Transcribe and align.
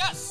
Yes. 0.00 0.29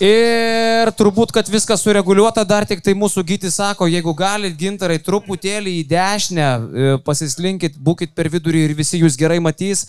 Ir 0.00 0.88
turbūt, 0.96 1.28
kad 1.36 1.48
viskas 1.52 1.82
sureguliuota, 1.84 2.40
dar 2.48 2.64
tik 2.64 2.80
tai 2.80 2.94
mūsų 2.96 3.20
gyti 3.28 3.50
sako, 3.52 3.84
jeigu 3.84 4.14
galit 4.16 4.56
gintarai 4.56 4.96
truputėlį 4.96 5.74
į 5.82 5.84
dešinę, 5.90 6.46
e, 6.48 6.94
pasislinkit, 7.04 7.76
būkit 7.76 8.14
per 8.16 8.30
vidurį 8.32 8.64
ir 8.64 8.74
visi 8.78 9.02
jūs 9.02 9.18
gerai 9.20 9.36
matys. 9.44 9.84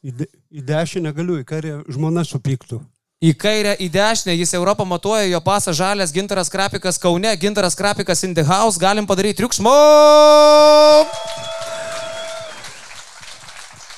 Į, 0.00 0.16
de, 0.22 0.30
į 0.56 0.64
dešinę 0.72 1.12
galiu, 1.12 1.36
į 1.42 1.44
kairę 1.52 1.76
žmona 1.92 2.24
supyktų. 2.24 2.80
Į 3.22 3.36
kairę, 3.36 3.76
į 3.76 3.92
dešinę, 3.92 4.40
jis 4.40 4.56
Europą 4.56 4.88
matuoja, 4.88 5.28
jo 5.28 5.44
pasas 5.44 5.76
žalias, 5.76 6.16
gintaras 6.16 6.48
krapikas 6.50 6.96
Kaune, 6.98 7.36
gintaras 7.36 7.76
krapikas 7.76 8.24
in 8.24 8.32
the 8.32 8.48
house, 8.48 8.80
galim 8.80 9.04
padaryti 9.06 9.44
triukšmo. 9.44 9.76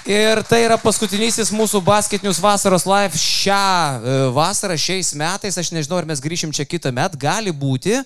Ir 0.04 0.42
tai 0.44 0.58
yra 0.66 0.76
paskutinysis 0.76 1.48
mūsų 1.56 1.80
basketinius 1.80 2.36
vasaros 2.44 2.84
live 2.84 3.16
šią 3.16 3.56
e, 3.56 4.16
vasarą, 4.36 4.76
šiais 4.76 5.14
metais. 5.16 5.56
Aš 5.56 5.70
nežinau, 5.72 5.96
ar 5.96 6.04
mes 6.10 6.20
grįšim 6.20 6.52
čia 6.52 6.66
kitą 6.68 6.92
metą. 6.92 7.16
Gali 7.22 7.54
būti. 7.56 8.02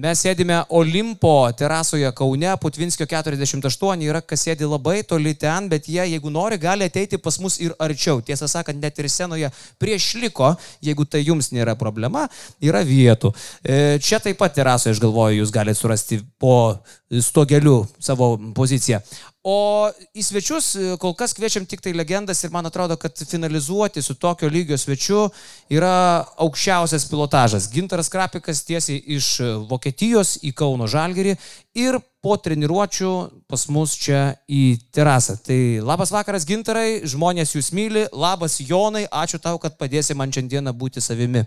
Mes 0.00 0.20
sėdime 0.22 0.60
Olimpo 0.70 1.50
terasoje 1.58 2.06
Kaune, 2.16 2.52
Putvinskio 2.62 3.04
48, 3.10 4.04
yra 4.06 4.20
kas 4.22 4.44
sėdi 4.46 4.64
labai 4.64 5.00
toli 5.02 5.34
ten, 5.34 5.66
bet 5.68 5.88
jie, 5.90 5.98
jeigu 6.12 6.30
nori, 6.30 6.56
gali 6.62 6.86
ateiti 6.86 7.18
pas 7.18 7.36
mus 7.42 7.58
ir 7.60 7.74
arčiau. 7.82 8.22
Tiesą 8.22 8.46
sakant, 8.48 8.78
net 8.78 9.02
ir 9.02 9.10
senoje 9.10 9.50
prieš 9.82 10.12
liko, 10.22 10.52
jeigu 10.86 11.04
tai 11.04 11.24
jums 11.26 11.50
nėra 11.50 11.74
problema, 11.76 12.28
yra 12.62 12.84
vietų. 12.86 13.34
E, 13.60 13.98
Čia 13.98 14.22
taip 14.22 14.38
pat 14.38 14.54
terasoje, 14.54 14.94
aš 14.94 15.02
galvoju, 15.02 15.42
jūs 15.42 15.52
galite 15.52 15.82
surasti 15.82 16.22
po 16.38 16.78
stogeliu 17.10 17.82
savo 17.98 18.36
poziciją. 18.54 19.02
O 19.40 19.88
į 20.12 20.20
svečius 20.20 20.66
e, 20.76 20.82
kol 21.00 21.14
kas 21.16 21.32
kviečiam 21.32 21.64
tik 21.64 21.80
tai 21.80 21.94
legendas 21.96 22.42
ir 22.44 22.50
man 22.52 22.66
atrodo, 22.68 22.98
kad 23.00 23.16
finalizuoti 23.16 24.02
su 24.04 24.12
tokio 24.20 24.50
lygio 24.52 24.76
svečiu 24.76 25.30
yra 25.72 26.26
aukščiausias 26.44 27.06
pilotažas. 27.08 27.70
Gintaras 27.72 28.12
Krapikas 28.12 28.60
tiesiai 28.68 28.98
iš 29.16 29.28
Vokietijos 29.70 30.34
į 30.44 30.52
Kauno 30.58 30.84
Žalgerį 30.84 31.38
ir 31.80 31.96
po 32.20 32.36
treniruočių 32.36 33.12
pas 33.48 33.64
mus 33.72 33.94
čia 33.96 34.34
į 34.44 34.76
terasą. 34.92 35.38
Tai 35.40 35.56
labas 35.88 36.12
vakaras 36.12 36.44
Gintarai, 36.44 37.00
žmonės 37.08 37.54
jūs 37.56 37.70
myli, 37.72 38.02
labas 38.12 38.58
Jonai, 38.60 39.06
ačiū 39.08 39.40
tau, 39.40 39.56
kad 39.62 39.78
padėsi 39.80 40.18
man 40.20 40.28
šiandieną 40.36 40.74
būti 40.76 41.00
savimi. 41.00 41.46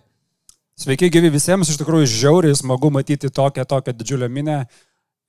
Sveiki 0.81 1.11
gyvi 1.13 1.29
visiems, 1.29 1.69
iš 1.69 1.77
tikrųjų 1.77 2.09
žiauriai 2.09 2.57
smagu 2.57 2.89
matyti 2.89 3.29
tokią, 3.29 3.67
tokią 3.69 3.93
didžiulę 3.93 4.31
minę 4.33 4.63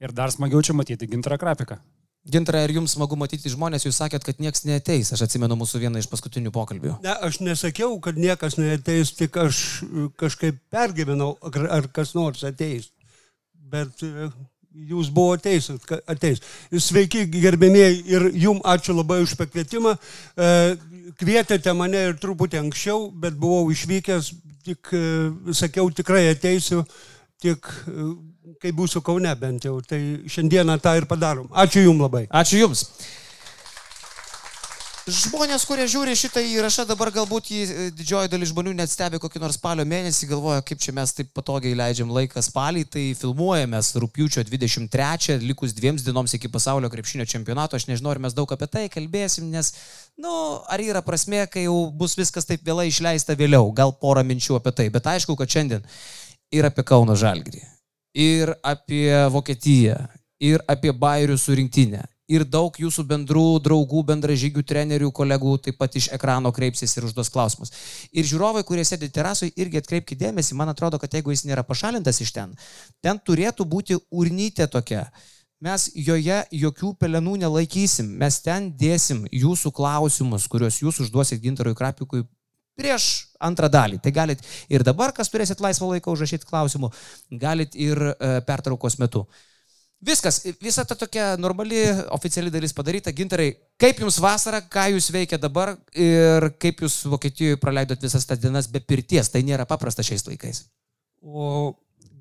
ir 0.00 0.16
dar 0.16 0.32
smagiau 0.32 0.64
čia 0.64 0.72
matyti 0.72 1.10
Gintarą 1.12 1.36
Krapiką. 1.36 1.76
Gintarai, 2.24 2.62
ar 2.64 2.72
jums 2.72 2.94
smagu 2.96 3.18
matyti 3.20 3.50
žmonės, 3.52 3.84
jūs 3.84 3.98
sakėt, 4.00 4.24
kad 4.24 4.38
niekas 4.40 4.64
neateis, 4.64 5.10
aš 5.12 5.26
atsimenu 5.26 5.58
mūsų 5.60 5.82
vieną 5.82 6.00
iš 6.00 6.08
paskutinių 6.08 6.54
pokalbių. 6.54 6.94
Ne, 7.04 7.12
aš 7.26 7.42
nesakiau, 7.44 7.98
kad 8.00 8.16
niekas 8.16 8.56
neateis, 8.56 9.12
tik 9.12 9.36
aš 9.42 9.58
e, 9.84 10.06
kažkaip 10.20 10.56
pergyvenau, 10.72 11.34
ar 11.44 11.90
kas 11.92 12.14
nors 12.16 12.40
ateis. 12.48 12.88
Bet 13.52 14.00
e, 14.08 14.30
jūs 14.94 15.12
buvo 15.12 15.36
teisūs, 15.36 15.84
kad 15.84 16.00
ateis. 16.08 16.40
Sveiki, 16.72 17.26
gerbėmėjai, 17.28 17.92
ir 18.16 18.26
jum 18.46 18.64
ačiū 18.72 18.96
labai 18.96 19.20
už 19.26 19.36
pakvietimą. 19.42 19.92
E, 19.92 20.50
Kvietėte 21.20 21.76
mane 21.76 22.06
ir 22.08 22.16
truputį 22.16 22.62
anksčiau, 22.62 23.10
bet 23.20 23.36
buvau 23.36 23.68
išvykęs, 23.70 24.32
tik 24.64 24.88
sakiau, 25.52 25.90
tikrai 25.92 26.24
ateisiu, 26.30 26.86
tik 27.44 27.68
kai 28.64 28.72
būsiu 28.72 29.04
Kaune 29.04 29.34
bent 29.36 29.68
jau. 29.68 29.76
Tai 29.84 30.00
šiandieną 30.24 30.80
tą 30.80 30.96
ir 30.96 31.08
padarom. 31.10 31.50
Ačiū 31.52 31.84
jum 31.84 32.00
labai. 32.00 32.24
Ačiū 32.32 32.64
Jums. 32.64 32.88
Žmonės, 35.04 35.66
kurie 35.68 35.84
žiūri 35.84 36.14
šitą 36.16 36.40
įrašą, 36.40 36.86
dabar 36.88 37.10
galbūt 37.12 37.50
jį 37.52 37.58
e, 37.60 37.88
didžioji 37.92 38.30
dalis 38.32 38.48
žmonių 38.54 38.72
net 38.78 38.88
stebi 38.88 39.18
kokį 39.20 39.42
nors 39.42 39.58
spalio 39.58 39.84
mėnesį, 39.84 40.30
galvoja, 40.30 40.62
kaip 40.64 40.80
čia 40.80 40.94
mes 40.96 41.12
taip 41.12 41.28
patogiai 41.36 41.76
leidžiam 41.76 42.08
laiką 42.08 42.40
spalį, 42.40 42.86
tai 42.88 43.02
filmuojamės 43.20 43.90
rūpiučio 44.00 44.46
23, 44.48 45.36
likus 45.44 45.76
dviems 45.76 46.06
dienoms 46.06 46.32
iki 46.38 46.48
pasaulio 46.48 46.88
krepšinio 46.88 47.28
čempionato. 47.28 47.76
Aš 47.76 47.84
nežinau, 47.90 48.14
ar 48.14 48.22
mes 48.24 48.32
daug 48.32 48.56
apie 48.56 48.70
tai 48.78 48.86
kalbėsim, 48.96 49.52
nes, 49.52 49.74
na, 50.16 50.24
nu, 50.24 50.34
ar 50.72 50.86
yra 50.86 51.04
prasme, 51.04 51.44
kai 51.52 51.66
jau 51.66 51.76
bus 51.92 52.16
viskas 52.16 52.48
taip 52.48 52.64
vėlai 52.64 52.88
išleista 52.88 53.36
vėliau, 53.36 53.68
gal 53.76 53.92
porą 54.00 54.24
minčių 54.24 54.56
apie 54.56 54.72
tai, 54.72 54.88
bet 54.94 55.12
aišku, 55.18 55.36
kad 55.36 55.52
šiandien 55.52 55.84
ir 56.48 56.72
apie 56.72 56.88
Kauno 56.88 57.12
Žalgrį, 57.12 57.60
ir 58.14 58.54
apie 58.62 59.10
Vokietiją, 59.34 59.98
ir 60.40 60.62
apie 60.70 60.92
Bairių 60.94 61.36
surinktinę, 61.38 62.04
ir 62.30 62.44
daug 62.48 62.76
jūsų 62.80 63.04
bendrų 63.08 63.44
draugų, 63.64 64.04
bendražygių, 64.08 64.64
trenerių, 64.64 65.10
kolegų 65.12 65.58
taip 65.66 65.78
pat 65.80 65.96
iš 65.98 66.08
ekrano 66.14 66.52
kreipsis 66.54 66.96
ir 66.96 67.08
užduos 67.08 67.30
klausimus. 67.32 67.74
Ir 68.12 68.24
žiūrovai, 68.28 68.64
kurie 68.64 68.84
sėdi 68.86 69.10
terasoje, 69.12 69.52
irgi 69.60 69.82
atkreipkite 69.82 70.24
dėmesį, 70.24 70.56
man 70.56 70.72
atrodo, 70.72 71.00
kad 71.02 71.12
jeigu 71.12 71.34
jis 71.34 71.44
nėra 71.48 71.66
pašalintas 71.66 72.22
iš 72.24 72.32
ten, 72.32 72.54
ten 73.04 73.20
turėtų 73.20 73.66
būti 73.68 73.98
urnytė 74.10 74.70
tokia. 74.70 75.08
Mes 75.64 75.86
joje 75.96 76.42
jokių 76.52 76.90
pelenų 77.00 77.38
nelaikysim, 77.44 78.08
mes 78.20 78.40
ten 78.44 78.66
dėsim 78.76 79.22
jūsų 79.32 79.70
klausimus, 79.72 80.48
kuriuos 80.50 80.80
jūs 80.82 80.98
užduosit 81.06 81.40
gintarui 81.40 81.76
krapikui 81.78 82.24
prieš 82.78 83.08
antrą 83.42 83.70
dalį. 83.72 84.00
Tai 84.02 84.12
galit 84.14 84.44
ir 84.72 84.84
dabar, 84.86 85.14
kas 85.16 85.30
turėsit 85.32 85.62
laisvą 85.62 85.94
laiką 85.94 86.14
užrašyti 86.14 86.48
klausimų, 86.48 86.90
galit 87.40 87.74
ir 87.78 88.00
e, 88.12 88.38
pertraukos 88.46 88.98
metu. 89.02 89.24
Viskas, 90.04 90.42
visa 90.60 90.82
ta 90.84 90.96
tokia 91.00 91.30
normali, 91.40 91.78
oficiali 92.12 92.50
dalis 92.52 92.74
padaryta. 92.76 93.12
Gintarai, 93.16 93.54
kaip 93.80 94.02
jums 94.02 94.18
vasara, 94.20 94.60
ką 94.60 94.90
jūs 94.92 95.08
veikia 95.14 95.38
dabar 95.40 95.78
ir 95.96 96.50
kaip 96.60 96.82
jūs 96.84 96.98
Vokietijoje 97.08 97.60
praleidot 97.62 98.02
visas 98.04 98.28
tas 98.28 98.42
dienas 98.42 98.68
be 98.68 98.82
pirties, 98.84 99.32
tai 99.32 99.40
nėra 99.46 99.64
paprasta 99.70 100.04
šiais 100.04 100.26
laikais. 100.28 100.66
O 101.24 101.72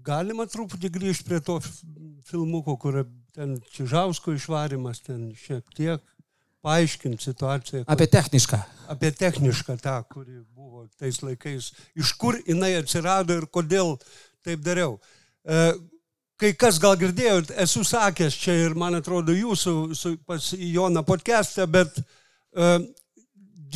galima 0.06 0.48
truputį 0.48 0.94
grįžti 0.96 1.28
prie 1.28 1.42
to 1.44 1.58
filmuko, 2.30 2.78
kur 2.80 3.02
ten 3.36 3.58
Čižausko 3.76 4.38
išvarimas, 4.38 5.04
ten 5.04 5.34
šiek 5.36 5.68
tiek 5.76 6.13
paaiškinti 6.64 7.30
situaciją. 7.30 7.84
Apie 7.88 8.08
technišką. 8.08 8.62
apie 8.94 9.12
technišką 9.12 9.78
tą, 9.82 9.96
kuri 10.10 10.44
buvo 10.56 10.88
tais 11.00 11.22
laikais, 11.24 11.72
iš 11.96 12.14
kur 12.20 12.38
jinai 12.48 12.76
atsirado 12.80 13.40
ir 13.40 13.48
kodėl 13.48 13.98
taip 14.44 14.64
dariau. 14.64 15.00
E, 15.44 15.74
Kai 16.44 16.50
kas 16.60 16.76
gal 16.82 16.98
girdėjot, 17.00 17.54
esu 17.62 17.86
sakęs 17.88 18.36
čia 18.36 18.52
ir 18.66 18.74
man 18.76 18.96
atrodo 18.98 19.32
jūsų 19.32 19.96
su, 19.96 20.18
pas 20.28 20.50
Joną 20.58 21.00
podcast'e, 21.08 21.64
bet 21.72 22.02
e, 22.02 22.04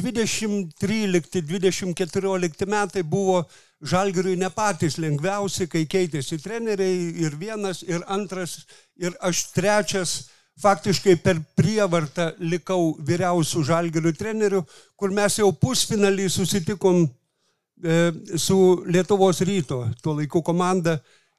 2013-2014 0.01 2.65
metai 2.67 3.03
buvo 3.07 3.47
Žalgiriui 3.87 4.35
ne 4.41 4.49
patys 4.49 4.97
lengviausi, 4.97 5.67
kai 5.69 5.85
keitėsi 5.85 6.41
treneriai 6.41 7.13
ir 7.23 7.35
vienas, 7.37 7.83
ir 7.85 8.01
antras, 8.09 8.65
ir 8.97 9.13
aš 9.21 9.53
trečias 9.53 10.25
faktiškai 10.61 11.15
per 11.21 11.39
prievartą 11.57 12.31
likau 12.39 12.95
vyriausių 13.05 13.63
žalgerių 13.67 14.13
trenerių, 14.17 14.63
kur 14.97 15.13
mes 15.13 15.37
jau 15.39 15.51
pusfinalį 15.53 16.27
susitikom 16.33 17.05
e, 17.05 18.11
su 18.35 18.59
Lietuvos 18.89 19.41
ryto, 19.45 19.85
tuo 20.01 20.17
laiku 20.17 20.41
komanda. 20.41 20.97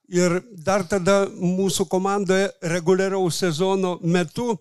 Ir 0.08 0.38
dar 0.64 0.86
tada 0.88 1.26
mūsų 1.28 1.84
komandoje 1.90 2.46
reguliaraus 2.72 3.42
sezono 3.42 3.98
metu 4.00 4.54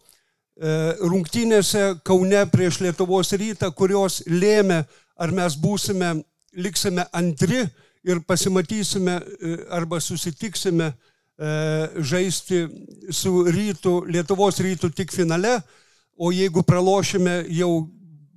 rungtynėse 0.58 2.02
Kaune 2.04 2.42
prieš 2.52 2.82
Lietuvos 2.82 3.32
rytą, 3.38 3.70
kurios 3.72 4.24
lėmė, 4.28 4.82
ar 5.16 5.32
mes 5.32 5.56
būsime, 5.56 6.18
liksime 6.58 7.06
antri 7.14 7.62
ir 8.08 8.22
pasimatysime 8.28 9.20
e, 9.20 9.58
arba 9.70 10.00
susitiksime 10.00 10.86
e, 10.86 10.96
žaisti 11.38 12.64
su 13.14 13.44
rytų, 13.46 14.08
Lietuvos 14.10 14.58
rytų 14.64 14.90
tik 14.98 15.12
finale, 15.14 15.60
o 16.18 16.32
jeigu 16.34 16.64
pralošime, 16.66 17.44
jau 17.54 17.88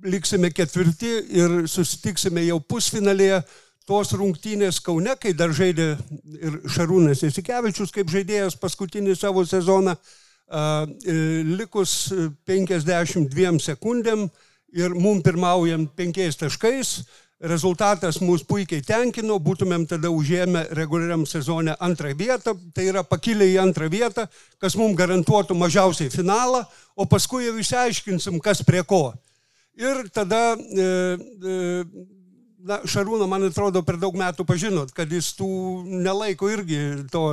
liksime 0.05 0.51
ketvirti 0.53 1.09
ir 1.33 1.55
susitiksime 1.69 2.45
jau 2.45 2.59
pusfinalėje. 2.61 3.41
Tos 3.89 4.11
rungtynės 4.13 4.77
Kaune, 4.85 5.15
kai 5.17 5.31
dar 5.33 5.49
žaidė 5.57 5.95
ir 6.37 6.59
Šarūnas 6.69 7.23
Esikevičius 7.25 7.89
kaip 7.91 8.11
žaidėjas 8.13 8.53
paskutinį 8.61 9.15
savo 9.17 9.41
sezoną, 9.49 9.95
E, 10.51 11.13
likus 11.47 12.11
52 12.47 13.61
sekundėm 13.63 14.25
ir 14.75 14.95
mum 14.99 15.21
pirmaujam 15.23 15.85
penkiais 15.95 16.35
taškais, 16.39 17.05
rezultatas 17.41 18.19
mūsų 18.21 18.45
puikiai 18.49 18.83
tenkino, 18.85 19.37
būtumėm 19.41 19.87
tada 19.89 20.11
užėmę 20.13 20.67
reguliariam 20.77 21.25
sezone 21.25 21.75
antrą 21.81 22.13
vietą, 22.17 22.53
tai 22.75 22.87
yra 22.91 23.03
pakilę 23.07 23.47
į 23.49 23.57
antrą 23.63 23.89
vietą, 23.91 24.27
kas 24.61 24.77
mums 24.77 24.97
garantuotų 24.99 25.57
mažiausiai 25.57 26.11
finalą, 26.13 26.63
o 26.95 27.07
paskui 27.09 27.47
jau 27.47 27.57
išsiaiškinsim, 27.57 28.39
kas 28.43 28.61
prie 28.67 28.83
ko. 28.85 29.09
Ir 29.79 30.03
tada, 30.13 30.53
e, 30.53 30.85
e, 30.85 31.83
na, 32.61 32.81
Šarūną, 32.85 33.25
man 33.29 33.47
atrodo, 33.47 33.81
per 33.85 33.97
daug 33.97 34.15
metų 34.17 34.45
pažinot, 34.45 34.93
kad 34.93 35.09
jis 35.09 35.31
tų 35.39 35.49
nelaiko 35.89 36.51
irgi 36.51 37.07
to 37.13 37.25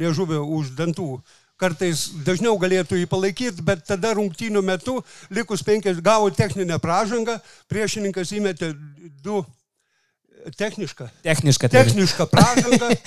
liežuvio 0.00 0.44
už 0.56 0.72
dantų 0.78 1.18
kartais 1.60 2.08
dažniau 2.24 2.56
galėtų 2.60 2.98
jį 2.98 3.06
palaikyti, 3.10 3.64
bet 3.66 3.84
tada 3.88 4.14
rungtynių 4.16 4.62
metu, 4.64 4.96
likus 5.30 5.62
penkias, 5.66 6.00
gavo 6.04 6.30
techninę 6.32 6.80
pražangą, 6.82 7.36
priešininkas 7.70 8.32
įmetė 8.38 8.72
du 9.24 9.42
technišką. 10.56 11.10
Technišką. 11.22 11.68
Technišką 11.68 12.26
pražangą. 12.32 12.90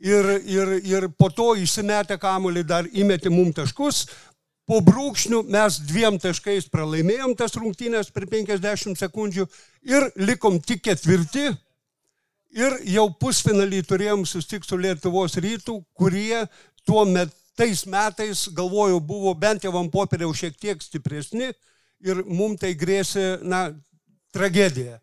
Ir, 0.00 0.24
ir, 0.48 0.70
ir 0.88 1.04
po 1.12 1.26
to 1.28 1.50
įsimetę 1.60 2.16
kamuolį 2.16 2.62
dar 2.64 2.86
įmetė 2.88 3.28
mum 3.28 3.50
taškus. 3.52 4.06
Po 4.64 4.78
brūkšnių 4.80 5.42
mes 5.52 5.76
dviem 5.84 6.16
taškais 6.16 6.70
pralaimėjom 6.72 7.34
tas 7.36 7.52
rungtynės 7.58 8.08
per 8.14 8.24
50 8.30 8.96
sekundžių 8.96 9.44
ir 9.92 10.06
likom 10.16 10.56
tik 10.64 10.80
ketvirti. 10.86 11.50
Ir 12.56 12.78
jau 12.88 13.10
pusfinalį 13.12 13.82
turėjom 13.90 14.24
susitikti 14.24 14.72
su 14.72 14.80
Lietuvos 14.80 15.36
rytų, 15.36 15.76
kurie 15.92 16.46
tuo 16.88 17.04
metu 17.04 17.39
tais 17.56 17.84
metais, 17.86 18.46
galvoju, 18.56 19.00
buvo 19.00 19.34
bent 19.34 19.64
jau 19.64 19.74
ant 19.78 19.92
popieriaus 19.92 20.38
šiek 20.40 20.56
tiek 20.60 20.82
stipresni 20.82 21.50
ir 22.00 22.22
mums 22.24 22.60
tai 22.62 22.74
grėsė, 22.78 23.40
na, 23.42 23.68
tragedija. 24.32 25.00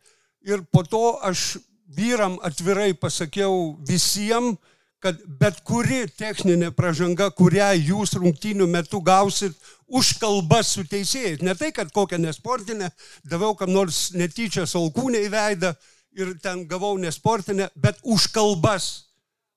Ir 0.48 0.64
po 0.72 0.84
to 0.88 1.18
aš 1.26 1.58
vyram 1.88 2.38
atvirai 2.44 2.94
pasakiau 2.98 3.78
visiems, 3.88 4.58
kad 5.00 5.20
bet 5.40 5.60
kuri 5.62 6.08
techninė 6.18 6.72
pažanga, 6.74 7.30
kurią 7.30 7.70
jūs 7.78 8.16
rungtynių 8.18 8.66
metu 8.68 8.98
gausit 9.06 9.54
už 9.88 10.16
kalbas 10.18 10.72
su 10.74 10.84
teisėjais, 10.90 11.44
ne 11.46 11.54
tai, 11.56 11.70
kad 11.72 11.92
kokią 11.94 12.18
nesportinę, 12.20 12.90
daviau 13.24 13.54
kam 13.56 13.72
nors 13.72 14.08
netyčia 14.18 14.66
salkūnę 14.68 15.22
į 15.28 15.30
veidą 15.32 15.76
ir 16.18 16.34
ten 16.42 16.66
gavau 16.68 16.98
nesportinę, 16.98 17.70
bet 17.78 18.02
už 18.04 18.26
kalbas 18.34 19.07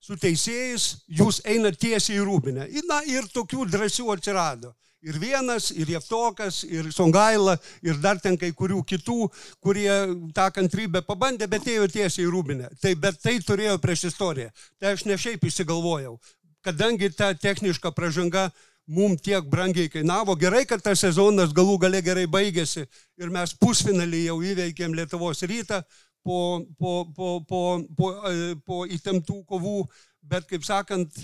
su 0.00 0.16
teisėjais, 0.16 0.90
jūs 1.20 1.40
einate 1.44 1.80
tiesiai 1.84 2.18
į 2.18 2.26
rūbinę. 2.26 2.68
Na 2.88 3.02
ir 3.08 3.28
tokių 3.32 3.68
drąsių 3.70 4.12
atsirado. 4.14 4.74
Ir 5.00 5.16
vienas, 5.16 5.70
ir 5.72 5.88
Jeftokas, 5.88 6.58
ir 6.68 6.90
Songaila, 6.92 7.54
ir 7.80 7.96
dar 8.02 8.18
ten 8.20 8.36
kai 8.36 8.50
kurių 8.52 8.82
kitų, 8.84 9.30
kurie 9.64 9.92
tą 10.36 10.50
kantrybę 10.52 11.00
pabandė, 11.06 11.48
bet 11.48 11.68
ėjo 11.72 11.86
tiesiai 11.88 12.26
į 12.26 12.32
rūbinę. 12.34 12.68
Tai, 12.82 12.92
bet 13.00 13.16
tai 13.22 13.38
turėjo 13.40 13.78
prieš 13.80 14.10
istoriją. 14.10 14.50
Tai 14.76 14.92
aš 14.92 15.06
ne 15.08 15.16
šiaip 15.16 15.46
įsigalvojau. 15.48 16.18
Kadangi 16.60 17.08
ta 17.16 17.30
techniška 17.32 17.94
pažanga 17.96 18.50
mums 18.90 19.22
tiek 19.24 19.46
brangiai 19.48 19.88
kainavo, 19.88 20.34
gerai, 20.36 20.66
kad 20.68 20.82
tas 20.84 21.00
sezonas 21.00 21.54
galų 21.56 21.78
gale 21.86 22.02
gerai 22.04 22.26
baigėsi 22.28 22.84
ir 22.84 23.32
mes 23.32 23.56
pusfinalį 23.56 24.24
jau 24.26 24.36
įveikėm 24.52 24.96
Lietuvos 24.98 25.40
rytą, 25.48 25.80
po, 26.22 26.66
po, 26.78 26.94
po, 27.16 27.40
po, 27.48 27.62
po, 27.96 28.10
e, 28.28 28.54
po 28.66 28.84
įtemptų 28.86 29.40
kovų, 29.48 29.84
bet 30.30 30.46
kaip 30.50 30.64
sakant, 30.66 31.22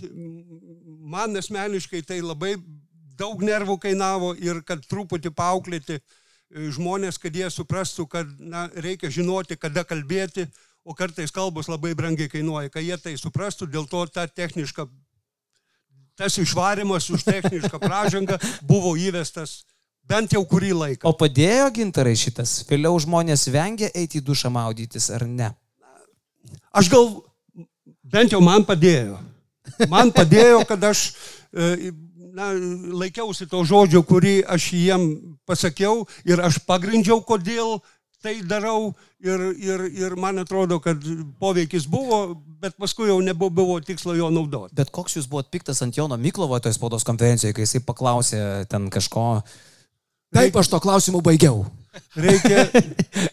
man 1.12 1.36
asmeniškai 1.36 2.02
tai 2.06 2.20
labai 2.24 2.56
daug 3.16 3.42
nervų 3.44 3.78
kainavo 3.80 4.34
ir 4.40 4.62
kad 4.66 4.84
truputį 4.88 5.32
paauklėti 5.36 5.98
e, 5.98 6.02
žmonės, 6.76 7.20
kad 7.20 7.36
jie 7.36 7.50
suprastų, 7.52 8.08
kad 8.12 8.32
na, 8.40 8.66
reikia 8.74 9.12
žinoti, 9.12 9.58
kada 9.60 9.84
kalbėti, 9.84 10.48
o 10.86 10.94
kartais 10.94 11.32
kalbos 11.34 11.68
labai 11.68 11.94
brangiai 11.98 12.30
kainuoja, 12.30 12.70
kad 12.70 12.84
jie 12.84 12.96
tai 13.02 13.16
suprastų, 13.18 13.66
dėl 13.72 13.88
to 13.90 14.04
ta 14.12 14.26
techniška, 14.30 14.86
tas 16.16 16.36
išvarimas 16.40 17.10
už 17.12 17.26
technišką 17.26 17.80
pražangą 17.82 18.38
buvo 18.64 18.94
įvestas 18.96 19.64
Bent 20.06 20.32
jau 20.32 20.42
kurį 20.46 20.72
laiką. 20.76 21.06
O 21.08 21.14
padėjo 21.18 21.70
gintarai 21.74 22.14
šitas? 22.18 22.60
Vėliau 22.68 22.94
žmonės 23.02 23.48
vengia 23.50 23.90
eiti 23.90 24.20
į 24.20 24.26
dušą 24.28 24.52
maudytis 24.54 25.10
ar 25.10 25.26
ne? 25.26 25.50
Aš 26.76 26.90
gal, 26.92 27.08
bent 28.06 28.34
jau 28.34 28.42
man 28.44 28.66
padėjo. 28.68 29.18
Man 29.90 30.12
padėjo, 30.14 30.62
kad 30.68 30.84
aš 30.86 31.08
e, 31.50 31.90
na, 32.36 32.52
laikiausi 33.02 33.48
to 33.50 33.64
žodžio, 33.66 34.04
kurį 34.06 34.38
aš 34.46 34.70
jiem 34.76 35.08
pasakiau 35.48 36.04
ir 36.28 36.42
aš 36.44 36.60
pagrindžiau, 36.68 37.18
kodėl 37.26 37.80
tai 38.22 38.40
darau 38.46 38.92
ir, 39.22 39.42
ir, 39.58 39.84
ir 39.90 40.16
man 40.18 40.42
atrodo, 40.42 40.78
kad 40.82 41.02
poveikis 41.40 41.86
buvo, 41.90 42.36
bet 42.62 42.76
paskui 42.80 43.10
jau 43.10 43.18
nebuvo 43.24 43.78
tikslo 43.84 44.16
jo 44.18 44.30
naudoti. 44.34 44.74
Bet 44.76 44.90
koks 44.94 45.18
jūs 45.18 45.28
buvot 45.30 45.50
piktas 45.52 45.82
ant 45.84 45.96
Jono 45.96 46.18
Miklovo 46.20 46.58
toje 46.62 46.76
spaudos 46.76 47.06
konferencijoje, 47.06 47.54
kai 47.56 47.66
jisai 47.66 47.84
paklausė 47.86 48.40
ten 48.70 48.88
kažko, 48.92 49.26
Taip, 50.34 50.56
aš 50.58 50.70
to 50.72 50.80
klausimu 50.82 51.22
baigiau. 51.24 51.64
Reikia, 52.18 52.66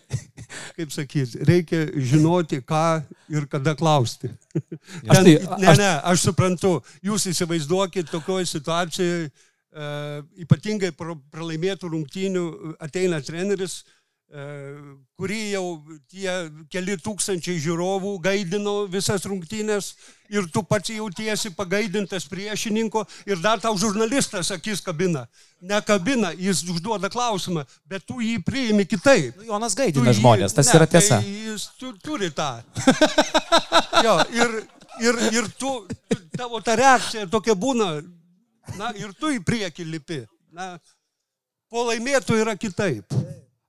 kaip 0.77 0.93
sakyti, 0.93 1.41
reikia 1.47 1.85
žinoti, 1.95 2.61
ką 2.63 3.01
ir 3.33 3.47
kada 3.51 3.73
klausti. 3.79 4.31
Ten, 4.53 5.09
tai, 5.09 5.33
ne, 5.59 5.73
ne, 5.79 5.89
aš 6.11 6.29
suprantu, 6.29 6.77
jūs 7.03 7.27
įsivaizduokit 7.33 8.11
tokioje 8.11 8.47
situacijoje, 8.53 9.25
uh, 9.27 10.21
ypatingai 10.45 10.93
pralaimėtų 10.95 11.91
rungtynių 11.95 12.45
ateina 12.83 13.19
treneris, 13.25 13.81
kurį 14.33 15.39
jau 15.51 15.65
tie 16.09 16.31
keli 16.73 16.95
tūkstančiai 16.97 17.59
žiūrovų 17.61 18.15
gaidino 18.23 18.87
visas 18.89 19.27
rungtynės 19.29 19.91
ir 20.33 20.47
tu 20.49 20.63
pats 20.65 20.89
jautiesi 20.89 21.51
pagaidintas 21.53 22.25
priešininko 22.31 23.03
ir 23.29 23.37
dar 23.43 23.61
tau 23.61 23.77
žurnalistas 23.77 24.49
akis 24.55 24.81
kabina. 24.81 25.27
Ne 25.61 25.77
kabina, 25.85 26.31
jis 26.33 26.63
užduoda 26.65 27.11
klausimą, 27.13 27.61
bet 27.85 28.07
tu 28.09 28.23
jį 28.25 28.39
priimi 28.43 28.87
kitaip. 28.89 29.37
Nu, 29.37 29.51
Jonas 29.51 29.77
gaidina 29.77 30.09
jį, 30.09 30.17
žmonės, 30.23 30.57
tas 30.57 30.71
ne, 30.71 30.79
yra 30.79 30.89
tiesa. 30.89 31.21
Tai 31.21 31.37
jis 31.51 31.67
tu, 31.77 31.93
turi 32.01 32.31
tą. 32.33 32.49
jo, 34.07 34.17
ir, 34.33 34.57
ir, 35.05 35.21
ir 35.29 35.51
tu, 35.61 35.75
tavo 36.33 36.63
ta 36.65 36.73
reakcija 36.79 37.29
tokia 37.29 37.53
būna, 37.53 37.93
na 38.81 38.89
ir 38.97 39.13
tu 39.13 39.29
į 39.29 39.43
priekį 39.45 39.87
lipi. 39.93 40.23
Na, 40.53 40.73
po 41.69 41.85
laimėtų 41.85 42.41
yra 42.41 42.57
kitaip. 42.57 43.13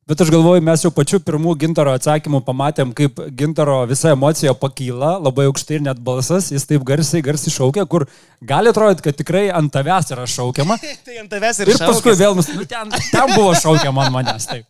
Bet 0.04 0.20
aš 0.20 0.28
galvoju, 0.28 0.60
mes 0.60 0.82
jau 0.84 0.90
pačiu 0.92 1.16
pirmų 1.24 1.54
gintaro 1.62 1.94
atsakymų 1.96 2.42
pamatėm, 2.44 2.90
kaip 2.96 3.22
gintaro 3.38 3.78
visa 3.88 4.10
emocija 4.12 4.52
pakyla, 4.60 5.14
labai 5.16 5.46
aukštai 5.48 5.78
ir 5.78 5.86
net 5.86 6.02
balsas, 6.04 6.50
jis 6.52 6.68
taip 6.68 6.84
garsiai, 6.84 7.22
garsiai 7.24 7.54
šaukia, 7.54 7.86
kur 7.88 8.04
gali 8.44 8.68
atrodyti, 8.68 9.06
kad 9.06 9.16
tikrai 9.16 9.46
ant 9.48 9.72
tavęs 9.72 10.12
yra 10.12 10.26
šaukiama. 10.28 10.76
tai 11.06 11.22
ant 11.22 11.32
tavęs 11.32 11.62
yra 11.64 11.78
šaukiama. 11.78 11.88
Ir 11.88 11.94
paskui 11.94 12.16
vėl, 12.20 12.36
nu, 12.36 12.68
ten, 12.68 12.92
ten 13.14 13.32
buvo 13.32 13.56
šaukiama 13.56 14.04
ant 14.04 14.16
manęs. 14.18 14.50
Taip. 14.52 14.68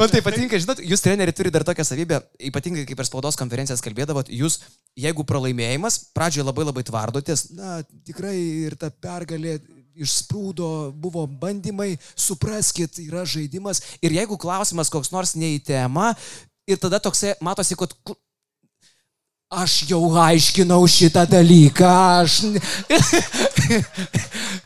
Man 0.00 0.10
tai 0.10 0.24
patinka, 0.24 0.58
žinot, 0.58 0.80
jūs 0.82 1.04
treneriai 1.04 1.36
turi 1.36 1.52
dar 1.54 1.62
tokią 1.68 1.84
savybę, 1.86 2.24
ypatingai 2.48 2.88
kaip 2.88 2.98
per 2.98 3.06
spaudos 3.06 3.36
konferencijas 3.38 3.84
kalbėdavot, 3.84 4.32
jūs, 4.32 4.62
jeigu 4.98 5.28
pralaimėjimas, 5.28 6.00
pradžioje 6.16 6.48
labai 6.48 6.64
labai 6.66 6.82
tvardotės, 6.88 7.50
na, 7.54 7.76
tikrai 8.08 8.34
ir 8.64 8.80
ta 8.80 8.88
pergalė 8.90 9.60
išsprūdo, 10.00 10.68
buvo 10.98 11.26
bandymai, 11.26 11.94
supraskit, 12.16 12.98
yra 13.04 13.24
žaidimas. 13.28 13.82
Ir 14.04 14.10
jeigu 14.16 14.38
klausimas 14.40 14.92
koks 14.92 15.12
nors 15.14 15.34
ne 15.38 15.54
į 15.56 15.62
temą, 15.70 16.12
ir 16.70 16.80
tada 16.82 17.00
toksai, 17.02 17.34
matosi, 17.44 17.74
kad 17.78 17.94
aš 19.54 19.84
jau 19.88 20.02
aiškinau 20.18 20.82
šitą 20.90 21.26
dalyką, 21.30 21.90
aš... 22.22 22.32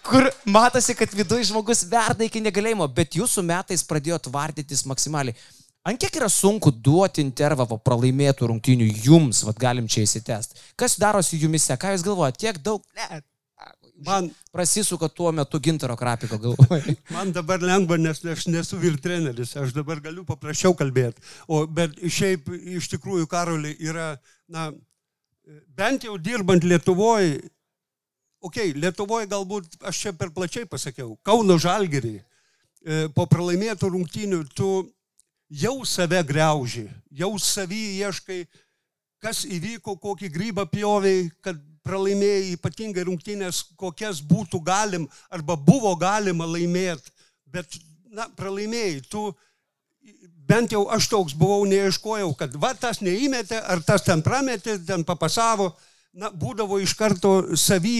Kur 0.08 0.24
matosi, 0.48 0.94
kad 0.96 1.12
viduje 1.12 1.50
žmogus 1.50 1.84
verda 1.90 2.24
iki 2.24 2.40
negalėjimo, 2.40 2.86
bet 2.96 3.18
jūsų 3.18 3.44
metais 3.44 3.84
pradėjo 3.84 4.16
tvardytis 4.30 4.86
maksimaliai. 4.88 5.36
Ant 5.88 6.00
kiek 6.00 6.16
yra 6.18 6.28
sunku 6.32 6.72
duoti 6.72 7.22
intervą 7.24 7.64
po 7.68 7.78
pralaimėtų 7.80 8.48
rungtynių 8.50 8.88
jums, 9.06 9.40
vad 9.46 9.56
galim 9.60 9.86
čia 9.88 10.02
įsitest. 10.04 10.58
Kas 10.76 10.98
darosi 11.00 11.38
jumise, 11.40 11.76
ką 11.80 11.94
jūs 11.94 12.04
galvojate, 12.04 12.40
tiek 12.42 12.58
daug, 12.64 12.82
ne, 12.96 13.20
Man, 14.06 14.30
prasisuka 14.52 15.08
tuo 15.08 15.32
metu 15.32 15.58
gintaro 15.60 15.96
krapiko 15.96 16.38
galvoje. 16.38 16.94
man 17.16 17.32
dabar 17.34 17.62
lengva, 17.62 17.96
nes 17.98 18.20
aš 18.22 18.46
nesu 18.46 18.78
vyr 18.78 18.98
treneris, 19.02 19.56
aš 19.58 19.72
dabar 19.74 19.98
galiu 20.02 20.22
paprasčiau 20.28 20.76
kalbėti. 20.78 21.22
O 21.50 21.64
bet 21.66 21.96
šiaip 21.98 22.46
iš 22.78 22.90
tikrųjų 22.92 23.26
karoliai 23.30 23.74
yra, 23.82 24.12
na, 24.46 24.68
bent 25.74 26.06
jau 26.06 26.14
dirbant 26.18 26.62
Lietuvoje, 26.62 27.40
okei, 28.38 28.70
okay, 28.70 28.76
Lietuvoje 28.78 29.30
galbūt 29.32 29.80
aš 29.90 30.04
čia 30.04 30.14
per 30.14 30.30
plačiai 30.36 30.68
pasakiau, 30.70 31.16
Kauno 31.26 31.58
Žalgerį, 31.58 32.14
e, 32.18 33.02
po 33.16 33.26
pralaimėtų 33.26 33.90
rungtynių 33.96 34.44
tu 34.54 34.72
jau 35.50 35.80
save 35.82 36.22
greuži, 36.28 36.86
jau 37.10 37.32
savį 37.40 37.82
ieškai, 38.04 38.42
kas 39.18 39.42
įvyko, 39.42 39.96
kokį 39.98 40.30
grybą 40.30 40.68
pjoviai, 40.70 41.26
kad 41.42 41.58
pralaimėjai 41.88 42.54
ypatingai 42.54 43.06
rungtynės, 43.08 43.64
kokias 43.80 44.20
būtų 44.20 44.60
galim 44.64 45.08
arba 45.32 45.56
buvo 45.56 45.94
galima 45.96 46.46
laimėti, 46.48 47.12
bet, 47.48 47.80
na, 48.12 48.28
pralaimėjai, 48.36 49.00
tu 49.08 49.30
bent 50.48 50.72
jau 50.72 50.86
aš 50.92 51.08
toks 51.12 51.36
buvau, 51.36 51.64
neieškojau, 51.68 52.32
kad 52.38 52.54
va 52.60 52.72
tas 52.76 53.02
neįmetė, 53.04 53.60
ar 53.60 53.82
tas 53.84 54.04
ten 54.06 54.24
prametė, 54.24 54.78
ten 54.86 55.04
papasavo, 55.08 55.72
na, 56.16 56.30
būdavo 56.32 56.80
iš 56.80 56.94
karto 56.96 57.34
savy, 57.56 57.98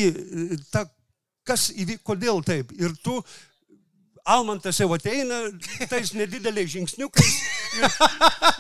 ta, 0.73 0.87
kas 1.49 1.69
įvyko, 1.73 2.05
kodėl 2.13 2.43
taip. 2.45 2.73
Ir 2.77 2.97
tu 3.05 3.21
Almantas 4.29 4.77
jau 4.77 4.91
ateina 4.93 5.39
tais 5.89 6.11
nedideliais 6.13 6.69
žingsniukais 6.69 7.37
ir, 7.79 7.87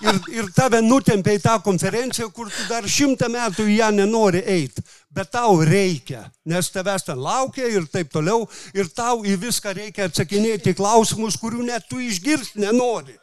ir, 0.08 0.20
ir 0.38 0.46
tave 0.56 0.80
nutempia 0.80 1.34
į 1.36 1.42
tą 1.44 1.58
konferenciją, 1.64 2.30
kur 2.32 2.48
tu 2.48 2.64
dar 2.70 2.88
šimtą 2.88 3.28
metų 3.32 3.66
į 3.68 3.76
ją 3.82 3.90
nenori 3.98 4.40
eiti. 4.48 4.84
Bet 5.08 5.30
tau 5.32 5.62
reikia, 5.64 6.26
nes 6.44 6.68
tavęs 6.68 7.06
ten 7.06 7.16
laukia 7.16 7.68
ir 7.72 7.86
taip 7.88 8.10
toliau. 8.12 8.44
Ir 8.76 8.90
tau 8.92 9.24
į 9.24 9.38
viską 9.40 9.72
reikia 9.78 10.04
atsakinėti 10.08 10.76
klausimus, 10.76 11.38
kurių 11.40 11.64
net 11.70 11.88
tu 11.88 11.96
išgirsti 12.02 12.60
nenori. 12.60 13.16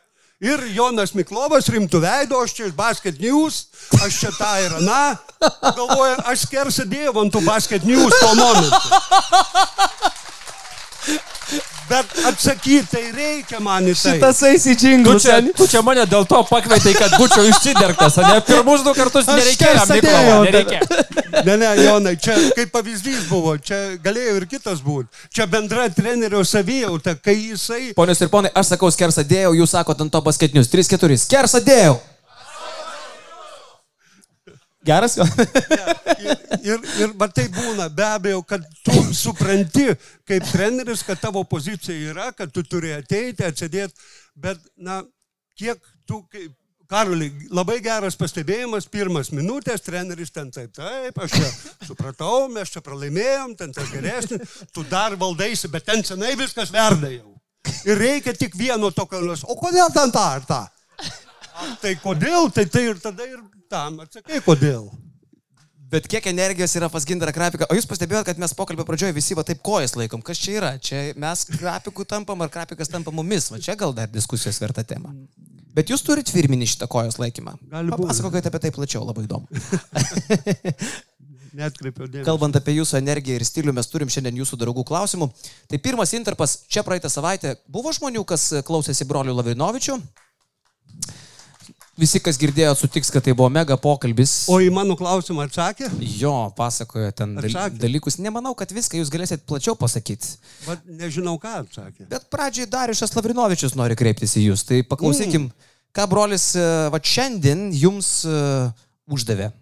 Ir 0.43 0.59
Jonas 0.75 1.13
Miklovas 1.15 1.69
rimtų 1.71 2.01
veido, 2.03 2.41
aš 2.43 2.53
čia 2.57 2.65
iš 2.67 2.73
Basket 2.75 3.21
News, 3.23 3.67
aš 4.01 4.17
čia 4.19 4.31
tą 4.35 4.49
ir 4.65 4.73
aną. 4.81 5.15
Galvoju, 5.77 6.17
aš 6.27 6.43
skersą 6.49 6.83
dėjau 6.89 7.15
ant 7.21 7.31
tų 7.31 7.41
Basket 7.45 7.85
News 7.87 8.13
tuo 8.19 8.33
momentu. 8.41 8.89
Bet 11.89 12.05
atsakyti 12.25 12.85
tai 12.89 13.03
reikia 13.13 13.59
man 13.61 13.85
į 13.85 13.93
tai. 13.93 14.15
Šitas 14.15 14.41
eis 14.49 14.65
į 14.71 14.75
Tu 15.05 15.13
čia, 15.21 15.35
tu 15.57 15.67
čia 15.69 15.81
mane 15.85 16.05
dėl 16.09 16.25
to 16.29 16.39
pakvietai, 16.49 16.95
kad 16.97 17.13
būčiau 17.19 17.45
išsidergtas, 17.51 18.17
ne? 18.23 18.39
Pirmus 18.47 18.81
du 18.85 18.93
kartus 18.97 19.29
Aš 19.29 19.37
nereikėjo, 19.41 19.75
čia 19.75 19.85
Mykolo, 19.91 19.99
sėdėjau, 20.01 20.39
nereikėjo. 20.47 21.43
Ne, 21.45 21.57
ne, 21.61 21.69
Jonai, 21.83 22.15
čia 22.17 22.37
kaip 22.57 22.73
pavyzdys 22.73 23.27
buvo, 23.29 23.53
čia 23.61 23.79
galėjo 24.01 24.39
ir 24.39 24.47
kitas 24.49 24.81
būti. 24.85 25.11
Čia 25.35 25.45
bendra 25.51 25.85
trenerio 25.93 26.41
savijauta, 26.47 27.17
kai 27.21 27.37
jisai... 27.51 27.93
Ponios 27.97 28.23
ir 28.23 28.33
ponai, 28.33 28.53
aš 28.55 28.73
sakau 28.73 28.89
skersą 28.93 29.25
dėjau, 29.27 29.53
jūs 29.61 29.77
sakote 29.77 30.07
ant 30.07 30.15
to 30.15 30.25
basketinius. 30.25 30.71
3-4. 30.73 31.21
Skersą 31.27 31.61
dėjau. 31.65 31.99
Geras 34.85 35.17
jo. 35.17 35.25
Ir, 36.25 36.37
ir, 36.63 36.83
ir 37.03 37.11
va 37.19 37.27
tai 37.29 37.43
būna, 37.53 37.85
be 37.93 38.05
abejo, 38.07 38.39
kad 38.47 38.63
tu 38.85 38.93
supranti 39.13 39.83
kaip 40.25 40.45
treneris, 40.47 41.03
kad 41.05 41.19
tavo 41.21 41.43
pozicija 41.45 42.11
yra, 42.11 42.29
kad 42.33 42.53
tu 42.55 42.63
turi 42.65 42.93
ateiti, 42.95 43.43
atsidėti, 43.45 43.93
bet, 44.33 44.61
na, 44.77 45.01
kiek 45.59 45.81
tu 46.07 46.23
kaip... 46.31 46.53
Karoli, 46.85 47.31
labai 47.49 47.79
geras 47.81 48.13
pastebėjimas, 48.13 48.85
pirmas 48.93 49.31
minutės, 49.33 49.81
treneris 49.81 50.29
ten 50.29 50.51
taip, 50.53 50.69
taip, 50.77 51.15
aš 51.17 51.31
čia 51.33 51.47
supratau, 51.87 52.45
mes 52.53 52.69
čia 52.69 52.83
pralaimėjom, 52.85 53.55
ten 53.57 53.73
tas 53.73 53.89
geresnis, 53.89 54.59
tu 54.69 54.83
dar 54.85 55.15
valdaisi, 55.17 55.71
bet 55.73 55.87
ten 55.87 56.05
senai 56.05 56.35
viskas 56.37 56.69
verda 56.73 57.09
jau. 57.09 57.33
Ir 57.89 57.97
reikia 57.97 58.35
tik 58.37 58.53
vieno 58.53 58.93
tokio, 58.93 59.23
o 59.33 59.57
kodėl 59.57 59.89
ten 59.97 60.13
tą 60.13 60.27
ar 60.37 60.45
tą? 60.45 60.61
Tai 61.81 61.95
kodėl, 62.03 62.51
tai 62.53 62.67
tai 62.69 62.85
ir 62.91 63.01
tada 63.01 63.25
ir 63.25 63.41
tam 63.75 63.99
atsakai, 64.05 64.39
kodėl. 64.45 64.87
Bet 65.91 66.07
kiek 66.09 66.25
energijos 66.31 66.73
yra 66.79 66.87
pas 66.91 67.05
Gindarą 67.07 67.31
Krapiką. 67.35 67.67
O 67.69 67.75
jūs 67.77 67.85
pastebėjote, 67.87 68.31
kad 68.31 68.39
mes 68.41 68.53
pokalbio 68.57 68.83
pradžioje 68.87 69.13
visi 69.15 69.35
va 69.37 69.45
taip 69.47 69.61
kojas 69.63 69.93
laikom. 69.95 70.23
Kas 70.25 70.41
čia 70.41 70.55
yra? 70.57 70.71
Čia 70.81 71.01
mes 71.21 71.45
Krapikų 71.51 72.07
tampam 72.09 72.41
ar 72.41 72.49
Krapikas 72.51 72.89
tampa 72.91 73.13
mumis. 73.15 73.51
Va 73.53 73.61
čia 73.61 73.77
gal 73.79 73.93
dar 73.95 74.09
diskusijos 74.11 74.59
verta 74.63 74.83
tema. 74.87 75.13
Bet 75.75 75.91
jūs 75.91 76.01
turite 76.07 76.33
firminį 76.33 76.71
šitą 76.71 76.89
kojos 76.89 77.19
laikymą. 77.21 77.57
Papasakokite 77.69 78.49
apie 78.49 78.63
tai 78.63 78.71
plačiau, 78.75 79.03
labai 79.05 79.27
įdomu. 79.27 79.45
Netkreipiau 81.55 82.09
dėmesio. 82.09 82.25
Kalbant 82.27 82.57
apie 82.59 82.75
jūsų 82.79 82.97
energiją 82.99 83.39
ir 83.39 83.45
stilių, 83.47 83.75
mes 83.77 83.87
turim 83.91 84.11
šiandien 84.11 84.41
jūsų 84.41 84.59
draugų 84.59 84.83
klausimų. 84.87 85.29
Tai 85.71 85.79
pirmas 85.83 86.11
interpas, 86.17 86.57
čia 86.71 86.83
praeitą 86.83 87.11
savaitę 87.11 87.55
buvo 87.71 87.93
žmonių, 87.95 88.25
kas 88.27 88.49
klausėsi 88.67 89.07
brolių 89.07 89.35
Lavrinovičių. 89.37 89.99
Visi, 91.95 92.19
kas 92.19 92.35
girdėjo, 92.35 92.73
sutiks, 92.75 93.07
kad 93.07 93.23
tai 93.23 93.31
buvo 93.31 93.47
mega 93.47 93.77
pokalbis. 93.79 94.49
O 94.51 94.57
į 94.59 94.67
mano 94.75 94.97
klausimą 94.99 95.45
atsakė? 95.47 95.87
Jo, 96.19 96.33
pasakojo 96.57 97.13
ten 97.15 97.37
Atsakė. 97.39 97.79
dalykus. 97.79 98.17
Nemanau, 98.19 98.51
kad 98.59 98.73
viską 98.75 98.99
jūs 98.99 99.11
galėsit 99.13 99.45
plačiau 99.47 99.77
pasakyti. 99.79 100.33
Vat 100.67 100.83
nežinau, 100.83 101.37
ką 101.39 101.53
atsakė. 101.61 102.09
Bet 102.11 102.27
pradžiai 102.33 102.67
Dariušas 102.67 103.15
Lavrinovičius 103.15 103.77
nori 103.79 103.95
kreiptis 103.95 104.35
į 104.35 104.49
jūs. 104.49 104.65
Tai 104.67 104.81
paklausykim, 104.91 105.47
ką 105.95 106.09
brolis 106.11 106.49
e, 106.59 106.67
va 106.91 106.99
šiandien 106.99 107.69
jums 107.71 108.11
uh, 108.27 108.75
uždavė. 109.07 109.53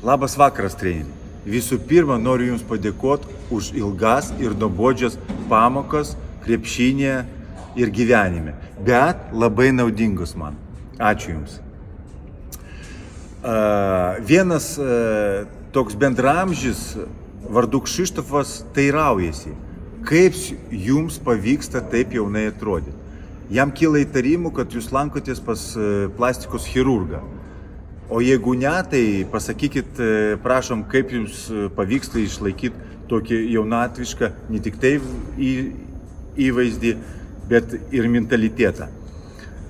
Labas 0.00 0.38
vakaras, 0.40 0.72
treneri. 0.80 1.12
Visų 1.44 1.76
pirma, 1.84 2.16
noriu 2.16 2.54
Jums 2.54 2.64
padėkoti 2.64 3.28
už 3.52 3.74
ilgas 3.76 4.32
ir 4.40 4.56
nuobodžias 4.56 5.18
pamokas 5.50 6.14
krepšinėje 6.46 7.18
ir 7.76 7.92
gyvenime, 7.92 8.54
bet 8.80 9.28
labai 9.36 9.74
naudingus 9.76 10.32
man. 10.40 10.56
Ačiū 10.98 11.34
Jums. 11.34 11.58
Vienas 14.24 14.68
toks 15.74 15.96
bendramžis 15.98 16.94
vardu 17.50 17.80
Kšištofas 17.84 18.62
teiraujasi, 18.76 19.52
kaip 20.06 20.38
Jums 20.70 21.18
pavyksta 21.18 21.82
taip 21.92 22.14
jaunai 22.14 22.46
atrodyti. 22.52 22.94
Jam 23.52 23.72
kyla 23.76 24.00
įtarimų, 24.06 24.54
kad 24.56 24.72
Jūs 24.72 24.88
lankotės 24.94 25.42
pas 25.44 25.60
a, 25.76 26.06
plastikos 26.16 26.64
chirurgą. 26.64 27.20
O 28.08 28.20
jeigu 28.20 28.54
ne, 28.54 28.72
tai 28.90 29.24
pasakykit, 29.32 29.98
e, 29.98 30.36
prašom, 30.44 30.84
kaip 30.88 31.12
jums 31.12 31.46
e, 31.48 31.68
pavyksta 31.72 32.20
išlaikyti 32.20 32.98
tokį 33.08 33.38
jaunatvišką, 33.54 34.28
ne 34.52 34.60
tik 34.64 34.76
tai 34.80 34.98
į, 35.40 35.52
įvaizdį, 36.46 36.92
bet 37.48 37.72
ir 37.96 38.08
mentalitetą. 38.12 38.90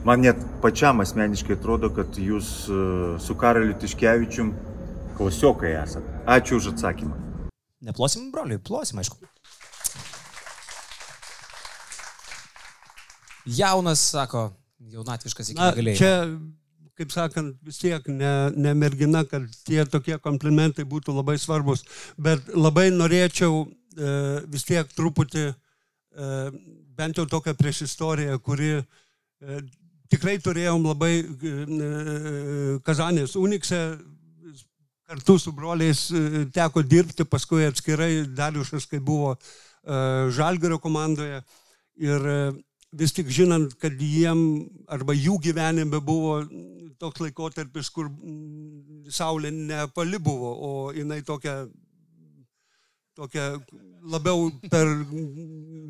Man 0.05 0.21
net 0.21 0.37
pačiam 0.61 1.01
asmeniškai 1.01 1.55
atrodo, 1.57 1.89
kad 1.97 2.19
jūs 2.21 2.49
e, 2.69 2.79
su 3.25 3.35
Karaliu 3.41 3.73
Tiškevičium 3.81 4.51
klausiokai 5.17 5.71
esate. 5.81 6.11
Ačiū 6.29 6.59
už 6.59 6.75
atsakymą. 6.75 7.17
Neplosim, 7.85 8.27
broliui, 8.33 8.59
plosim, 8.61 9.01
aišku. 9.01 9.17
Jaunas, 13.49 14.03
sako, 14.13 14.51
jaunatviškas 14.93 15.53
iki 15.53 15.57
Na, 15.57 15.71
negalėjimo. 15.73 15.97
čia, 16.01 16.93
kaip 17.01 17.15
sakant, 17.15 17.57
vis 17.65 17.81
tiek 17.81 18.05
ne, 18.13 18.33
ne 18.57 18.75
mergina, 18.77 19.23
kad 19.29 19.47
tie 19.65 19.87
tokie 19.89 20.19
komplimentai 20.21 20.85
būtų 20.89 21.15
labai 21.17 21.39
svarbus, 21.41 21.85
bet 22.21 22.53
labai 22.53 22.91
norėčiau 22.93 23.65
e, 23.65 24.13
vis 24.53 24.69
tiek 24.69 24.93
truputį, 24.97 25.47
e, 25.49 26.29
bent 27.01 27.21
jau 27.21 27.25
tokią 27.29 27.57
prieš 27.57 27.87
istoriją, 27.89 28.37
kuri 28.45 28.71
e, 28.77 28.85
tikrai 30.15 30.39
turėjom 30.43 30.87
labai 30.87 31.15
e, 31.21 31.55
Kazanės 32.87 33.35
Unikse, 33.41 33.83
kartu 35.07 35.39
su 35.39 35.53
broliais 35.53 36.09
e, 36.11 36.45
teko 36.55 36.83
dirbti, 36.83 37.27
paskui 37.29 37.67
atskirai 37.69 38.25
Dariušas, 38.37 38.87
kai 38.91 39.01
buvo 39.01 39.35
e, 39.35 39.39
Žalgerio 40.35 40.79
komandoje. 40.83 41.43
Ir 42.03 42.29
e, 42.31 42.39
vis 42.95 43.15
tik 43.15 43.31
žinant, 43.33 43.77
kad 43.81 44.01
jiem 44.01 44.41
arba 44.89 45.17
jų 45.17 45.39
gyvenime 45.49 46.01
buvo 46.01 46.41
toks 47.01 47.21
laikotarpis, 47.25 47.91
kur 47.93 48.09
mm, 48.09 49.11
saulė 49.13 49.53
nepali 49.55 50.21
buvo, 50.23 50.53
o 50.55 50.71
jinai 50.95 51.21
tokia, 51.27 51.65
tokia 53.19 53.51
labiau 54.15 54.49
per 54.71 54.89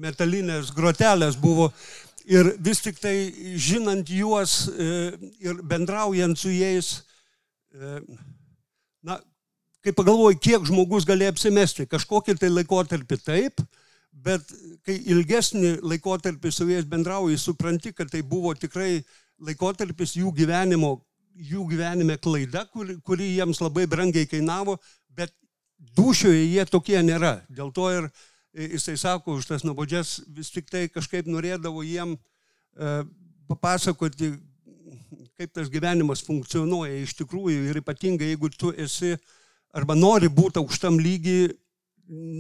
metalinės 0.05 0.75
grotelės 0.75 1.39
buvo. 1.41 1.71
Ir 2.25 2.55
vis 2.65 2.81
tik 2.81 2.97
tai 3.03 3.17
žinant 3.61 4.09
juos 4.09 4.65
e, 4.73 4.87
ir 5.45 5.59
bendraujant 5.61 6.39
su 6.41 6.49
jais, 6.49 7.03
e, 7.77 7.99
na, 9.05 9.19
kai 9.85 9.93
pagalvoju, 9.93 10.41
kiek 10.41 10.65
žmogus 10.65 11.05
gali 11.05 11.29
apsimesti, 11.29 11.85
kažkokį 11.91 12.39
tai 12.41 12.49
laikotarpį 12.49 13.19
taip, 13.21 13.61
bet 14.25 14.55
kai 14.87 14.97
ilgesnį 15.13 15.79
laikotarpį 15.85 16.53
su 16.53 16.69
jais 16.71 16.89
bendrauji, 16.89 17.37
supranti, 17.41 17.93
kad 17.93 18.09
tai 18.09 18.23
buvo 18.25 18.55
tikrai 18.57 19.03
laikotarpis 19.45 20.17
jų 20.17 20.33
gyvenimo, 20.39 20.97
jų 21.35 21.67
gyvenime 21.69 22.17
klaida, 22.23 22.65
kuri, 22.73 22.97
kuri 23.05 23.35
jiems 23.35 23.61
labai 23.61 23.85
brangiai 23.91 24.29
kainavo, 24.31 24.79
bet 25.13 25.35
dušioje 25.99 26.47
jie 26.47 26.65
tokie 26.71 27.01
nėra. 27.05 27.41
Dėl 27.53 27.75
to 27.75 27.91
ir 27.93 28.09
jisai 28.55 28.97
sako, 28.97 29.39
už 29.41 29.49
tas 29.51 29.65
nuobodžias 29.67 30.21
vis 30.31 30.51
tik 30.55 30.71
tai 30.71 30.87
kažkaip 30.89 31.27
norėdavo 31.27 31.83
jiem 31.83 32.15
e, 32.15 32.93
papasakoti, 33.51 34.35
kaip 35.35 35.53
tas 35.55 35.71
gyvenimas 35.71 36.23
funkcionuoja 36.27 37.03
iš 37.03 37.17
tikrųjų 37.19 37.71
ir 37.71 37.81
ypatingai 37.83 38.31
jeigu 38.31 38.51
tu 38.55 38.71
esi 38.79 39.17
arba 39.75 39.97
nori 39.99 40.31
būti 40.31 40.61
aukštam 40.63 41.01
lygiai, 41.03 41.51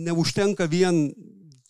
neužtenka 0.06 0.68
vien 0.70 1.08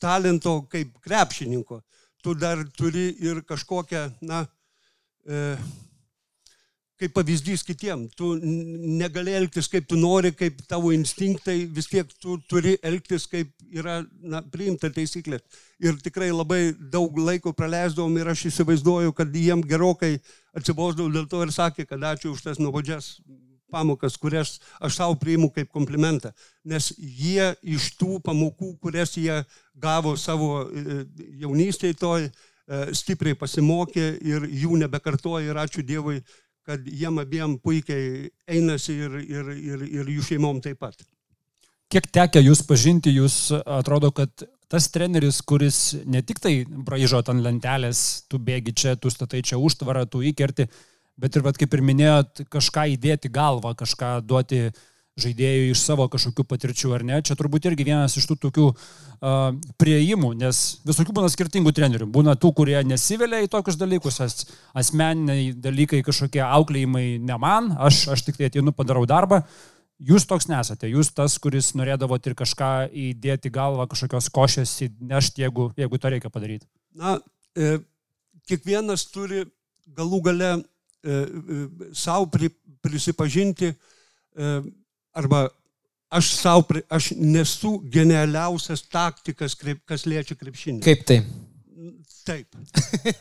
talento 0.03 0.59
kaip 0.69 0.93
krepšininko. 1.01 1.81
Tu 2.25 2.35
dar 2.37 2.61
turi 2.77 3.11
ir 3.21 3.43
kažkokią, 3.49 4.09
na, 4.25 4.45
e, 5.25 5.57
kaip 7.05 7.15
pavyzdys 7.17 7.63
kitiem. 7.69 8.09
Tu 8.17 8.33
negali 8.41 9.37
elgtis 9.37 9.69
kaip 9.71 9.87
tu 9.91 9.99
nori, 10.01 10.33
kaip 10.37 10.65
tavo 10.71 10.93
instinktai, 10.97 11.65
vis 11.69 11.91
tiek 11.93 12.11
tu 12.21 12.39
turi 12.49 12.79
elgtis 12.83 13.29
kaip 13.31 13.53
yra 13.75 14.01
na, 14.23 14.41
priimta 14.41 14.91
taisyklė. 14.93 15.41
Ir 15.85 16.01
tikrai 16.03 16.31
labai 16.33 16.73
daug 16.79 17.17
laiko 17.21 17.53
praleisdavom 17.53 18.17
ir 18.19 18.33
aš 18.33 18.49
įsivaizduoju, 18.53 19.15
kad 19.17 19.35
jiem 19.37 19.63
gerokai 19.69 20.17
atsibosdavau 20.57 21.13
dėl 21.13 21.29
to 21.29 21.43
ir 21.45 21.53
sakė, 21.55 21.89
kad 21.89 22.07
ačiū 22.15 22.33
už 22.33 22.47
tas 22.49 22.63
nuobodžias 22.63 23.19
pamokas, 23.75 24.17
kurias 24.21 24.59
aš 24.79 24.99
savo 25.01 25.19
priimu 25.19 25.51
kaip 25.55 25.73
komplimentą. 25.75 26.33
Nes 26.65 26.93
jie 26.99 27.53
iš 27.77 27.91
tų 27.99 28.21
pamokų, 28.25 28.77
kurias 28.83 29.17
jie 29.19 29.43
gavo 29.75 30.15
savo 30.21 30.65
e, 30.65 31.03
jaunystėje 31.43 31.99
toj, 31.99 32.29
e, 32.29 32.83
stipriai 32.95 33.39
pasimokė 33.39 34.07
ir 34.23 34.47
jų 34.65 34.79
nebekartoja 34.85 35.51
ir 35.51 35.63
ačiū 35.65 35.83
Dievui, 35.87 36.21
kad 36.65 36.87
jiem 36.89 37.21
abiem 37.21 37.59
puikiai 37.61 38.31
einasi 38.49 38.97
ir, 39.07 39.19
ir, 39.23 39.51
ir, 39.55 39.85
ir 40.01 40.15
jų 40.17 40.25
šeimom 40.31 40.63
taip 40.65 40.81
pat. 40.81 41.05
Kiek 41.93 42.09
tekia 42.11 42.41
jūs 42.43 42.65
pažinti, 42.67 43.13
jūs 43.15 43.53
atrodo, 43.55 44.11
kad 44.17 44.47
tas 44.73 44.89
treneris, 44.91 45.43
kuris 45.47 45.79
ne 46.09 46.23
tik 46.27 46.41
tai 46.43 46.55
braižo 46.67 47.21
ant 47.21 47.45
lentelės, 47.45 48.25
tu 48.31 48.41
bėgi 48.43 48.75
čia, 48.75 48.97
tu 48.97 49.13
statai 49.13 49.45
čia 49.47 49.61
užtvarą, 49.61 50.07
tu 50.11 50.25
įkerti, 50.25 50.67
bet 51.21 51.37
ir, 51.37 51.45
vat, 51.47 51.61
kaip 51.61 51.77
ir 51.77 51.85
minėjot, 51.85 52.47
kažką 52.51 52.89
įdėti 52.97 53.31
galvą, 53.31 53.75
kažką 53.79 54.17
duoti 54.27 54.65
žaidėjui 55.21 55.71
iš 55.73 55.83
savo 55.85 56.07
kažkokių 56.11 56.45
patirčių, 56.51 56.91
ar 56.97 57.05
ne? 57.07 57.21
Čia 57.23 57.37
turbūt 57.39 57.69
irgi 57.71 57.87
vienas 57.87 58.17
iš 58.19 58.27
tų 58.31 58.37
tokių 58.49 58.65
uh, 58.71 59.53
prieimų, 59.79 60.33
nes 60.41 60.63
visokių 60.87 61.15
būna 61.15 61.31
skirtingų 61.31 61.75
trenerių. 61.77 62.09
Būna 62.11 62.35
tų, 62.41 62.51
kurie 62.59 62.81
nesivelia 62.87 63.45
į 63.45 63.51
tokius 63.53 63.79
dalykus, 63.79 64.19
as, 64.25 64.49
asmeniniai 64.75 65.53
dalykai, 65.55 66.03
kažkokie 66.07 66.43
auklėjimai 66.43 67.07
ne 67.23 67.39
man, 67.39 67.71
aš, 67.79 68.09
aš 68.17 68.27
tik 68.27 68.41
tai 68.41 68.51
ateinu, 68.51 68.75
padarau 68.75 69.07
darbą. 69.07 69.45
Jūs 70.03 70.27
toks 70.27 70.49
nesate, 70.51 70.91
jūs 70.91 71.13
tas, 71.15 71.39
kuris 71.39 71.71
norėdavote 71.79 72.33
ir 72.33 72.35
kažką 72.37 72.71
įdėti 72.91 73.53
galvą, 73.55 73.87
kažkokios 73.93 74.27
košės 74.35 74.73
įnešti, 74.89 75.45
jeigu, 75.47 75.71
jeigu 75.79 76.01
to 76.03 76.11
reikia 76.11 76.33
padaryti. 76.35 76.67
Na, 76.99 77.21
e, 77.55 77.77
kiekvienas 78.51 79.07
turi 79.15 79.45
galų 79.95 80.19
gale 80.27 80.51
e, 80.57 80.63
e, 81.15 81.93
savo 81.95 82.27
pri, 82.33 82.51
prisipažinti, 82.83 83.71
e, 83.71 84.57
arba 85.15 85.49
aš 86.15 86.31
pri, 86.69 86.83
aš 86.89 87.11
nesu 87.17 87.79
genialiausias 87.91 88.85
taktikas, 88.91 89.57
kas 89.87 90.07
liečia 90.07 90.37
krepšinį. 90.39 90.83
Kaip 90.85 91.05
tai? 91.09 91.23
Taip. 92.25 92.55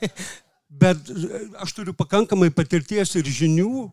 Bet 0.83 1.09
e, 1.09 1.43
aš 1.61 1.73
turiu 1.77 1.93
pakankamai 1.93 2.49
patirties 2.49 3.13
ir 3.19 3.29
žinių 3.29 3.91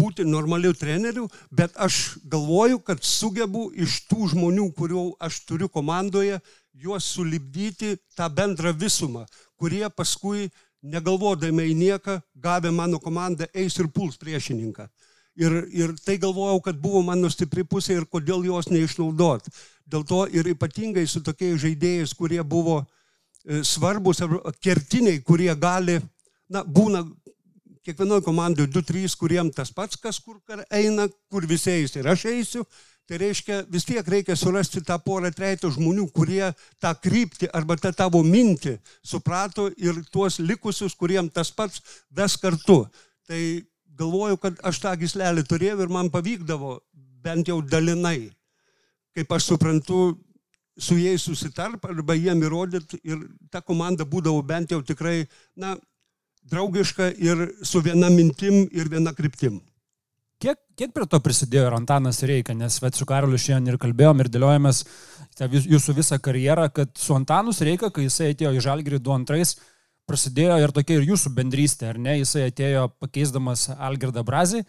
būti 0.00 0.24
normaliu 0.24 0.72
treneriu, 0.72 1.26
bet 1.50 1.74
aš 1.76 2.16
galvoju, 2.24 2.78
kad 2.86 3.02
sugebu 3.04 3.66
iš 3.76 4.04
tų 4.08 4.30
žmonių, 4.32 4.70
kurių 4.76 5.04
aš 5.20 5.42
turiu 5.48 5.68
komandoje, 5.68 6.38
juos 6.72 7.08
sulibdyti 7.16 7.96
tą 8.16 8.30
bendrą 8.32 8.72
visumą, 8.72 9.26
kurie 9.60 9.84
paskui, 9.92 10.48
negalvodami 10.80 11.66
į 11.72 11.74
nieką, 11.76 12.16
gavę 12.34 12.70
mano 12.72 13.00
komandą, 13.02 13.50
eis 13.52 13.76
ir 13.76 13.90
puls 13.92 14.16
priešininką. 14.16 14.86
Ir, 15.38 15.54
ir 15.70 15.92
tai 16.04 16.16
galvojau, 16.18 16.58
kad 16.64 16.78
buvo 16.82 17.04
mano 17.06 17.30
stipri 17.30 17.62
pusė 17.64 18.00
ir 18.00 18.06
kodėl 18.10 18.42
jos 18.48 18.66
neišnaudot. 18.68 19.46
Dėl 19.90 20.02
to 20.06 20.24
ir 20.34 20.50
ypatingai 20.50 21.06
su 21.08 21.22
tokiais 21.22 21.60
žaidėjais, 21.62 22.14
kurie 22.18 22.42
buvo 22.42 22.80
e, 22.82 23.62
svarbus 23.64 24.20
ar 24.26 24.34
kertiniai, 24.62 25.22
kurie 25.22 25.52
gali, 25.54 26.00
na, 26.50 26.64
būna 26.66 27.04
kiekvienoje 27.86 28.26
komandoje 28.26 28.68
2-3, 28.74 29.16
kuriem 29.16 29.50
tas 29.54 29.72
pats, 29.72 29.96
kas 29.96 30.18
kur 30.20 30.40
eina, 30.70 31.08
kur 31.30 31.46
visi 31.48 31.72
eis 31.78 31.96
ir 31.96 32.10
aš 32.10 32.26
eisiu. 32.32 32.66
Tai 33.10 33.18
reiškia, 33.18 33.64
vis 33.66 33.82
tiek 33.82 34.06
reikia 34.06 34.36
surasti 34.38 34.84
tą 34.86 34.94
porą 35.02 35.32
treito 35.34 35.66
žmonių, 35.74 36.04
kurie 36.14 36.52
tą 36.78 36.92
kryptį 36.94 37.48
arba 37.58 37.74
tą 37.74 37.90
tavo 37.90 38.20
mintį 38.22 38.76
suprato 39.02 39.64
ir 39.82 39.98
tuos 40.14 40.38
likusius, 40.38 40.94
kuriem 40.94 41.26
tas 41.26 41.50
pats 41.50 41.82
ves 42.14 42.36
kartu. 42.38 42.84
Tai 43.26 43.40
galvoju, 44.00 44.40
kad 44.40 44.58
aš 44.66 44.80
tą 44.82 44.96
gislelį 45.00 45.44
turėjau 45.48 45.84
ir 45.84 45.92
man 45.92 46.10
pavykdavo 46.12 46.78
bent 47.24 47.48
jau 47.52 47.60
dalinai, 47.62 48.30
kaip 49.16 49.32
aš 49.36 49.52
suprantu, 49.52 50.00
su 50.80 50.96
jais 50.96 51.22
susitarp 51.22 51.84
arba 51.84 52.16
jiem 52.16 52.40
įrodyti 52.46 53.00
ir 53.04 53.24
ta 53.52 53.60
komanda 53.60 54.06
būdavo 54.08 54.40
bent 54.46 54.72
jau 54.72 54.80
tikrai, 54.86 55.26
na, 55.56 55.76
draugiška 56.50 57.10
ir 57.20 57.50
su 57.62 57.82
viena 57.84 58.08
mintim 58.12 58.64
ir 58.72 58.88
viena 58.88 59.12
kryptim. 59.16 59.60
Kiek, 60.40 60.56
kiek 60.72 60.92
prie 60.96 61.04
to 61.04 61.18
prisidėjo 61.20 61.66
ir 61.68 61.74
Antanas 61.76 62.22
Reika, 62.24 62.54
nes 62.56 62.78
vet, 62.80 62.96
su 62.96 63.04
Karoliu 63.04 63.36
šiandien 63.36 63.74
ir 63.74 63.80
kalbėjom 63.80 64.22
ir 64.22 64.30
dėliojomės 64.32 64.78
jūsų 65.68 65.94
visą 65.98 66.16
karjerą, 66.16 66.70
kad 66.72 66.94
su 66.96 67.12
Antanus 67.12 67.60
Reika, 67.60 67.90
kai 67.92 68.06
jisai 68.06 68.30
atėjo 68.32 68.54
į 68.56 68.62
Žalgirį 68.64 69.02
2-2, 69.04 69.52
prasidėjo 70.10 70.58
ir 70.58 70.74
tokia 70.74 70.98
ir 70.98 71.08
jūsų 71.12 71.32
bendrystė, 71.36 71.92
ar 71.92 71.98
ne? 72.02 72.18
Jisai 72.20 72.48
atėjo 72.50 72.88
pakeisdamas 73.02 73.68
Algirdą 73.76 74.24
Brazį, 74.26 74.64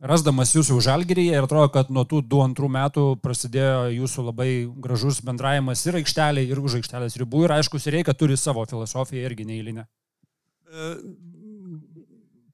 rasdamas 0.00 0.54
jūsų 0.56 0.78
Žalgiryje 0.86 1.36
ir 1.36 1.46
atrodo, 1.46 1.68
kad 1.74 1.92
nuo 1.92 2.06
tų 2.08 2.22
2-2 2.24 2.70
metų 2.76 3.06
prasidėjo 3.20 3.90
jūsų 3.98 4.26
labai 4.30 4.50
gražus 4.80 5.20
bendravimas 5.24 5.84
ir 5.86 6.00
aikštelė, 6.00 6.46
ir 6.48 6.60
už 6.60 6.80
aikštelės 6.80 7.18
ribų. 7.20 7.44
Ir 7.46 7.56
aišku, 7.58 7.82
Reika 7.92 8.16
turi 8.16 8.38
savo 8.40 8.64
filosofiją 8.70 9.28
irgi 9.28 9.46
neįlinę. 9.50 9.84
E, 9.84 10.94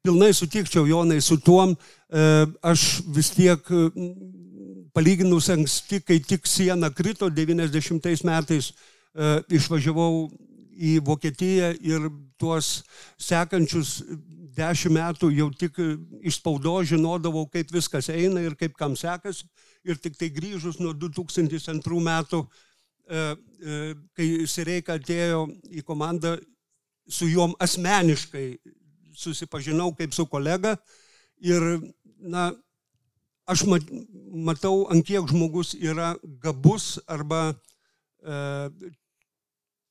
pilnai 0.02 0.32
sutikčiau, 0.34 0.86
Jonai, 0.90 1.20
su 1.22 1.38
tuom. 1.38 1.76
E, 2.10 2.26
aš 2.66 2.88
vis 3.14 3.30
tiek 3.36 3.70
palyginus 4.96 5.50
anksti, 5.52 6.00
kai 6.02 6.18
tik 6.24 6.48
siena 6.48 6.90
krito 6.90 7.28
90 7.30 8.26
metais, 8.26 8.72
e, 9.14 9.38
išvažiavau 9.58 10.26
į 10.76 10.98
Vokietiją 11.06 11.72
ir 11.80 12.08
tuos 12.40 12.82
sekančius 13.20 14.02
dešimt 14.56 14.96
metų 14.96 15.30
jau 15.36 15.48
tik 15.52 15.78
iš 16.22 16.38
spaudo 16.40 16.78
žinodavau, 16.84 17.46
kaip 17.52 17.72
viskas 17.72 18.08
eina 18.12 18.42
ir 18.44 18.56
kaip 18.56 18.76
kam 18.76 18.96
sekasi. 18.96 19.48
Ir 19.86 20.00
tik 20.02 20.16
tai 20.18 20.30
grįžus 20.34 20.80
nuo 20.82 20.92
2002 20.96 22.00
metų, 22.02 22.42
kai 24.16 24.28
Sireika 24.50 24.96
atėjo 24.98 25.46
į 25.70 25.84
komandą, 25.86 26.36
su 27.06 27.28
juom 27.30 27.54
asmeniškai 27.62 28.46
susipažinau 29.16 29.92
kaip 29.96 30.14
su 30.14 30.26
kolega 30.26 30.74
ir, 31.38 31.62
na, 32.18 32.50
aš 33.46 33.62
matau, 33.68 34.86
ant 34.90 35.06
kiek 35.06 35.28
žmogus 35.30 35.74
yra 35.78 36.14
gabus 36.42 36.96
arba 37.06 37.54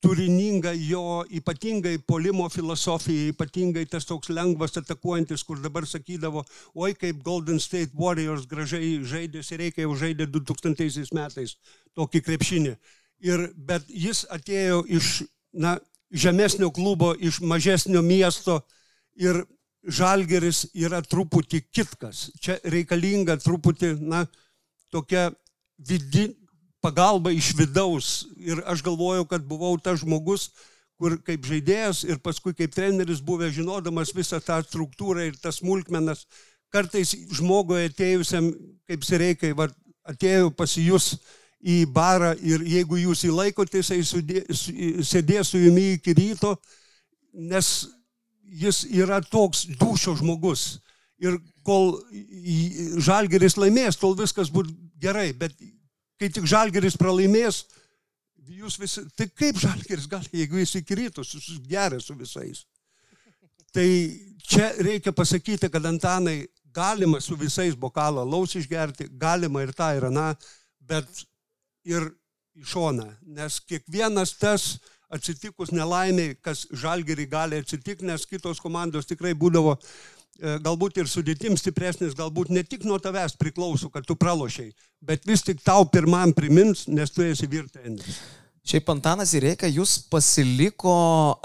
turininga 0.06 0.72
jo 0.72 1.24
ypatingai 1.34 1.98
polimo 2.06 2.46
filosofija, 2.52 3.32
ypatingai 3.32 3.86
tas 3.90 4.06
toks 4.06 4.30
lengvas 4.30 4.78
atakuojantis, 4.78 5.42
kur 5.46 5.58
dabar 5.62 5.86
sakydavo, 5.88 6.44
oi 6.74 6.94
kaip 6.94 7.24
Golden 7.26 7.58
State 7.62 7.96
Warriors 7.98 8.46
gražiai 8.46 9.00
žaidė, 9.02 9.42
reikia 9.58 9.86
jau 9.86 9.96
žaidė 9.98 10.28
2000 10.30 11.10
metais 11.16 11.56
tokį 11.98 12.22
krepšinį. 12.28 12.76
Ir, 13.26 13.48
bet 13.56 13.90
jis 13.90 14.22
atėjo 14.30 14.84
iš, 14.86 15.24
na, 15.56 15.76
žemesnio 16.12 16.70
klubo 16.70 17.14
iš 17.18 17.40
mažesnio 17.40 18.02
miesto 18.04 18.60
ir 19.18 19.42
žalgeris 19.82 20.66
yra 20.74 21.00
truputį 21.02 21.64
kitkas. 21.72 22.28
Čia 22.42 22.60
reikalinga 22.62 23.38
truputį, 23.42 23.96
na, 24.06 24.26
tokia 24.92 25.30
vidi, 25.78 26.28
pagalba 26.86 27.34
iš 27.34 27.52
vidaus. 27.58 28.10
Ir 28.38 28.62
aš 28.68 28.84
galvojau, 28.86 29.26
kad 29.28 29.46
buvau 29.46 29.74
tas 29.82 30.00
žmogus, 30.04 30.50
kur 30.96 31.18
kaip 31.26 31.46
žaidėjas 31.46 32.04
ir 32.06 32.20
paskui 32.24 32.54
kaip 32.56 32.74
treneris 32.74 33.22
buvęs 33.24 33.56
žinodamas 33.58 34.14
visą 34.16 34.40
tą 34.40 34.60
struktūrą 34.64 35.26
ir 35.26 35.40
tas 35.42 35.60
smulkmenas, 35.60 36.24
kartais 36.72 37.12
žmogui 37.36 37.88
atėjusiam, 37.90 38.48
kaip 38.88 39.04
sireikai, 39.04 39.52
va, 39.58 39.68
atėjo 40.06 40.52
pasijus 40.56 41.16
į 41.66 41.82
barą 41.90 42.32
ir 42.40 42.62
jeigu 42.68 43.00
jūs 43.00 43.26
įlaikote, 43.26 43.82
jisai 43.82 44.00
sudė, 44.06 44.44
sėdės 44.54 45.52
su 45.52 45.60
jumi 45.60 45.96
iki 45.96 46.14
ryto, 46.16 46.54
nes 47.34 47.70
jis 48.46 48.84
yra 48.94 49.20
toks 49.24 49.66
dušo 49.80 50.16
žmogus. 50.20 50.76
Ir 51.20 51.38
kol 51.64 51.96
žalgeris 53.02 53.56
laimės, 53.58 53.96
tol 53.98 54.14
viskas 54.18 54.52
bus 54.52 54.68
gerai, 55.00 55.32
bet 55.32 55.56
kai 56.20 56.30
tik 56.32 56.46
žalgeris 56.48 56.96
pralaimės, 57.00 57.64
jūs 58.46 58.78
visi, 58.80 59.04
tai 59.18 59.28
kaip 59.28 59.58
žalgeris 59.60 60.08
gali, 60.10 60.30
jeigu 60.42 60.60
jis 60.60 60.76
iki 60.80 60.98
ryto 60.98 61.24
susigeria 61.24 62.00
su 62.00 62.16
visais. 62.18 62.64
Tai 63.74 63.88
čia 64.46 64.70
reikia 64.80 65.12
pasakyti, 65.12 65.68
kad 65.72 65.84
Antanai 65.84 66.46
galima 66.76 67.20
su 67.20 67.36
visais 67.36 67.76
bokalą 67.76 68.24
laus 68.24 68.54
išgerti, 68.56 69.10
galima 69.20 69.64
ir 69.64 69.72
tą, 69.76 69.90
ir 69.96 70.08
aną, 70.08 70.30
bet 70.80 71.24
ir 71.84 72.08
į 72.56 72.64
šoną. 72.64 73.08
Nes 73.36 73.58
kiekvienas 73.60 74.36
tas 74.40 74.76
atsitikus 75.12 75.72
nelaimiai, 75.74 76.34
kas 76.42 76.64
žalgerį 76.74 77.26
gali 77.30 77.60
atsitikti, 77.62 78.06
nes 78.08 78.26
kitos 78.26 78.60
komandos 78.62 79.06
tikrai 79.06 79.34
būdavo 79.38 79.76
galbūt 80.40 81.00
ir 81.00 81.10
sudėtim 81.10 81.56
stipresnis, 81.60 82.16
galbūt 82.16 82.50
ne 82.54 82.64
tik 82.66 82.84
nuo 82.88 82.98
tavęs 83.02 83.36
priklauso, 83.40 83.90
kad 83.92 84.06
tu 84.06 84.16
pralošiai, 84.18 84.72
bet 85.04 85.26
vis 85.28 85.44
tik 85.46 85.62
tau 85.64 85.86
pirmam 85.88 86.34
primins, 86.36 86.86
nes 86.88 87.12
tu 87.12 87.24
esi 87.26 87.48
virtendis. 87.50 88.20
Šiaip 88.66 88.88
Antanas 88.90 89.30
Ireika, 89.38 89.68
jūs 89.70 90.00
pasiliko 90.10 90.92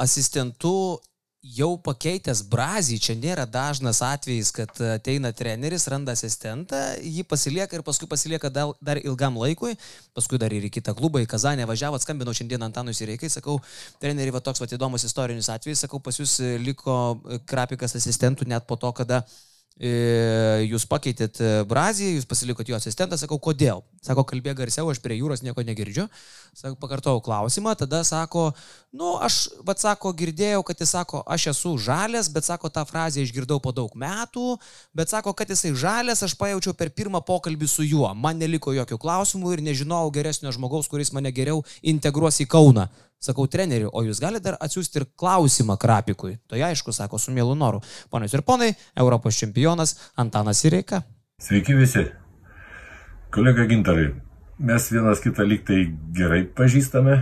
asistentu 0.02 0.98
jau 1.42 1.74
pakeitęs 1.82 2.44
Brazį, 2.52 3.00
čia 3.02 3.16
nėra 3.18 3.48
dažnas 3.50 4.02
atvejis, 4.06 4.52
kad 4.54 4.82
ateina 4.86 5.32
treneris, 5.34 5.88
randa 5.90 6.14
asistentą, 6.14 6.80
jį 7.02 7.26
pasilieka 7.26 7.78
ir 7.78 7.86
paskui 7.86 8.10
pasilieka 8.10 8.52
dar, 8.54 8.76
dar 8.82 9.02
ilgam 9.02 9.40
laikui, 9.42 9.74
paskui 10.14 10.38
dar 10.42 10.54
ir 10.54 10.70
į 10.70 10.74
kitą 10.78 10.94
klubą, 10.98 11.24
į 11.24 11.30
Kazanę 11.32 11.66
važiavo, 11.70 12.00
skambinau 12.02 12.36
šiandien 12.38 12.62
Antanui 12.68 12.94
Sireikai, 12.98 13.30
sakau, 13.34 13.58
treneri, 14.02 14.34
va 14.34 14.44
toks 14.46 14.62
va 14.62 14.70
įdomus 14.70 15.08
istorinis 15.10 15.50
atvejis, 15.50 15.86
sakau, 15.88 16.02
pas 16.04 16.22
jūs 16.22 16.38
liko 16.62 16.98
Krapikas 17.50 17.98
asistentų 17.98 18.46
net 18.52 18.70
po 18.70 18.78
to, 18.78 18.94
kada 19.02 19.24
E, 19.26 19.51
jūs 19.82 20.84
pakeitėt 20.86 21.40
e, 21.42 21.50
Brazį, 21.66 22.12
jūs 22.20 22.28
pasilikot 22.30 22.68
jo 22.70 22.78
asistentą, 22.78 23.18
sakau, 23.18 23.40
kodėl? 23.42 23.82
Sako, 24.06 24.22
kalbė 24.30 24.54
garsiau, 24.60 24.92
aš 24.92 25.00
prie 25.02 25.18
jūros 25.18 25.42
nieko 25.42 25.64
negirdžiu. 25.66 26.06
Sako, 26.54 26.76
pakartojau 26.82 27.24
klausimą, 27.26 27.74
tada 27.80 28.04
sako, 28.06 28.52
nu, 28.94 29.16
aš, 29.18 29.48
vad 29.66 29.82
sako, 29.82 30.14
girdėjau, 30.18 30.62
kad 30.68 30.86
jis 30.86 30.94
sako, 30.94 31.24
aš 31.26 31.48
esu 31.56 31.74
žalės, 31.82 32.30
bet 32.30 32.46
sako, 32.46 32.70
tą 32.70 32.86
frazę 32.86 33.26
išgirdau 33.26 33.58
po 33.64 33.74
daug 33.74 33.94
metų, 33.98 34.58
bet 34.94 35.10
sako, 35.10 35.34
kad 35.34 35.50
jisai 35.50 35.74
žalės, 35.74 36.22
aš 36.28 36.38
pajaučiau 36.38 36.78
per 36.78 36.94
pirmą 36.94 37.24
pokalbį 37.26 37.70
su 37.70 37.88
juo. 37.88 38.10
Man 38.14 38.38
neliko 38.38 38.76
jokių 38.78 39.02
klausimų 39.02 39.56
ir 39.56 39.66
nežinojau 39.72 40.14
geresnio 40.14 40.54
žmogaus, 40.54 40.92
kuris 40.92 41.10
mane 41.10 41.34
geriau 41.34 41.66
integruos 41.82 42.38
į 42.46 42.52
Kauną. 42.54 42.92
Sakau, 43.22 43.46
treneri, 43.46 43.86
o 43.86 44.02
jūs 44.02 44.18
galite 44.18 44.48
dar 44.48 44.56
atsiųsti 44.66 44.98
ir 44.98 45.04
klausimą 45.22 45.76
Krapikui. 45.78 46.40
To 46.50 46.56
tai 46.56 46.64
aišku, 46.72 46.90
sako, 46.90 47.20
su 47.22 47.30
mielu 47.36 47.54
noru. 47.54 47.84
Ponios 48.10 48.34
ir 48.34 48.42
ponai, 48.42 48.72
Europos 48.98 49.38
čempionas 49.38 49.94
Antanas 50.18 50.64
Ireika. 50.66 51.04
Sveiki 51.42 51.76
visi. 51.78 52.08
Kolega 53.32 53.68
Gintarai, 53.70 54.08
mes 54.58 54.90
vienas 54.90 55.22
kitą 55.22 55.46
lygtai 55.46 55.84
gerai 56.18 56.42
pažįstame, 56.58 57.20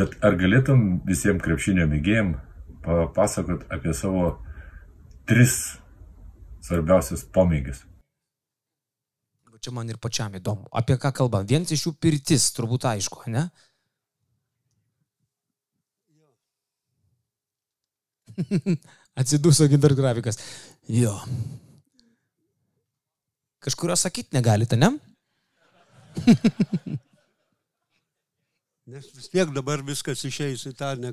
bet 0.00 0.16
ar 0.24 0.40
galėtum 0.40 1.02
visiems 1.04 1.44
krepšinio 1.44 1.84
mėgėjim 1.92 2.32
papasakot 2.88 3.68
apie 3.74 3.92
savo 3.92 4.32
tris 5.28 5.76
svarbiausias 6.64 7.28
pomėgis? 7.36 7.84
Čia 9.58 9.72
man 9.74 9.88
ir 9.90 9.98
pačiam 9.98 10.32
įdomu. 10.38 10.68
Apie 10.70 10.94
ką 11.02 11.10
kalba? 11.12 11.40
Vienas 11.42 11.72
iš 11.74 11.88
jų 11.88 11.96
pirtis, 12.00 12.44
turbūt 12.54 12.84
aišku, 12.88 13.24
ne? 13.34 13.48
Atsiduso 19.20 19.66
gintar 19.70 19.94
grafikas. 19.98 20.38
Jo. 20.88 21.14
Kažkurio 23.64 23.96
sakyti 23.98 24.36
negalite, 24.36 24.76
ne? 24.78 24.92
Nes 28.88 29.04
vis 29.12 29.28
tiek 29.28 29.50
dabar 29.52 29.82
viskas 29.84 30.22
išeis 30.24 30.62
į 30.70 30.72
tą, 30.78 30.94
ne, 30.96 31.10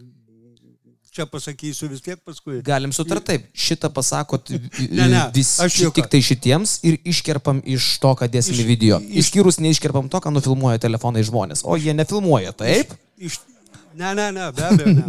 čia 1.15 1.25
pasakysiu 1.27 1.89
vis 1.91 2.03
tiek 2.03 2.19
paskui. 2.23 2.61
Galim 2.65 2.93
sutart 2.95 3.25
taip, 3.27 3.49
šitą 3.51 3.89
pasakot 3.91 4.51
ne, 4.97 5.07
ne, 5.11 5.23
vis, 5.35 5.55
ši, 5.59 5.89
tik 5.95 6.07
tai 6.11 6.21
šitiems 6.23 6.77
ir 6.88 6.99
iškerpam 7.07 7.61
iš 7.75 7.95
to, 8.03 8.13
ką 8.19 8.29
dėsim 8.31 8.55
į 8.63 8.67
video. 8.67 9.01
Iš, 9.03 9.25
Išskyrus 9.25 9.59
neiškerpam 9.63 10.07
to, 10.11 10.23
ką 10.23 10.31
nufilmuoja 10.35 10.81
telefonai 10.83 11.23
žmonės. 11.27 11.65
O 11.67 11.75
jie 11.79 11.95
nefilmuoja, 11.95 12.55
taip? 12.55 12.95
Iš, 13.17 13.39
iš, 13.39 13.39
ne, 13.95 14.11
ne, 14.17 14.31
ne, 14.35 14.49
be 14.55 14.67
abejo, 14.69 14.95
ne. 14.95 15.05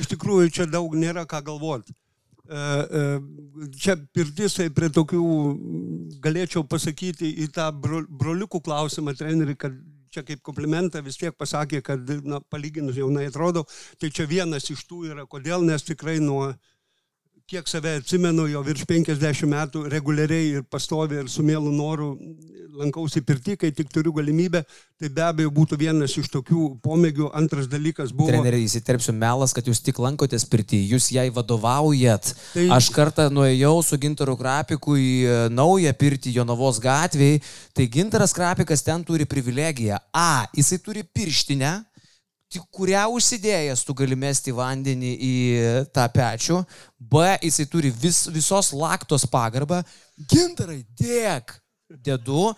Iš 0.00 0.08
tikrųjų, 0.14 0.52
čia 0.54 0.68
daug 0.70 0.94
nėra 0.96 1.26
ką 1.28 1.42
galvoti. 1.44 1.94
E, 2.42 2.58
e, 2.58 3.68
čia 3.78 3.96
pirtisai 4.14 4.68
prie 4.74 4.88
tokių, 4.92 5.22
galėčiau 6.24 6.64
pasakyti 6.68 7.30
į 7.44 7.48
tą 7.54 7.68
broliukų 7.72 8.60
klausimą 8.64 9.14
treneriui, 9.18 9.56
kad 9.56 9.76
čia 10.12 10.24
kaip 10.26 10.42
komplimentą 10.44 11.00
vis 11.04 11.16
tiek 11.20 11.36
pasakė, 11.38 11.80
kad 11.86 12.10
na, 12.28 12.40
palyginus 12.52 12.98
jaunai 13.00 13.28
atrodo, 13.30 13.64
tai 14.00 14.10
čia 14.12 14.26
vienas 14.28 14.68
iš 14.72 14.84
tų 14.88 15.06
yra, 15.12 15.24
kodėl, 15.28 15.64
nes 15.64 15.86
tikrai 15.86 16.18
nuo 16.20 16.50
kiek 17.52 17.68
save 17.68 17.98
atsimenu, 18.00 18.46
jau 18.48 18.62
virš 18.64 18.86
50 18.88 19.44
metų 19.50 19.82
reguliariai 19.92 20.46
ir 20.56 20.62
pastovi 20.72 21.18
ir 21.20 21.26
su 21.28 21.42
mielu 21.44 21.68
noru 21.74 22.14
lankausi 22.78 23.20
pirti, 23.20 23.58
kai 23.60 23.68
tik 23.76 23.90
turiu 23.92 24.14
galimybę, 24.16 24.62
tai 24.96 25.10
be 25.12 25.24
abejo 25.26 25.50
būtų 25.52 25.76
vienas 25.82 26.14
iš 26.16 26.30
tokių 26.32 26.62
pomėgių. 26.80 27.28
Antras 27.36 27.68
dalykas 27.68 28.14
buvo... 28.16 28.30
Treneriai, 28.32 28.64
įsiterpsiu 28.64 29.12
melas, 29.12 29.52
kad 29.52 29.68
jūs 29.68 29.82
tik 29.84 30.00
lankotės 30.00 30.46
pirti, 30.48 30.80
jūs 30.94 31.10
jai 31.12 31.26
vadovaujat. 31.34 32.32
Tai... 32.54 32.66
Aš 32.78 32.88
kartą 32.96 33.28
nuėjau 33.28 33.74
su 33.84 34.00
Gintaru 34.00 34.38
Krapiku 34.40 34.96
į 34.96 35.12
e, 35.20 35.38
naują 35.52 35.92
pirtį 36.00 36.32
Jonavos 36.38 36.80
gatvėje, 36.80 37.42
tai 37.76 37.90
Gintaras 37.92 38.32
Krapikas 38.32 38.86
ten 38.88 39.04
turi 39.04 39.28
privilegiją. 39.28 40.00
A, 40.16 40.46
jisai 40.56 40.80
turi 40.80 41.04
pirštinę, 41.04 41.82
tik 42.52 42.68
kurią 42.74 43.06
užsidėjęs 43.16 43.82
tu 43.86 43.94
gali 43.96 44.16
mesti 44.18 44.52
vandenį 44.54 45.12
į 45.16 45.34
tą 45.94 46.04
pečių, 46.12 46.60
B, 47.00 47.24
jisai 47.42 47.66
turi 47.70 47.92
vis, 48.02 48.26
visos 48.32 48.72
laktos 48.76 49.24
pagarbą, 49.30 49.80
gintarai, 50.30 50.82
dėk, 50.98 51.56
dedu, 52.04 52.52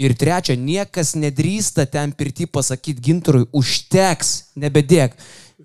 ir 0.00 0.14
trečia, 0.18 0.56
niekas 0.58 1.14
nedrįsta 1.18 1.86
ten 1.90 2.14
pirti 2.16 2.46
pasakyti 2.50 3.10
gintarui, 3.10 3.46
užteks, 3.54 4.54
nebedėk. 4.58 5.18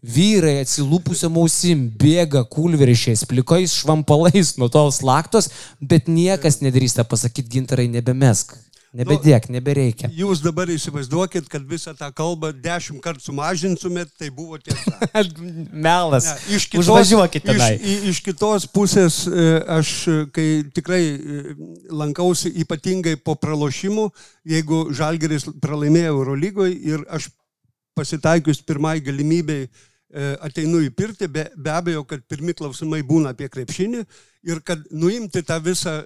Vyrai 0.05 0.59
atsilūpusiam 0.61 1.37
ausim 1.41 1.87
bėga 1.97 2.43
kulveršiais, 2.51 3.23
plikais 3.25 3.73
švampalais 3.79 4.53
nuo 4.59 4.67
tos 4.69 4.99
laktos, 5.05 5.49
bet 5.81 6.11
niekas 6.11 6.59
nedrįsta 6.61 7.07
pasakyti 7.09 7.57
gintarai 7.57 7.87
nebemesk. 7.89 8.53
Nebedėk, 8.95 9.49
nu, 9.49 9.57
nebereikia. 9.57 10.07
Jūs 10.15 10.39
dabar 10.43 10.69
įsivaizduokit, 10.71 11.49
kad 11.51 11.63
visą 11.67 11.91
tą 11.97 12.07
kalbą 12.15 12.53
dešimt 12.55 13.01
kartų 13.03 13.25
sumažintumėt, 13.25 14.13
tai 14.15 14.29
buvo 14.31 14.59
tiesa. 14.61 14.93
Melas. 15.87 16.29
Ne, 16.29 16.35
iš 16.55 16.67
kitos, 16.71 16.85
Užvažiuokite. 16.85 17.55
Iš, 17.55 17.89
iš 18.11 18.21
kitos 18.23 18.67
pusės 18.71 19.17
e, 19.27 19.47
aš, 19.77 19.91
e, 20.07 20.19
kai 20.35 20.47
tikrai 20.75 21.01
e, 21.03 21.41
lankausi 21.91 22.53
ypatingai 22.63 23.17
po 23.19 23.35
pralošimų, 23.39 24.07
jeigu 24.55 24.85
Žalgeris 24.95 25.49
pralaimėjo 25.63 26.15
Eurolygoje 26.15 26.79
ir 26.93 27.03
aš 27.11 27.27
pasitaikius 27.95 28.63
pirmai 28.63 29.01
galimybei 29.03 29.67
ateinu 30.45 30.79
į 30.85 30.93
pirtį, 30.95 31.27
be, 31.27 31.43
be 31.59 31.71
abejo, 31.73 32.05
kad 32.07 32.21
pirmi 32.29 32.53
klausimai 32.55 33.01
būna 33.03 33.33
apie 33.35 33.49
krepšinį 33.51 34.05
ir 34.47 34.61
kad 34.63 34.85
nuimti 34.95 35.41
tą 35.43 35.57
visą 35.63 35.97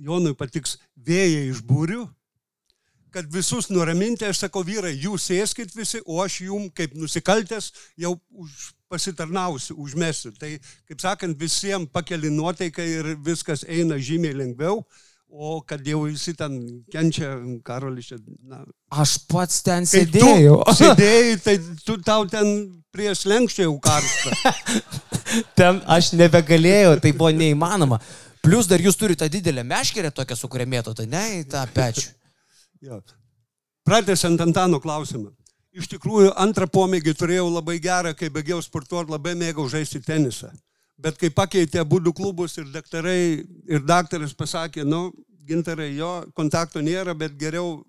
Jonui 0.00 0.32
patiks 0.38 0.78
vėjai 0.96 1.50
iš 1.50 1.60
būrių, 1.68 2.06
kad 3.12 3.28
visus 3.32 3.68
nuraminti, 3.70 4.26
aš 4.28 4.46
sakau, 4.46 4.64
vyrai, 4.66 4.94
jūs 4.96 5.28
sėskit 5.30 5.74
visi, 5.76 6.00
o 6.06 6.22
aš 6.24 6.40
jum 6.46 6.68
kaip 6.74 6.94
nusikaltęs 6.98 7.70
jau 8.00 8.16
už, 8.32 8.72
pasitarnausiu, 8.92 9.76
užmesiu. 9.80 10.34
Tai, 10.38 10.52
kaip 10.88 11.00
sakant, 11.02 11.38
visiems 11.40 11.90
pakeli 11.92 12.32
nuotaiką 12.32 12.84
ir 12.98 13.14
viskas 13.24 13.66
eina 13.68 13.98
žymiai 14.00 14.36
lengviau. 14.42 14.82
O 15.32 15.62
kad 15.64 15.80
jau 15.88 16.02
visi 16.04 16.34
ten 16.36 16.58
kenčia, 16.92 17.30
karolis 17.64 18.10
čia. 18.10 18.18
Na, 18.44 18.58
aš 18.92 19.14
pats 19.30 19.62
ten 19.64 19.88
sėdėjau. 19.88 20.58
Sėdėjai, 20.80 21.38
tai 21.40 21.54
tu 21.86 21.96
tau 22.04 22.26
ten 22.28 22.50
prie 22.92 23.14
slengščio 23.16 23.64
jau 23.64 23.78
karšta. 23.80 24.52
ten 25.58 25.80
aš 25.88 26.12
nebegalėjau, 26.20 26.98
tai 27.00 27.14
buvo 27.16 27.32
neįmanoma. 27.32 28.02
Plus 28.44 28.68
dar 28.68 28.82
jūs 28.84 28.98
turite 29.00 29.24
tą 29.24 29.32
didelę 29.32 29.64
meškerę 29.64 30.12
tokią, 30.12 30.36
su 30.36 30.52
kuria 30.52 30.68
mėtote, 30.68 31.08
ne, 31.08 31.24
į 31.40 31.46
tą 31.48 31.64
pečių. 31.72 32.10
Jo. 32.82 32.98
Pratęsiant 33.86 34.40
Antano 34.40 34.80
klausimą. 34.82 35.30
Iš 35.72 35.88
tikrųjų, 35.94 36.34
antrą 36.36 36.66
pomėgį 36.68 37.14
turėjau 37.16 37.46
labai 37.48 37.78
gerą, 37.80 38.12
kai 38.14 38.28
baigiau 38.30 38.60
sportuoti, 38.60 39.14
labai 39.14 39.32
mėgau 39.38 39.64
žaisti 39.72 40.02
tenisą. 40.04 40.50
Bet 41.00 41.16
kai 41.18 41.30
pakeitė 41.32 41.84
du 41.88 42.12
klubus 42.12 42.58
ir 42.58 42.66
daktarai, 42.74 43.42
ir 43.66 43.80
daktaras 43.80 44.34
pasakė, 44.34 44.84
nu, 44.84 45.10
gintarai, 45.48 45.94
jo, 45.96 46.26
kontakto 46.34 46.80
nėra, 46.80 47.14
bet 47.14 47.38
geriau 47.38 47.80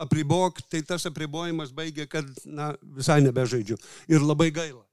apribok, 0.00 0.62
tai 0.70 0.82
tas 0.86 1.04
apribojimas 1.06 1.72
baigė, 1.72 2.06
kad, 2.08 2.24
na, 2.46 2.72
visai 2.82 3.20
nebežaidžiu. 3.24 3.76
Ir 4.08 4.22
labai 4.24 4.50
gaila. 4.50 4.84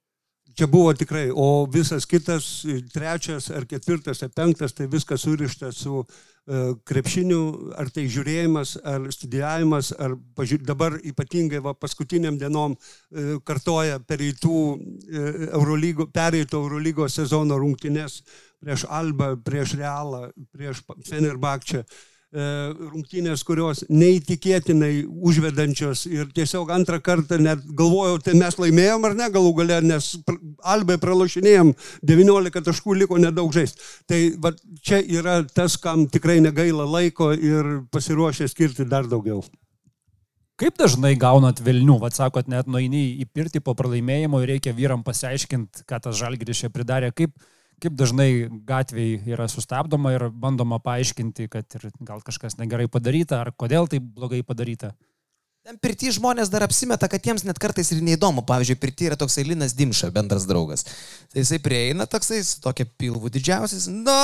čia 0.58 0.68
buvo 0.68 0.94
tikrai, 0.94 1.30
o 1.30 1.68
visas 1.70 2.06
kitas, 2.10 2.66
trečias 2.94 3.52
ar 3.54 3.68
ketvirtas 3.70 4.24
ar 4.24 4.32
penktas, 4.34 4.74
tai 4.74 4.88
viskas 4.90 5.22
surišta 5.22 5.72
su 5.72 6.02
uh, 6.48 6.74
krepšiniu, 6.88 7.42
ar 7.78 7.92
tai 7.94 8.08
žiūrėjimas, 8.12 8.78
ar 8.88 9.08
studijavimas, 9.14 9.94
ar 10.00 10.18
pažiūr... 10.38 10.64
dabar 10.66 10.98
ypatingai 11.04 11.62
va, 11.64 11.76
paskutiniam 11.78 12.40
dienom 12.40 12.76
uh, 12.76 13.38
kartoja 13.48 14.00
pereitų 14.00 14.58
uh, 14.58 15.40
Eurolygo, 15.52 16.10
pereito 16.12 16.64
Eurolygos 16.64 17.20
sezono 17.20 17.60
rungtynes 17.62 18.22
prieš 18.58 18.88
Albą, 18.90 19.36
prieš 19.46 19.78
Realą, 19.78 20.28
prieš 20.52 20.82
Fenerbakčią. 21.06 21.84
Uh, 21.86 22.06
E, 22.08 22.17
rungtynės, 22.38 23.44
kurios 23.48 23.84
neįtikėtinai 23.90 24.92
užvedančios 25.08 26.06
ir 26.10 26.30
tiesiog 26.36 26.72
antrą 26.76 27.00
kartą 27.04 27.40
net 27.42 27.64
galvojau, 27.78 28.20
tai 28.24 28.36
mes 28.38 28.58
laimėjom 28.62 29.08
ar 29.10 29.18
ne 29.18 29.30
galų 29.34 29.54
galę, 29.62 29.82
nes 29.86 30.14
Albai 30.68 30.98
pralašinėjom, 31.02 31.74
19 32.06 32.66
taškų 32.70 32.98
liko 33.02 33.20
nedaug 33.22 33.54
žaisti. 33.56 33.82
Tai 34.10 34.20
va, 34.44 34.54
čia 34.82 35.02
yra 35.02 35.40
tas, 35.48 35.78
kam 35.82 36.08
tikrai 36.12 36.40
negaila 36.44 36.88
laiko 36.88 37.32
ir 37.34 37.80
pasiruošę 37.94 38.50
skirti 38.52 38.88
dar 38.90 39.10
daugiau. 39.10 39.44
Kaip 40.58 40.74
dažnai 40.80 41.12
gaunat 41.22 41.60
Vilnių, 41.62 42.00
vad 42.02 42.16
sakot, 42.18 42.48
net 42.50 42.66
nueini 42.66 43.20
į 43.22 43.28
pirtį 43.30 43.62
po 43.62 43.76
pralaimėjimo 43.78 44.40
ir 44.42 44.56
reikia 44.56 44.72
vyram 44.74 45.04
pasiaiškinti, 45.06 45.84
ką 45.86 46.00
tas 46.02 46.18
žalgris 46.18 46.64
čia 46.64 46.72
pridarė. 46.74 47.12
Kaip, 47.14 47.36
kaip 47.82 47.98
dažnai 47.98 48.48
gatviai 48.66 49.20
yra 49.30 49.46
sustabdoma 49.52 50.16
ir 50.16 50.30
bandoma 50.34 50.80
paaiškinti, 50.84 51.50
kad 51.54 51.78
ir 51.78 51.90
gal 52.02 52.24
kažkas 52.26 52.58
negerai 52.58 52.88
padaryta, 52.90 53.44
ar 53.44 53.54
kodėl 53.54 53.90
tai 53.92 54.02
blogai 54.02 54.42
padaryta. 54.46 54.96
Ten 55.68 55.76
pirti 55.84 56.08
žmonės 56.16 56.48
dar 56.48 56.64
apsimeta, 56.64 57.10
kad 57.12 57.26
jiems 57.28 57.44
net 57.44 57.58
kartais 57.60 57.90
ir 57.92 58.00
neįdomu. 58.00 58.46
Pavyzdžiui, 58.48 58.78
pirti 58.80 59.10
yra 59.10 59.18
toksai 59.20 59.44
Linas 59.50 59.74
Dimša, 59.76 60.14
bendras 60.16 60.46
draugas. 60.48 60.86
Tai 61.28 61.42
jisai 61.44 61.60
prieina 61.60 62.06
toksai 62.08 62.40
su 62.48 62.62
tokia 62.64 62.88
pilvu 62.88 63.28
didžiausias. 63.36 63.90
Nu, 63.92 64.16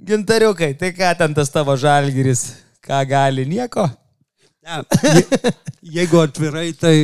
gintariukai, 0.00 0.72
tai 0.80 0.94
ką 0.96 1.12
ten 1.20 1.36
tas 1.36 1.52
tavo 1.52 1.76
žalgiris, 1.76 2.46
ką 2.80 3.02
gali, 3.10 3.44
nieko? 3.44 3.84
Ne, 4.64 4.80
je, 5.18 5.52
jeigu 5.98 6.22
atvirai, 6.22 6.70
tai 6.80 6.96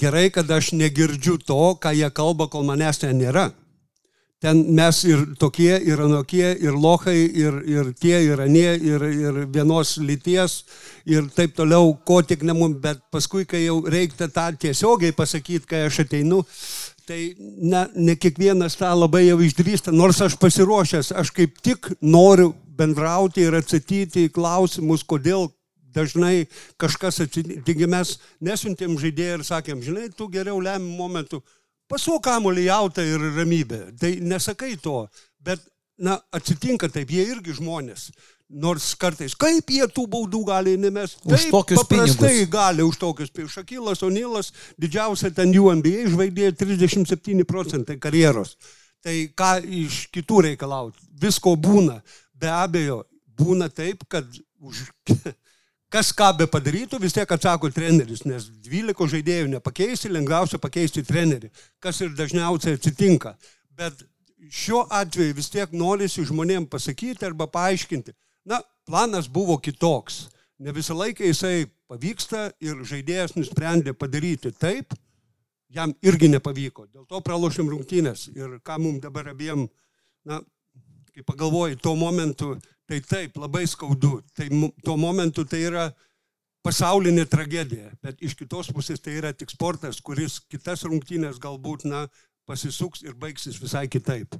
gerai, 0.00 0.30
kad 0.32 0.48
aš 0.48 0.72
negirdžiu 0.80 1.36
to, 1.44 1.60
ką 1.76 1.92
jie 1.98 2.08
kalba, 2.14 2.48
kol 2.48 2.64
manęs 2.64 3.02
ten 3.04 3.20
nėra. 3.20 3.50
Ten 4.40 4.62
mes 4.72 5.02
ir 5.04 5.26
tokie, 5.36 5.74
ir 5.84 6.00
anokie, 6.00 6.54
ir 6.64 6.72
lohai, 6.72 7.18
ir, 7.28 7.58
ir 7.68 7.90
tie, 8.00 8.22
ir 8.24 8.40
anie, 8.40 8.70
ir, 8.72 9.02
ir 9.04 9.40
vienos 9.52 9.98
lyties, 10.00 10.62
ir 11.04 11.28
taip 11.36 11.52
toliau, 11.58 11.92
ko 12.08 12.22
tik 12.24 12.46
ne 12.48 12.54
mums, 12.56 12.78
bet 12.80 13.02
paskui, 13.12 13.44
kai 13.44 13.66
jau 13.66 13.82
reikia 13.84 14.30
tą 14.32 14.46
tiesiogiai 14.62 15.12
pasakyti, 15.12 15.68
kai 15.68 15.82
aš 15.90 16.00
ateinu, 16.06 16.40
tai 17.04 17.34
ne, 17.36 17.84
ne 18.00 18.16
kiekvienas 18.16 18.78
tą 18.80 18.94
labai 18.96 19.26
jau 19.26 19.36
išdrįsta, 19.44 19.92
nors 19.92 20.22
aš 20.24 20.38
pasiruošęs, 20.40 21.12
aš 21.20 21.34
kaip 21.36 21.60
tik 21.60 21.92
noriu 22.00 22.54
bendrauti 22.80 23.44
ir 23.44 23.60
atsakyti 23.60 24.30
į 24.30 24.34
klausimus, 24.40 25.04
kodėl 25.04 25.50
dažnai 25.92 26.46
kažkas 26.80 27.20
atsitinka. 27.26 27.64
Taigi 27.66 27.88
mes 27.90 28.16
nesiuntėm 28.40 28.96
žaidėjai 29.00 29.38
ir 29.38 29.48
sakėm, 29.52 29.84
žinai, 29.84 30.08
tu 30.16 30.32
geriau 30.32 30.62
lemiam 30.62 30.96
momentu 30.96 31.42
Pasuok 31.90 32.22
kamuolį 32.22 32.68
jautą 32.68 33.04
ir 33.06 33.22
ramybę. 33.36 33.80
Tai 33.98 34.10
nesakai 34.32 34.76
to, 34.82 35.04
bet, 35.42 35.62
na, 35.98 36.20
atsitinka 36.34 36.90
taip, 36.92 37.10
jie 37.10 37.26
irgi 37.32 37.56
žmonės. 37.58 38.10
Nors 38.50 38.88
kartais, 38.98 39.36
kaip 39.38 39.68
jie 39.70 39.86
tų 39.94 40.08
baudų 40.10 40.40
gali 40.48 40.74
nemesti? 40.80 41.22
Už 41.30 41.44
tokius 41.52 41.84
paprastai 41.84 42.32
pinigus. 42.32 42.50
gali 42.50 42.82
už 42.82 42.98
tokius 42.98 43.30
pinigus. 43.30 43.54
Šakilas 43.54 44.02
Onilas, 44.02 44.50
didžiausia 44.80 45.30
ten 45.34 45.54
jų 45.54 45.68
NBA 45.78 46.08
žvaigždė 46.10 46.50
37 46.58 47.46
procentai 47.46 47.98
karjeros. 48.02 48.56
Tai 49.04 49.14
ką 49.38 49.52
iš 49.84 50.00
kitų 50.14 50.42
reikalauti? 50.48 50.98
Visko 51.22 51.54
būna. 51.54 52.00
Be 52.34 52.50
abejo, 52.50 53.04
būna 53.38 53.70
taip, 53.70 54.02
kad 54.10 54.26
už 54.58 54.82
kas 55.90 56.12
ką 56.16 56.30
be 56.38 56.46
padarytų, 56.50 57.00
vis 57.02 57.14
tiek 57.16 57.32
atsako 57.34 57.70
treneris, 57.74 58.22
nes 58.28 58.46
12 58.66 59.10
žaidėjų 59.14 59.50
nepakeisti, 59.56 60.12
lengviausia 60.12 60.60
pakeisti 60.62 61.02
trenerį, 61.06 61.50
kas 61.82 62.00
ir 62.04 62.14
dažniausiai 62.16 62.78
atsitinka. 62.78 63.34
Bet 63.76 64.04
šiuo 64.48 64.84
atveju 64.94 65.36
vis 65.36 65.50
tiek 65.52 65.72
norisi 65.76 66.24
žmonėm 66.26 66.68
pasakyti 66.70 67.26
arba 67.26 67.48
paaiškinti, 67.50 68.14
na, 68.48 68.62
planas 68.86 69.28
buvo 69.28 69.58
kitoks. 69.58 70.28
Ne 70.60 70.72
visą 70.76 70.94
laiką 70.96 71.24
jisai 71.24 71.66
pavyksta 71.90 72.50
ir 72.62 72.82
žaidėjas 72.86 73.34
nusprendė 73.36 73.94
padaryti 73.96 74.52
taip, 74.52 74.94
jam 75.70 75.94
irgi 76.04 76.30
nepavyko. 76.30 76.86
Dėl 76.90 77.06
to 77.08 77.20
pralošėm 77.24 77.70
rungtynės. 77.70 78.28
Ir 78.34 78.58
ką 78.66 78.78
mums 78.82 79.02
dabar 79.02 79.30
abiem, 79.32 79.66
na, 80.26 80.40
kai 81.14 81.24
pagalvoji, 81.26 81.78
tuo 81.82 81.96
momentu 81.98 82.54
Tai 82.90 82.98
taip, 83.06 83.36
labai 83.38 83.68
skaudu. 83.70 84.16
Tai 84.34 84.48
tuo 84.82 84.96
momentu 84.98 85.44
tai 85.46 85.60
yra 85.68 85.84
pasaulinė 86.66 87.22
tragedija, 87.30 87.92
bet 88.02 88.18
iš 88.18 88.34
kitos 88.36 88.72
pusės 88.74 88.98
tai 89.00 89.14
yra 89.20 89.30
tik 89.32 89.52
sportas, 89.52 90.00
kuris 90.02 90.40
kitas 90.50 90.82
rungtynės 90.88 91.38
galbūt, 91.40 91.86
na, 91.86 92.08
pasisuks 92.50 93.04
ir 93.06 93.14
baigsis 93.14 93.60
visai 93.62 93.86
kitaip. 93.88 94.34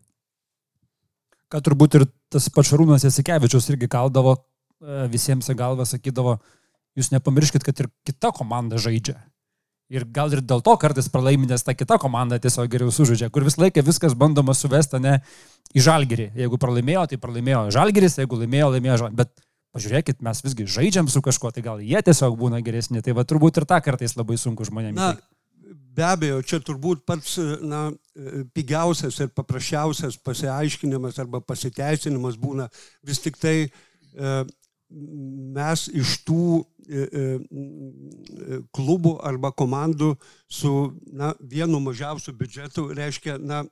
Ką 1.51 1.63
turbūt 1.63 1.97
ir 1.99 2.07
tas 2.31 2.51
pačarūnas 2.53 3.07
Jasikevičius 3.07 3.71
irgi 3.71 3.89
kaldavo 3.91 4.35
e, 4.35 5.07
visiems 5.15 5.47
į 5.51 5.57
galvą, 5.59 5.87
sakydavo, 5.87 6.37
jūs 6.99 7.11
nepamirškit, 7.15 7.65
kad 7.67 7.85
ir 7.85 7.91
kita 8.07 8.35
komanda 8.35 8.83
žaidžia. 8.83 9.17
Ir 9.90 10.07
gal 10.14 10.31
ir 10.31 10.42
dėl 10.46 10.62
to 10.62 10.76
kartais 10.79 11.09
pralaiminės 11.11 11.64
ta 11.66 11.74
kita 11.74 11.98
komanda 11.98 12.38
tiesiog 12.38 12.68
geriau 12.70 12.92
sužaidžia, 12.94 13.31
kur 13.35 13.42
vis 13.46 13.59
laiką 13.59 13.83
viskas 13.83 14.14
bandoma 14.14 14.55
suvesti 14.55 15.00
ne 15.03 15.16
į 15.74 15.83
žalgerį. 15.87 16.29
Jeigu 16.38 16.61
pralaimėjo, 16.62 17.09
tai 17.11 17.18
pralaimėjo 17.22 17.64
žalgeris, 17.74 18.20
jeigu 18.22 18.38
laimėjo, 18.38 18.68
laimėjo 18.76 19.00
žalgeris. 19.03 19.18
Bet 19.18 19.35
pažiūrėkit, 19.74 20.22
mes 20.26 20.44
visgi 20.46 20.68
žaidžiam 20.79 21.11
su 21.11 21.22
kažkuo, 21.26 21.50
tai 21.55 21.64
gal 21.66 21.83
jie 21.83 22.03
tiesiog 22.07 22.38
būna 22.38 22.62
geresni. 22.62 23.03
Tai 23.03 23.16
va 23.18 23.26
turbūt 23.26 23.59
ir 23.59 23.66
tą 23.70 23.81
kartais 23.83 24.14
labai 24.18 24.38
sunku 24.38 24.66
žmonėms. 24.66 24.98
Na, 24.98 25.11
be 25.98 26.07
abejo, 26.07 26.40
čia 26.46 26.61
turbūt 26.64 27.05
pats 27.09 27.37
na, 27.62 27.88
pigiausias 28.55 29.18
ir 29.22 29.35
paprasčiausias 29.35 30.18
pasiaiškinimas 30.26 31.18
arba 31.22 31.42
pasiteisinimas 31.42 32.38
būna 32.40 32.68
vis 33.07 33.22
tik 33.22 33.38
tai 33.42 33.57
e, 33.66 34.35
mes 34.90 35.87
iš 35.94 36.16
tų 36.26 36.44
e, 36.61 37.05
e, 37.07 38.61
klubų 38.74 39.16
arba 39.26 39.53
komandų 39.55 40.14
su 40.50 40.72
na, 41.12 41.33
vienu 41.40 41.81
mažiausiu 41.83 42.35
biudžetu, 42.37 42.88
reiškia, 42.96 43.38
na, 43.38 43.62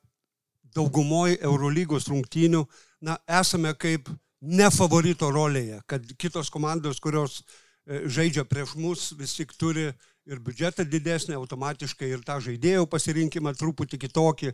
daugumoje 0.76 1.38
Eurolygos 1.42 2.08
rungtynių, 2.10 2.64
na, 3.02 3.18
esame 3.40 3.72
kaip 3.74 4.10
ne 4.40 4.68
favorito 4.70 5.30
rolėje, 5.34 5.80
kad 5.90 6.04
kitos 6.20 6.50
komandos, 6.54 7.00
kurios 7.02 7.40
e, 7.40 8.04
žaidžia 8.06 8.46
prieš 8.46 8.76
mus, 8.78 9.10
vis 9.18 9.34
tik 9.38 9.54
turi 9.58 9.90
ir 10.28 10.42
biudžetą 10.44 10.86
didesnį, 10.86 11.38
automatiškai 11.38 12.10
ir 12.12 12.24
tą 12.26 12.38
žaidėjų 12.44 12.86
pasirinkimą 12.90 13.54
truputį 13.58 14.02
kitokį. 14.04 14.52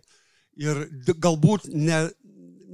Ir 0.62 0.84
galbūt 1.18 1.66
ne, 1.74 2.04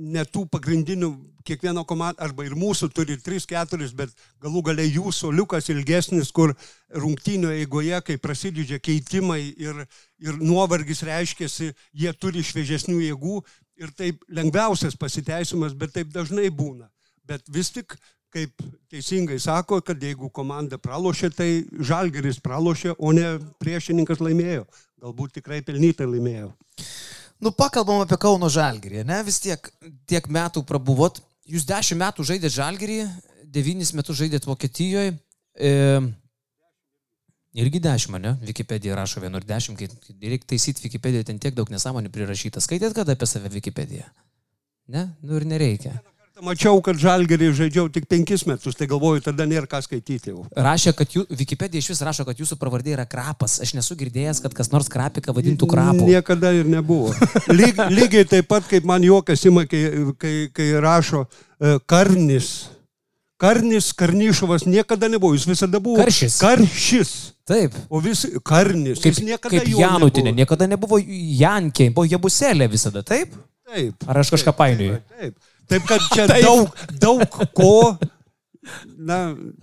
ne 0.00 0.24
tų 0.24 0.46
pagrindinių, 0.50 1.10
kiekvieno 1.46 1.84
komanda, 1.88 2.22
arba 2.24 2.44
ir 2.46 2.54
mūsų 2.58 2.90
turi 2.94 3.16
3-4, 3.20 3.88
bet 3.96 4.12
galų 4.42 4.62
gale 4.70 4.84
jų 4.86 5.12
soliukas 5.14 5.70
ilgesnis, 5.72 6.32
kur 6.32 6.54
rungtynio 6.90 7.52
eigoje, 7.54 8.00
kai 8.06 8.18
prasidydžia 8.20 8.80
keitimai 8.82 9.40
ir, 9.56 9.84
ir 10.22 10.38
nuovargis 10.40 11.04
reiškiasi, 11.06 11.72
jie 11.92 12.14
turi 12.18 12.44
šviežesnių 12.44 13.00
jėgų 13.06 13.42
ir 13.80 13.92
taip 13.96 14.24
lengviausias 14.28 14.96
pasiteisimas, 15.00 15.76
bet 15.76 15.94
taip 15.96 16.10
dažnai 16.14 16.48
būna. 16.52 16.90
Bet 17.24 17.46
vis 17.52 17.70
tik, 17.72 17.94
kaip 18.30 18.62
teisingai 18.90 19.38
sako, 19.42 19.80
kad 19.84 20.02
jeigu 20.02 20.30
komanda 20.34 20.78
pralošė, 20.78 21.30
tai 21.34 21.50
žalgeris 21.78 22.40
pralošė, 22.42 22.94
o 22.98 23.12
ne 23.16 23.38
priešininkas 23.62 24.22
laimėjo. 24.22 24.66
Galbūt 25.00 25.40
tikrai 25.40 25.62
pelnytai 25.66 26.06
laimėjo. 26.10 26.52
Nu, 27.40 27.50
pakalbam 27.56 28.02
apie 28.04 28.18
Kauno 28.20 28.50
Žalgirį, 28.52 29.02
ne? 29.08 29.22
Vis 29.24 29.40
tiek 29.40 29.64
tiek 30.08 30.26
metų 30.28 30.62
prabuvot. 30.68 31.22
Jūs 31.48 31.64
dešimt 31.68 32.02
metų 32.02 32.26
žaidėte 32.28 32.52
Žalgirį, 32.52 32.98
devynis 33.48 33.94
metus 33.96 34.18
žaidėte 34.20 34.46
Vokietijoje. 34.50 35.14
E, 35.56 35.70
irgi 37.64 37.80
dešimt, 37.82 38.20
ne? 38.20 38.34
Wikipedija 38.44 38.98
rašo 38.98 39.24
vienur 39.24 39.46
dešimt, 39.48 39.80
kai 39.80 39.88
reikia 40.20 40.52
taisyti 40.52 40.84
Wikipediją, 40.84 41.24
ten 41.30 41.40
tiek 41.40 41.56
daug 41.56 41.72
nesąmonių 41.72 42.12
prirašyta. 42.12 42.60
Skaitėt 42.60 42.94
kada 42.98 43.16
apie 43.16 43.28
save 43.30 43.50
Wikipediją? 43.56 44.04
Ne? 44.92 45.08
Nu 45.24 45.40
ir 45.40 45.48
nereikia. 45.48 45.96
Mačiau, 46.44 46.80
kad 46.84 46.98
žalgerį 47.00 47.50
žaidžiau 47.58 47.90
tik 47.92 48.06
penkis 48.10 48.46
metus, 48.48 48.76
tai 48.78 48.88
galvoju, 48.90 49.22
tada 49.28 49.46
nėra 49.48 49.68
ką 49.70 49.82
skaityti 49.84 50.32
jau. 50.32 50.44
Rašė, 50.56 50.94
kad 50.96 51.14
jų, 51.16 51.24
Wikipedija 51.40 51.82
iš 51.82 51.90
vis 51.92 52.02
rašo, 52.06 52.24
kad 52.28 52.40
jūsų 52.40 52.58
pravardė 52.60 52.94
yra 52.96 53.06
krapas. 53.08 53.58
Aš 53.64 53.74
nesu 53.76 53.96
girdėjęs, 54.00 54.42
kad 54.44 54.56
kas 54.56 54.72
nors 54.72 54.88
krapiką 54.92 55.34
vadintų 55.36 55.68
krapu. 55.70 56.08
Niekada 56.08 56.52
ir 56.56 56.68
nebuvo. 56.70 57.12
Lyg, 57.52 57.80
lygiai 57.98 58.28
taip 58.28 58.48
pat, 58.50 58.66
kaip 58.70 58.88
man 58.88 59.04
juokas 59.04 59.44
ima, 59.50 59.66
kai, 59.68 59.84
kai, 60.20 60.34
kai 60.56 60.70
rašo 60.80 61.26
e, 61.26 61.76
karnis. 61.90 62.52
Karnis, 63.40 63.94
Karnišovas 63.96 64.66
niekada 64.68 65.08
nebuvo, 65.08 65.32
jis 65.32 65.46
visada 65.48 65.80
buvo. 65.80 65.96
Karšis. 66.02 66.36
Karšis. 66.42 67.12
Taip. 67.48 67.76
O 67.88 68.00
vis 68.04 68.26
Karnis. 68.44 69.00
Kaip, 69.00 69.14
jis 69.14 69.24
niekada 69.24 69.56
kaip 69.56 69.70
Janutinė, 69.80 70.28
nebuvo. 70.28 70.40
niekada 70.42 70.68
nebuvo 70.68 70.98
Jankė, 71.00 71.88
buvo 71.96 72.04
Jebuselė 72.04 72.68
visada, 72.68 73.00
taip? 73.06 73.32
Taip. 73.70 74.04
Ar 74.10 74.20
aš 74.20 74.34
kažką 74.34 74.52
painioju? 74.58 74.98
Taip. 75.00 75.38
Taip, 75.38 75.49
kad 75.86 76.02
čia 76.10 76.26
daug, 76.46 76.74
daug 77.00 77.38
ko, 77.54 77.96
na, 78.98 79.20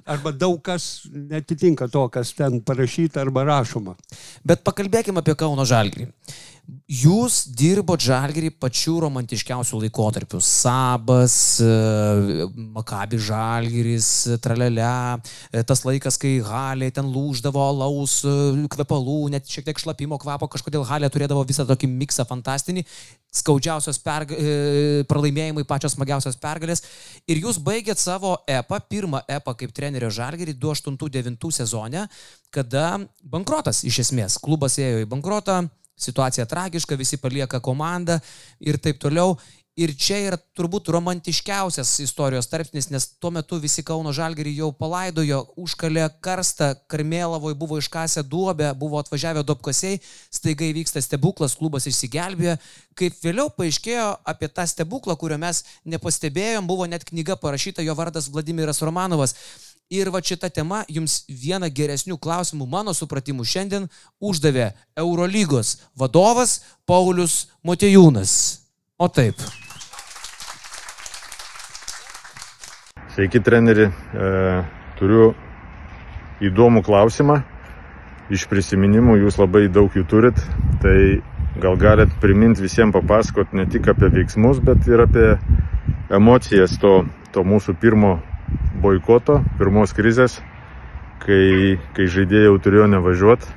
arba 0.07 0.31
daug 0.31 0.59
kas 0.63 1.07
netitinka 1.11 1.87
to, 1.91 2.07
kas 2.13 2.33
ten 2.37 2.61
parašyta 2.65 3.21
arba 3.21 3.45
rašoma. 3.47 3.97
Bet 4.47 4.63
pakalbėkime 4.67 5.21
apie 5.23 5.35
Kauno 5.37 5.67
Žalgirį. 5.67 6.09
Jūs 6.67 7.45
dirbote 7.55 8.03
Žalgirį 8.09 8.49
pačiu 8.59 8.97
romantiškiausiu 8.99 9.77
laikotarpiu. 9.79 10.41
Sabas, 10.43 11.61
e, 11.63 12.47
Makabi 12.75 13.19
Žalgiris, 13.23 14.09
Tralelė, 14.43 15.21
e, 15.51 15.63
tas 15.63 15.85
laikas, 15.87 16.17
kai 16.19 16.41
Halė 16.43 16.89
ten 16.91 17.07
lūždavo 17.07 17.61
alaus, 17.63 18.17
e, 18.27 18.67
kvepalų, 18.67 19.29
net 19.31 19.47
šiek 19.47 19.63
tiek 19.69 19.79
šlapimo 19.79 20.19
kvapo, 20.19 20.49
kažkodėl 20.51 20.83
Halė 20.83 21.07
turėdavo 21.07 21.45
visą 21.47 21.63
tokį 21.63 21.87
miksą 21.87 22.27
fantastinį, 22.27 22.83
skaudžiausios 23.31 23.99
perg... 24.03 24.35
pralaimėjimai, 25.07 25.63
pačios 25.63 25.95
smagiausios 25.95 26.35
pergalės. 26.35 26.83
Ir 27.27 27.43
jūs 27.47 27.61
baigėt 27.63 27.99
savo 27.99 28.35
epą, 28.47 28.81
pirmą 28.89 29.23
epą 29.27 29.55
kaip 29.55 29.71
trenerio 29.71 30.11
Žalgirį 30.11 30.59
2008-2009 30.59 31.51
sezone, 31.61 32.07
kada 32.51 32.99
bankrotas 33.23 33.85
iš 33.87 34.03
esmės. 34.07 34.39
Klubas 34.41 34.79
ėjo 34.81 35.03
į 35.05 35.11
bankrotą, 35.11 35.67
situacija 35.97 36.45
tragiška, 36.45 36.95
visi 36.95 37.17
palieka 37.17 37.59
komandą 37.59 38.19
ir 38.59 38.77
taip 38.77 39.01
toliau. 39.01 39.35
Ir 39.77 39.91
čia 39.93 40.15
yra 40.25 40.37
turbūt 40.57 40.87
romantiškiausias 40.89 41.91
istorijos 42.01 42.47
tarpsnis, 42.49 42.87
nes 42.89 43.03
tuo 43.21 43.29
metu 43.29 43.59
visi 43.61 43.83
Kauno 43.85 44.09
Žalgerį 44.09 44.55
jau 44.57 44.71
palaidojo, 44.73 45.43
užkalė 45.61 46.07
karstą, 46.25 46.71
Karmėlavoje 46.89 47.53
buvo 47.59 47.77
iškasę 47.77 48.23
duobę, 48.25 48.71
buvo 48.73 48.97
atvažiavę 48.97 49.43
dopkasiai, 49.45 49.99
staiga 50.33 50.65
įvyksta 50.65 51.03
stebuklas, 51.05 51.53
klubas 51.59 51.85
išsigelbėjo. 51.91 52.57
Kaip 52.97 53.21
vėliau 53.21 53.53
paaiškėjo 53.53 54.09
apie 54.33 54.49
tą 54.49 54.65
stebuklą, 54.65 55.13
kurio 55.13 55.37
mes 55.37 55.61
nepastebėjom, 55.85 56.65
buvo 56.65 56.89
net 56.89 57.05
knyga 57.05 57.37
parašyta, 57.37 57.85
jo 57.85 57.93
vardas 58.01 58.31
Vladimiras 58.33 58.81
Romanovas. 58.81 59.37
Ir 59.87 60.09
va 60.11 60.19
šita 60.19 60.49
tema 60.51 60.81
jums 60.91 61.21
vieną 61.31 61.69
geresnių 61.71 62.17
klausimų 62.19 62.65
mano 62.67 62.91
supratimu 62.91 63.45
šiandien 63.47 63.85
uždavė 64.19 64.73
Eurolygos 64.99 65.77
vadovas 65.95 66.57
Paulius 66.83 67.45
Motejūnas. 67.63 68.33
O 68.99 69.07
taip. 69.07 69.39
Sveiki, 73.15 73.39
treneri. 73.39 73.87
E, 73.87 74.27
turiu 74.99 75.31
įdomų 76.43 76.83
klausimą. 76.83 77.39
Iš 78.27 78.43
prisiminimų 78.51 79.21
jūs 79.23 79.39
labai 79.39 79.69
daug 79.71 79.95
jų 79.95 80.03
turit. 80.11 80.47
Tai 80.83 80.97
gal 81.63 81.79
galit 81.79 82.11
priminti 82.19 82.67
visiems 82.67 82.91
papasakot 82.91 83.55
ne 83.55 83.63
tik 83.71 83.87
apie 83.87 84.11
veiksmus, 84.19 84.59
bet 84.59 84.83
ir 84.91 85.07
apie 85.07 85.37
emocijas 86.11 86.75
to, 86.83 87.05
to 87.31 87.47
mūsų 87.47 87.79
pirmo 87.79 88.17
boikoto, 88.81 89.41
pirmos 89.59 89.93
krizės, 89.97 90.39
kai, 91.23 91.77
kai 91.97 92.07
žaidėjai 92.13 92.49
jau 92.49 92.57
turėjo 92.63 92.87
nevažiuoti, 92.93 93.53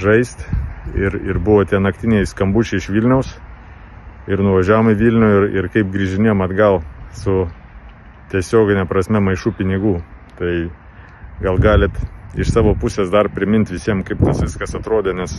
žaisti 0.00 0.60
ir, 0.94 1.16
ir 1.26 1.38
buvo 1.38 1.64
tie 1.68 1.80
naktiniai 1.82 2.28
skambučiai 2.28 2.80
iš 2.80 2.90
Vilniaus 2.92 3.32
ir 4.30 4.42
nuvažiavome 4.44 4.94
į 4.94 5.00
Vilnių 5.00 5.30
ir, 5.36 5.48
ir 5.60 5.68
kaip 5.74 5.90
grįžinėjom 5.92 6.44
atgal 6.46 6.80
su 7.16 7.44
tiesioginė 8.30 8.86
prasme 8.88 9.20
maišų 9.24 9.52
pinigų. 9.58 9.98
Tai 10.38 10.52
gal 11.42 11.58
galit 11.60 11.96
iš 12.38 12.52
savo 12.54 12.76
pusės 12.78 13.10
dar 13.10 13.28
priminti 13.32 13.74
visiems, 13.74 14.06
kaip 14.06 14.22
tas 14.22 14.40
viskas 14.44 14.76
atrodė, 14.78 15.14
nes 15.16 15.34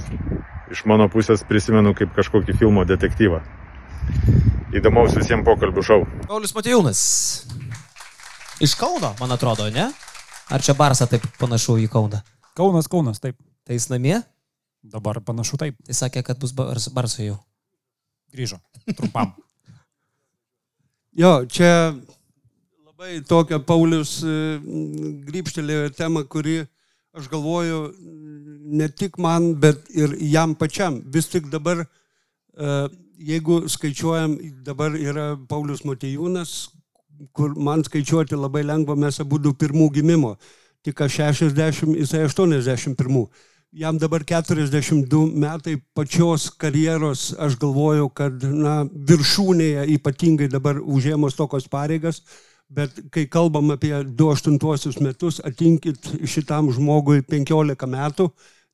iš 0.71 0.83
mano 0.89 1.07
pusės 1.11 1.45
prisimenu 1.47 1.95
kaip 1.97 2.13
kažkokį 2.17 2.57
filmo 2.59 2.85
detektyvą. 2.87 3.41
Įdomaus 4.75 5.15
visiems 5.17 5.45
pokalbių 5.47 5.83
šau. 5.83 6.03
Paulius 6.27 6.55
Motejūnas. 6.55 7.01
Iš 8.61 8.75
Kauno, 8.77 9.15
man 9.19 9.31
atrodo, 9.33 9.65
ne? 9.73 9.87
Ar 10.51 10.61
čia 10.61 10.75
Barsa 10.77 11.07
taip 11.09 11.23
panašu 11.39 11.79
į 11.81 11.87
Kauną? 11.89 12.19
Kaunas, 12.57 12.89
Kaunas, 12.91 13.21
taip. 13.23 13.37
Tai 13.65 13.77
jis 13.77 13.87
namie? 13.89 14.19
Dabar 14.83 15.17
panašu 15.25 15.57
taip. 15.61 15.77
Tai 15.87 15.95
sakė, 15.97 16.21
kad 16.27 16.39
bus 16.41 16.53
Bars- 16.53 16.89
Barso 16.93 17.23
jau. 17.25 17.39
Grįžo. 18.33 18.61
Trumpam. 18.97 19.33
Jo, 21.11 21.41
čia 21.43 21.91
labai 22.87 23.17
tokia 23.27 23.57
Paulius 23.67 24.21
e, 24.23 24.35
grįžtelėjo 25.27 25.89
temą, 25.97 26.21
kuri, 26.31 26.61
aš 27.11 27.25
galvoju, 27.27 27.79
ne 28.79 28.87
tik 28.87 29.19
man, 29.19 29.49
bet 29.59 29.89
ir 29.91 30.13
jam 30.23 30.53
pačiam. 30.55 31.01
Vis 31.11 31.27
tik 31.27 31.49
dabar, 31.51 31.81
e, 31.83 32.77
jeigu 33.27 33.57
skaičiuojam, 33.67 34.37
dabar 34.63 34.95
yra 34.95 35.33
Paulius 35.51 35.83
Motejūnas, 35.83 36.53
kur 37.33 37.53
man 37.57 37.83
skaičiuoti 37.85 38.39
labai 38.39 38.63
lengva, 38.65 38.95
mes 38.95 39.19
abu 39.21 39.39
du 39.39 39.53
pirmų 39.53 39.91
gimimo. 39.99 40.35
Tik 40.81 41.01
aš 41.05 41.19
60, 41.21 41.95
jisai 42.01 42.25
81 42.25 43.27
jam 43.71 43.97
dabar 43.97 44.23
42 44.23 45.31
metai 45.33 45.77
pačios 45.93 46.49
karjeros, 46.49 47.33
aš 47.39 47.55
galvoju, 47.59 48.09
kad 48.09 48.43
na, 48.43 48.81
viršūnėje 48.83 49.87
ypatingai 49.95 50.49
dabar 50.51 50.81
užėmos 50.81 51.37
tokios 51.37 51.69
pareigas, 51.71 52.21
bet 52.67 52.99
kai 53.11 53.25
kalbam 53.31 53.71
apie 53.71 53.93
28 54.03 54.99
metus, 55.03 55.39
atinkit 55.43 56.11
šitam 56.27 56.71
žmogui 56.75 57.23
15 57.23 57.87
metų, 57.95 58.27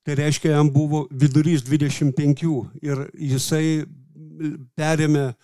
tai 0.06 0.18
reiškia, 0.18 0.56
jam 0.56 0.72
buvo 0.74 1.06
vidurys 1.12 1.66
25 1.68 2.48
ir 2.82 3.06
jisai 3.14 3.86
perėmė 4.78 5.26
e, 5.30 5.36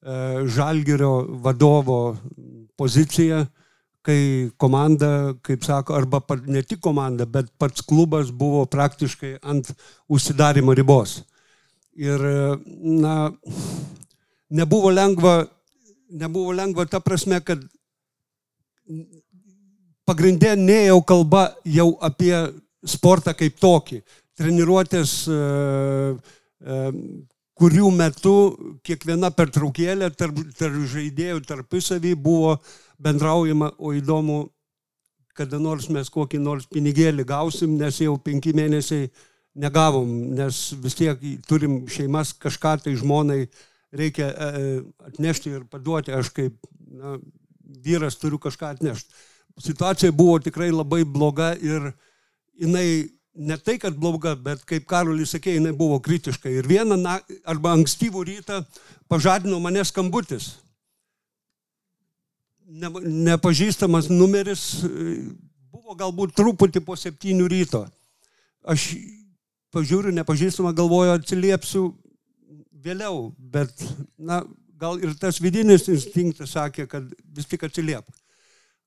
Žalgerio 0.00 1.26
vadovo 1.44 2.16
poziciją 2.80 3.44
kai 4.00 4.50
komanda, 4.56 5.34
kaip 5.44 5.64
sako, 5.64 5.94
arba 5.98 6.22
ne 6.46 6.62
tik 6.64 6.80
komanda, 6.80 7.26
bet 7.28 7.50
pats 7.60 7.84
klubas 7.84 8.30
buvo 8.32 8.64
praktiškai 8.64 9.34
ant 9.42 9.68
užsidarimo 10.08 10.72
ribos. 10.74 11.18
Ir, 12.00 12.22
na, 12.80 13.30
nebuvo 14.48 14.90
lengva, 14.90 15.44
nebuvo 16.10 16.54
lengva 16.56 16.86
ta 16.88 17.02
prasme, 17.04 17.42
kad 17.44 17.60
pagrindė 20.08 20.56
neėjau 20.58 21.02
kalba 21.06 21.50
jau 21.68 21.92
apie 22.02 22.34
sportą 22.86 23.34
kaip 23.36 23.60
tokį. 23.60 24.00
Treniruotės, 24.40 25.12
e, 25.28 25.36
e, 26.64 26.80
kurių 27.60 27.90
metu 27.92 28.34
kiekviena 28.86 29.30
pertraukėlė 29.36 30.10
tarp, 30.16 30.38
tarp 30.56 30.78
žaidėjų 30.94 31.42
tarpusavį 31.48 32.14
buvo 32.16 32.56
bendraujama, 33.00 33.74
o 33.78 33.92
įdomu, 33.96 34.42
kada 35.36 35.60
nors 35.60 35.88
mes 35.92 36.08
kokį 36.12 36.40
nors 36.42 36.68
pinigėlį 36.72 37.26
gausim, 37.28 37.76
nes 37.80 38.00
jau 38.00 38.16
penki 38.20 38.54
mėnesiai 38.56 39.10
negavom, 39.60 40.08
nes 40.36 40.60
vis 40.80 40.96
tiek 40.96 41.20
turim 41.48 41.82
šeimas 41.90 42.32
kažką 42.38 42.76
tai 42.84 42.94
žmonai 42.98 43.42
reikia 43.92 44.30
e, 44.30 44.64
atnešti 45.10 45.54
ir 45.56 45.66
paduoti, 45.70 46.14
aš 46.14 46.30
kaip 46.36 46.56
na, 46.86 47.18
vyras 47.84 48.18
turiu 48.20 48.38
kažką 48.42 48.74
atnešti. 48.76 49.16
Situacija 49.60 50.12
buvo 50.16 50.38
tikrai 50.40 50.70
labai 50.72 51.02
bloga 51.04 51.52
ir 51.58 51.90
jinai 52.60 53.10
ne 53.34 53.56
tai, 53.58 53.78
kad 53.78 53.96
bloga, 53.96 54.34
bet 54.34 54.64
kaip 54.68 54.86
Karolis 54.90 55.34
sakė, 55.34 55.54
jinai 55.56 55.72
buvo 55.76 56.00
kritiška. 56.02 56.50
Ir 56.50 56.68
vieną 56.68 56.98
na, 57.00 57.18
arba 57.48 57.74
ankstyvų 57.76 58.24
rytą 58.28 58.60
pažadino 59.10 59.60
mane 59.62 59.84
skambutis. 59.86 60.56
Ne, 62.70 62.90
nepažįstamas 63.30 64.10
numeris 64.12 64.84
buvo 65.70 65.96
galbūt 65.98 66.36
truputį 66.38 66.84
po 66.86 66.94
septynių 66.98 67.48
ryto. 67.50 67.84
Aš 68.62 68.92
pažiūriu, 69.74 70.12
nepažįstamą 70.14 70.72
galvoju, 70.76 71.16
atsiliepsiu 71.18 71.84
vėliau, 72.84 73.30
bet 73.38 73.84
na, 74.18 74.42
gal 74.80 75.00
ir 75.02 75.14
tas 75.20 75.40
vidinis 75.42 75.88
instinktas 75.92 76.54
sakė, 76.56 76.86
kad 76.90 77.06
vis 77.36 77.48
tik 77.50 77.64
atsiliep. 77.66 78.06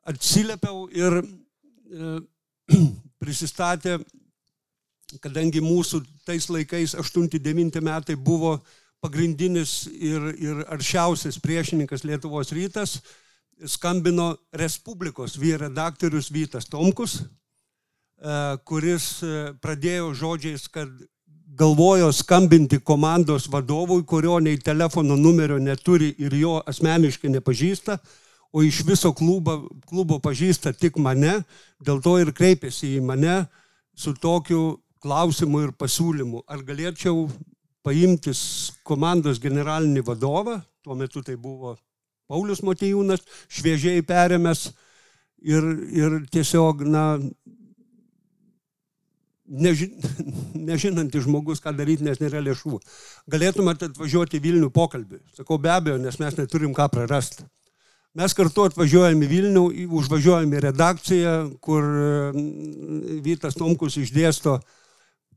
Atsiliepiau 0.09 0.87
ir 0.91 1.19
e, 1.21 2.13
prisistatė, 3.21 3.99
kadangi 5.21 5.61
mūsų 5.63 6.01
tais 6.25 6.47
laikais 6.49 6.95
8-9 6.95 7.81
metai 7.83 8.15
buvo 8.15 8.57
pagrindinis 9.03 9.83
ir, 9.91 10.29
ir 10.39 10.63
aršiausias 10.71 11.39
priešininkas 11.43 12.05
Lietuvos 12.07 12.53
rytas, 12.55 13.01
skambino 13.67 14.33
Respublikos 14.55 15.35
vyredaktorius 15.39 16.31
Vytas 16.31 16.69
Tomkus, 16.71 17.19
e, 17.19 18.37
kuris 18.65 19.07
e, 19.23 19.51
pradėjo 19.61 20.13
žodžiais, 20.17 20.69
kad 20.71 20.91
galvojo 21.53 22.11
skambinti 22.15 22.79
komandos 22.79 23.47
vadovui, 23.51 24.05
kurio 24.07 24.39
nei 24.39 24.57
telefono 24.57 25.15
numerio 25.19 25.59
neturi 25.59 26.13
ir 26.17 26.33
jo 26.33 26.57
asmeniškai 26.65 27.29
nepažįsta, 27.35 27.99
o 28.53 28.63
iš 28.63 28.83
viso 28.85 29.11
klubo, 29.13 29.67
klubo 29.89 30.19
pažįsta 30.21 30.73
tik 30.77 30.97
mane, 31.01 31.41
dėl 31.81 32.01
to 32.01 32.17
ir 32.21 32.33
kreipėsi 32.33 32.95
į 32.97 33.03
mane 33.05 33.43
su 33.97 34.13
tokiu 34.13 34.79
klausimu 35.03 35.65
ir 35.65 35.73
pasiūlymu. 35.75 36.45
Ar 36.47 36.63
galėčiau 36.65 37.27
paimtis 37.83 38.71
komandos 38.87 39.41
generalinį 39.43 40.05
vadovą, 40.07 40.61
tuo 40.83 40.95
metu 40.99 41.23
tai 41.25 41.35
buvo 41.35 41.75
Paulius 42.31 42.63
Motijūnas, 42.63 43.23
šviežiai 43.51 44.03
perėmęs 44.07 44.69
ir, 45.43 45.65
ir 45.91 46.15
tiesiog, 46.31 46.85
na, 46.87 47.03
neži, 49.47 49.89
nežinantis 50.69 51.25
žmogus, 51.27 51.61
ką 51.63 51.75
daryti, 51.77 52.05
nes 52.07 52.21
nėra 52.23 52.41
lėšų. 52.43 52.79
Galėtumėte 53.31 53.91
atvažiuoti 53.91 54.39
į 54.39 54.45
Vilnių 54.47 54.71
pokalbį. 54.73 55.19
Sakau, 55.37 55.59
be 55.61 55.73
abejo, 55.73 55.99
nes 56.01 56.19
mes 56.21 56.39
neturim 56.39 56.75
ką 56.75 56.87
prarasti. 56.93 57.45
Mes 58.13 58.35
kartu 58.37 58.67
atvažiuojame 58.69 59.25
į 59.25 59.29
Vilnių, 59.31 59.63
užvažiuojame 59.99 60.59
į 60.59 60.63
redakciją, 60.67 61.35
kur 61.63 61.81
mm, 61.83 63.21
Vytas 63.25 63.57
Tomkus 63.57 63.97
išdėsto, 63.97 64.59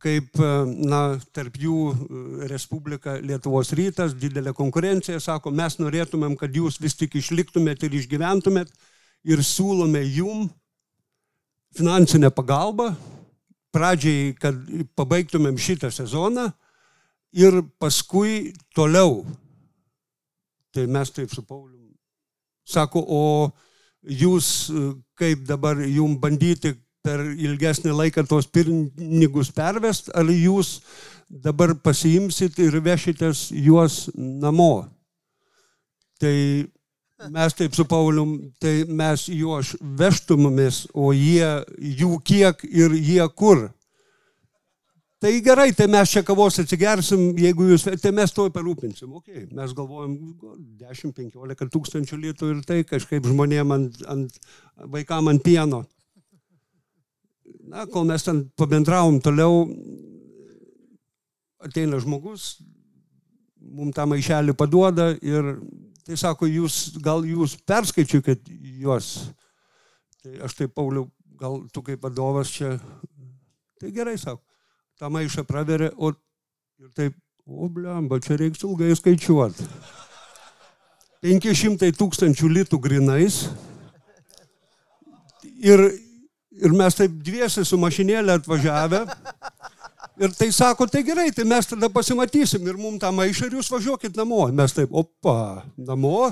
kaip, 0.02 0.38
na, 0.86 1.16
tarp 1.34 1.56
jų 1.60 1.78
Respublika 2.50 3.16
Lietuvos 3.22 3.72
rytas, 3.76 4.14
didelė 4.16 4.52
konkurencija, 4.56 5.20
sako, 5.22 5.52
mes 5.54 5.78
norėtumėm, 5.80 6.36
kad 6.38 6.54
jūs 6.54 6.80
vis 6.82 6.96
tik 6.98 7.16
išliktumėt 7.20 7.86
ir 7.86 7.96
išgyventumėt 7.98 8.72
ir 9.26 9.42
siūlome 9.44 10.02
jum 10.04 10.46
finansinę 11.76 12.30
pagalbą, 12.32 12.92
pradžiai, 13.74 14.32
kad 14.40 14.56
pabaigtumėm 14.96 15.58
šitą 15.60 15.90
sezoną 15.92 16.48
ir 17.36 17.60
paskui 17.80 18.54
toliau. 18.76 19.24
Tai 20.72 20.86
mes 20.92 21.12
taip 21.12 21.32
su 21.32 21.44
Pauliu. 21.44 21.76
Sako, 22.66 23.00
o 23.06 23.22
jūs 24.02 24.70
kaip 25.18 25.44
dabar 25.46 25.78
jum 25.86 26.16
bandyti 26.20 26.74
per 27.06 27.22
ilgesnį 27.32 27.94
laiką 27.94 28.26
tos 28.26 28.48
pinigus 28.50 29.52
pervest, 29.54 30.10
ar 30.14 30.26
jūs 30.32 30.80
dabar 31.26 31.74
pasiimsit 31.82 32.58
ir 32.62 32.80
vešitės 32.82 33.48
juos 33.54 34.06
namo. 34.14 34.86
Tai 36.20 36.34
mes 37.32 37.56
taip 37.56 37.74
su 37.76 37.86
Paulium, 37.88 38.36
tai 38.60 38.84
mes 38.88 39.26
juos 39.32 39.74
vežtumėmės, 39.80 40.86
o 40.94 41.12
jie, 41.16 41.48
jų 41.78 42.18
kiek 42.24 42.62
ir 42.68 42.94
jie 42.96 43.24
kur. 43.34 43.66
Tai 45.16 45.32
gerai, 45.40 45.70
tai 45.72 45.86
mes 45.88 46.10
čia 46.12 46.20
kavos 46.22 46.58
atsigersim, 46.60 47.30
jeigu 47.40 47.70
jūs, 47.70 47.86
tai 48.02 48.12
mes 48.12 48.32
to 48.36 48.44
parūpinsim. 48.52 49.14
Okay, 49.16 49.46
mes 49.48 49.72
galvojam 49.76 50.12
10-15 50.76 51.72
tūkstančių 51.72 52.18
litų 52.20 52.50
ir 52.52 52.60
tai 52.68 52.82
kažkaip 52.84 53.24
žmonėm 53.24 53.72
ant, 53.72 54.02
ant 54.12 54.36
vaikam 54.92 55.32
ant 55.32 55.42
pieno. 55.42 55.86
Na, 57.66 57.84
kol 57.90 58.06
mes 58.08 58.22
ten 58.22 58.44
pabendravom 58.58 59.18
toliau, 59.22 59.66
ateina 61.66 61.98
žmogus, 62.02 62.56
mums 63.58 63.96
tą 63.96 64.06
maišelį 64.06 64.54
paduoda 64.54 65.10
ir 65.18 65.56
tai 66.06 66.18
sako, 66.20 66.46
jūs, 66.46 66.96
gal 67.02 67.26
jūs 67.26 67.56
perskaičiukit 67.66 68.46
juos. 68.78 69.32
Tai 70.22 70.38
aš 70.46 70.54
tai, 70.60 70.68
Pauliu, 70.70 71.08
gal 71.38 71.64
tu 71.74 71.82
kaip 71.82 72.04
vadovas 72.06 72.52
čia. 72.54 72.76
Tai 73.80 73.90
gerai, 73.92 74.14
sako 74.20 74.46
tą 74.96 75.10
maišą 75.12 75.44
praverė, 75.44 75.90
o 75.96 76.12
ir 76.80 76.90
taip, 76.96 77.16
o 77.46 77.68
blemba, 77.72 78.18
čia 78.24 78.38
reiks 78.40 78.64
ilgai 78.64 78.94
skaičiuoti. 78.96 79.66
500 81.26 81.90
tūkstančių 81.98 82.48
litų 82.52 82.78
grinais. 82.80 83.42
Ir, 85.44 85.82
ir 86.62 86.72
mes 86.76 86.96
taip 86.96 87.14
dviesi 87.24 87.64
su 87.64 87.78
mašinėlė 87.80 88.40
atvažiavę. 88.40 89.04
Ir 90.16 90.32
tai 90.32 90.48
sako, 90.48 90.86
tai 90.88 91.02
gerai, 91.04 91.28
tai 91.34 91.44
mes 91.44 91.66
tada 91.68 91.90
pasimatysim 91.92 92.64
ir 92.64 92.78
mums 92.80 93.02
tą 93.02 93.10
maišą 93.12 93.50
ir 93.50 93.58
jūs 93.58 93.68
važiuokit 93.68 94.16
namo. 94.16 94.46
Mes 94.48 94.72
taip, 94.72 94.94
opa, 94.96 95.66
namo. 95.76 96.30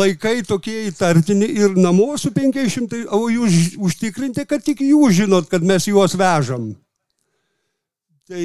Laikai 0.00 0.40
tokie 0.46 0.88
įtartini 0.88 1.46
ir 1.62 1.76
namo 1.78 2.10
su 2.18 2.32
500, 2.34 3.04
o 3.06 3.28
jūs 3.30 3.76
užtikrinti, 3.78 4.48
kad 4.50 4.66
tik 4.66 4.82
jūs 4.82 5.20
žinot, 5.20 5.46
kad 5.50 5.62
mes 5.62 5.86
juos 5.86 6.18
vežam. 6.18 6.72
Tai 8.26 8.42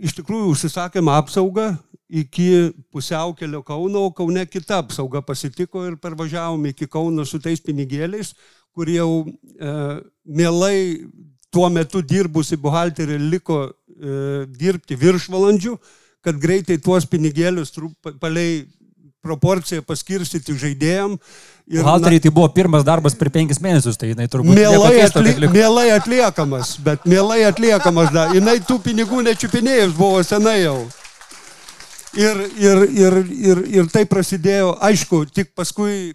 iš 0.00 0.16
tikrųjų 0.16 0.54
užsisakėm 0.54 1.12
apsaugą 1.12 1.74
iki 2.08 2.72
pusiaukelio 2.92 3.60
Kauno, 3.66 4.06
o 4.06 4.12
Kaune 4.14 4.46
kita 4.48 4.80
apsauga 4.80 5.20
pasitiko 5.20 5.84
ir 5.84 5.96
pervažiavom 6.00 6.64
iki 6.70 6.88
Kauno 6.88 7.24
su 7.28 7.40
tais 7.42 7.60
pinigėliais, 7.60 8.32
kur 8.76 8.90
jau 8.92 9.10
e, 9.24 9.74
mielai 10.28 10.78
tuo 11.52 11.68
metu 11.72 12.02
dirbusi 12.04 12.58
buhalterė 12.60 13.16
liko 13.32 13.62
e, 13.64 14.44
dirbti 14.60 14.98
viršvalandžių, 15.00 15.76
kad 16.26 16.40
greitai 16.42 16.76
tuos 16.82 17.06
pinigėlius 17.08 17.72
palei 18.20 18.66
proporciją 19.26 19.82
paskirstyti 19.86 20.54
žaidėjim. 20.60 21.16
Buhalteriai 21.78 22.22
tai 22.22 22.30
buvo 22.34 22.50
pirmas 22.54 22.84
darbas 22.86 23.16
per 23.18 23.30
penkis 23.34 23.58
mėnesius, 23.62 23.98
tai 23.98 24.12
jinai 24.12 24.28
turbūt 24.30 24.54
mielai, 24.54 25.00
atli 25.06 25.48
mielai 25.50 25.88
atliekamas, 25.96 26.76
bet 26.84 27.08
mielai 27.08 27.40
atliekamas, 27.48 28.12
da. 28.14 28.28
jinai 28.36 28.60
tų 28.68 28.78
pinigų 28.84 29.24
nečiupinėjus 29.26 29.96
buvo 29.98 30.22
senai 30.26 30.60
jau. 30.60 30.78
Ir, 32.16 32.38
ir, 32.56 32.84
ir, 32.96 33.18
ir, 33.50 33.64
ir 33.80 33.90
tai 33.92 34.06
prasidėjo, 34.08 34.76
aišku, 34.88 35.26
tik 35.36 35.50
paskui 35.58 36.14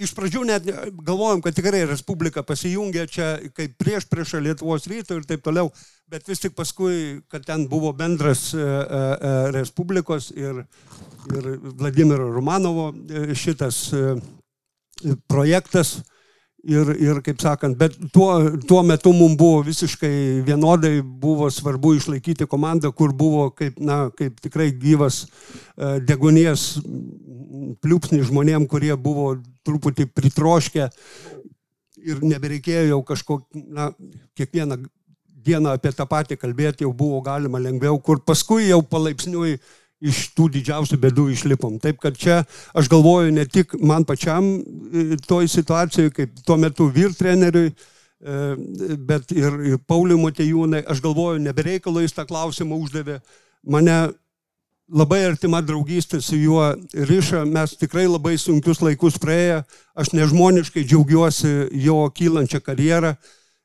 iš 0.00 0.12
pradžių 0.16 0.44
net 0.48 0.68
galvojom, 1.04 1.42
kad 1.44 1.56
tikrai 1.56 1.84
Respublika 1.88 2.42
pasijungė 2.46 3.06
čia 3.10 3.30
kaip 3.56 3.76
prieš 3.80 4.06
priešą 4.10 4.40
Lietuvos 4.44 4.88
ryto 4.90 5.18
ir 5.18 5.26
taip 5.28 5.44
toliau, 5.44 5.70
bet 6.10 6.28
vis 6.28 6.40
tik 6.42 6.56
paskui, 6.56 7.20
kad 7.30 7.44
ten 7.46 7.66
buvo 7.70 7.92
bendras 7.96 8.50
e, 8.54 8.60
e, 8.60 9.32
Respublikos 9.56 10.30
ir, 10.36 10.62
ir 11.34 11.50
Vladimiro 11.80 12.30
Romanovo 12.32 12.90
e, 12.92 13.34
šitas 13.34 13.90
projektas. 15.28 16.00
Ir, 16.60 16.90
ir 17.00 17.22
kaip 17.24 17.38
sakant, 17.40 17.72
bet 17.80 17.94
tuo, 18.12 18.34
tuo 18.68 18.82
metu 18.84 19.14
mums 19.16 19.38
buvo 19.40 19.62
visiškai 19.64 20.42
vienodai, 20.44 20.98
buvo 21.00 21.46
svarbu 21.48 21.94
išlaikyti 21.96 22.44
komandą, 22.44 22.90
kur 22.92 23.14
buvo 23.16 23.46
kaip, 23.56 23.78
na, 23.80 24.10
kaip 24.12 24.42
tikrai 24.44 24.66
gyvas 24.76 25.22
degonies 26.04 26.66
pliūpsnį 27.80 28.20
žmonėm, 28.28 28.68
kurie 28.68 28.92
buvo 29.00 29.38
truputį 29.70 30.10
pritroškę 30.12 30.90
ir 32.00 32.24
nebereikėjo 32.24 32.86
jau 32.94 33.02
kažko, 33.06 33.42
na, 33.54 33.90
kiekvieną 34.38 34.80
dieną 35.44 35.74
apie 35.76 35.92
tą 35.96 36.06
patį 36.08 36.38
kalbėti 36.40 36.84
jau 36.84 36.92
buvo 36.96 37.20
galima 37.24 37.60
lengviau, 37.62 37.98
kur 38.02 38.20
paskui 38.24 38.68
jau 38.68 38.80
palaipsniui 38.84 39.56
iš 40.00 40.30
tų 40.36 40.48
didžiausių 40.56 40.96
bėdų 41.00 41.26
išlipom. 41.34 41.76
Taip 41.80 42.00
kad 42.00 42.16
čia 42.16 42.40
aš 42.76 42.88
galvoju 42.92 43.34
ne 43.36 43.44
tik 43.44 43.76
man 43.84 44.06
pačiam 44.08 44.46
e, 44.56 45.18
toj 45.28 45.48
situacijoje, 45.52 46.12
kaip 46.16 46.40
tuo 46.46 46.56
metu 46.60 46.88
vyr 46.92 47.12
treneriui, 47.16 47.72
e, 47.72 48.38
bet 48.96 49.34
ir, 49.36 49.58
ir 49.74 49.82
Pauliui 49.88 50.20
Motejūnai, 50.22 50.86
aš 50.88 51.02
galvoju, 51.04 51.42
nebereikalai 51.44 52.06
jis 52.06 52.16
tą 52.16 52.24
klausimą 52.28 52.80
uždavė. 52.80 53.20
Mane 53.68 53.98
labai 54.90 55.24
artima 55.28 55.60
draugystė 55.62 56.20
su 56.24 56.38
juo 56.38 56.70
ryša, 56.92 57.44
mes 57.46 57.76
tikrai 57.78 58.06
labai 58.08 58.36
sunkius 58.40 58.82
laikus 58.82 59.18
praėję, 59.22 59.62
aš 59.94 60.14
nežmoniškai 60.16 60.84
džiaugiuosi 60.86 61.52
jo 61.84 62.02
kylančią 62.16 62.62
karjerą 62.64 63.14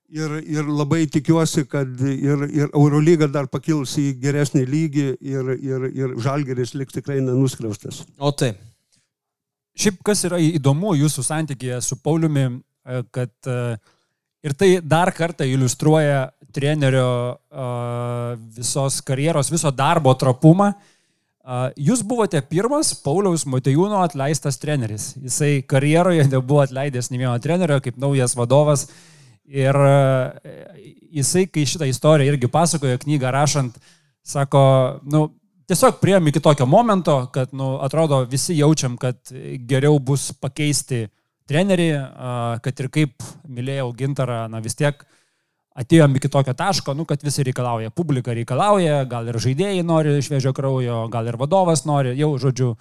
ir, 0.09 0.37
ir 0.43 0.69
labai 0.69 1.05
tikiuosi, 1.11 1.65
kad 1.69 1.89
ir, 2.05 2.45
ir 2.49 2.69
Eurolyga 2.71 3.27
dar 3.31 3.49
pakils 3.51 3.97
į 4.01 4.11
geresnį 4.21 4.63
lygį 4.69 5.07
ir, 5.19 5.51
ir, 5.57 5.89
ir 5.91 6.15
Žalgeris 6.21 6.75
liks 6.77 6.95
tikrai 6.97 7.19
nenuskriaustas. 7.23 8.03
O 8.19 8.31
taip. 8.31 8.61
Šiaip 9.75 9.99
kas 10.07 10.23
yra 10.27 10.39
įdomu 10.39 10.93
jūsų 10.95 11.25
santykėje 11.25 11.81
su 11.83 11.97
Pauliumi, 11.99 12.45
e, 12.47 13.01
kad 13.11 13.33
e, 13.51 13.75
ir 14.47 14.55
tai 14.55 14.69
dar 14.79 15.11
kartą 15.15 15.47
iliustruoja 15.49 16.29
trenerio 16.55 17.09
e, 17.35 17.65
visos 18.55 19.01
karjeros, 19.03 19.51
viso 19.51 19.71
darbo 19.75 20.13
trapumą. 20.15 20.71
Jūs 21.77 22.01
buvote 22.01 22.39
pirmas 22.49 22.95
Pauliaus 23.03 23.43
Matejūno 23.45 23.99
atleistas 24.01 24.57
treneris. 24.57 25.11
Jisai 25.21 25.59
karjeroje 25.67 26.25
nebuvo 26.31 26.63
atleidęs 26.63 27.11
nei 27.11 27.21
vieno 27.21 27.35
trenerio 27.41 27.77
kaip 27.85 27.99
naujas 28.01 28.33
vadovas. 28.37 28.87
Ir 29.45 29.77
jisai, 31.13 31.45
kai 31.53 31.67
šitą 31.69 31.85
istoriją 31.85 32.33
irgi 32.33 32.49
pasakojo 32.49 32.97
knygą 33.03 33.29
rašant, 33.29 33.77
sako, 34.25 34.63
nu, 35.05 35.27
tiesiog 35.69 35.99
prieėm 36.01 36.31
iki 36.31 36.41
tokio 36.41 36.65
momento, 36.65 37.19
kad, 37.33 37.53
nu, 37.53 37.75
atrodo, 37.85 38.23
visi 38.29 38.57
jaučiam, 38.57 38.97
kad 38.97 39.19
geriau 39.69 39.99
bus 40.01 40.31
pakeisti 40.41 41.05
trenerį, 41.45 41.89
kad 42.65 42.81
ir 42.81 42.89
kaip 42.89 43.27
mylėjau 43.45 43.91
gintarą, 43.97 44.45
na 44.49 44.63
vis 44.65 44.77
tiek 44.77 45.05
atėjom 45.75 46.15
iki 46.15 46.29
tokio 46.31 46.53
taško, 46.55 46.93
nu, 46.95 47.05
kad 47.05 47.23
visi 47.23 47.43
reikalauja, 47.43 47.91
publika 47.91 48.33
reikalauja, 48.35 49.01
gal 49.11 49.27
ir 49.27 49.39
žaidėjai 49.43 49.83
nori 49.83 50.13
šviežio 50.23 50.53
kraujo, 50.55 51.01
gal 51.11 51.27
ir 51.27 51.37
vadovas 51.41 51.83
nori, 51.85 52.13
jau, 52.19 52.33
žodžiu, 52.39 52.73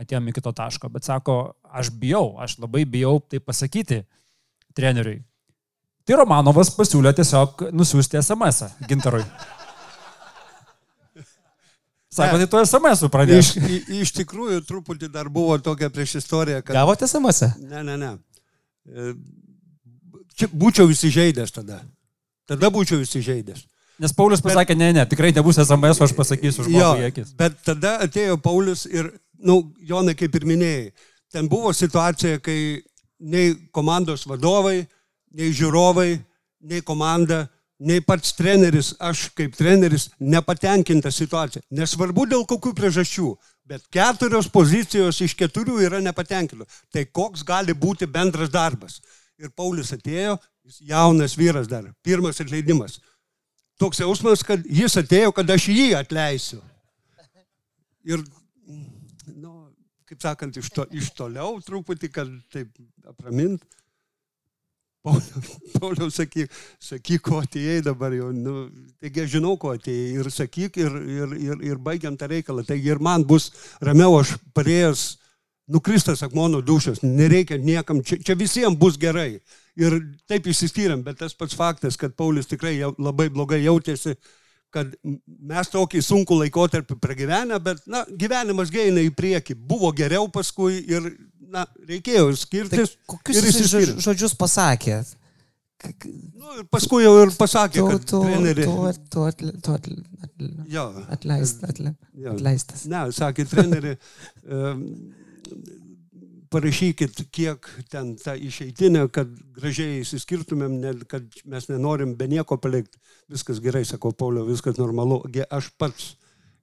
atėjom 0.00 0.30
iki 0.32 0.40
to 0.40 0.52
taško, 0.56 0.88
bet 0.88 1.04
sako, 1.04 1.38
aš 1.68 1.90
bijau, 2.00 2.38
aš 2.40 2.56
labai 2.62 2.86
bijau 2.88 3.18
tai 3.20 3.40
pasakyti 3.44 4.02
treneriui. 4.74 5.20
Tai 6.08 6.16
Romanovas 6.22 6.70
pasiūlė 6.74 7.12
tiesiog 7.18 7.66
nusiųsti 7.76 8.18
SMS 8.22 8.62
gintarui. 8.88 9.22
Sako, 12.10 12.40
tai 12.40 12.46
tu 12.50 12.58
SMS 12.58 13.04
pradėjai. 13.12 13.42
Iš, 13.44 13.50
i- 13.70 14.00
iš 14.02 14.10
tikrųjų, 14.16 14.64
truputį 14.66 15.10
dar 15.14 15.28
buvo 15.30 15.54
tokia 15.62 15.90
prieš 15.94 16.16
istoriją, 16.24 16.58
kad... 16.64 16.74
Gavote 16.74 17.06
SMS? 17.06 17.42
-ą? 17.44 17.50
Ne, 17.70 17.82
ne, 17.86 17.96
ne. 18.00 18.10
E, 18.88 19.12
Čia 20.34 20.48
būčiau 20.48 20.88
įsižeidęs 20.90 21.52
tada. 21.52 21.82
Tada 22.50 22.70
būčiau 22.74 23.02
įsižeidęs. 23.04 23.66
Nes 24.00 24.14
Paulius 24.16 24.40
pasakė, 24.40 24.74
ne, 24.78 24.90
ne, 24.96 25.04
tikrai 25.06 25.30
nebus 25.36 25.58
SMS, 25.60 26.00
aš 26.00 26.14
pasakysiu 26.16 26.64
žmogui 26.64 27.10
akis. 27.10 27.34
bet 27.36 27.58
tada 27.66 27.98
atėjo 28.06 28.38
Paulius 28.40 28.86
ir, 28.88 29.10
na, 29.36 29.52
nu, 29.52 29.56
Jonai, 29.84 30.16
kaip 30.16 30.34
ir 30.38 30.46
minėjai, 30.48 30.86
ten 31.32 31.48
buvo 31.52 31.72
situacija, 31.76 32.40
kai 32.40 32.80
nei 33.20 33.52
komandos 33.76 34.24
vadovai, 34.28 34.86
nei 35.36 35.52
žiūrovai, 35.52 36.14
nei 36.72 36.80
komanda, 36.80 37.44
nei 37.80 38.00
pats 38.04 38.34
treneris, 38.36 38.94
aš 39.00 39.28
kaip 39.36 39.54
treneris, 39.56 40.08
nepatenkinta 40.20 41.12
situacija. 41.12 41.62
Nesvarbu 41.72 42.26
dėl 42.28 42.44
kokių 42.48 42.72
priežasčių, 42.76 43.30
bet 43.68 43.86
keturios 43.92 44.48
pozicijos 44.52 45.20
iš 45.24 45.36
keturių 45.38 45.80
yra 45.86 46.00
nepatenkintos. 46.04 46.82
Tai 46.92 47.06
koks 47.08 47.44
gali 47.46 47.76
būti 47.76 48.08
bendras 48.08 48.52
darbas? 48.52 49.00
Ir 49.40 49.52
Paulius 49.56 49.94
atėjo, 49.96 50.36
jis 50.70 50.88
jaunas 50.88 51.34
vyras 51.34 51.66
dar, 51.66 51.90
pirmas 52.02 52.40
atleidimas. 52.40 53.00
Toks 53.80 54.02
jausmas, 54.02 54.44
kad 54.46 54.62
jis 54.68 54.94
atėjo, 55.00 55.32
kad 55.34 55.50
aš 55.50 55.70
jį 55.72 55.88
atleisiu. 55.98 56.60
Ir, 58.06 58.22
nu, 59.34 59.70
kaip 60.08 60.22
sakant, 60.22 60.56
iš, 60.56 60.70
to, 60.74 60.86
iš 60.94 61.10
toliau 61.16 61.58
truputį, 61.64 62.10
kad 62.12 62.32
taip 62.52 62.70
apramint. 63.08 63.64
Pauliau, 65.00 66.10
sakyk, 66.12 66.52
sakyk, 66.76 67.22
ko 67.24 67.40
atėjai 67.40 67.80
dabar 67.86 68.12
jau. 68.12 68.28
Nu, 68.36 68.68
taigi 69.00 69.24
aš 69.24 69.30
žinau, 69.38 69.54
ko 69.60 69.72
atėjai. 69.72 70.20
Ir 70.20 70.28
sakyk, 70.34 70.76
ir, 70.76 70.98
ir, 71.00 71.32
ir, 71.40 71.64
ir 71.72 71.80
baigiam 71.80 72.18
tą 72.20 72.28
reikalą. 72.30 72.66
Taigi 72.68 72.92
ir 72.92 73.00
man 73.00 73.24
bus 73.24 73.48
ramiau, 73.80 74.18
aš 74.20 74.34
parėjęs, 74.56 75.06
nukristas 75.72 76.22
akmono 76.26 76.60
dušas. 76.60 77.00
Nereikia 77.02 77.56
niekam, 77.56 78.04
čia, 78.04 78.20
čia 78.20 78.36
visiems 78.36 78.76
bus 78.76 79.00
gerai. 79.00 79.40
Ir 79.80 79.94
taip 80.28 80.44
išsiskyrėm, 80.50 81.02
bet 81.06 81.18
tas 81.22 81.32
pats 81.38 81.56
faktas, 81.56 81.96
kad 81.96 82.12
Paulius 82.18 82.48
tikrai 82.50 82.74
jau, 82.76 82.90
labai 83.00 83.28
blogai 83.32 83.62
jautėsi, 83.64 84.16
kad 84.70 84.90
mes 85.02 85.70
tokį 85.72 86.02
sunkų 86.04 86.36
laikotarpį 86.44 86.98
pragyvenę, 87.02 87.56
bet, 87.64 87.80
na, 87.90 88.04
gyvenimas 88.20 88.70
eina 88.74 89.00
į 89.02 89.14
priekį. 89.16 89.56
Buvo 89.56 89.90
geriau 89.96 90.28
paskui 90.30 90.82
ir, 90.84 91.08
na, 91.50 91.64
reikėjo 91.88 92.28
Tai 92.28 92.36
skirtis. 92.42 92.92
kokius 93.10 93.40
ir 93.40 93.48
jis 93.50 93.96
žodžius 94.04 94.36
pasakė? 94.38 95.00
Nu, 95.80 96.58
ir 96.60 96.66
paskui 96.68 97.00
jau 97.06 97.14
ir 97.22 97.30
pasakė, 97.40 97.80
Tu, 97.80 97.86
kad 97.88 98.02
tu, 98.10 98.18
treneri. 98.26 98.66
tu, 98.68 98.74
tu, 99.14 99.22
atle- 99.24 99.54
tu 99.64 99.72
atle- 99.72 100.02
atle- 100.26 100.66
Jo, 100.68 100.84
atleist, 101.08 101.62
atle- 101.64 101.94
jo. 102.20 102.34
atleistas. 102.36 102.84
Ne, 102.92 103.06
sakė 103.16 103.46
treneri, 103.48 103.94
parašykit, 106.50 107.22
kiek 107.32 107.66
ten 107.90 108.14
ta 108.18 108.34
išeitinė, 108.34 109.06
kad 109.14 109.30
gražiai 109.56 110.00
įsiskirtumėm, 110.02 110.76
ne, 110.82 110.92
kad 111.10 111.26
mes 111.48 111.68
nenorim 111.70 112.16
be 112.18 112.26
nieko 112.30 112.58
palikti. 112.60 112.98
Viskas 113.30 113.62
gerai, 113.62 113.84
sako 113.86 114.12
Paulio, 114.18 114.44
viskas 114.48 114.80
normalu. 114.80 115.22
Aš 115.50 115.70
pats 115.78 116.14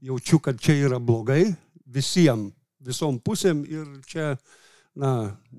jaučiu, 0.04 0.42
kad 0.44 0.60
čia 0.60 0.76
yra 0.90 1.00
blogai 1.00 1.46
visiems, 1.88 2.54
visom 2.84 3.20
pusėm 3.24 3.64
ir 3.68 3.88
čia, 4.08 4.34
na, 4.98 5.14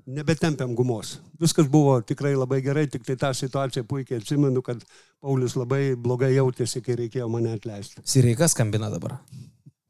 nebetempiam 0.05 0.75
gumos. 0.77 1.17
Viskas 1.41 1.69
buvo 1.71 1.97
tikrai 2.05 2.35
labai 2.37 2.61
gerai, 2.65 2.85
tik 2.91 3.05
tai 3.07 3.17
tą 3.19 3.33
situaciją 3.37 3.85
puikiai 3.89 4.21
atsimenu, 4.21 4.63
kad 4.65 4.83
Paulius 5.19 5.57
labai 5.59 5.95
blogai 5.99 6.35
jautėsi, 6.35 6.83
kai 6.85 6.99
reikėjo 7.01 7.29
mane 7.31 7.55
atleisti. 7.57 8.05
Sireikas 8.05 8.55
skambina 8.55 8.91
dabar. 8.93 9.17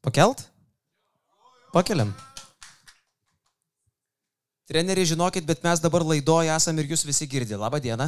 Pakelt? 0.04 0.48
Pakeliam. 1.74 2.16
Treneriai, 4.70 5.08
žinokit, 5.10 5.42
bet 5.42 5.64
mes 5.66 5.80
dabar 5.82 6.04
laidoje 6.06 6.50
esam 6.54 6.78
ir 6.78 6.92
jūs 6.92 7.02
visi 7.02 7.26
girdė. 7.26 7.56
Labą 7.58 7.80
dieną. 7.82 8.06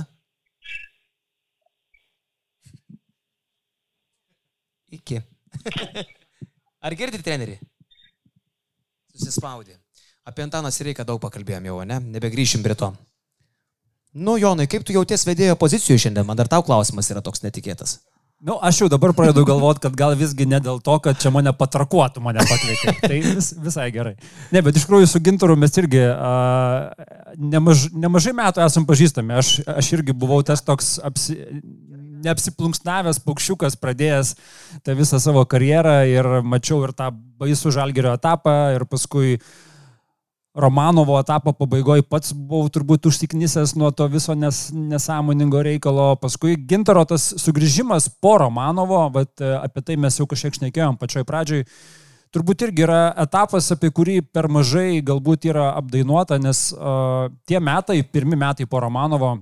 Iki. 4.94 5.18
Ar 6.86 6.94
girdite 6.94 7.24
treneri? 7.26 7.56
Susispaudė. 9.10 9.74
Apie 10.22 10.44
Antaną 10.46 10.70
Sireiką 10.70 11.02
daug 11.08 11.18
pakalbėjom 11.24 11.66
jau, 11.66 11.80
ne? 11.88 11.98
Nebegrįšim 12.14 12.62
prie 12.62 12.78
to. 12.78 12.92
Nu, 14.12 14.36
Jonai, 14.38 14.68
kaip 14.70 14.86
tu 14.86 14.94
jauties 14.94 15.26
vedėjo 15.26 15.56
pozicijoje 15.58 16.04
šiandien? 16.04 16.28
Man 16.28 16.38
dar 16.38 16.50
tau 16.52 16.62
klausimas 16.62 17.10
yra 17.10 17.24
toks 17.24 17.42
netikėtas. 17.42 17.96
Nu, 18.42 18.56
aš 18.58 18.80
jau 18.80 18.88
dabar 18.90 19.12
pradedu 19.14 19.44
galvoti, 19.46 19.78
kad 19.84 19.94
gal 19.94 20.16
visgi 20.18 20.48
ne 20.50 20.58
dėl 20.58 20.80
to, 20.82 20.96
kad 21.04 21.18
čia 21.22 21.30
mane 21.30 21.52
patrakuotų, 21.54 22.18
mane 22.24 22.42
pakvietė. 22.42 22.94
Tai 22.98 23.18
vis, 23.22 23.52
visai 23.54 23.84
gerai. 23.94 24.16
Ne, 24.50 24.64
bet 24.66 24.74
iš 24.74 24.88
tikrųjų 24.88 25.06
su 25.12 25.20
Gintaru 25.22 25.54
mes 25.54 25.78
irgi 25.78 26.00
a, 26.10 26.32
nemaž, 27.38 27.84
nemažai 27.94 28.34
metų 28.34 28.64
esam 28.64 28.88
pažįstami. 28.88 29.36
Aš, 29.38 29.52
aš 29.70 29.92
irgi 29.94 30.16
buvau 30.24 30.40
tas 30.46 30.64
toks 30.66 30.96
apsi, 31.06 31.38
neapsiplunksnavęs 32.26 33.22
paukščiukas, 33.22 33.78
pradėjęs 33.78 34.34
tą 34.82 34.98
visą 34.98 35.22
savo 35.22 35.44
karjerą 35.46 36.00
ir 36.10 36.30
mačiau 36.42 36.82
ir 36.88 36.96
tą 36.98 37.12
baisų 37.42 37.70
žalgerio 37.78 38.16
etapą 38.18 38.56
ir 38.74 38.88
paskui 38.90 39.36
Romanovo 40.54 41.16
etapo 41.20 41.54
pabaigoje 41.56 42.04
pats 42.04 42.34
buvau 42.36 42.68
turbūt 42.68 43.06
užsiknisęs 43.08 43.72
nuo 43.80 43.88
to 43.96 44.04
viso 44.12 44.34
nes, 44.36 44.66
nesąmoningo 44.72 45.62
reikalo. 45.64 46.10
Paskui 46.20 46.58
Gintaro 46.68 47.06
tas 47.08 47.30
sugrįžimas 47.40 48.10
po 48.20 48.36
Romanovo, 48.42 49.00
bet 49.14 49.40
e, 49.40 49.54
apie 49.56 49.80
tai 49.86 49.96
mes 49.96 50.18
jau 50.20 50.26
kažkiek 50.28 50.58
šnekėjom 50.58 50.98
pačioj 51.00 51.24
pradžioj. 51.28 51.64
Turbūt 52.32 52.66
irgi 52.66 52.84
yra 52.84 53.00
etapas, 53.24 53.70
apie 53.72 53.88
kurį 53.96 54.18
per 54.28 54.50
mažai 54.52 55.00
galbūt 55.04 55.48
yra 55.48 55.70
apdainuota, 55.76 56.38
nes 56.40 56.70
uh, 56.72 57.26
tie 57.44 57.58
metai, 57.60 57.98
pirmi 58.08 58.38
metai 58.40 58.64
po 58.64 58.80
Romanovo, 58.80 59.34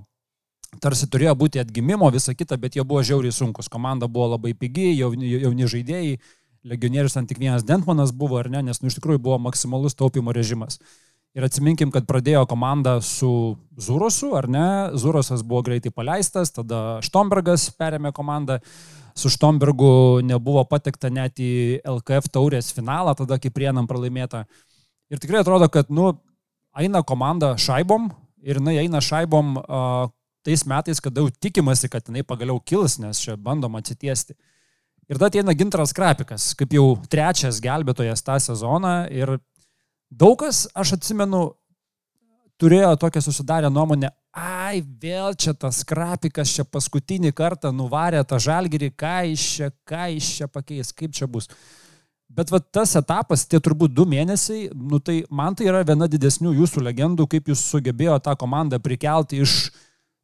tarsi 0.83 1.07
turėjo 1.07 1.37
būti 1.39 1.61
atgimimo, 1.63 2.09
visa 2.11 2.35
kita, 2.35 2.57
bet 2.59 2.75
jie 2.75 2.83
buvo 2.83 2.99
žiauriai 2.99 3.31
sunkus. 3.31 3.71
Komanda 3.71 4.11
buvo 4.11 4.33
labai 4.33 4.51
pigi, 4.59 4.89
jauni, 4.99 5.31
jauni 5.39 5.71
žaidėjai, 5.71 6.19
legionierius 6.67 7.17
ant 7.17 7.29
tik 7.29 7.39
vienas 7.41 7.65
Dentmanas 7.67 8.13
buvo, 8.13 8.37
ar 8.41 8.49
ne, 8.51 8.61
nes 8.67 8.81
nu, 8.81 8.91
iš 8.91 8.99
tikrųjų 8.99 9.21
buvo 9.23 9.39
maksimalus 9.41 9.97
taupimo 9.97 10.33
režimas. 10.35 10.79
Ir 11.31 11.45
atsiminkim, 11.47 11.93
kad 11.93 12.03
pradėjo 12.09 12.43
komanda 12.51 12.97
su 13.05 13.55
Zurosu, 13.79 14.33
ar 14.35 14.49
ne? 14.51 14.65
Zurosas 14.99 15.45
buvo 15.47 15.61
greitai 15.69 15.93
paleistas, 15.95 16.51
tada 16.51 16.99
Štombergas 17.05 17.69
perėmė 17.79 18.11
komandą. 18.15 18.59
Su 19.15 19.31
Štombergu 19.31 20.19
nebuvo 20.27 20.63
patekta 20.67 21.11
net 21.11 21.39
į 21.39 21.79
LKF 21.87 22.27
taurės 22.35 22.73
finalą, 22.75 23.15
tada 23.15 23.39
kaip 23.39 23.55
prienam 23.55 23.87
pralaimėta. 23.87 24.43
Ir 25.11 25.23
tikrai 25.23 25.41
atrodo, 25.43 25.71
kad, 25.71 25.87
nu, 25.91 26.11
eina 26.75 27.03
komanda 27.03 27.53
šaibom 27.59 28.09
ir 28.43 28.59
jinai 28.59 28.77
eina 28.83 29.01
šaibom 29.03 29.55
uh, 29.59 30.11
tais 30.43 30.63
metais, 30.67 30.99
kada 31.03 31.23
jau 31.23 31.31
tikimasi, 31.31 31.89
kad 31.91 32.07
jinai 32.07 32.23
pagaliau 32.27 32.59
kils, 32.59 32.97
nes 32.99 33.19
čia 33.23 33.37
bandom 33.39 33.75
atsitiesti. 33.79 34.35
Ir 35.11 35.17
tada 35.19 35.27
ateina 35.27 35.51
Gintaras 35.51 35.91
Krapikas, 35.91 36.53
kaip 36.55 36.71
jau 36.71 36.93
trečias 37.11 37.57
gelbėtojas 37.59 38.23
tą 38.23 38.37
sezoną 38.39 39.09
ir 39.11 39.33
daug 40.07 40.37
kas, 40.39 40.69
aš 40.71 40.93
atsimenu, 40.95 41.49
turėjo 42.61 42.93
tokią 43.01 43.25
susidarę 43.25 43.67
nuomonę, 43.73 44.13
ai, 44.31 44.79
vėl 45.03 45.35
čia 45.35 45.51
tas 45.51 45.81
Krapikas 45.83 46.55
čia 46.55 46.63
paskutinį 46.63 47.33
kartą 47.35 47.73
nuvarė 47.75 48.23
tą 48.23 48.39
žalgerį, 48.39 48.93
ką 48.95 49.13
iš 49.33 49.51
čia, 49.57 49.71
ką 49.83 50.07
iš 50.15 50.31
čia 50.37 50.47
pakeis, 50.47 50.95
kaip 50.95 51.11
čia 51.19 51.27
bus. 51.27 51.51
Bet 52.31 52.47
va, 52.47 52.61
tas 52.63 52.95
etapas, 52.95 53.43
tie 53.43 53.59
turbūt 53.59 53.91
du 53.91 54.07
mėnesiai, 54.07 54.69
nu, 54.71 55.03
tai 55.03 55.25
man 55.27 55.59
tai 55.59 55.67
yra 55.67 55.83
viena 55.83 56.07
didesnių 56.07 56.55
jūsų 56.61 56.87
legendų, 56.87 57.27
kaip 57.27 57.51
jūs 57.51 57.67
sugebėjo 57.73 58.15
tą 58.23 58.39
komandą 58.39 58.79
prikelti 58.79 59.43
iš 59.43 59.73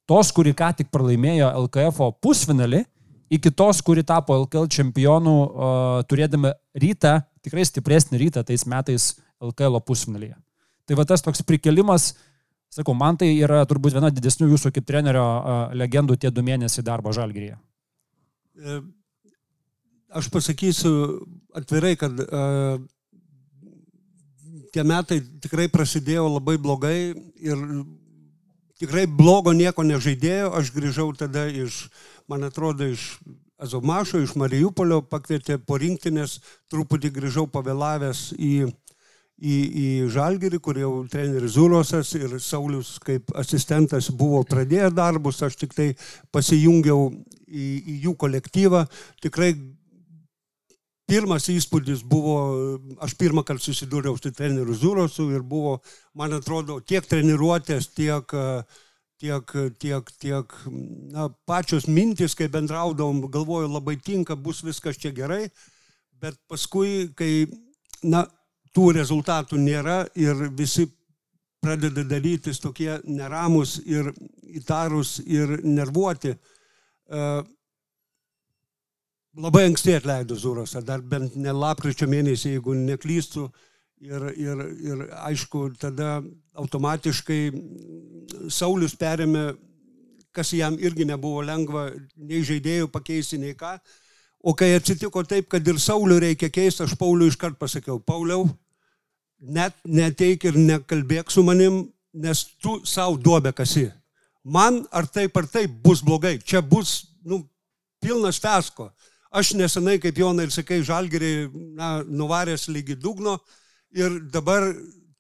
tos, 0.08 0.32
kuri 0.32 0.56
ką 0.56 0.78
tik 0.80 0.96
pralaimėjo 0.96 1.52
LKF 1.66 2.06
pusfinalį, 2.24 2.88
iki 3.34 3.52
tos, 3.52 3.82
kuri 3.86 4.04
tapo 4.08 4.36
LKL 4.44 4.70
čempionu, 4.72 5.36
uh, 5.44 6.00
turėdami 6.10 6.54
rytą, 6.80 7.20
tikrai 7.46 7.66
stipresnį 7.68 8.22
rytą 8.26 8.44
tais 8.48 8.66
metais 8.70 9.14
LKL 9.44 9.82
pusfinalyje. 9.86 10.36
Tai 10.88 10.98
va 11.00 11.06
tas 11.08 11.24
toks 11.24 11.44
prikelimas, 11.44 12.14
sakau, 12.72 12.96
man 12.96 13.20
tai 13.20 13.34
yra 13.36 13.64
turbūt 13.68 13.98
viena 13.98 14.12
didesnių 14.14 14.54
jūsų 14.54 14.72
kaip 14.76 14.88
trenerio 14.88 15.26
uh, 15.26 15.56
legendų 15.76 16.20
tie 16.22 16.32
du 16.32 16.44
mėnesiai 16.46 16.86
darbo 16.88 17.12
žalgyryje. 17.16 17.58
E, 18.58 18.80
Aš 20.18 20.30
pasakysiu 20.32 20.92
atvirai, 21.52 21.98
kad 22.00 22.16
uh, 22.16 22.78
tie 24.72 24.84
metai 24.88 25.20
tikrai 25.44 25.68
prasidėjo 25.68 26.30
labai 26.38 26.56
blogai 26.62 27.00
ir 27.44 27.64
tikrai 28.80 29.04
blogo 29.10 29.52
nieko 29.52 29.84
nežaidėjo. 29.84 30.54
Aš 30.56 30.72
grįžau 30.76 31.10
tada 31.18 31.48
iš, 31.52 31.88
man 32.28 32.48
atrodo, 32.48 32.88
iš 32.88 33.18
Azomašo, 33.58 34.20
iš 34.22 34.36
Marijupolio, 34.38 35.00
pakvietė 35.02 35.58
po 35.58 35.80
rinktinės, 35.82 36.38
truputį 36.70 37.10
grįžau 37.16 37.48
pavėlavęs 37.50 38.36
į, 38.38 38.52
į, 39.42 39.56
į 39.56 39.88
Žalgirį, 40.14 40.60
kur 40.62 40.78
jau 40.78 40.92
treneris 41.10 41.56
Zurosas 41.56 42.12
ir 42.20 42.36
Saulis 42.44 43.00
kaip 43.02 43.34
asistentas 43.34 44.12
buvo 44.14 44.44
pradėję 44.46 44.92
darbus, 44.94 45.42
aš 45.42 45.58
tik 45.58 45.74
tai 45.74 45.88
pasijungiau 46.30 47.10
į, 47.48 47.66
į 47.66 47.98
jų 48.06 48.14
kolektyvą. 48.22 48.84
Tikrai 49.26 49.56
pirmas 51.10 51.48
įspūdis 51.50 52.04
buvo, 52.06 52.38
aš 53.02 53.16
pirmą 53.18 53.42
kartą 53.48 53.72
susidūriau 53.72 54.20
su 54.20 54.30
treneriu 54.36 54.76
Zurosu 54.78 55.32
ir 55.34 55.42
buvo, 55.42 55.80
man 56.14 56.36
atrodo, 56.38 56.78
tiek 56.86 57.10
treniruotės, 57.10 57.90
tiek, 57.96 58.38
tiek, 59.22 59.54
tiek, 59.82 60.12
tiek 60.22 60.54
na, 61.14 61.28
pačios 61.50 61.88
mintis, 61.88 62.36
kai 62.38 62.50
bendraudom, 62.54 63.24
galvoju, 63.34 63.72
labai 63.74 63.98
tinka, 64.02 64.36
bus 64.36 64.64
viskas 64.66 65.00
čia 65.02 65.12
gerai, 65.16 65.48
bet 66.22 66.38
paskui, 66.50 67.10
kai, 67.18 67.48
na, 68.04 68.26
tų 68.78 68.92
rezultatų 69.00 69.58
nėra 69.58 70.04
ir 70.20 70.48
visi 70.54 70.86
pradeda 71.64 72.04
darytis 72.06 72.62
tokie 72.62 73.00
neramus 73.10 73.80
ir 73.86 74.12
įtarus 74.60 75.18
ir 75.26 75.58
nervuoti. 75.66 76.36
Uh, 77.08 77.42
labai 79.38 79.68
anksti 79.70 79.96
atleido 79.98 80.36
Zurosą, 80.36 80.84
dar 80.86 81.02
bent 81.02 81.36
ne 81.36 81.54
lapkričio 81.54 82.08
mėnesį, 82.10 82.58
jeigu 82.58 82.76
neklystu. 82.78 83.48
Ir, 83.98 84.22
ir, 84.38 84.60
ir 84.86 85.00
aišku, 85.26 85.72
tada 85.82 86.20
automatiškai 86.54 87.40
Saulis 88.54 88.94
perėmė, 88.94 89.56
kas 90.30 90.54
jam 90.54 90.78
irgi 90.78 91.08
nebuvo 91.10 91.42
lengva, 91.42 91.88
nei 92.14 92.44
žaidėjų 92.46 92.92
pakeisti, 92.94 93.40
nei 93.42 93.56
ką. 93.58 93.74
O 94.46 94.54
kai 94.54 94.76
atsitiko 94.78 95.24
taip, 95.26 95.50
kad 95.50 95.66
ir 95.66 95.82
Sauliu 95.82 96.20
reikia 96.22 96.52
keisti, 96.54 96.86
aš 96.86 96.94
Pauliu 97.00 97.32
iškart 97.32 97.58
pasakiau, 97.58 97.98
Pauliau, 97.98 98.46
net 99.42 99.74
neteik 99.82 100.46
ir 100.46 100.62
nekalbėk 100.62 101.34
su 101.34 101.42
manim, 101.46 101.88
nes 102.14 102.46
tu 102.62 102.78
savo 102.86 103.18
duobę 103.18 103.56
kasi. 103.58 103.88
Man 104.46 104.84
ar 104.94 105.10
taip 105.10 105.36
ar 105.42 105.50
taip 105.50 105.74
bus 105.84 106.06
blogai, 106.06 106.38
čia 106.38 106.62
bus 106.62 107.16
nu, 107.26 107.42
pilnas 108.00 108.38
fesko. 108.38 108.92
Aš 109.34 109.56
nesenai, 109.58 109.98
kaip 110.00 110.22
Jonai 110.22 110.46
ir 110.46 110.54
sakai, 110.54 110.84
žalgerį 110.86 111.50
na, 111.76 111.98
nuvaręs 112.06 112.70
lygi 112.70 112.96
dugno 112.96 113.40
ir 113.92 114.20
dabar 114.32 114.72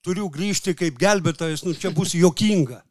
turiu 0.03 0.29
grįžti 0.31 0.75
kaip 0.77 0.97
gelbėtojas, 0.99 1.63
nu 1.65 1.75
čia 1.75 1.91
bus 1.95 2.15
jokinga. 2.15 2.81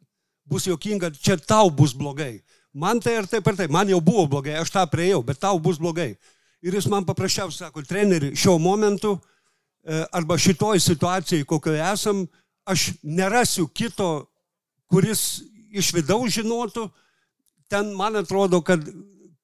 Bus 0.47 0.67
jokinga, 0.69 1.11
čia 1.11 1.37
tau 1.37 1.69
bus 1.73 1.95
blogai. 1.97 2.37
Man 2.77 3.01
tai 3.01 3.17
ar 3.17 3.27
taip 3.27 3.47
ar 3.49 3.57
taip, 3.57 3.71
man 3.73 3.89
jau 3.89 3.99
buvo 4.03 4.27
blogai, 4.37 4.57
aš 4.61 4.71
tą 4.71 4.83
prieėjau, 4.91 5.23
bet 5.25 5.41
tau 5.41 5.57
bus 5.59 5.79
blogai. 5.81 6.13
Ir 6.61 6.77
jis 6.77 6.87
man 6.89 7.05
paprasčiausiai 7.05 7.67
sako, 7.67 7.83
treneri, 7.85 8.33
šiuo 8.37 8.57
momentu 8.61 9.15
e, 9.17 10.03
arba 10.13 10.37
šitoj 10.37 10.79
situacijai, 10.81 11.45
kokioje 11.47 11.83
esam, 11.85 12.23
aš 12.67 12.91
nerasiu 13.03 13.67
kito, 13.67 14.27
kuris 14.89 15.43
iš 15.73 15.91
vidaus 15.95 16.33
žinotų. 16.37 16.87
Ten 17.67 17.91
man 17.97 18.15
atrodo, 18.19 18.61
kad 18.63 18.83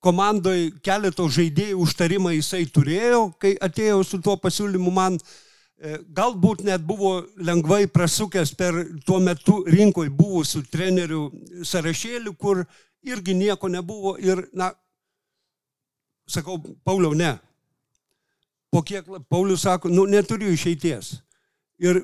komandoje 0.04 0.72
keleto 0.84 1.26
žaidėjų 1.32 1.80
užtarimą 1.84 2.36
jisai 2.38 2.64
turėjo, 2.70 3.28
kai 3.40 3.56
atėjo 3.60 4.04
su 4.08 4.22
tuo 4.24 4.38
pasiūlymu 4.40 4.94
man. 4.94 5.18
E, 5.18 5.53
galbūt 6.16 6.64
net 6.64 6.84
buvo 6.88 7.24
lengvai 7.36 7.88
prasukęs 7.92 8.54
per 8.56 8.78
tuo 9.06 9.20
metu 9.20 9.64
rinkoje 9.68 10.12
buvusių 10.14 10.64
trenerių 10.72 11.24
sąrašėlių, 11.68 12.36
kur 12.40 12.64
irgi 13.04 13.36
nieko 13.36 13.68
nebuvo 13.68 14.16
ir, 14.22 14.46
na, 14.54 14.72
sakau, 16.30 16.60
Pauliau, 16.86 17.14
ne. 17.14 17.36
Po 18.72 18.82
kiek, 18.82 19.06
Paulius 19.30 19.66
sako, 19.68 19.92
nu, 19.92 20.08
neturiu 20.10 20.54
išeities. 20.54 21.18
Ir, 21.84 22.00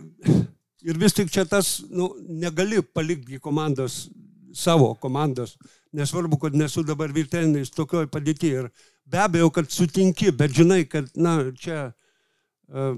ir 0.86 1.00
vis 1.00 1.16
tik 1.16 1.32
čia 1.32 1.46
tas, 1.48 1.80
nu, 1.90 2.12
negali 2.28 2.82
palikti 2.84 3.40
komandos, 3.40 4.08
savo 4.54 4.96
komandos 5.00 5.56
nesvarbu, 5.94 6.38
kad 6.38 6.56
nesu 6.56 6.84
dabar 6.86 7.14
virtenais 7.14 7.72
tokioj 7.74 8.10
padėti 8.12 8.52
ir 8.54 8.70
be 9.10 9.22
abejo, 9.22 9.50
kad 9.54 9.72
sutinki, 9.74 10.32
bet 10.36 10.54
žinai, 10.54 10.84
kad, 10.90 11.08
na, 11.18 11.40
čia 11.58 11.90
uh, 12.70 12.94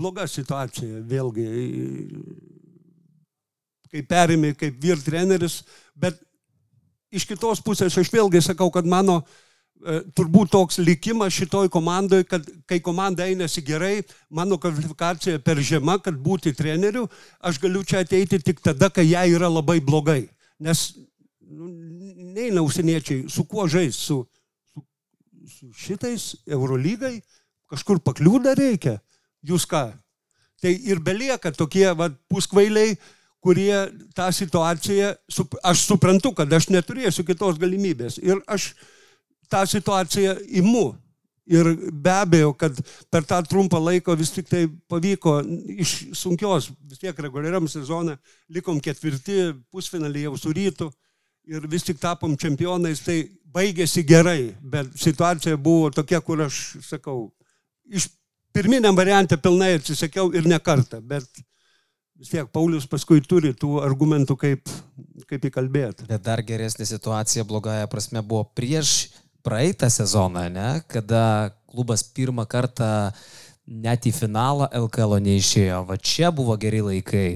bloga 0.00 0.26
situacija 0.30 1.04
vėlgi, 1.10 1.46
kai 3.92 4.02
perėmė 4.08 4.54
kaip 4.56 4.80
vyr 4.80 5.04
treneris, 5.04 5.60
bet 5.94 6.18
iš 7.12 7.26
kitos 7.28 7.60
pusės 7.64 7.98
aš 7.98 8.10
vėlgi 8.12 8.40
sakau, 8.44 8.70
kad 8.72 8.88
mano 8.88 9.20
uh, 9.20 9.30
turbūt 10.16 10.50
toks 10.52 10.78
likimas 10.80 11.34
šitoj 11.34 11.70
komandoje, 11.72 12.24
kad 12.28 12.44
kai 12.68 12.80
komanda 12.84 13.24
einasi 13.24 13.62
gerai, 13.64 14.02
mano 14.28 14.58
kvalifikacija 14.60 15.40
per 15.44 15.60
žema, 15.64 15.98
kad 15.98 16.18
būti 16.20 16.52
treneriu, 16.56 17.06
aš 17.40 17.60
galiu 17.62 17.82
čia 17.84 18.04
ateiti 18.04 18.40
tik 18.44 18.60
tada, 18.60 18.90
kai 18.90 19.06
jai 19.08 19.30
yra 19.32 19.48
labai 19.48 19.80
blogai. 19.80 20.28
Nes 20.60 20.90
nu, 21.40 21.70
neina 22.36 22.62
užsieniečiai, 22.62 23.28
su 23.32 23.44
kuo 23.48 23.66
žais, 23.68 23.96
su, 23.96 24.22
su, 24.72 24.84
su 25.48 25.72
šitais 25.72 26.34
Eurolygai, 26.46 27.18
kažkur 27.70 28.02
pakliūda 28.04 28.54
reikia, 28.58 28.98
jūs 29.46 29.66
ką. 29.68 29.88
Tai 30.60 30.72
ir 30.72 31.00
belieka 31.00 31.52
tokie 31.56 31.86
va, 31.96 32.10
puskvailiai, 32.28 32.96
kurie 33.40 33.72
tą 34.12 34.28
situaciją, 34.36 35.14
aš 35.64 35.84
suprantu, 35.88 36.34
kad 36.36 36.52
aš 36.52 36.68
neturėsiu 36.68 37.24
kitos 37.24 37.56
galimybės 37.60 38.18
ir 38.20 38.42
aš 38.46 38.74
tą 39.50 39.64
situaciją 39.66 40.36
imu. 40.60 40.90
Ir 41.50 41.66
be 41.90 42.12
abejo, 42.14 42.52
kad 42.54 42.76
per 43.10 43.24
tą 43.26 43.40
trumpą 43.42 43.80
laiką 43.82 44.14
vis 44.14 44.30
tik 44.30 44.46
tai 44.46 44.68
pavyko 44.86 45.40
iš 45.82 45.94
sunkios, 46.14 46.68
vis 46.86 47.00
tiek 47.00 47.16
reguliariam 47.18 47.66
sezonui, 47.66 48.14
likom 48.54 48.78
ketvirti, 48.78 49.48
pusfinalį 49.72 50.28
jau 50.28 50.36
su 50.38 50.52
rytu 50.54 50.90
ir 51.50 51.66
vis 51.66 51.82
tik 51.82 51.98
tapom 51.98 52.36
čempionais, 52.38 53.02
tai 53.02 53.24
baigėsi 53.50 54.04
gerai, 54.06 54.52
bet 54.62 54.92
situacija 54.94 55.58
buvo 55.58 55.90
tokia, 55.90 56.20
kur 56.22 56.44
aš 56.44 56.60
sakau, 56.86 57.32
iš 57.90 58.06
pirminiam 58.56 58.96
variantė 58.98 59.38
pilnai 59.40 59.74
atsisakiau 59.78 60.32
ir 60.36 60.48
ne 60.48 60.58
kartą, 60.62 61.00
bet 61.00 61.26
vis 62.20 62.32
tiek 62.32 62.48
Paulius 62.52 62.86
paskui 62.90 63.22
turi 63.24 63.54
tų 63.56 63.78
argumentų, 63.84 64.36
kaip, 64.40 64.72
kaip 65.30 65.46
įkalbėti. 65.50 66.08
Bet 66.10 66.24
dar 66.26 66.42
geresnė 66.44 66.86
situacija 66.88 67.46
blogąją 67.48 67.88
prasme 67.90 68.22
buvo 68.22 68.44
prieš 68.56 69.10
praeitą 69.46 69.88
sezoną, 69.90 70.48
ne? 70.52 70.68
kada 70.90 71.54
klubas 71.70 72.04
pirmą 72.04 72.44
kartą 72.50 73.10
net 73.70 74.06
į 74.08 74.12
finalą 74.12 74.68
LKL 74.74 75.20
neišėjo. 75.24 75.84
Va 75.88 75.96
čia 75.96 76.32
buvo 76.34 76.56
geri 76.60 76.82
laikai. 76.84 77.26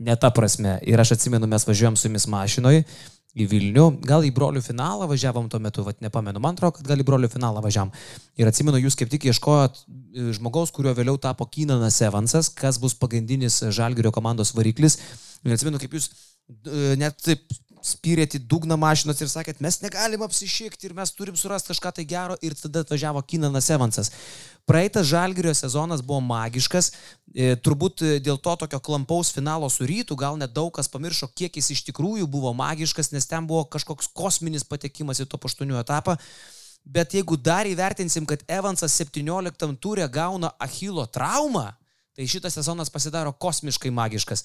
Ne 0.00 0.14
ta 0.16 0.30
prasme. 0.32 0.78
Ir 0.88 1.02
aš 1.02 1.16
atsimenu, 1.18 1.48
mes 1.50 1.66
važiuojam 1.66 1.98
su 1.98 2.08
jumis 2.08 2.28
mašinoje 2.30 2.86
į 3.38 3.46
Vilnių, 3.50 3.84
gal 4.06 4.24
į 4.26 4.32
brolių 4.34 4.62
finalą 4.64 5.06
važiavom 5.10 5.46
tuo 5.50 5.60
metu, 5.62 5.84
vat 5.86 6.00
nepamenu, 6.02 6.42
man 6.42 6.56
atrodo, 6.56 6.78
kad 6.78 6.88
gal 6.90 7.02
į 7.02 7.06
brolių 7.06 7.30
finalą 7.30 7.62
važiavam. 7.62 7.92
Ir 8.40 8.50
atsimenu, 8.50 8.80
jūs 8.82 8.98
kaip 8.98 9.12
tik 9.12 9.28
ieškojot 9.30 9.78
e, 9.78 10.26
žmogaus, 10.36 10.72
kurio 10.74 10.94
vėliau 10.98 11.20
tapo 11.22 11.46
Kynanas 11.46 12.00
Evansas, 12.06 12.50
kas 12.50 12.80
bus 12.82 12.96
pagrindinis 12.98 13.60
Žalgirio 13.70 14.10
komandos 14.14 14.50
variklis. 14.56 14.98
Ir 15.46 15.54
atsimenu, 15.54 15.78
kaip 15.82 15.94
jūs 15.94 16.10
e, 16.10 16.96
net 16.98 17.22
taip 17.22 17.46
spyrėt 17.86 18.36
į 18.36 18.42
dugną 18.50 18.76
mašinos 18.80 19.20
ir 19.22 19.30
sakėt, 19.32 19.60
mes 19.64 19.80
negalim 19.82 20.22
apsišykti 20.26 20.88
ir 20.88 20.94
mes 20.96 21.12
turim 21.16 21.36
surasti 21.38 21.72
kažką 21.72 21.92
tai 21.96 22.04
gero 22.08 22.36
ir 22.44 22.56
tada 22.58 22.84
atvažiavo 22.84 23.22
Kinanas 23.26 23.70
Evansas. 23.72 24.12
Praeitas 24.68 25.08
Žalgirio 25.10 25.54
sezonas 25.56 26.02
buvo 26.04 26.20
magiškas, 26.22 26.92
e, 27.34 27.56
turbūt 27.56 28.04
dėl 28.22 28.38
to 28.38 28.54
tokio 28.62 28.80
klampaus 28.84 29.32
finalo 29.34 29.70
su 29.72 29.88
rytų, 29.88 30.16
gal 30.16 30.38
net 30.38 30.52
daug 30.54 30.70
kas 30.76 30.88
pamiršo, 30.92 31.30
kiek 31.34 31.56
jis 31.56 31.72
iš 31.74 31.84
tikrųjų 31.88 32.28
buvo 32.30 32.52
magiškas, 32.54 33.12
nes 33.12 33.26
ten 33.26 33.48
buvo 33.50 33.64
kažkoks 33.64 34.12
kosminis 34.14 34.64
patekimas 34.64 35.20
į 35.20 35.26
to 35.26 35.40
paštonių 35.40 35.80
etapą. 35.80 36.18
Bet 36.84 37.12
jeigu 37.14 37.36
dar 37.36 37.68
įvertinsim, 37.68 38.24
kad 38.26 38.44
Evansas 38.48 38.94
17 38.96 39.76
turė 39.80 40.08
gauna 40.08 40.52
Achilo 40.58 41.04
traumą, 41.06 41.70
tai 42.20 42.26
šitas 42.28 42.52
sezonas 42.52 42.90
pasidaro 42.92 43.32
kosmiškai 43.32 43.90
magiškas. 43.96 44.42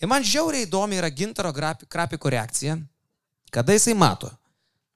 Ir 0.00 0.08
man 0.08 0.24
žiauriai 0.24 0.64
įdomi 0.64 0.96
yra 0.96 1.10
Gintaro 1.12 1.50
Krapiko 1.52 2.30
reakcija, 2.32 2.78
kada 3.52 3.74
jisai 3.76 3.92
mato. 3.92 4.30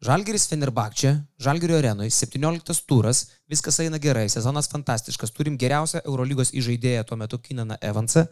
Žalgeris 0.02 0.48
Fenerbakčia, 0.48 1.12
Žalgerio 1.38 1.76
arenoje, 1.76 2.08
17 2.10 2.86
turas, 2.88 3.20
viskas 3.52 3.78
eina 3.84 4.00
gerai, 4.00 4.30
sezonas 4.32 4.70
fantastiškas, 4.72 5.34
turim 5.36 5.58
geriausią 5.60 6.00
Eurolygos 6.06 6.54
įžaidėją 6.56 7.04
tuo 7.04 7.20
metu 7.20 7.38
Kinaną 7.38 7.76
Evansą. 7.84 8.24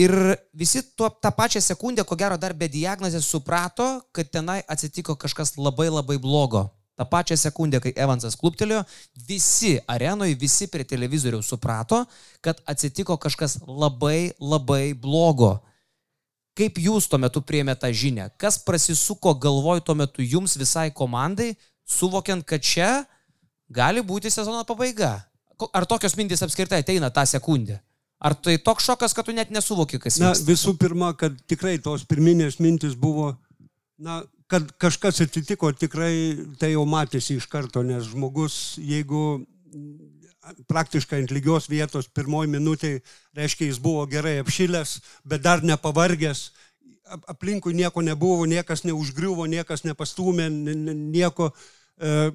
Ir 0.00 0.16
visi 0.56 0.80
tuo, 0.96 1.12
tą 1.12 1.34
pačią 1.36 1.60
sekundę, 1.60 2.08
ko 2.08 2.16
gero 2.16 2.40
dar 2.40 2.56
be 2.56 2.70
diagnozės, 2.72 3.28
suprato, 3.28 4.00
kad 4.16 4.32
tenai 4.32 4.62
atsitiko 4.64 5.12
kažkas 5.20 5.58
labai 5.60 5.90
labai 5.92 6.16
blogo. 6.16 6.70
Ta 6.96 7.04
pačią 7.04 7.36
sekundę, 7.36 7.80
kai 7.84 7.92
Evansas 7.92 8.38
kluptelėjo, 8.40 8.80
visi 9.28 9.74
arenoje, 9.86 10.36
visi 10.40 10.68
prie 10.72 10.84
televizoriaus 10.88 11.50
suprato, 11.52 12.04
kad 12.40 12.62
atsitiko 12.64 13.18
kažkas 13.20 13.58
labai 13.68 14.32
labai 14.40 14.94
blogo. 14.96 15.58
Kaip 16.56 16.78
jūs 16.80 17.04
tuo 17.12 17.20
metu 17.20 17.42
priemė 17.44 17.74
tą 17.76 17.90
žinią? 17.92 18.30
Kas 18.40 18.56
prasisuko 18.64 19.34
galvoj 19.36 19.82
tuo 19.84 19.94
metu 19.98 20.24
jums 20.24 20.56
visai 20.56 20.88
komandai, 20.88 21.50
suvokiant, 21.84 22.46
kad 22.48 22.64
čia 22.64 23.04
gali 23.68 24.00
būti 24.00 24.32
sezono 24.32 24.64
pabaiga? 24.64 25.18
Ar 25.76 25.84
tokios 25.88 26.16
mintys 26.16 26.40
apskritai 26.44 26.80
ateina 26.80 27.12
tą 27.12 27.26
sekundę? 27.28 27.76
Ar 28.16 28.32
tai 28.32 28.56
toks 28.56 28.88
šokas, 28.88 29.12
kad 29.12 29.28
tu 29.28 29.34
net 29.36 29.52
nesuvoki, 29.52 30.00
kas 30.00 30.16
Na, 30.16 30.32
vyksta? 30.32 30.48
visų 30.48 30.72
pirma, 30.80 31.12
kad 31.12 31.36
tikrai 31.44 31.76
tos 31.84 32.06
pirminės 32.08 32.56
mintis 32.64 32.96
buvo, 32.96 33.34
na, 34.00 34.22
kad 34.46 34.68
kažkas 34.78 35.20
atsitiko, 35.24 35.72
tikrai 35.74 36.12
tai 36.60 36.72
jau 36.74 36.84
matėsi 36.88 37.36
iš 37.40 37.48
karto, 37.50 37.82
nes 37.82 38.06
žmogus, 38.06 38.76
jeigu 38.78 39.42
praktiškai 40.70 41.24
ant 41.24 41.32
lygios 41.34 41.66
vietos 41.70 42.06
pirmoji 42.14 42.50
minutė, 42.52 42.92
reiškia, 43.34 43.66
jis 43.70 43.80
buvo 43.82 44.04
gerai 44.10 44.36
apšilęs, 44.44 45.00
bet 45.26 45.42
dar 45.42 45.64
nepavargęs, 45.66 46.50
ap- 47.10 47.26
aplinkui 47.34 47.74
nieko 47.74 48.02
nebuvo, 48.06 48.46
niekas 48.46 48.84
neužgriuvo, 48.86 49.48
niekas 49.50 49.82
nepastumė, 49.86 50.46
n- 50.46 50.76
n- 50.86 50.98
nieko 51.10 51.50
e, 51.50 52.30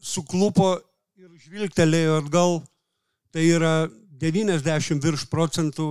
suklupo 0.00 0.78
ir 1.20 1.28
žvilgtelėjo 1.44 2.20
atgal, 2.22 2.62
tai 3.34 3.44
yra 3.52 3.74
90 4.18 5.04
virš 5.04 5.26
procentų, 5.30 5.90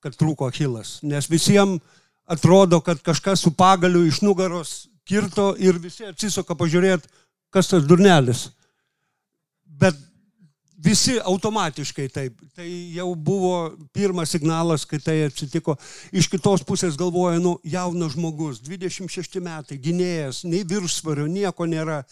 kad 0.00 0.14
trūko 0.16 0.46
Achilas. 0.48 1.00
Nes 1.04 1.26
visiems 1.28 1.82
atrodo, 2.30 2.80
kad 2.80 3.02
kažkas 3.02 3.42
su 3.42 3.50
pagaliu 3.50 4.04
iš 4.06 4.20
nugaros 4.22 4.86
kirto 5.04 5.54
ir 5.58 5.78
visi 5.82 6.06
atsisuka 6.06 6.54
pažiūrėti, 6.54 7.08
kas 7.50 7.70
tas 7.72 7.86
durnelis. 7.86 8.46
Bet 9.66 9.96
visi 10.84 11.18
automatiškai 11.18 12.08
taip. 12.08 12.36
Tai 12.56 12.66
jau 12.94 13.14
buvo 13.14 13.54
pirmas 13.92 14.30
signalas, 14.30 14.86
kai 14.88 15.00
tai 15.02 15.16
atsitiko. 15.26 15.76
Iš 16.12 16.28
kitos 16.32 16.64
pusės 16.66 16.98
galvoja, 17.00 17.40
nu, 17.42 17.56
jaunas 17.64 18.14
žmogus, 18.14 18.62
26 18.64 19.40
metai, 19.44 19.80
gynėjas, 19.82 20.44
nei 20.48 20.62
viršsvario, 20.68 21.26
nieko 21.30 21.66
nėra. 21.68 22.02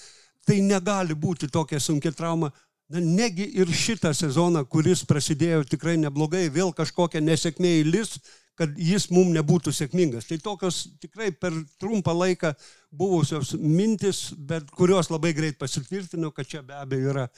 Tai 0.48 0.58
negali 0.64 1.14
būti 1.14 1.50
tokia 1.52 1.80
sunkia 1.80 2.12
trauma. 2.12 2.50
Na, 2.88 3.02
negi 3.04 3.44
ir 3.60 3.68
šitą 3.68 4.14
sezoną, 4.16 4.62
kuris 4.64 5.04
prasidėjo 5.04 5.66
tikrai 5.68 5.98
neblogai, 6.00 6.46
vėl 6.48 6.72
kažkokia 6.72 7.20
nesėkmė 7.20 7.74
įlis, 7.82 8.16
kad 8.58 8.74
jis 8.74 9.06
mums 9.14 9.30
nebūtų 9.36 9.72
sėkmingas. 9.74 10.26
Tai 10.26 10.40
tokios 10.42 10.80
tikrai 10.98 11.30
per 11.30 11.54
trumpą 11.78 12.14
laiką 12.16 12.52
buvusios 12.90 13.52
mintis, 13.54 14.32
bet 14.34 14.72
kurios 14.74 15.12
labai 15.12 15.32
greit 15.36 15.60
pasitvirtino, 15.60 16.32
kad 16.34 16.48
čia 16.50 16.64
be 16.66 16.74
abejo 16.74 17.12
yra 17.12 17.28
e, 17.28 17.30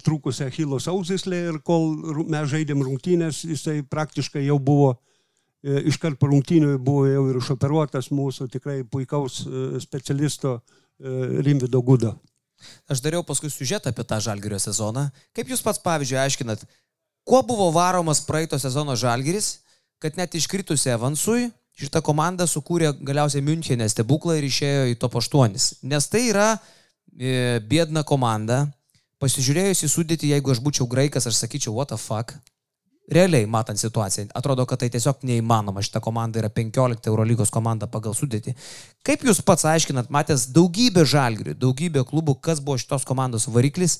trūkusi 0.00 0.46
Achilo 0.46 0.80
sausislė 0.80 1.42
ir 1.50 1.60
kol 1.66 1.92
mes 2.30 2.48
žaidėm 2.54 2.84
rungtynės, 2.86 3.44
jisai 3.50 3.80
praktiškai 3.84 4.46
jau 4.46 4.56
buvo, 4.62 4.94
e, 5.60 5.84
iškart 5.92 6.16
po 6.20 6.32
rungtynių 6.32 6.78
buvo 6.80 7.04
jau 7.10 7.28
ir 7.28 7.40
išoperuotas 7.42 8.08
mūsų 8.14 8.48
tikrai 8.56 8.80
puikaus 8.88 9.42
e, 9.44 9.84
specialisto 9.84 10.56
e, 10.56 11.42
Rimvido 11.44 11.84
Gudo. 11.84 12.16
Aš 12.88 13.00
dariau 13.04 13.24
paskui 13.24 13.52
siužetą 13.52 13.92
apie 13.92 14.04
tą 14.04 14.20
žalgerio 14.24 14.58
sezoną. 14.60 15.08
Kaip 15.36 15.52
jūs 15.52 15.62
pats, 15.64 15.80
pavyzdžiui, 15.84 16.20
aiškinat, 16.20 16.64
kuo 17.28 17.40
buvo 17.44 17.70
varomas 17.72 18.20
praeito 18.24 18.58
sezono 18.60 18.96
žalgeris, 18.96 19.58
kad 20.00 20.16
net 20.16 20.34
iškritus 20.34 20.86
Evansui 20.88 21.50
šitą 21.80 22.02
komandą 22.04 22.46
sukūrė 22.48 22.92
galiausiai 23.04 23.44
Münchenė 23.44 23.88
stebuklą 23.88 24.36
ir 24.38 24.46
išėjo 24.48 24.86
į 24.92 24.98
top 25.00 25.16
8. 25.20 25.56
Nes 25.88 26.08
tai 26.12 26.26
yra 26.28 26.52
e, 26.56 27.60
biedna 27.68 28.04
komanda. 28.06 28.66
Pasižiūrėjus 29.20 29.84
į 29.84 29.90
sudėtį, 29.92 30.30
jeigu 30.32 30.52
aš 30.54 30.62
būčiau 30.64 30.86
graikas, 30.88 31.26
aš 31.28 31.42
sakyčiau, 31.42 31.74
what 31.76 31.90
the 31.92 31.98
fuck. 32.00 32.32
Realiai 33.10 33.44
matant 33.50 33.80
situaciją, 33.80 34.28
atrodo, 34.38 34.64
kad 34.70 34.80
tai 34.80 34.88
tiesiog 34.92 35.24
neįmanoma. 35.26 35.82
Šita 35.84 36.00
komanda 36.00 36.40
yra 36.40 36.48
15 36.54 37.10
Eurolygos 37.10 37.52
komanda 37.52 37.88
pagal 37.90 38.14
sudėtį. 38.16 38.54
Kaip 39.04 39.26
jūs 39.26 39.42
pats 39.44 39.66
aiškinat, 39.68 40.08
matęs 40.14 40.46
daugybę 40.54 41.04
žalgrių, 41.04 41.56
daugybę 41.58 42.06
klubų, 42.08 42.38
kas 42.40 42.62
buvo 42.64 42.78
šitos 42.80 43.04
komandos 43.08 43.48
variklis, 43.50 43.98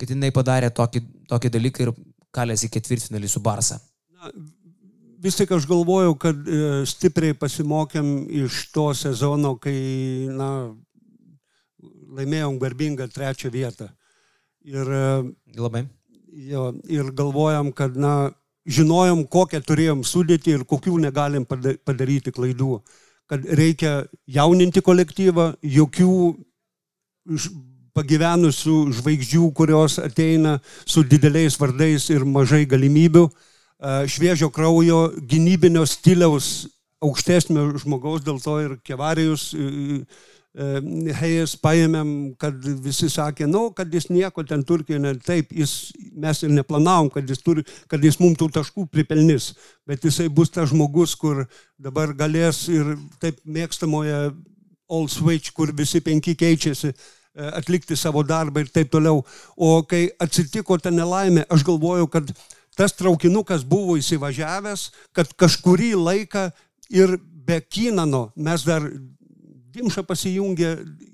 kad 0.00 0.12
jinai 0.12 0.32
padarė 0.34 0.72
tokį, 0.74 1.04
tokį 1.30 1.52
dalyką 1.56 1.86
ir 1.86 1.94
kalėsi 2.34 2.68
ketvirtfinalį 2.74 3.30
su 3.30 3.40
Barsa? 3.44 3.78
Na, 4.18 4.32
vis 5.22 5.36
tik 5.36 5.50
aš 5.52 5.66
galvoju, 5.68 6.14
kad 6.20 6.48
e, 6.48 6.84
stipriai 6.88 7.36
pasimokėm 7.36 8.10
iš 8.44 8.66
to 8.74 8.90
sezono, 8.96 9.54
kai 9.60 9.76
na, 10.32 10.50
laimėjom 12.16 12.58
garbingą 12.60 13.08
trečią 13.12 13.52
vietą. 13.52 13.90
Ir, 14.64 14.84
e, 14.84 15.04
Labai. 15.60 15.86
jo, 16.50 16.70
ir 16.88 17.12
galvojam, 17.16 17.72
kad 17.72 17.96
na, 17.96 18.30
žinojom, 18.70 19.26
kokią 19.28 19.62
turėjom 19.66 20.04
sudėti 20.04 20.54
ir 20.54 20.64
kokių 20.68 20.98
negalim 21.00 21.46
pada- 21.48 21.76
padaryti 21.84 22.32
klaidų. 22.32 22.80
Kad 23.30 23.44
reikia 23.44 24.06
jauninti 24.26 24.82
kolektyvą, 24.82 25.54
jokių 25.62 26.14
pagyvenusių 27.94 28.76
žvaigždžių, 28.96 29.52
kurios 29.54 29.98
ateina 29.98 30.60
su 30.86 31.02
dideliais 31.04 31.56
vardais 31.58 32.08
ir 32.10 32.24
mažai 32.24 32.64
galimybių, 32.66 33.28
e, 33.28 33.49
šviežio 33.80 34.50
kraujo, 34.52 35.06
gynybinio 35.30 35.86
stiliaus 35.88 36.68
aukštesnio 37.00 37.70
žmogaus, 37.80 38.20
dėl 38.26 38.40
to 38.42 38.58
ir 38.60 38.76
kevarijus 38.84 39.50
Hejas 40.50 41.52
paėmėm, 41.62 42.34
kad 42.34 42.56
visi 42.82 43.06
sakė, 43.06 43.46
nu, 43.46 43.68
kad 43.70 43.92
jis 43.94 44.08
nieko 44.10 44.42
ten 44.42 44.64
Turkijoje, 44.66 44.98
ne, 44.98 45.12
taip, 45.22 45.52
jis, 45.54 45.92
mes 46.10 46.42
ir 46.42 46.50
neplanavom, 46.50 47.06
kad 47.14 47.28
jis, 47.30 47.38
turi, 47.38 47.62
kad 47.86 48.02
jis 48.02 48.18
mums 48.18 48.40
tų 48.40 48.48
taškų 48.56 48.88
pripelnys, 48.90 49.52
bet 49.86 50.02
jisai 50.02 50.26
bus 50.26 50.50
tas 50.50 50.72
žmogus, 50.72 51.14
kur 51.14 51.44
dabar 51.78 52.10
galės 52.18 52.64
ir 52.66 52.96
taip 53.22 53.38
mėgstamoje 53.46 54.32
all 54.90 55.06
switch, 55.06 55.54
kur 55.54 55.70
visi 55.70 56.02
penki 56.02 56.34
keičiasi, 56.34 56.90
e, 56.90 57.50
atlikti 57.54 57.94
savo 57.94 58.26
darbą 58.26 58.64
ir 58.64 58.74
taip 58.74 58.90
toliau. 58.90 59.22
O 59.54 59.76
kai 59.86 60.08
atsitiko 60.18 60.80
ta 60.82 60.90
nelaimė, 60.90 61.46
aš 61.46 61.62
galvojau, 61.70 62.10
kad 62.10 62.34
tas 62.80 62.96
traukinukas 62.96 63.64
buvo 63.68 63.98
įsivažiavęs, 64.00 64.88
kad 65.12 65.28
kažkurį 65.36 65.92
laiką 66.00 66.48
ir 66.88 67.18
be 67.20 67.60
Kinano 67.60 68.30
mes 68.36 68.64
dar 68.64 68.86
Dimša 69.70 70.02
pasijungė 70.02 70.70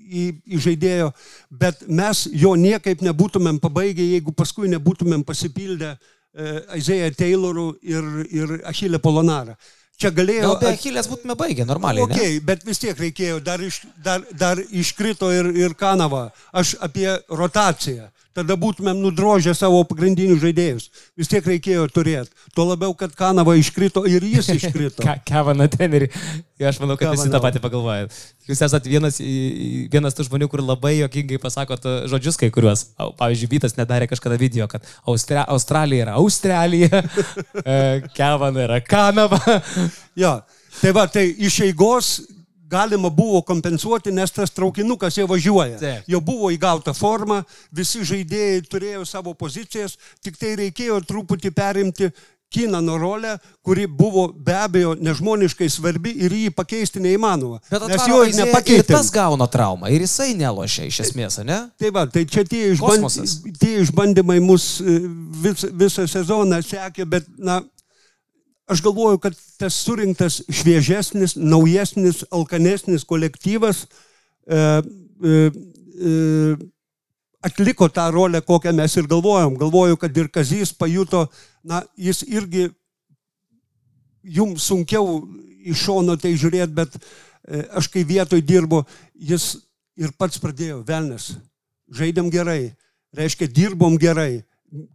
į, 0.07 0.21
į 0.49 0.59
žaidėjo, 0.63 1.11
bet 1.51 1.83
mes 1.85 2.23
jo 2.33 2.55
niekaip 2.57 3.03
nebūtumėm 3.05 3.59
pabaigę, 3.61 4.01
jeigu 4.01 4.33
paskui 4.33 4.71
nebūtumėm 4.71 5.21
pasipildę 5.27 5.91
e, 5.93 5.97
Aizėją 6.79 7.11
Taylorų 7.19 7.67
ir, 7.85 8.07
ir 8.33 8.55
Achilę 8.71 8.97
Polonarą. 9.03 9.53
Čia 9.97 10.11
galėjo... 10.13 10.55
Gal 10.55 10.59
be 10.61 10.71
Achilės 10.73 11.09
būtume 11.09 11.37
baigę 11.37 11.65
normaliai. 11.69 12.05
Ne? 12.09 12.17
Okay, 12.17 12.41
bet 12.45 12.65
vis 12.65 12.81
tiek 12.81 12.97
reikėjo, 12.97 13.39
dar, 13.45 13.61
iš, 13.65 13.81
dar, 14.01 14.25
dar 14.37 14.61
iškrito 14.61 15.29
ir, 15.33 15.49
ir 15.57 15.77
Kanava. 15.77 16.27
Aš 16.53 16.75
apie 16.85 17.09
rotaciją. 17.29 18.09
Tada 18.37 18.53
būtumėm 18.59 18.99
nudrožę 19.01 19.55
savo 19.57 19.79
pagrindinius 19.89 20.43
žaidėjus. 20.43 20.83
Vis 21.17 21.29
tiek 21.31 21.45
reikėjo 21.49 21.87
turėti. 21.89 22.29
Tuo 22.53 22.67
labiau, 22.69 22.93
kad 22.97 23.15
Kanava 23.17 23.55
iškrito 23.57 24.03
ir 24.05 24.21
jis 24.29 24.51
iškrito. 24.53 25.01
Ke- 25.05 25.17
Kevaną 25.25 25.65
trenerį. 25.73 26.11
Aš 26.69 26.77
manau, 26.83 26.97
kad 26.99 27.15
visi 27.15 27.31
tą 27.33 27.41
patį 27.41 27.61
pagalvoja. 27.63 28.05
Jūs 28.45 28.61
esate 28.67 28.89
vienas, 28.89 29.17
vienas 29.93 30.17
tų 30.17 30.27
žmonių, 30.29 30.51
kur 30.53 30.61
labai 30.61 30.99
jokingai 30.99 31.41
pasakot 31.41 31.89
žodžius 32.13 32.37
kai 32.37 32.51
kuriuos. 32.53 32.85
Pavyzdžiui, 33.17 33.49
Vytas 33.57 33.73
nedarė 33.77 34.05
kažkada 34.11 34.37
video, 34.37 34.69
kad 34.69 34.85
Austra 35.09 35.47
Australija 35.49 36.05
yra 36.05 36.15
Australija, 36.21 37.01
e, 37.65 37.77
Kevana 38.13 38.67
yra 38.67 38.79
Kanava. 38.85 39.41
Jo. 40.17 40.37
Tai 40.77 40.93
va, 40.93 41.07
tai 41.09 41.31
iš 41.41 41.63
eigos 41.65 42.19
galima 42.69 43.09
buvo 43.09 43.41
kompensuoti, 43.41 44.11
nes 44.11 44.31
tas 44.31 44.51
traukinukas 44.51 45.17
jau 45.17 45.27
važiuoja. 45.27 45.77
Taip. 45.81 46.07
Jau 46.07 46.21
buvo 46.23 46.51
įgauta 46.53 46.93
forma, 46.97 47.43
visi 47.71 48.03
žaidėjai 48.07 48.63
turėjo 48.69 49.05
savo 49.07 49.33
pozicijas, 49.33 49.97
tik 50.23 50.39
tai 50.39 50.55
reikėjo 50.59 51.01
truputį 51.07 51.53
perimti 51.55 52.11
Kinano 52.49 52.97
rolę, 52.97 53.33
kuri 53.61 53.87
buvo 53.87 54.29
be 54.31 54.53
abejo 54.55 54.93
nežmoniškai 55.03 55.67
svarbi 55.67 56.13
ir 56.15 56.31
jį 56.31 56.53
pakeisti 56.55 57.01
neįmanoma. 57.03 57.59
Bet 57.67 57.83
Nes 57.89 57.97
atrodo, 57.99 58.07
jo 58.07 58.21
ir 58.21 58.29
Aizėja 58.29 58.45
ir 58.45 58.47
nepakeitė. 58.47 58.93
tas 58.93 59.09
gauna 59.11 59.49
traumą 59.51 59.91
ir 59.91 60.05
jisai 60.05 60.29
nelošia 60.39 60.87
iš 60.87 61.01
esmės, 61.03 61.41
ne? 61.43 61.57
Tai 61.75 61.91
va, 61.91 62.05
tai 62.07 62.23
čia 62.23 62.45
tie, 62.47 62.69
išband, 62.71 63.19
tie 63.59 63.73
išbandymai 63.83 64.39
mus 64.39 64.77
e, 64.79 64.95
vis, 65.43 65.65
visą 65.75 66.07
sezoną 66.07 66.61
sekė, 66.63 67.03
bet, 67.17 67.27
na, 67.35 67.59
aš 68.67 68.81
galvoju, 68.83 69.19
kad 69.23 69.35
tas 69.57 69.75
surinktas 69.83 70.41
šviežesnis, 70.51 71.35
naujesnis, 71.39 72.23
alkanesnis 72.31 73.05
kolektyvas 73.07 73.85
e, 73.85 74.57
e, 74.57 75.35
e, 76.11 76.57
atliko 77.47 77.87
tą 77.89 78.09
rolę, 78.11 78.41
kokią 78.41 78.73
mes 78.75 78.97
ir 78.97 79.07
galvojom. 79.07 79.55
Galvoju, 79.57 79.97
kad 79.97 80.17
ir 80.17 80.27
Kazys 80.29 80.73
pajuto, 80.73 81.27
na, 81.63 81.83
jis 81.95 82.23
irgi 82.27 82.67
jums 84.23 84.67
sunkiau 84.67 85.21
iš 85.67 85.87
šono 85.87 86.17
tai 86.19 86.35
žiūrėti, 86.35 86.75
bet 86.75 86.99
e, 86.99 87.63
aš 87.79 87.87
kai 87.93 88.03
vietoj 88.07 88.43
dirbu, 88.43 88.83
jis 89.15 89.55
ir 89.97 90.11
pats 90.19 90.43
pradėjo, 90.43 90.83
velnes. 90.87 91.37
Žaidėm 91.87 92.27
gerai, 92.31 92.75
reiškia, 93.15 93.47
dirbom 93.47 93.95
gerai, 93.99 94.43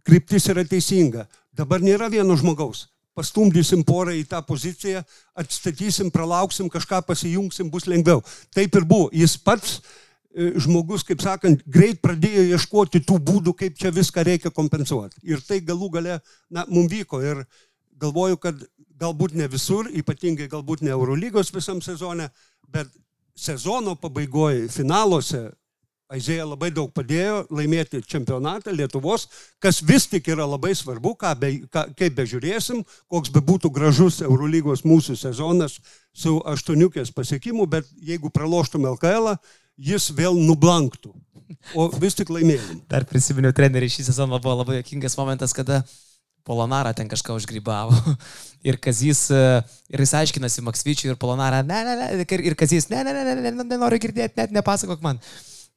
kryptis 0.05 0.45
yra 0.53 0.61
teisinga. 0.67 1.25
Dabar 1.53 1.81
nėra 1.81 2.09
vieno 2.13 2.37
žmogaus. 2.37 2.92
Pastumdysim 3.13 3.83
porą 3.85 4.15
į 4.17 4.23
tą 4.29 4.39
poziciją, 4.45 5.03
atstatysim, 5.37 6.09
pralauksim, 6.13 6.69
kažką 6.73 7.03
pasijungsim, 7.05 7.69
bus 7.73 7.85
lengviau. 7.89 8.23
Taip 8.53 8.73
ir 8.79 8.87
buvo. 8.89 9.11
Jis 9.13 9.35
pats 9.37 9.75
e, 9.77 10.53
žmogus, 10.65 11.05
kaip 11.05 11.21
sakant, 11.21 11.61
greit 11.69 12.01
pradėjo 12.01 12.47
ieškoti 12.55 13.03
tų 13.05 13.19
būdų, 13.21 13.53
kaip 13.59 13.77
čia 13.77 13.93
viską 13.93 14.25
reikia 14.25 14.53
kompensuoti. 14.53 15.21
Ir 15.29 15.45
tai 15.45 15.61
galų 15.61 15.91
gale, 15.99 16.19
na, 16.49 16.65
mums 16.69 16.89
vyko. 16.93 17.21
Ir 17.21 17.45
galvoju, 18.01 18.41
kad 18.41 18.65
galbūt 19.03 19.37
ne 19.37 19.47
visur, 19.51 19.91
ypatingai 19.93 20.49
galbūt 20.49 20.81
ne 20.81 20.93
Eurolygos 20.95 21.53
visam 21.53 21.81
sezone, 21.85 22.31
bet 22.73 22.89
sezono 23.37 23.95
pabaigoje, 23.99 24.67
finaluose 24.73 25.51
Aizėja 26.13 26.45
labai 26.45 26.69
daug 26.73 26.91
padėjo 26.93 27.43
laimėti 27.49 28.03
čempionatą 28.05 28.73
Lietuvos, 28.75 29.25
kas 29.63 29.81
vis 29.81 30.05
tik 30.11 30.27
yra 30.29 30.45
labai 30.45 30.75
svarbu, 30.77 31.15
ką 31.17 31.31
be, 31.41 31.51
ką, 31.73 31.87
kaip 31.97 32.15
bežiūrėsim, 32.19 32.83
koks 33.09 33.33
be 33.33 33.41
būtų 33.41 33.71
gražus 33.73 34.21
Eurolygos 34.21 34.85
mūsų 34.85 35.17
sezonas 35.17 35.79
su 36.13 36.37
aštuoniukės 36.53 37.09
pasiekimu, 37.15 37.65
bet 37.69 37.89
jeigu 37.97 38.29
praloštum 38.33 38.85
LKL, 38.93 39.33
jis 39.81 40.11
vėl 40.13 40.37
nublanktų. 40.37 41.15
O 41.77 41.87
vis 42.01 42.17
tik 42.17 42.29
laimėjom. 42.33 42.83
Dar 42.91 43.05
prisiminiau 43.09 43.53
trenerių 43.55 43.89
šį 43.95 44.05
sezoną 44.11 44.37
buvo 44.41 44.59
labai 44.61 44.79
jokingas 44.81 45.17
momentas, 45.17 45.53
kada 45.55 45.81
Polonara 46.43 46.91
ten 46.93 47.07
kažką 47.07 47.37
užgrybavo. 47.39 47.95
Ir 48.67 48.77
Kazys, 48.79 49.25
ir 49.31 50.03
jis 50.03 50.13
aiškinasi 50.19 50.63
Maksvyčiui 50.63 51.09
ir 51.11 51.17
Polonara, 51.19 51.59
ne, 51.67 51.81
ne, 51.83 51.95
ne, 51.99 52.27
ir 52.47 52.55
Kazys, 52.55 52.87
ne, 52.91 53.01
ne, 53.03 53.11
ne, 53.11 53.23
ne, 53.27 53.51
ne, 53.51 53.65
nenoriu 53.67 53.99
girdėti, 53.99 54.37
net 54.39 54.53
nepasakok 54.55 55.03
man. 55.03 55.19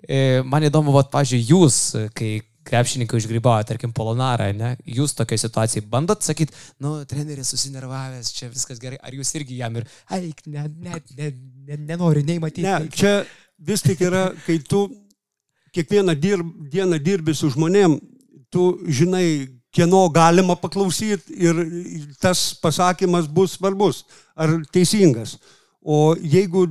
E, 0.04 0.42
man 0.44 0.66
įdomu, 0.66 0.92
vat, 0.94 1.08
pažiūrėjau, 1.14 1.46
jūs, 1.56 1.78
kai 2.16 2.34
krepšininkai 2.66 3.20
užgrybavo, 3.20 3.62
tarkim, 3.68 3.92
polonarą, 3.94 4.50
ne? 4.56 4.74
Jūs 4.90 5.14
tokioje 5.16 5.44
situacijoje 5.44 5.86
bandot 5.90 6.24
sakyti, 6.26 6.54
nu, 6.82 6.98
treneris 7.08 7.52
susinervavęs, 7.54 8.32
čia 8.34 8.50
viskas 8.50 8.80
gerai, 8.82 8.98
ar 9.00 9.14
jūs 9.16 9.32
irgi 9.38 9.60
jam 9.60 9.78
ir, 9.80 9.86
eik, 10.18 10.42
net 10.50 10.74
ne, 10.74 11.00
ne, 11.18 11.32
ne, 11.68 11.80
nenoriu 11.92 12.24
nei 12.26 12.40
matyti. 12.42 12.66
Ne, 12.66 12.90
čia 12.92 13.20
vis 13.56 13.84
tik 13.86 14.02
yra, 14.04 14.28
kai 14.46 14.58
tu 14.66 14.86
kiekvieną 15.76 16.16
dirb, 16.18 16.50
dieną 16.72 16.98
dirbi 17.02 17.34
su 17.36 17.50
žmonėm, 17.54 17.98
tu 18.52 18.72
žinai, 18.88 19.46
kieno 19.76 20.06
galima 20.08 20.56
paklausyti 20.56 21.36
ir 21.36 21.58
tas 22.22 22.48
pasakymas 22.62 23.28
bus 23.28 23.58
svarbus 23.58 24.04
ar 24.34 24.54
teisingas. 24.72 25.36
O 25.84 26.16
jeigu 26.16 26.66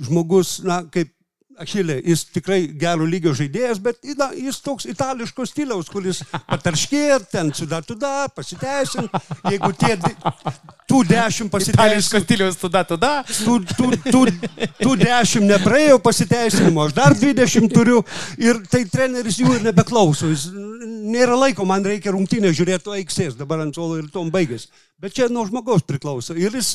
žmogus, 0.00 0.58
na, 0.64 0.80
kaip 0.92 1.12
Achilė, 1.56 1.94
jis 2.04 2.26
tikrai 2.34 2.58
gero 2.76 3.06
lygio 3.08 3.32
žaidėjas, 3.36 3.78
bet 3.80 4.02
na, 4.18 4.26
jis 4.36 4.58
toks 4.60 4.84
itališko 4.90 5.46
stiliaus, 5.48 5.88
kuris 5.88 6.18
patarškė, 6.50 7.04
ten 7.32 7.48
suda 7.56 7.78
tuda, 7.80 8.26
pasiteisin, 8.36 9.08
jeigu 9.48 9.70
tie 9.80 9.94
tų 9.96 11.00
dešimt 11.08 11.52
pasiteisinimų. 11.54 11.86
Itališko 11.86 12.20
stiliaus 12.26 12.60
tuda 12.60 12.82
tuda. 12.90 13.12
Tų, 13.30 13.56
tų, 13.72 13.88
tų, 14.04 14.22
tų 14.82 14.92
dešimt 15.00 15.48
nepraėjo 15.54 15.96
pasiteisinimo, 16.04 16.84
aš 16.84 16.96
dar 16.98 17.16
dvidešimt 17.16 17.72
turiu 17.72 18.02
ir 18.36 18.60
tai 18.68 18.84
treneris 18.92 19.40
jų 19.40 19.56
ir 19.56 19.64
nebeklauso. 19.70 20.28
Jis 20.34 20.50
nėra 20.52 21.38
laiko, 21.40 21.64
man 21.64 21.88
reikia 21.88 22.12
rungtynę 22.12 22.52
žiūrėti, 22.52 22.92
o 22.92 23.00
eiksės 23.00 23.40
dabar 23.40 23.64
ant 23.64 23.80
suolo 23.80 23.96
ir 24.02 24.12
tom 24.12 24.28
baigės. 24.34 24.68
Bet 24.96 25.12
čia 25.12 25.26
nuo 25.28 25.42
žmogaus 25.44 25.82
priklauso. 25.84 26.32
Ir 26.40 26.54
jis, 26.56 26.70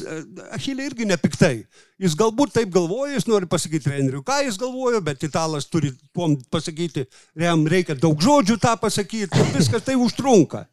Achilė 0.54 0.86
irgi 0.92 1.08
nepiktai. 1.10 1.64
Jis 2.02 2.14
galbūt 2.18 2.52
taip 2.54 2.70
galvoja, 2.74 3.16
jis 3.16 3.26
nori 3.26 3.50
pasakyti 3.50 3.88
treneriui, 3.88 4.22
ką 4.26 4.36
jis 4.46 4.60
galvoja, 4.62 5.00
bet 5.02 5.26
italas 5.26 5.66
turi 5.66 5.90
tuom 6.14 6.36
pasakyti, 6.54 7.08
jam 7.42 7.66
reikia 7.66 7.96
daug 7.98 8.22
žodžių 8.22 8.60
tą 8.62 8.76
pasakyti, 8.82 9.48
viskas 9.56 9.88
tai 9.88 9.98
užtrunka. 9.98 10.68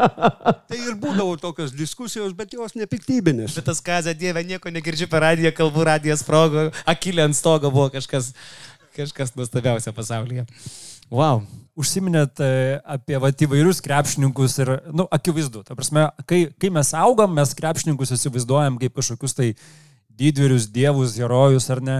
tai 0.68 0.80
ir 0.80 0.96
būdavo 1.00 1.36
tokios 1.40 1.76
diskusijos, 1.76 2.32
bet 2.36 2.56
jos 2.56 2.76
nepiktybinės. 2.80 3.58
Bet 3.60 3.68
tas 3.68 3.84
kazė 3.84 4.16
dievė, 4.16 4.46
nieko 4.48 4.72
negirdžiu 4.72 5.12
per 5.12 5.26
radiją, 5.28 5.52
kalbų 5.56 5.84
radijas 5.90 6.24
sprogo, 6.24 6.70
Achilė 6.88 7.28
ant 7.28 7.36
stogo 7.36 7.68
buvo 7.72 7.90
kažkas, 7.92 8.32
kažkas 8.96 9.36
nuostabiausia 9.36 9.92
pasaulyje. 9.96 10.48
Wow. 11.12 11.44
Užsiminėt 11.76 12.40
e, 12.40 12.50
apie 12.88 13.18
vat, 13.20 13.42
įvairius 13.44 13.82
krepšininkus 13.84 14.54
ir, 14.62 14.70
na, 14.88 15.02
nu, 15.02 15.04
akivaizdu, 15.12 15.60
ta 15.66 15.76
prasme, 15.76 16.06
kai, 16.26 16.46
kai 16.56 16.70
mes 16.72 16.92
augam, 16.96 17.34
mes 17.36 17.52
krepšininkus 17.58 18.14
įsivaizduojam 18.16 18.78
kaip 18.80 18.96
kažkokius 18.96 19.36
tai 19.36 19.50
didvyrius, 20.16 20.70
dievus, 20.72 21.18
herojus 21.20 21.68
ar 21.74 21.84
ne. 21.84 21.98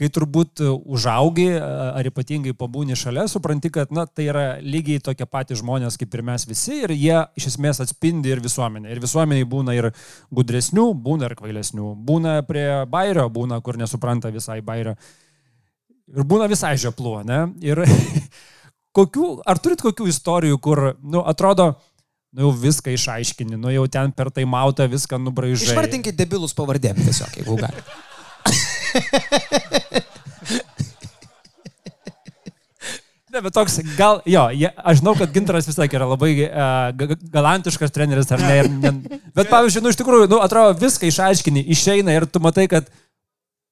Kai 0.00 0.08
turbūt 0.08 0.62
užaugi, 0.64 1.50
ar 1.60 2.06
ypatingai 2.08 2.54
pabūni 2.56 2.96
šalia, 2.96 3.26
supranti, 3.28 3.68
kad, 3.68 3.90
na, 3.92 4.06
tai 4.08 4.30
yra 4.32 4.44
lygiai 4.64 5.02
tokie 5.04 5.26
patys 5.28 5.60
žmonės 5.60 6.00
kaip 6.00 6.16
ir 6.16 6.22
mes 6.24 6.46
visi 6.48 6.78
ir 6.86 6.94
jie 6.96 7.18
iš 7.36 7.50
esmės 7.52 7.82
atspindi 7.84 8.32
ir 8.32 8.40
visuomenę. 8.40 8.88
Ir 8.88 9.02
visuomeniai 9.04 9.44
būna 9.44 9.76
ir 9.76 9.90
gudresnių, 10.32 10.86
būna 10.96 11.28
ir 11.28 11.36
kvailesnių. 11.36 11.90
Būna 12.08 12.38
prie 12.48 12.64
bairio, 12.88 13.28
būna, 13.28 13.60
kur 13.60 13.76
nesupranta 13.76 14.32
visai 14.32 14.62
bairio. 14.64 14.96
Ir 16.10 16.26
būna 16.26 16.48
visai 16.50 16.74
žiopluo, 16.80 17.20
ne? 17.26 17.44
Ir 17.62 17.84
kokių, 18.96 19.28
ar 19.46 19.60
turit 19.62 19.82
kokių 19.84 20.08
istorijų, 20.10 20.58
kur, 20.62 20.82
nu, 21.02 21.22
atrodo, 21.22 21.72
nu 22.34 22.48
jau 22.48 22.52
viską 22.66 22.94
išaiškini, 22.96 23.58
nu 23.60 23.72
jau 23.74 23.86
ten 23.90 24.14
per 24.14 24.32
tai 24.34 24.46
mautą 24.48 24.88
viską 24.90 25.20
nubraižai. 25.22 25.70
Išvardinkit 25.70 26.18
debilus 26.18 26.56
pavardėm 26.58 26.98
tiesiog, 27.02 27.42
jeigu 27.42 27.58
gali. 27.60 27.86
Ne, 33.30 33.38
bet 33.44 33.54
toks, 33.54 33.76
gal, 33.94 34.16
jo, 34.26 34.40
je, 34.58 34.66
aš 34.74 34.98
žinau, 34.98 35.12
kad 35.14 35.30
Gintaras 35.30 35.68
vis 35.68 35.76
tiek 35.78 35.92
yra 35.94 36.08
labai 36.10 36.32
uh, 36.48 37.04
galantiškas 37.30 37.92
treneris, 37.94 38.26
ar 38.34 38.42
ne, 38.42 38.56
ir, 38.58 38.68
ne. 38.82 39.20
Bet 39.36 39.46
pavyzdžiui, 39.52 39.84
nu 39.84 39.92
iš 39.92 39.98
tikrųjų, 40.00 40.26
nu 40.32 40.40
atrodo, 40.42 40.74
viską 40.80 41.06
išaiškini, 41.06 41.62
išeina 41.70 42.16
ir 42.16 42.26
tu 42.26 42.42
matai, 42.42 42.64
kad 42.72 42.88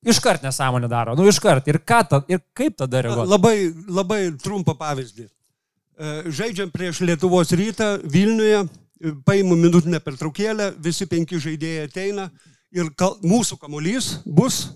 Iškart 0.06 0.42
nesąmonę 0.42 0.88
daro, 0.88 1.16
nu 1.16 1.26
iškart. 1.28 1.66
Ir, 1.68 1.80
ta, 1.84 2.22
ir 2.28 2.42
kaip 2.54 2.76
tada 2.78 3.02
reaguoti? 3.02 3.30
Labai, 3.30 3.56
labai 3.88 4.20
trumpą 4.38 4.76
pavyzdį. 4.78 5.26
E, 5.98 6.12
žaidžiam 6.30 6.70
prieš 6.70 7.00
Lietuvos 7.02 7.50
rytą 7.50 7.96
Vilniuje, 8.04 8.60
e, 8.62 9.14
paimu 9.26 9.56
minutinę 9.58 9.98
pertraukėlę, 10.00 10.70
visi 10.78 11.08
penki 11.10 11.40
žaidėjai 11.42 11.88
ateina 11.88 12.28
ir 12.70 12.92
kal, 12.94 13.16
mūsų 13.26 13.58
kamuolys 13.58 14.20
bus 14.24 14.68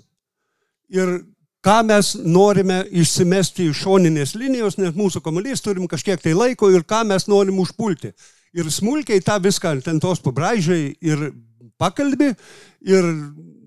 ir 0.91 1.21
ką 1.63 1.79
mes 1.87 2.17
norime 2.19 2.83
išsimesti 2.91 3.69
iš 3.71 3.85
šoninės 3.85 4.35
linijos, 4.35 4.81
nes 4.83 4.97
mūsų 4.99 5.23
kamuolys 5.23 5.63
turim 5.63 5.87
kažkiek 5.87 6.19
tai 6.19 6.35
laiko 6.35 6.73
ir 6.75 6.83
ką 6.83 7.05
mes 7.07 7.29
norim 7.31 7.63
užpulti. 7.63 8.11
Ir 8.53 8.69
smulkiai 8.75 9.23
tą 9.25 9.39
viską 9.41 9.79
ant 9.79 10.03
tos 10.03 10.21
pabraižai 10.21 10.97
ir 11.01 11.31
pakalbi 11.79 12.35
ir 12.83 13.07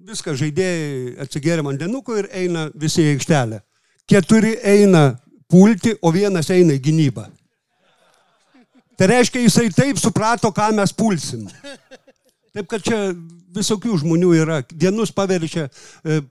viską 0.05 0.35
žaidėjai 0.37 1.15
atsigėrė 1.23 1.63
vandenuko 1.65 2.17
ir 2.19 2.27
eina 2.35 2.67
visi 2.77 3.03
į 3.03 3.15
aikštelę. 3.15 3.61
Keturi 4.09 4.53
eina 4.61 5.15
pulti, 5.49 5.95
o 6.01 6.11
vienas 6.13 6.51
eina 6.53 6.75
į 6.75 6.83
gynybą. 6.85 7.25
Tai 8.95 9.07
reiškia, 9.11 9.41
jisai 9.43 9.71
taip 9.75 9.99
suprato, 9.99 10.51
ką 10.55 10.69
mes 10.77 10.93
pulsim. 10.95 11.47
Taip 12.55 12.69
kad 12.71 12.85
čia 12.85 12.99
visokių 13.55 13.97
žmonių 14.03 14.29
yra. 14.37 14.61
Vienus 14.71 15.11
paverčia, 15.15 15.65
e, 16.05 16.21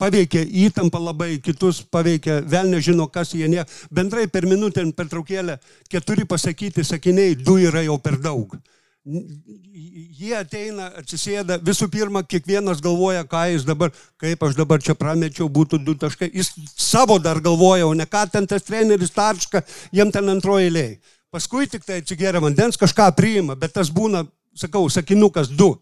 paveikia 0.00 0.42
įtampą 0.64 1.02
labai, 1.02 1.36
kitus 1.44 1.82
paveikia, 1.84 2.40
vėl 2.40 2.72
nežino, 2.72 3.06
kas 3.06 3.34
jie 3.36 3.50
ne. 3.50 3.66
Bendrai 3.94 4.26
per 4.26 4.48
minutę 4.50 4.86
per 4.96 5.12
traukėlę 5.12 5.60
keturi 5.92 6.26
pasakyti 6.26 6.86
sakiniai, 6.86 7.36
du 7.36 7.60
yra 7.62 7.84
jau 7.84 7.98
per 8.00 8.18
daug 8.18 8.56
jie 9.04 10.32
ateina, 10.36 10.88
atsisėda, 11.00 11.58
visų 11.64 11.90
pirma, 11.92 12.22
kiekvienas 12.24 12.80
galvoja, 12.84 13.24
ką 13.28 13.42
jis 13.52 13.66
dabar, 13.68 13.92
kaip 14.20 14.42
aš 14.46 14.56
dabar 14.56 14.80
čia 14.80 14.96
pramečiau, 14.96 15.48
būtų 15.52 15.82
du 15.84 15.94
taškai. 16.00 16.30
Jis 16.32 16.54
savo 16.72 17.18
dar 17.20 17.42
galvoja, 17.44 17.86
o 17.86 17.92
ne 17.94 18.06
ką 18.08 18.24
ten 18.32 18.48
tas 18.48 18.64
treneris 18.64 19.12
tarška, 19.12 19.64
jiem 19.92 20.12
ten 20.14 20.32
antroji 20.32 20.70
eilė. 20.70 20.88
Paskui 21.34 21.68
tik 21.68 21.84
tai 21.84 22.00
atsigeria 22.00 22.40
vandens, 22.40 22.80
kažką 22.80 23.10
priima, 23.16 23.58
bet 23.58 23.74
tas 23.76 23.90
būna, 23.92 24.24
sakau, 24.56 24.86
sakinukas 24.88 25.52
du. 25.52 25.74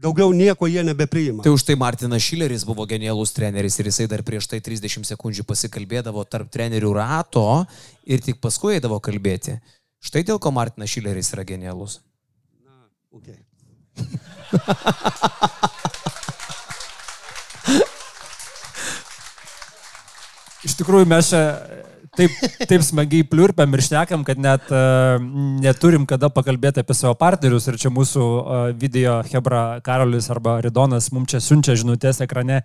Daugiau 0.00 0.30
nieko 0.32 0.64
jie 0.64 0.80
nebepriima. 0.80 1.42
Tai 1.44 1.52
už 1.52 1.66
tai 1.68 1.74
Martinas 1.76 2.24
Šileris 2.24 2.62
buvo 2.64 2.86
genialus 2.88 3.34
treneris 3.36 3.74
ir 3.76 3.90
jisai 3.90 4.06
dar 4.08 4.22
prieš 4.24 4.48
tai 4.48 4.62
30 4.64 5.04
sekundžių 5.04 5.44
pasikalbėdavo 5.44 6.24
tarp 6.24 6.48
trenerių 6.48 6.94
rato 6.96 7.66
ir 8.08 8.24
tik 8.24 8.40
paskui 8.40 8.78
eidavo 8.78 8.96
kalbėti. 9.04 9.58
Štai 10.00 10.24
dėl 10.24 10.40
ko 10.40 10.54
Martinas 10.56 10.88
Šileris 10.88 11.34
yra 11.36 11.44
genialus. 11.44 11.98
Okay. 13.10 13.34
Iš 20.66 20.76
tikrųjų, 20.78 21.06
mes 21.10 21.30
čia 21.32 21.42
taip, 22.14 22.30
taip 22.68 22.82
smagiai 22.84 23.24
pliurpiam 23.26 23.74
ir 23.74 23.82
šnekam, 23.82 24.24
kad 24.28 24.38
net 24.38 24.70
uh, 24.70 25.16
neturim 25.62 26.06
kada 26.06 26.28
pakalbėti 26.30 26.80
apie 26.84 26.94
savo 26.94 27.14
partnerius. 27.18 27.66
Ir 27.72 27.76
čia 27.80 27.90
mūsų 27.94 28.22
uh, 28.22 28.36
video 28.76 29.22
Hebra 29.26 29.80
Karolis 29.84 30.30
arba 30.30 30.60
Ridonas 30.62 31.12
mums 31.16 31.30
čia 31.32 31.40
siunčia 31.42 31.74
žinutės 31.80 32.20
ekrane 32.26 32.58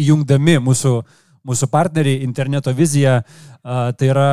įjungdami 0.00 0.54
mūsų 0.64 0.92
uh, 0.98 1.04
mūsų 1.48 1.68
partneriai, 1.72 2.22
interneto 2.26 2.72
vizija, 2.76 3.18
tai 3.62 4.08
yra 4.08 4.28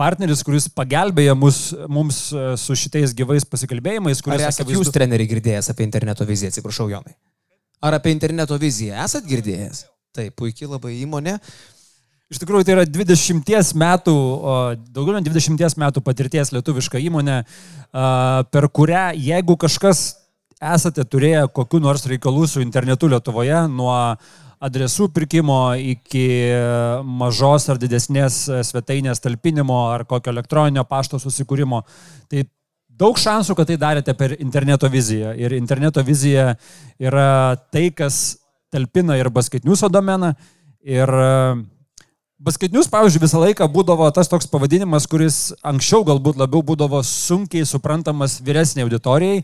partneris, 0.00 0.44
kuris 0.46 0.68
pagelbėja 0.72 1.34
mus, 1.38 1.70
mums 1.88 2.20
su 2.60 2.76
šitais 2.76 3.14
gyvais 3.16 3.46
pasikalbėjimais. 3.48 4.22
Ar 4.28 4.36
esate 4.38 4.66
akivaizdu... 4.66 4.84
jūs 4.84 4.94
treneri 4.94 5.28
girdėjęs 5.30 5.72
apie 5.72 5.86
interneto 5.88 6.28
viziją, 6.28 6.52
atsiprašau, 6.52 6.88
Jonai? 6.92 7.16
Ar 7.80 7.96
apie 7.96 8.12
interneto 8.12 8.58
viziją 8.60 8.98
esat 9.04 9.28
girdėjęs? 9.28 9.84
Taip, 10.16 10.34
puikiai 10.36 10.68
labai 10.68 10.96
įmonė. 11.00 11.38
Iš 12.30 12.38
tikrųjų, 12.38 12.62
tai 12.66 12.74
yra 12.76 12.84
20 12.86 13.74
metų, 13.80 14.16
daugiau 14.94 15.16
nei 15.16 15.26
20 15.26 15.80
metų 15.82 16.02
patirties 16.06 16.52
lietuviška 16.54 17.00
įmonė, 17.02 17.40
per 18.54 18.68
kurią, 18.70 19.08
jeigu 19.18 19.56
kažkas 19.58 20.04
esate 20.60 21.02
turėję 21.08 21.48
kokiu 21.56 21.80
nors 21.82 22.04
reikalų 22.06 22.46
su 22.46 22.62
internetu 22.62 23.08
Lietuvoje, 23.10 23.64
nuo 23.72 23.96
adresų 24.60 25.08
pirkimo 25.14 25.72
iki 25.80 26.26
mažos 27.06 27.68
ar 27.72 27.80
didesnės 27.80 28.42
svetainės 28.68 29.22
talpinimo 29.24 29.78
ar 29.94 30.04
kokio 30.08 30.34
elektroninio 30.34 30.84
pašto 30.88 31.20
susikūrimo, 31.22 31.82
tai 32.28 32.44
daug 33.00 33.18
šansų, 33.18 33.56
kad 33.56 33.70
tai 33.70 33.78
darėte 33.80 34.14
per 34.18 34.36
interneto 34.38 34.90
viziją. 34.92 35.32
Ir 35.38 35.56
interneto 35.56 36.04
vizija 36.04 36.52
yra 37.00 37.56
tai, 37.72 37.88
kas 37.96 38.40
talpina 38.72 39.16
ir 39.18 39.32
basketniuso 39.32 39.88
domeną. 39.92 40.34
Ir 40.84 41.10
Basketinius, 42.40 42.86
pavyzdžiui, 42.88 43.20
visą 43.20 43.40
laiką 43.42 43.66
būdavo 43.68 44.06
tas 44.16 44.30
toks 44.32 44.46
pavadinimas, 44.48 45.04
kuris 45.10 45.50
anksčiau 45.60 46.06
galbūt 46.08 46.38
labiau 46.40 46.62
būdavo 46.64 47.02
sunkiai 47.04 47.66
suprantamas 47.68 48.38
vyresniai 48.40 48.86
auditorijai, 48.86 49.42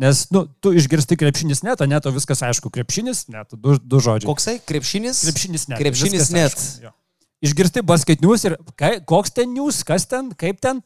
nes, 0.00 0.22
nu, 0.32 0.46
tu 0.64 0.72
išgirsti 0.72 1.18
krepšinis 1.20 1.60
net, 1.66 1.82
net, 1.84 2.08
o 2.08 2.12
viskas 2.14 2.40
aišku, 2.48 2.72
krepšinis 2.72 3.26
net, 3.28 3.52
du, 3.52 3.76
du 3.76 4.00
žodžiai. 4.00 4.30
Koksai? 4.30 4.56
Krepšinis? 4.64 5.20
Krepšinis 5.28 5.68
net. 5.68 5.82
Krepšinis 5.82 6.32
net. 6.32 6.56
aišku, 6.56 6.86
jo. 6.86 6.94
Išgirsti 7.44 7.84
basketinius 7.84 8.46
ir 8.48 8.56
kai, 8.80 8.94
koks 9.04 9.36
ten 9.36 9.52
news, 9.52 9.82
kas 9.84 10.08
ten, 10.08 10.32
kaip 10.32 10.56
ten. 10.64 10.80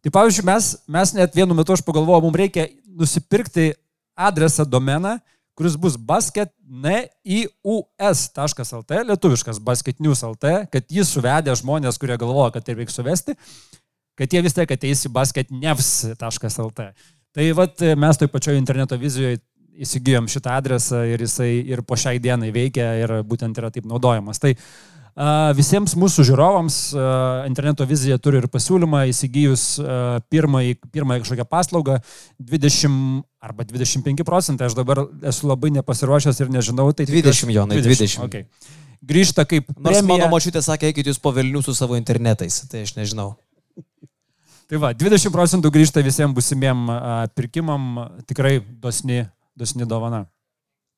Tai 0.00 0.14
pavyzdžiui, 0.16 0.48
mes, 0.48 0.70
mes 0.96 1.12
net 1.18 1.36
vienu 1.36 1.52
metu 1.58 1.76
aš 1.76 1.84
pagalvojau, 1.84 2.24
mums 2.24 2.40
reikia 2.40 2.70
nusipirkti 2.88 3.74
adresą 4.16 4.64
domeną, 4.64 5.18
kuris 5.62 5.78
bus 5.78 5.94
basketnius.lt, 5.96 8.90
lietuviškas 9.06 9.60
basketnius.lt, 9.62 10.44
kad 10.74 10.84
jis 10.90 11.06
suvedė 11.14 11.54
žmonės, 11.60 12.00
kurie 12.02 12.16
galvoja, 12.18 12.50
kad 12.56 12.66
tai 12.66 12.74
reikia 12.74 12.96
suvesti, 12.96 13.36
kad 14.18 14.26
jie 14.34 14.40
vis 14.42 14.56
tiek 14.56 14.66
ateis 14.74 15.06
į 15.06 15.08
basketnevs.lt. 15.14 16.80
Tai 17.32 17.44
vat 17.56 17.80
mes 17.96 18.18
toj 18.18 18.28
pačioj 18.32 18.58
interneto 18.58 18.98
vizijoje 18.98 19.38
įsigijom 19.86 20.26
šitą 20.28 20.50
adresą 20.58 21.04
ir 21.08 21.22
jisai 21.22 21.52
ir 21.70 21.82
po 21.86 21.94
šiai 21.96 22.18
dienai 22.20 22.50
veikia 22.52 22.86
ir 23.04 23.10
būtent 23.24 23.58
yra 23.62 23.70
taip 23.72 23.86
naudojamas. 23.88 24.38
Tai 24.42 24.52
a, 24.52 24.56
visiems 25.58 25.92
mūsų 25.98 26.24
žiūrovams 26.30 26.78
interneto 27.48 27.84
vizija 27.88 28.16
turi 28.22 28.40
ir 28.40 28.48
pasiūlymą 28.52 29.04
įsigijus 29.10 29.64
pirmąjį, 30.32 30.78
pirmąją 30.94 31.24
kažkokią 31.24 31.46
paslaugą 31.50 31.98
20 32.40 33.22
arba 33.42 33.66
25 33.68 34.24
procentai, 34.24 34.70
aš 34.70 34.78
dabar 34.78 35.04
esu 35.28 35.50
labai 35.50 35.72
nepasiruošęs 35.76 36.40
ir 36.40 36.52
nežinau, 36.54 36.88
tai 36.96 37.08
20, 37.10 37.52
Jonai, 37.52 37.82
20. 37.82 38.22
Okay. 38.24 38.46
Grįžta 39.02 39.44
kaip 39.50 39.66
Nors 39.74 39.98
premija. 39.98 40.08
mano 40.14 40.30
močiutė 40.30 40.62
sakė, 40.62 40.92
eikit 40.92 41.10
jūs 41.10 41.18
po 41.20 41.32
Vilnių 41.34 41.64
su 41.66 41.74
savo 41.74 41.98
internetais, 41.98 42.62
tai 42.70 42.84
aš 42.86 42.94
nežinau. 42.94 43.32
Tai 44.70 44.78
va, 44.80 44.94
20 44.96 45.34
procentų 45.34 45.72
grįžta 45.74 46.00
visiems 46.06 46.32
busimiem 46.32 46.86
pirkimam, 47.36 48.06
tikrai 48.30 48.60
dosni, 48.62 49.26
dosni 49.58 49.84
dovana. 49.84 50.22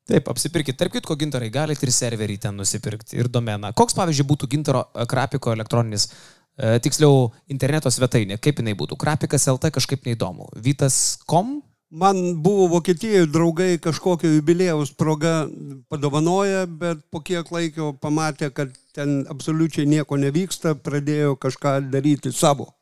Taip, 0.05 0.29
apsipirkit. 0.29 0.77
Tarp 0.77 0.93
kitko, 0.93 1.17
gintarai, 1.17 1.49
galite 1.53 1.87
ir 1.87 1.93
serverį 1.95 2.37
ten 2.43 2.59
nusipirkti, 2.61 3.17
ir 3.17 3.31
domeną. 3.33 3.71
Koks, 3.77 3.97
pavyzdžiui, 3.97 4.27
būtų 4.35 4.49
gintaro 4.53 4.83
e, 4.93 5.07
krapiko 5.09 5.55
elektroninis, 5.55 6.11
e, 6.59 6.75
tiksliau, 6.85 7.31
interneto 7.49 7.93
svetainė? 7.93 8.37
Kaip 8.37 8.61
jinai 8.61 8.77
būtų? 8.77 8.99
Krapikas 9.01 9.49
LT 9.49 9.73
kažkaip 9.79 10.05
neįdomu. 10.05 10.51
Vytas.com? 10.67 11.63
Man 11.95 12.21
buvo 12.43 12.67
Vokietijoje 12.75 13.31
draugai 13.31 13.71
kažkokio 13.81 14.29
jubilėjaus 14.35 14.93
proga 14.99 15.47
padovanoję, 15.89 16.67
bet 16.81 17.05
po 17.09 17.23
kiek 17.25 17.49
laiko 17.55 17.93
pamatė, 18.03 18.51
kad 18.53 18.73
ten 18.93 19.23
absoliučiai 19.31 19.87
nieko 19.89 20.19
nevyksta, 20.21 20.75
pradėjo 20.75 21.39
kažką 21.41 21.79
daryti 21.93 22.35
savo. 22.35 22.75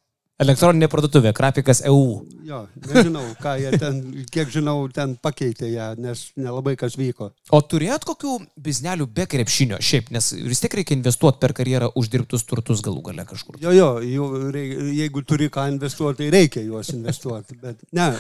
Elektroninė 0.42 0.88
parduotuvė, 0.90 1.30
krapikas 1.36 1.82
EU. 1.88 2.04
Jo, 2.46 2.64
nežinau, 2.88 3.22
ką 3.40 3.52
jie 3.60 3.70
ten, 3.78 3.98
kiek 4.32 4.50
žinau, 4.52 4.74
ten 4.92 5.14
pakeitė 5.22 5.68
ją, 5.70 5.88
nes 6.02 6.24
nelabai 6.40 6.74
kas 6.80 6.96
vyko. 6.98 7.30
O 7.54 7.60
turėjot 7.62 8.04
kokių 8.08 8.34
biznelių 8.64 9.06
be 9.14 9.26
krepšinio 9.30 9.78
šiaip, 9.82 10.10
nes 10.14 10.32
vis 10.34 10.62
tiek 10.64 10.74
reikia 10.80 10.96
investuoti 10.98 11.40
per 11.42 11.54
karjerą 11.56 11.92
uždirbtus 12.00 12.44
turtus 12.48 12.82
galų 12.84 13.04
gale 13.10 13.26
kažkur. 13.28 13.60
Jo, 13.62 13.72
jo, 14.02 14.28
rei- 14.54 14.90
jeigu 14.98 15.22
turi 15.28 15.48
ką 15.52 15.68
investuoti, 15.76 16.24
tai 16.24 16.32
reikia 16.34 16.64
juos 16.66 16.90
investuoti. 16.96 17.56
Bet 17.62 17.86
ne, 17.94 18.10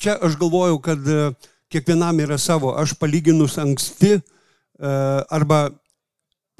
čia 0.00 0.16
aš 0.24 0.38
galvoju, 0.40 0.80
kad 0.84 1.04
e, 1.04 1.28
kiekvienam 1.72 2.24
yra 2.24 2.38
savo. 2.40 2.72
Aš 2.80 2.96
palyginus 3.00 3.58
anksti 3.60 4.16
e, 4.16 4.22
arba, 5.28 5.66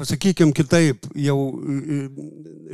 pasakykime 0.01 0.55
kitaip, 0.57 1.07
jau 1.16 1.38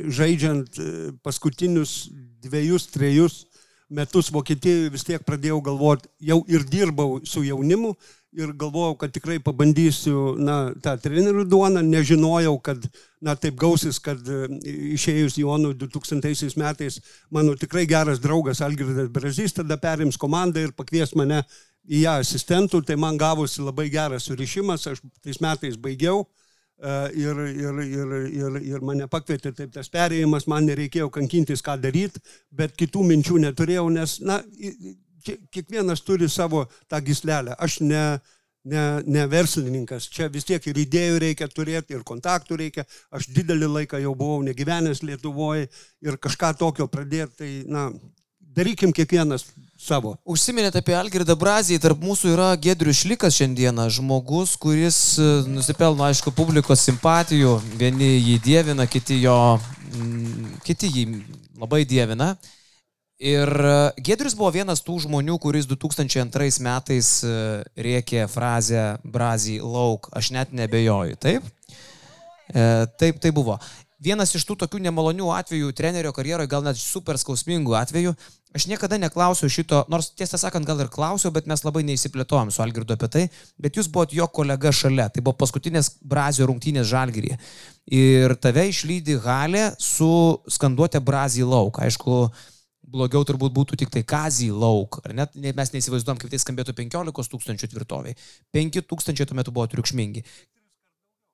žaidžiant 0.09 0.79
e, 0.79 0.89
paskutinius 1.23 2.09
dviejus, 2.41 2.87
trejus 2.93 3.43
metus 3.91 4.31
Vokietijoje 4.31 4.89
vis 4.93 5.03
tiek 5.05 5.23
pradėjau 5.27 5.59
galvoti, 5.65 6.09
jau 6.23 6.39
ir 6.49 6.63
dirbau 6.63 7.19
su 7.27 7.43
jaunimu 7.43 7.91
ir 8.31 8.53
galvojau, 8.55 8.95
kad 8.95 9.11
tikrai 9.11 9.41
pabandysiu, 9.43 10.37
na, 10.39 10.71
tą 10.83 10.93
trenerių 11.03 11.43
duoną, 11.51 11.81
nežinojau, 11.83 12.53
kad, 12.63 12.85
na, 13.19 13.35
taip 13.35 13.57
gausis, 13.59 13.99
kad 13.99 14.23
e, 14.23 14.45
išėjus 14.95 15.35
Jonų 15.41 15.73
2000 15.81 16.55
metais 16.61 17.01
mano 17.29 17.57
tikrai 17.59 17.83
geras 17.89 18.23
draugas 18.23 18.63
Algirdas 18.63 19.11
Brazys 19.11 19.57
tada 19.57 19.75
perims 19.77 20.19
komandą 20.19 20.63
ir 20.63 20.71
pakvies 20.77 21.11
mane 21.19 21.43
į 21.83 22.05
ją 22.05 22.15
asistentų, 22.23 22.85
tai 22.87 22.95
man 22.95 23.19
gavosi 23.19 23.65
labai 23.65 23.89
geras 23.91 24.29
surišimas, 24.29 24.87
aš 24.87 25.03
tais 25.19 25.43
metais 25.43 25.75
baigiau. 25.75 26.23
E, 26.81 27.11
Ir, 27.13 27.37
ir, 27.45 27.79
ir, 27.85 28.13
ir, 28.33 28.55
ir 28.65 28.81
mane 28.81 29.05
pakvietė 29.07 29.51
taip 29.53 29.73
tas 29.75 29.89
perėjimas, 29.93 30.47
man 30.49 30.65
nereikėjo 30.65 31.11
kankintis, 31.13 31.61
ką 31.61 31.75
daryti, 31.77 32.21
bet 32.49 32.73
kitų 32.73 33.03
minčių 33.05 33.37
neturėjau, 33.43 33.83
nes, 33.93 34.15
na, 34.25 34.39
kiekvienas 35.21 36.01
turi 36.01 36.29
savo 36.29 36.63
tą 36.89 36.97
gislelę. 37.05 37.53
Aš 37.61 37.79
ne, 37.85 38.05
ne, 38.65 38.85
ne 39.05 39.27
verslininkas, 39.29 40.09
čia 40.09 40.29
vis 40.33 40.47
tiek 40.49 40.65
ir 40.71 40.79
idėjų 40.87 41.19
reikia 41.21 41.49
turėti, 41.53 41.93
ir 41.93 42.05
kontaktų 42.07 42.57
reikia. 42.63 42.87
Aš 43.13 43.29
didelį 43.29 43.69
laiką 43.75 44.01
jau 44.01 44.15
buvau 44.17 44.41
negyvenęs 44.47 45.03
Lietuvoje 45.05 45.69
ir 46.01 46.17
kažką 46.17 46.55
tokio 46.59 46.89
pradėti, 46.89 47.37
tai, 47.43 47.51
na, 47.69 47.91
darykim 48.57 48.93
kiekvienas 48.95 49.45
savo. 49.81 50.15
Užsiminėte 50.29 50.81
apie 50.81 50.95
Algirdą 50.97 51.35
Brazį, 51.39 51.79
tarp 51.81 52.01
mūsų 52.03 52.35
yra 52.35 52.49
Gedrius 52.61 53.01
Šlikas 53.01 53.37
šiandieną, 53.39 53.87
žmogus, 53.93 54.55
kuris 54.61 54.97
e, 55.19 55.27
nusipelno, 55.49 56.05
aišku, 56.07 56.33
publikos 56.37 56.83
simpatijų, 56.85 57.57
vieni 57.79 58.13
jį 58.19 58.37
dievina, 58.45 58.87
kiti, 58.89 59.21
jo, 59.23 59.37
mm, 59.91 60.57
kiti 60.67 60.91
jį 60.91 61.05
labai 61.61 61.83
dievina. 61.89 62.35
Ir 63.21 63.49
e, 63.49 63.75
Gedrius 64.01 64.37
buvo 64.37 64.51
vienas 64.53 64.83
tų 64.85 64.99
žmonių, 65.07 65.37
kuris 65.41 65.69
2002 65.69 66.61
metais 66.65 67.13
e, 67.25 67.35
rėkė 67.89 68.27
frazę 68.31 68.85
Brazį 69.03 69.59
lauk, 69.65 70.11
aš 70.17 70.33
net 70.37 70.53
nebejoju, 70.53 71.17
taip? 71.21 71.49
Taip, 72.51 73.21
tai 73.23 73.29
buvo. 73.31 73.53
Vienas 74.01 74.31
iš 74.33 74.47
tų 74.49 74.55
tokių 74.63 74.79
nemalonių 74.81 75.27
atvejų 75.35 75.71
trenerio 75.77 76.09
karjeroje, 76.15 76.49
gal 76.49 76.63
net 76.65 76.79
super 76.81 77.19
skausmingų 77.21 77.75
atvejų. 77.77 78.15
Aš 78.57 78.65
niekada 78.67 78.97
neklausiau 78.97 79.47
šito, 79.51 79.83
nors 79.93 80.09
tiesą 80.17 80.39
sakant, 80.41 80.65
gal 80.67 80.81
ir 80.81 80.89
klausiau, 80.91 81.29
bet 81.31 81.45
mes 81.47 81.61
labai 81.63 81.83
neįsiplėtojom 81.87 82.49
su 82.51 82.63
Algirdu 82.65 82.97
apie 82.97 83.07
tai, 83.13 83.21
bet 83.61 83.77
jūs 83.77 83.87
buvot 83.93 84.11
jo 84.11 84.25
kolega 84.33 84.73
šalia, 84.73 85.05
tai 85.13 85.21
buvo 85.21 85.37
paskutinės 85.39 85.93
Brazio 86.01 86.49
rungtynės 86.49 86.89
Žalgirėje. 86.89 87.37
Ir 87.93 88.33
tave 88.41 88.65
išlydi 88.71 89.19
Halė 89.21 89.69
su 89.79 90.09
skanduotė 90.49 90.99
Brazį 91.05 91.45
lauk. 91.47 91.77
Aišku, 91.85 92.17
blogiau 92.91 93.23
turbūt 93.27 93.53
būtų 93.55 93.77
tik 93.79 93.93
tai 93.93 94.03
Kazį 94.07 94.49
lauk, 94.51 94.99
ar 95.05 95.13
net 95.15 95.35
ne- 95.35 95.53
mes 95.55 95.71
neįsivaizduom, 95.75 96.19
kaip 96.19 96.33
tai 96.33 96.41
skambėtų 96.41 96.75
15 96.75 97.31
tūkstančių 97.31 97.69
tvirtoviai. 97.71 98.17
5 98.51 98.81
tūkstančiai 98.81 99.29
tuo 99.29 99.37
metu 99.37 99.53
buvo 99.55 99.69
triukšmingi. 99.71 100.25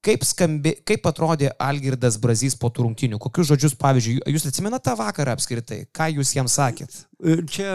Kaip, 0.05 0.23
skambė, 0.23 0.75
kaip 0.87 1.07
atrodė 1.09 1.49
Algirdas 1.59 2.15
Brazys 2.21 2.53
po 2.55 2.69
tų 2.69 2.85
rungtynių? 2.85 3.17
Kokius 3.19 3.49
žodžius, 3.49 3.73
pavyzdžiui, 3.81 4.19
jūs 4.31 4.45
atsimenate 4.47 4.85
tą 4.85 4.93
vakarą 4.99 5.33
apskritai? 5.35 5.81
Ką 5.91 6.11
jūs 6.15 6.35
jam 6.37 6.47
sakėt? 6.51 7.01
Ir 7.25 7.41
Čia 7.49 7.71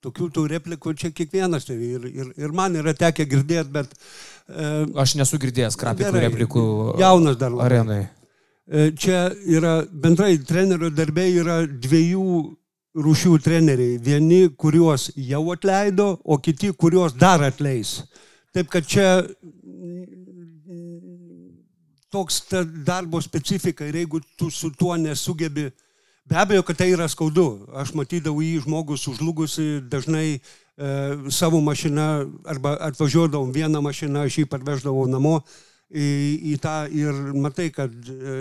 tokių 0.00 0.30
tų 0.32 0.46
replikų 0.54 0.94
čia 0.96 1.10
kiekvienas 1.12 1.66
ir, 1.74 2.06
ir, 2.08 2.30
ir 2.40 2.54
man 2.56 2.78
yra 2.80 2.94
tekę 2.96 3.26
girdėti, 3.28 3.68
bet 3.74 3.90
e, 3.92 4.86
Aš 5.02 5.12
nesu 5.20 5.36
girdėjęs 5.42 5.76
krapikų 5.80 6.08
Gerai. 6.08 6.22
replikų 6.24 6.62
Jaunas 7.02 7.36
dar 7.40 7.52
labai. 7.52 7.66
arenai. 7.68 8.00
e, 8.70 8.86
čia 8.96 9.26
yra 9.44 9.74
bendrai 9.92 10.38
trenerio 10.48 10.88
darbė 10.90 11.26
yra 11.42 11.58
dviejų 11.68 12.24
rūšių 12.96 13.36
treneriai. 13.44 13.98
Vieni, 14.02 14.40
kuriuos 14.58 15.10
jau 15.20 15.44
atleido, 15.52 16.14
o 16.24 16.40
kiti, 16.42 16.72
kuriuos 16.72 17.12
dar 17.20 17.44
atleis. 17.46 18.00
Taip 18.56 18.72
kad 18.72 18.88
čia 18.88 19.20
toks 22.10 22.40
ta 22.48 22.64
darbo 22.64 23.20
specifika 23.22 23.86
ir 23.86 24.02
jeigu 24.02 24.20
tu 24.36 24.50
su 24.50 24.70
tuo 24.70 24.96
nesugebi, 24.96 25.70
be 26.26 26.36
abejo, 26.36 26.62
kad 26.62 26.76
tai 26.76 26.90
yra 26.94 27.08
skaudu. 27.08 27.66
Aš 27.74 27.94
matydavau 27.98 28.42
jį 28.42 28.60
žmogus 28.66 29.06
užlugusi, 29.10 29.80
dažnai 29.90 30.26
e, 30.34 30.40
savo 31.30 31.60
mašiną 31.64 32.06
arba 32.44 32.76
atvažiuodavom 32.90 33.52
vieną 33.54 33.82
mašiną, 33.82 34.26
aš 34.26 34.42
jį 34.42 34.46
parveždavau 34.50 35.06
namo 35.10 35.40
į, 35.90 36.08
į 36.52 36.56
tą 36.62 36.74
ir 36.94 37.14
matai, 37.34 37.68
kad 37.74 37.90
e, 37.90 38.36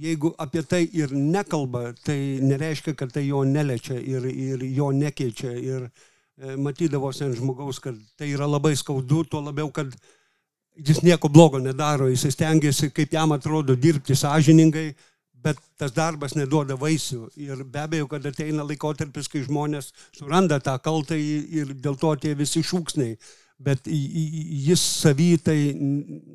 jeigu 0.00 0.32
apie 0.40 0.62
tai 0.64 0.84
ir 0.96 1.12
nekalba, 1.12 1.92
tai 2.04 2.38
nereiškia, 2.44 2.96
kad 2.96 3.12
tai 3.12 3.26
jo 3.28 3.44
neliečia 3.44 3.98
ir, 4.00 4.28
ir 4.28 4.64
jo 4.76 4.90
nekeičia. 4.96 5.52
Ir 5.56 5.88
e, 5.88 6.56
matydavosi 6.56 7.26
ant 7.28 7.36
žmogaus, 7.36 7.80
kad 7.84 7.98
tai 8.16 8.32
yra 8.32 8.48
labai 8.48 8.74
skaudu, 8.76 9.24
tuo 9.28 9.44
labiau, 9.44 9.72
kad 9.72 9.92
jis 10.86 11.02
nieko 11.02 11.28
blogo 11.28 11.58
nedaro, 11.62 12.08
jis 12.12 12.26
stengiasi, 12.34 12.90
kaip 12.94 13.12
jam 13.12 13.32
atrodo, 13.34 13.76
dirbti 13.76 14.16
sąžiningai, 14.16 14.92
bet 15.42 15.58
tas 15.78 15.92
darbas 15.94 16.34
neduoda 16.38 16.76
vaisių. 16.78 17.28
Ir 17.40 17.64
be 17.64 17.82
abejo, 17.82 18.08
kad 18.10 18.26
ateina 18.26 18.66
laikotarpis, 18.66 19.28
kai 19.30 19.44
žmonės 19.46 19.92
suranda 20.16 20.58
tą 20.62 20.76
kaltą 20.82 21.18
ir 21.18 21.74
dėl 21.74 21.98
to 22.00 22.14
tie 22.22 22.34
visi 22.38 22.64
šūksniai. 22.66 23.18
Bet 23.58 23.88
jis 23.90 24.78
savy 24.78 25.32
tai, 25.42 25.58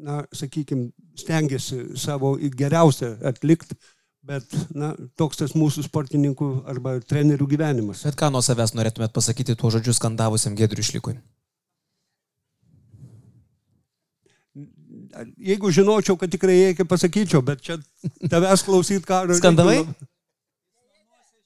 na, 0.04 0.24
sakykime, 0.36 0.90
stengiasi 1.16 1.94
savo 2.00 2.34
geriausią 2.36 3.14
atlikti, 3.30 3.78
bet, 4.28 4.44
na, 4.76 4.92
toks 5.20 5.40
tas 5.40 5.54
mūsų 5.56 5.86
sportininkų 5.88 6.50
arba 6.68 6.98
trenerių 7.08 7.48
gyvenimas. 7.56 8.04
Bet 8.10 8.20
ką 8.20 8.28
nuo 8.34 8.44
savęs 8.44 8.76
norėtumėt 8.76 9.16
pasakyti 9.16 9.56
tuo 9.60 9.72
žodžiu 9.72 9.96
skandavusiam 9.96 10.58
Gedriui 10.60 10.84
Išlikui? 10.84 11.16
Jeigu 15.38 15.70
žinočiau, 15.74 16.18
kad 16.20 16.32
tikrai 16.34 16.56
reikia 16.70 16.88
pasakyčiau, 16.90 17.44
bet 17.46 17.62
čia 17.66 17.78
tavęs 18.32 18.66
klausyt 18.66 19.06
karo. 19.08 19.36
Skandavai? 19.38 19.84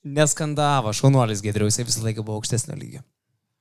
Neskandavo, 0.07 0.93
šaunuolis 0.95 1.43
Gedrius, 1.43 1.79
jis 1.79 1.87
visą 1.89 2.05
laiką 2.05 2.23
buvo 2.23 2.39
aukštesnio 2.39 2.77
lygio. 2.79 3.03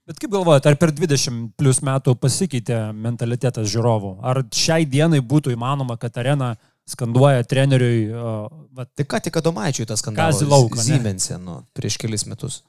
Bet 0.07 0.20
kaip 0.22 0.30
galvojate, 0.30 0.70
ar 0.70 0.78
per 0.78 0.92
20 0.94 1.48
plus 1.59 1.80
metų 1.82 2.14
pasikeitė 2.22 2.78
mentalitetas 2.94 3.66
žiūrovų? 3.72 4.12
Ar 4.22 4.44
šiai 4.54 4.86
dienai 4.86 5.18
būtų 5.18 5.50
įmanoma, 5.57 5.96
kad 5.98 6.14
arena 6.22 6.52
skanduoja 6.86 7.42
treneriui... 7.50 8.04
Uh, 8.14 8.84
tai 8.94 9.07
ką 9.11 9.18
tik 9.24 9.40
Adomaičiui 9.40 9.88
tas 9.90 10.04
skandalas? 10.04 10.38
Kazilauką. 10.38 10.78
Siemensė, 10.86 11.40
nu, 11.42 11.59
prieš 11.74 11.98
kelis 11.98 12.22
metus. 12.30 12.61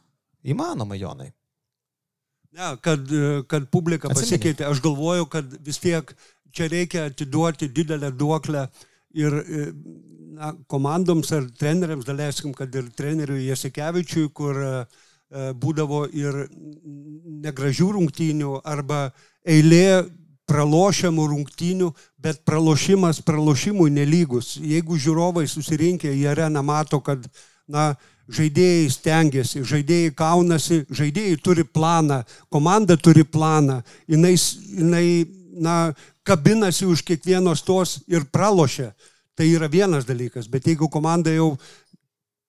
Įmanoma, 0.41 0.97
Jonai. 0.97 1.29
Ne, 2.57 2.71
kad, 2.81 3.05
kad 3.51 3.69
publika 3.69 4.09
pasikeitė. 4.09 4.65
Aš 4.71 4.81
galvoju, 4.81 5.27
kad 5.29 5.51
vis 5.61 5.77
tiek 5.83 6.09
čia 6.57 6.69
reikia 6.71 7.07
atiduoti 7.11 7.69
didelę 7.73 8.11
duoklę 8.17 8.67
ir 9.17 9.35
na, 10.37 10.53
komandoms 10.69 11.31
ar 11.37 11.45
treneriams, 11.57 12.05
daleiskim, 12.05 12.53
kad 12.57 12.73
ir 12.75 12.89
treneriui 12.97 13.47
Jasikevičiui, 13.47 14.31
kur 14.35 14.57
uh, 14.61 15.05
E, 15.27 15.51
būdavo 15.51 16.05
ir 16.15 16.45
negražių 17.43 17.89
rungtynių 17.97 18.61
arba 18.63 19.09
eilė 19.43 20.05
pralošiamų 20.47 21.25
rungtynių, 21.33 21.89
bet 22.23 22.45
pralošimas 22.47 23.19
pralošimui 23.27 23.91
nelygus. 23.91 24.53
Jeigu 24.55 24.95
žiūrovai 24.95 25.43
susirinkę 25.51 26.13
į 26.15 26.29
areną 26.31 26.63
mato, 26.63 27.01
kad 27.03 27.27
na, 27.67 27.89
žaidėjai 28.31 28.87
stengiasi, 28.93 29.65
žaidėjai 29.67 30.13
kaunasi, 30.15 30.85
žaidėjai 30.87 31.41
turi 31.43 31.67
planą, 31.67 32.21
komanda 32.47 32.95
turi 32.95 33.27
planą, 33.27 33.81
jinai, 34.07 34.37
jinai 34.79 35.07
na, 35.59 35.75
kabinasi 36.27 36.87
už 36.87 37.05
kiekvienos 37.07 37.63
tos 37.63 38.01
ir 38.11 38.27
pralošia. 38.31 38.91
Tai 39.37 39.45
yra 39.45 39.69
vienas 39.69 40.07
dalykas, 40.07 40.47
bet 40.49 40.65
jeigu 40.65 40.89
komanda 40.89 41.29
jau 41.29 41.51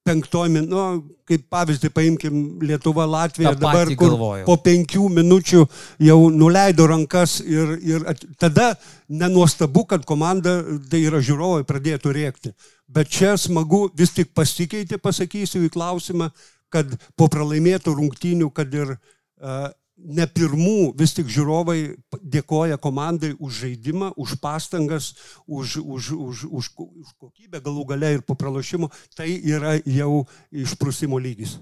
penktoj, 0.08 0.48
nu, 0.64 0.82
kaip 1.28 1.44
pavyzdį 1.52 1.90
paimkim 1.92 2.36
Lietuva, 2.64 3.04
Latvija, 3.08 3.52
dabar 3.58 3.90
kur 3.92 4.14
galvoju. 4.14 4.46
po 4.46 4.56
penkių 4.64 5.08
minučių 5.18 5.64
jau 6.06 6.18
nuleido 6.32 6.86
rankas 6.88 7.38
ir, 7.44 7.74
ir 7.84 8.06
at, 8.08 8.22
tada 8.40 8.70
nenuostabu, 9.08 9.84
kad 9.90 10.06
komanda, 10.08 10.62
tai 10.90 11.02
yra 11.10 11.20
žiūrovai, 11.24 11.66
pradėtų 11.68 12.14
rėkti. 12.16 12.54
Bet 12.88 13.12
čia 13.12 13.34
smagu 13.36 13.88
vis 13.96 14.14
tik 14.16 14.32
pasikeitė, 14.36 15.00
pasakysiu 15.02 15.66
į 15.66 15.72
klausimą, 15.76 16.30
kad 16.72 16.88
po 17.16 17.28
pralaimėtų 17.32 17.96
rungtynių, 17.98 18.48
kad 18.56 18.72
ir 18.72 18.96
uh, 18.96 19.68
ne 19.98 20.26
pirmų 20.30 20.92
vis 20.98 21.14
tik 21.16 21.28
žiūrovai 21.32 21.78
dėkoja 22.22 22.78
komandai 22.80 23.32
už 23.38 23.62
žaidimą, 23.64 24.12
už 24.16 24.36
pastangas, 24.42 25.14
už, 25.46 25.78
už, 25.82 26.12
už, 26.14 26.44
už, 26.46 26.70
už 26.78 27.10
kokybę 27.18 27.60
galų 27.64 27.86
gale 27.92 28.12
ir 28.18 28.22
po 28.22 28.38
pralašimo. 28.38 28.90
Tai 29.16 29.28
yra 29.28 29.78
jau 29.84 30.26
išprusimo 30.52 31.18
lygis. 31.18 31.58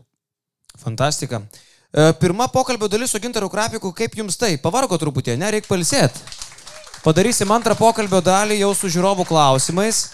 Fantastika. 0.76 1.40
E, 1.92 2.12
pirma 2.20 2.48
pokalbio 2.52 2.88
dalis 2.92 3.14
su 3.14 3.20
Gintaru 3.22 3.48
Krapiku, 3.48 3.92
kaip 3.96 4.16
jums 4.18 4.36
tai? 4.36 4.56
Pavargo 4.60 4.98
truputį, 5.00 5.38
nereik 5.40 5.68
palsėti. 5.68 6.20
Padarysim 7.06 7.50
antrą 7.54 7.76
pokalbio 7.78 8.20
dalį 8.20 8.58
jau 8.60 8.72
su 8.74 8.90
žiūrovų 8.90 9.28
klausimais. 9.28 10.08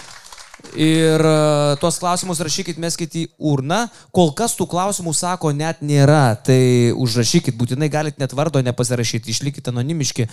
Ir 0.72 1.20
e, 1.20 1.76
tuos 1.82 1.98
klausimus 2.00 2.40
rašykit, 2.40 2.78
meskit 2.80 3.16
į 3.18 3.24
urną. 3.36 3.82
Kol 4.14 4.30
kas 4.36 4.54
tų 4.56 4.66
klausimų, 4.70 5.12
sako, 5.16 5.52
net 5.56 5.82
nėra. 5.84 6.32
Tai 6.46 6.60
užrašykit, 6.96 7.56
būtinai 7.58 7.90
galite 7.92 8.22
net 8.22 8.32
vardo 8.36 8.62
nepasirašyti, 8.64 9.34
išlikite 9.34 9.72
anonimiški. 9.72 10.28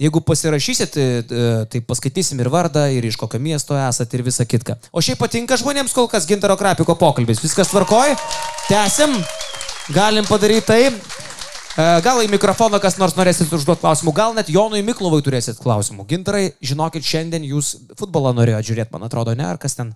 Jeigu 0.00 0.22
pasirašysit, 0.24 0.96
e, 0.96 1.08
e, 1.20 1.50
tai 1.70 1.82
paskaitysim 1.84 2.40
ir 2.40 2.50
vardą, 2.52 2.86
ir 2.94 3.04
iš 3.04 3.18
kokio 3.20 3.42
miesto 3.42 3.76
esate, 3.76 4.16
ir 4.16 4.24
visą 4.26 4.48
kitką. 4.48 4.78
O 4.92 5.04
šiaip 5.04 5.20
patinka 5.20 5.58
žmonėms 5.60 5.92
kol 5.96 6.08
kas 6.08 6.28
Gintaro 6.30 6.56
Krapiko 6.60 6.96
pokalbis. 6.96 7.42
Viskas 7.44 7.72
tvarkoj? 7.74 8.16
Tęsim. 8.70 9.18
Galim 9.92 10.24
padaryti 10.24 10.66
tai. 10.70 10.82
E, 11.74 11.84
gal 12.06 12.20
į 12.22 12.28
mikrofoną 12.30 12.78
kas 12.78 13.00
nors 13.00 13.16
norėsit 13.18 13.50
užduoti 13.50 13.82
klausimų, 13.82 14.12
gal 14.14 14.34
net 14.36 14.50
Jonui 14.52 14.84
Miklovai 14.86 15.18
turėsit 15.26 15.58
klausimų. 15.58 16.06
Gintarai, 16.06 16.52
žinokit, 16.62 17.02
šiandien 17.02 17.46
jūs 17.48 17.72
futbolą 17.98 18.30
norėjote 18.36 18.68
žiūrėti, 18.68 18.92
man 18.94 19.06
atrodo, 19.08 19.34
ne, 19.34 19.48
ar 19.48 19.58
kas 19.58 19.74
ten. 19.74 19.90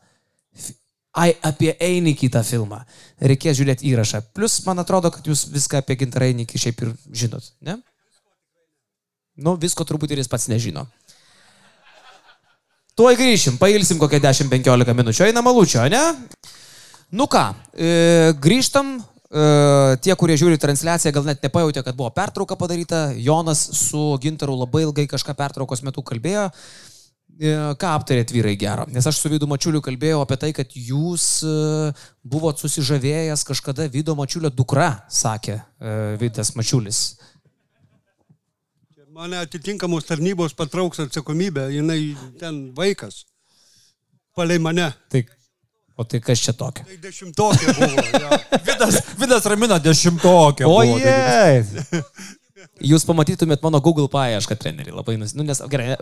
Ai, 1.18 1.30
apie 1.46 1.70
Einikį 1.82 2.32
tą 2.34 2.42
filmą. 2.46 2.80
Reikės 3.22 3.56
žiūrėti 3.58 3.86
įrašą. 3.92 4.20
Plus, 4.34 4.58
man 4.66 4.82
atrodo, 4.82 5.12
kad 5.14 5.26
jūs 5.26 5.46
viską 5.54 5.80
apie 5.82 5.96
Gintarą 6.02 6.28
Einikį 6.32 6.60
šiaip 6.64 6.82
ir 6.82 6.90
žinot, 7.22 7.46
ne? 7.64 7.78
Nu, 9.38 9.54
visko 9.54 9.86
turbūt 9.86 10.12
ir 10.12 10.22
jis 10.22 10.30
pats 10.30 10.48
nežino. 10.50 10.82
Tuoj 12.98 13.14
grįšim, 13.14 13.60
pailsim 13.62 14.00
kokią 14.02 14.18
10-15 14.26 14.98
minučių. 14.98 15.28
Einam 15.28 15.46
malučio, 15.46 15.84
ne? 15.86 16.02
Nu 17.14 17.28
ką, 17.30 17.44
e, 17.78 18.34
grįžtam 18.34 18.96
tie, 19.28 20.14
kurie 20.16 20.36
žiūri 20.40 20.58
transliaciją, 20.60 21.12
gal 21.12 21.26
net 21.28 21.42
nepajautė, 21.44 21.82
kad 21.84 21.96
buvo 21.96 22.10
pertrauka 22.16 22.56
padaryta. 22.56 23.10
Jonas 23.16 23.60
su 23.76 24.16
Gintaru 24.22 24.56
labai 24.56 24.86
ilgai 24.86 25.08
kažką 25.10 25.36
pertraukos 25.36 25.84
metu 25.84 26.04
kalbėjo. 26.06 26.48
E, 27.38 27.52
ką 27.78 27.90
aptarėt 27.94 28.32
vyrai 28.34 28.56
gero? 28.58 28.88
Nes 28.90 29.06
aš 29.06 29.20
su 29.20 29.30
Vidu 29.30 29.46
Mačiuliu 29.46 29.82
kalbėjau 29.84 30.24
apie 30.24 30.38
tai, 30.40 30.50
kad 30.56 30.72
jūs 30.74 31.26
e, 31.46 31.52
buvot 32.26 32.58
susižavėjęs 32.58 33.44
kažkada 33.46 33.86
Vido 33.92 34.16
Mačiulio 34.18 34.50
dukra, 34.50 35.04
sakė 35.12 35.60
Vidas 36.18 36.56
Mačiulis. 36.58 37.02
Mane 39.18 39.38
atitinkamos 39.42 40.06
tarnybos 40.06 40.52
patrauks 40.54 41.00
atsakomybę, 41.02 41.68
jinai 41.74 42.14
ten 42.38 42.68
vaikas. 42.74 43.24
Palei 44.38 44.60
mane. 44.62 44.92
Tai 45.10 45.24
O 45.98 46.04
tai 46.06 46.20
kas 46.22 46.38
čia 46.38 46.54
tokia? 46.54 46.84
Tai 46.86 46.96
dešimtokė 47.02 47.72
buvo. 47.74 48.02
Ja. 48.22 48.36
vidas, 48.62 49.00
vidas 49.18 49.48
ramina 49.50 49.80
dešimtokė. 49.82 50.68
O 50.70 50.82
jei. 50.86 51.64
Jūs 52.90 53.02
pamatytumėt 53.06 53.62
mano 53.66 53.80
Google 53.82 54.06
paiešką 54.10 54.54
trenerių. 54.58 54.94
Labai, 55.00 55.16
nus... 55.18 55.34
nu, 55.34 55.42
nes, 55.46 55.60
gerai, 55.70 55.96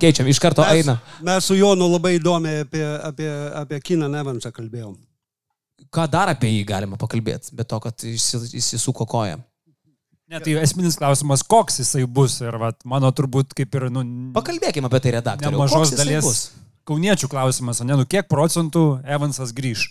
keičiam, 0.00 0.28
iš 0.28 0.40
karto 0.44 0.64
mes, 0.64 0.82
eina. 0.82 0.98
Mes 1.24 1.48
su 1.48 1.56
Jonu 1.56 1.88
labai 1.88 2.18
įdomiai 2.18 2.66
apie, 2.66 2.84
apie, 3.08 3.28
apie 3.62 3.80
Kiną 3.90 4.10
Nevansą 4.12 4.52
kalbėjom. 4.52 4.96
Ką 5.94 6.04
dar 6.12 6.32
apie 6.34 6.50
jį 6.52 6.62
galima 6.68 7.00
pakalbėti, 7.00 7.54
be 7.56 7.64
to, 7.64 7.80
kad 7.80 8.04
įsisuko 8.04 9.08
koją? 9.08 9.40
Ne, 10.28 10.40
tai 10.44 10.58
esminis 10.60 10.98
klausimas, 11.00 11.40
koks 11.40 11.80
jisai 11.80 12.04
bus 12.04 12.36
ir 12.44 12.56
vat, 12.60 12.82
mano 12.84 13.08
turbūt 13.16 13.56
kaip 13.56 13.80
ir, 13.80 13.88
nu... 13.92 14.04
Pakalbėkime 14.36 14.90
apie 14.90 15.00
tai 15.06 15.16
redaktorių. 15.16 15.56
Nemažos 15.56 15.96
dalies. 15.96 16.26
Bus? 16.26 16.67
Kauniečių 16.88 17.28
klausimas, 17.30 17.84
ne, 17.84 17.96
nu 18.00 18.08
kiek 18.08 18.28
procentų 18.30 19.02
Evansas 19.04 19.52
grįž? 19.56 19.88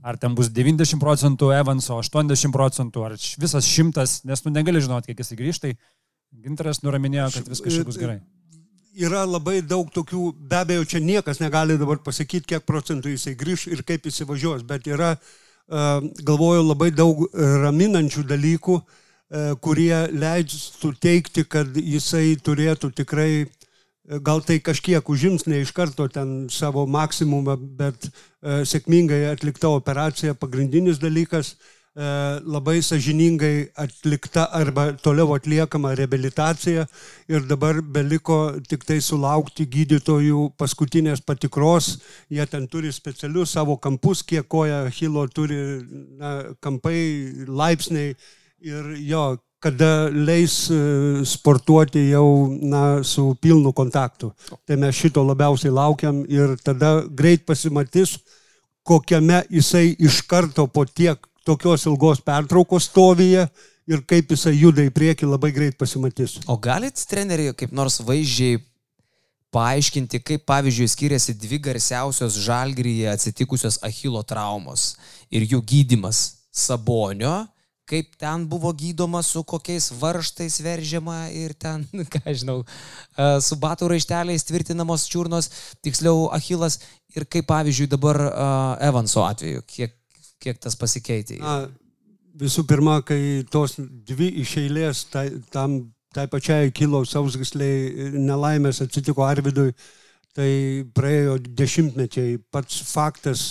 Ar 0.00 0.16
ten 0.16 0.32
bus 0.32 0.48
90 0.48 0.96
procentų 0.96 1.50
Evanso, 1.52 1.98
80 2.00 2.54
procentų, 2.54 3.02
ar 3.04 3.16
visas 3.40 3.66
šimtas, 3.68 4.22
nes 4.24 4.40
nu 4.46 4.52
negali 4.54 4.80
žinoti, 4.80 5.12
kiek 5.12 5.20
jis 5.20 5.36
grįž, 5.36 5.58
tai 5.60 5.74
Ginteras 6.30 6.80
nuraminėjo, 6.84 7.26
kad 7.34 7.48
viskas 7.50 7.80
bus 7.84 7.98
gerai. 8.00 8.20
Yra 8.96 9.24
labai 9.26 9.60
daug 9.66 9.90
tokių, 9.92 10.30
be 10.50 10.56
abejo, 10.60 10.86
čia 10.88 11.02
niekas 11.02 11.40
negali 11.42 11.76
dabar 11.78 12.00
pasakyti, 12.02 12.54
kiek 12.54 12.64
procentų 12.66 13.12
jisai 13.12 13.34
grįž 13.38 13.66
ir 13.74 13.82
kaip 13.86 14.06
jisai 14.08 14.26
važiuos, 14.30 14.64
bet 14.66 14.88
yra, 14.88 15.12
galvoju, 15.68 16.64
labai 16.70 16.90
daug 16.94 17.26
raminančių 17.34 18.24
dalykų, 18.30 18.78
kurie 19.62 19.94
leidžia 20.10 20.94
teikti, 21.02 21.44
kad 21.46 21.76
jisai 21.76 22.38
turėtų 22.40 22.90
tikrai 23.02 23.46
gal 24.18 24.42
tai 24.42 24.58
kažkiek 24.58 25.08
užims 25.08 25.46
ne 25.46 25.60
iš 25.62 25.70
karto 25.76 26.08
ten 26.08 26.48
savo 26.50 26.86
maksimumą, 26.86 27.56
bet 27.78 28.08
e, 28.08 28.62
sėkmingai 28.66 29.26
atlikta 29.30 29.70
operacija, 29.70 30.34
pagrindinis 30.34 30.98
dalykas, 31.02 31.54
labai 32.46 32.80
sažiningai 32.82 33.70
atlikta 33.74 34.46
arba 34.54 34.92
toliau 34.92 35.34
atliekama 35.34 35.94
rehabilitacija 35.98 36.86
ir 37.28 37.46
dabar 37.48 37.80
beliko 37.82 38.54
tik 38.68 38.84
tai 38.86 39.00
sulaukti 39.02 39.66
gydytojų 39.66 40.52
paskutinės 40.56 41.20
patikros. 41.20 41.98
Jie 42.30 42.46
ten 42.46 42.68
turi 42.68 42.92
specialius 42.92 43.52
savo 43.52 43.76
kampus, 43.76 44.22
kiek 44.22 44.46
koja 44.48 44.88
Hilo 44.88 45.26
turi 45.26 45.82
na, 46.18 46.54
kampai, 46.60 47.46
laipsniai 47.48 48.14
ir 48.60 48.94
jo, 49.10 49.36
kada 49.60 50.08
leis 50.08 50.70
e, 50.72 50.76
sportuoti 51.28 52.06
jau 52.10 52.48
na, 52.48 53.02
su 53.04 53.34
pilnu 53.40 53.72
kontaktu. 53.76 54.32
Tai 54.64 54.78
mes 54.80 54.96
šito 54.96 55.22
labiausiai 55.24 55.72
laukiam 55.72 56.22
ir 56.28 56.56
tada 56.64 57.02
greit 57.04 57.44
pasimatys, 57.48 58.16
kokiame 58.82 59.42
jisai 59.52 59.92
iš 60.00 60.22
karto 60.28 60.66
po 60.66 60.86
tiek 60.88 61.20
tokios 61.44 61.84
ilgos 61.86 62.22
pertraukos 62.24 62.88
stovyje 62.88 63.44
ir 63.90 64.02
kaip 64.08 64.32
jisai 64.32 64.54
juda 64.56 64.84
į 64.86 64.94
priekį 64.96 65.28
labai 65.28 65.52
greit 65.52 65.76
pasimatys. 65.78 66.38
O 66.48 66.56
galit, 66.56 66.96
treneri, 67.10 67.50
kaip 67.56 67.76
nors 67.76 68.00
vaizdžiai 68.06 68.62
paaiškinti, 69.52 70.22
kaip 70.24 70.44
pavyzdžiui 70.48 70.88
skiriasi 70.88 71.34
dvi 71.36 71.58
garsiausios 71.68 72.38
žalgryje 72.46 73.10
atsitikusios 73.10 73.80
Achilo 73.84 74.22
traumos 74.22 74.94
ir 75.30 75.44
jų 75.44 75.60
gydimas 75.66 76.22
Sabonio 76.50 77.42
kaip 77.90 78.14
ten 78.20 78.46
buvo 78.50 78.70
gydoma, 78.76 79.22
su 79.26 79.42
kokiais 79.46 79.90
varštais 80.00 80.60
veržiama 80.64 81.18
ir 81.34 81.54
ten, 81.58 81.84
ką 82.14 82.22
žinau, 82.30 82.62
su 83.42 83.58
batų 83.60 83.90
raišteliais 83.94 84.46
tvirtinamos 84.48 85.08
čiurnos, 85.10 85.50
tiksliau 85.84 86.28
Achilas 86.36 86.80
ir 87.16 87.26
kaip 87.26 87.48
pavyzdžiui 87.50 87.90
dabar 87.90 88.20
Evanso 88.90 89.24
atveju, 89.26 89.64
kiek, 89.66 89.96
kiek 90.42 90.60
tas 90.62 90.78
pasikeitė. 90.78 91.40
Na, 91.42 91.62
visų 92.40 92.64
pirma, 92.68 93.00
kai 93.06 93.42
tos 93.50 93.76
dvi 93.78 94.30
iš 94.44 94.56
eilės 94.62 95.04
tai, 95.12 95.28
tam, 95.52 95.80
tai 96.14 96.26
pačiai 96.30 96.70
kilo 96.74 97.02
sausgisliai 97.08 98.12
nelaimės 98.14 98.82
atsitiko 98.84 99.26
Arvidui, 99.26 99.72
tai 100.36 100.50
praėjo 100.94 101.40
dešimtmečiai. 101.42 102.38
Pats 102.54 102.84
faktas 102.86 103.42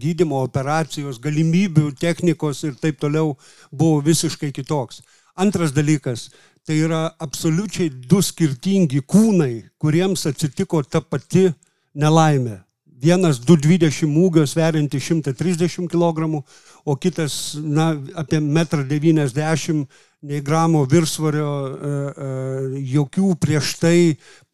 gydimo 0.00 0.42
operacijos, 0.44 1.20
galimybių, 1.22 1.90
technikos 2.00 2.62
ir 2.64 2.74
taip 2.80 3.00
toliau 3.02 3.34
buvo 3.72 4.00
visiškai 4.04 4.52
kitoks. 4.54 5.02
Antras 5.34 5.74
dalykas, 5.74 6.28
tai 6.64 6.78
yra 6.86 7.08
absoliučiai 7.20 7.90
du 7.90 8.22
skirtingi 8.22 9.02
kūnai, 9.02 9.64
kuriems 9.82 10.26
atsitiko 10.30 10.82
ta 10.86 11.02
pati 11.02 11.48
nelaimė. 11.94 12.60
Vienas 13.04 13.40
220 13.44 14.14
ūgio 14.16 14.46
sverianti 14.48 15.00
130 15.02 15.90
kg, 15.92 16.40
o 16.84 16.96
kitas 16.96 17.56
na, 17.60 17.90
apie 18.16 18.40
1,90 18.40 19.74
m 19.74 19.84
nei 20.24 20.40
gramo 20.40 20.84
virsvario, 20.88 21.48
e, 21.68 21.90
e, 22.24 22.82
jokių 22.94 23.34
prieš 23.40 23.74
tai 23.82 23.98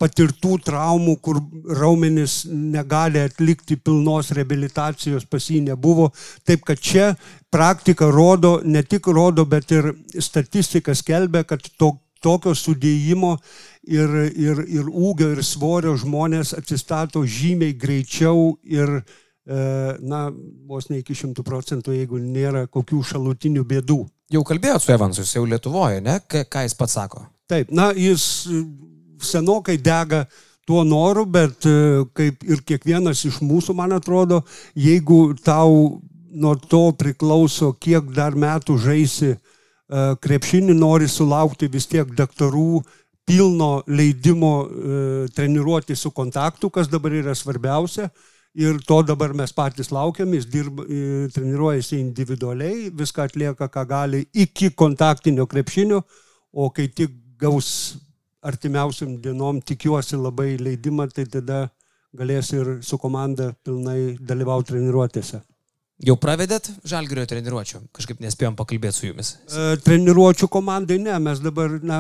patirtų 0.01 0.57
traumų, 0.67 1.15
kur 1.23 1.39
raumenis 1.79 2.43
negali 2.51 3.23
atlikti 3.23 3.79
pilnos 3.79 4.33
rehabilitacijos 4.35 5.29
pas 5.31 5.47
jį 5.47 5.63
nebuvo. 5.69 6.11
Taip 6.45 6.67
kad 6.67 6.83
čia 6.83 7.13
praktika 7.55 8.11
rodo, 8.11 8.59
ne 8.65 8.83
tik 8.83 9.07
rodo, 9.15 9.47
bet 9.47 9.71
ir 9.71 9.93
statistika 10.19 10.95
skelbia, 10.99 11.45
kad 11.47 11.63
to, 11.79 11.95
tokio 12.21 12.55
sudėjimo 12.57 13.37
ir, 13.87 14.15
ir, 14.35 14.67
ir 14.67 14.91
ūgio 14.91 15.31
ir 15.37 15.47
svorio 15.47 15.95
žmonės 15.99 16.55
atsistato 16.59 17.23
žymiai 17.23 17.79
greičiau 17.79 18.57
ir 18.67 18.99
e, 18.99 19.03
na, 20.03 20.27
vos 20.67 20.91
ne 20.91 21.05
iki 21.05 21.15
šimtų 21.15 21.47
procentų, 21.47 21.95
jeigu 21.95 22.19
nėra 22.19 22.67
kokių 22.67 23.05
šalutinių 23.15 23.65
bėdų. 23.71 24.03
Jau 24.31 24.45
kalbėjot 24.47 24.85
su 24.85 24.93
Evansu, 24.95 25.25
jis 25.25 25.35
jau 25.35 25.43
Lietuvoje, 25.49 25.99
ne? 26.07 26.21
Ką 26.23 26.63
jis 26.63 26.77
pats 26.79 26.95
sako? 26.95 27.25
Taip, 27.51 27.73
na, 27.75 27.89
jis 27.99 28.47
e, 28.47 28.61
senokai 29.27 29.75
dega 29.83 30.23
tuo 30.69 30.85
noru, 30.87 31.25
bet 31.27 31.67
e, 31.67 32.05
kaip 32.15 32.47
ir 32.47 32.63
kiekvienas 32.67 33.25
iš 33.27 33.41
mūsų, 33.43 33.75
man 33.75 33.97
atrodo, 33.97 34.45
jeigu 34.79 35.35
tau 35.43 35.99
nuo 36.31 36.55
to 36.55 36.85
priklauso, 36.95 37.73
kiek 37.83 38.13
dar 38.15 38.39
metų 38.39 38.79
žaisi 38.79 39.33
e, 39.35 39.39
krepšinį, 40.23 40.79
nori 40.79 41.11
sulaukti 41.11 41.67
vis 41.73 41.91
tiek 41.91 42.15
daktarų 42.15 42.85
pilno 43.27 43.81
leidimo 43.87 44.55
treniruoti 45.37 45.95
su 45.95 46.11
kontaktu, 46.11 46.71
kas 46.75 46.89
dabar 46.91 47.15
yra 47.15 47.35
svarbiausia 47.39 48.09
ir 48.55 48.79
to 48.87 49.03
dabar 49.07 49.33
mes 49.37 49.53
patys 49.55 49.93
laukiam, 49.95 50.33
jis 50.35 50.47
dirba, 50.51 50.85
treniruojasi 51.35 52.01
individualiai, 52.01 52.91
viską 52.95 53.29
atlieka, 53.29 53.69
ką 53.71 53.87
gali 53.89 54.25
iki 54.35 54.73
kontaktinio 54.75 55.47
krepšinio, 55.47 56.03
o 56.53 56.71
kai 56.71 56.89
tik 56.89 57.15
gaus 57.41 57.97
artimiausiam 58.43 59.19
dienom, 59.23 59.61
tikiuosi 59.61 60.17
labai 60.17 60.57
leidimą, 60.59 61.09
tai 61.15 61.27
tada 61.31 61.69
galės 62.17 62.51
ir 62.57 62.79
su 62.83 62.99
komanda 62.99 63.53
pilnai 63.65 64.17
dalyvauti 64.19 64.73
treniruotėse. 64.73 65.43
Jau 66.01 66.15
pravedėt 66.17 66.71
žalgerio 66.89 67.27
treniruočio? 67.29 67.83
Kažkaip 67.93 68.23
nespėjom 68.25 68.55
pakalbėti 68.57 68.97
su 68.97 69.09
jumis. 69.11 69.35
E, 69.53 69.75
treniruočių 69.85 70.49
komandai 70.49 70.97
ne, 71.03 71.13
mes 71.21 71.43
dabar, 71.45 71.75
na, 71.85 71.99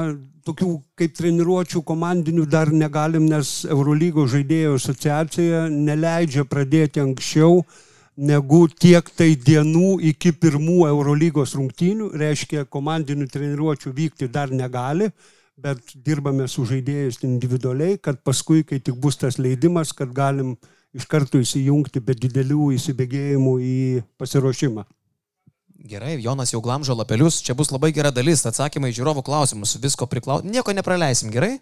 tokių 0.48 0.70
kaip 0.96 1.18
treniruočių 1.18 1.82
komandinių 1.84 2.46
dar 2.48 2.72
negalim, 2.72 3.26
nes 3.28 3.66
Eurolygos 3.68 4.32
žaidėjų 4.32 4.78
asociacija 4.78 5.66
neleidžia 5.74 6.46
pradėti 6.48 7.04
anksčiau 7.04 7.60
negu 8.20 8.62
tiek 8.72 9.04
tai 9.16 9.34
dienų 9.36 9.98
iki 10.14 10.32
pirmų 10.32 10.80
Eurolygos 10.88 11.54
rungtynių, 11.58 12.10
reiškia, 12.20 12.64
komandinių 12.72 13.28
treniruočių 13.32 13.92
vykti 13.96 14.32
dar 14.32 14.52
negali, 14.52 15.10
bet 15.60 15.92
dirbame 15.92 16.48
su 16.48 16.64
žaidėjais 16.68 17.20
individualiai, 17.28 18.00
kad 18.00 18.24
paskui, 18.24 18.64
kai 18.64 18.80
tik 18.80 18.96
bus 19.00 19.20
tas 19.20 19.36
leidimas, 19.36 19.92
kad 19.92 20.12
galim 20.16 20.56
iš 20.96 21.06
karto 21.10 21.40
įsijungti 21.40 22.02
be 22.02 22.16
didelių 22.18 22.72
įsibėgėjimų 22.76 23.54
į 23.62 23.76
pasiruošimą. 24.20 24.86
Gerai, 25.90 26.18
Jonas 26.20 26.52
jau 26.52 26.60
glamžo 26.60 26.92
lapelius, 26.92 27.38
čia 27.40 27.54
bus 27.56 27.70
labai 27.72 27.88
gera 27.96 28.10
dalis, 28.12 28.42
atsakymai 28.44 28.90
į 28.92 28.98
žiūrovų 28.98 29.24
klausimus, 29.24 29.78
visko 29.80 30.04
priklausom, 30.10 30.50
nieko 30.52 30.74
nepraleisim, 30.76 31.30
gerai? 31.32 31.54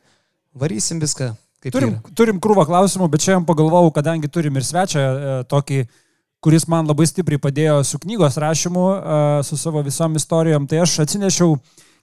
Varysim 0.59 0.99
viską. 0.99 1.37
Turim, 1.69 1.97
yra. 1.97 2.15
turim 2.19 2.39
krūvą 2.43 2.65
klausimų, 2.67 3.09
bet 3.13 3.25
šiandien 3.25 3.47
pagalvojau, 3.47 3.91
kadangi 3.95 4.31
turim 4.31 4.59
ir 4.59 4.67
svečią 4.67 5.01
e, 5.03 5.33
tokį, 5.51 5.81
kuris 6.43 6.69
man 6.71 6.87
labai 6.87 7.07
stipriai 7.11 7.41
padėjo 7.43 7.81
su 7.87 7.99
knygos 8.03 8.39
rašymu, 8.43 8.85
e, 8.95 9.23
su 9.47 9.59
savo 9.59 9.83
visom 9.87 10.15
istorijom, 10.19 10.69
tai 10.71 10.85
aš 10.85 11.01
atsinešiau 11.07 11.57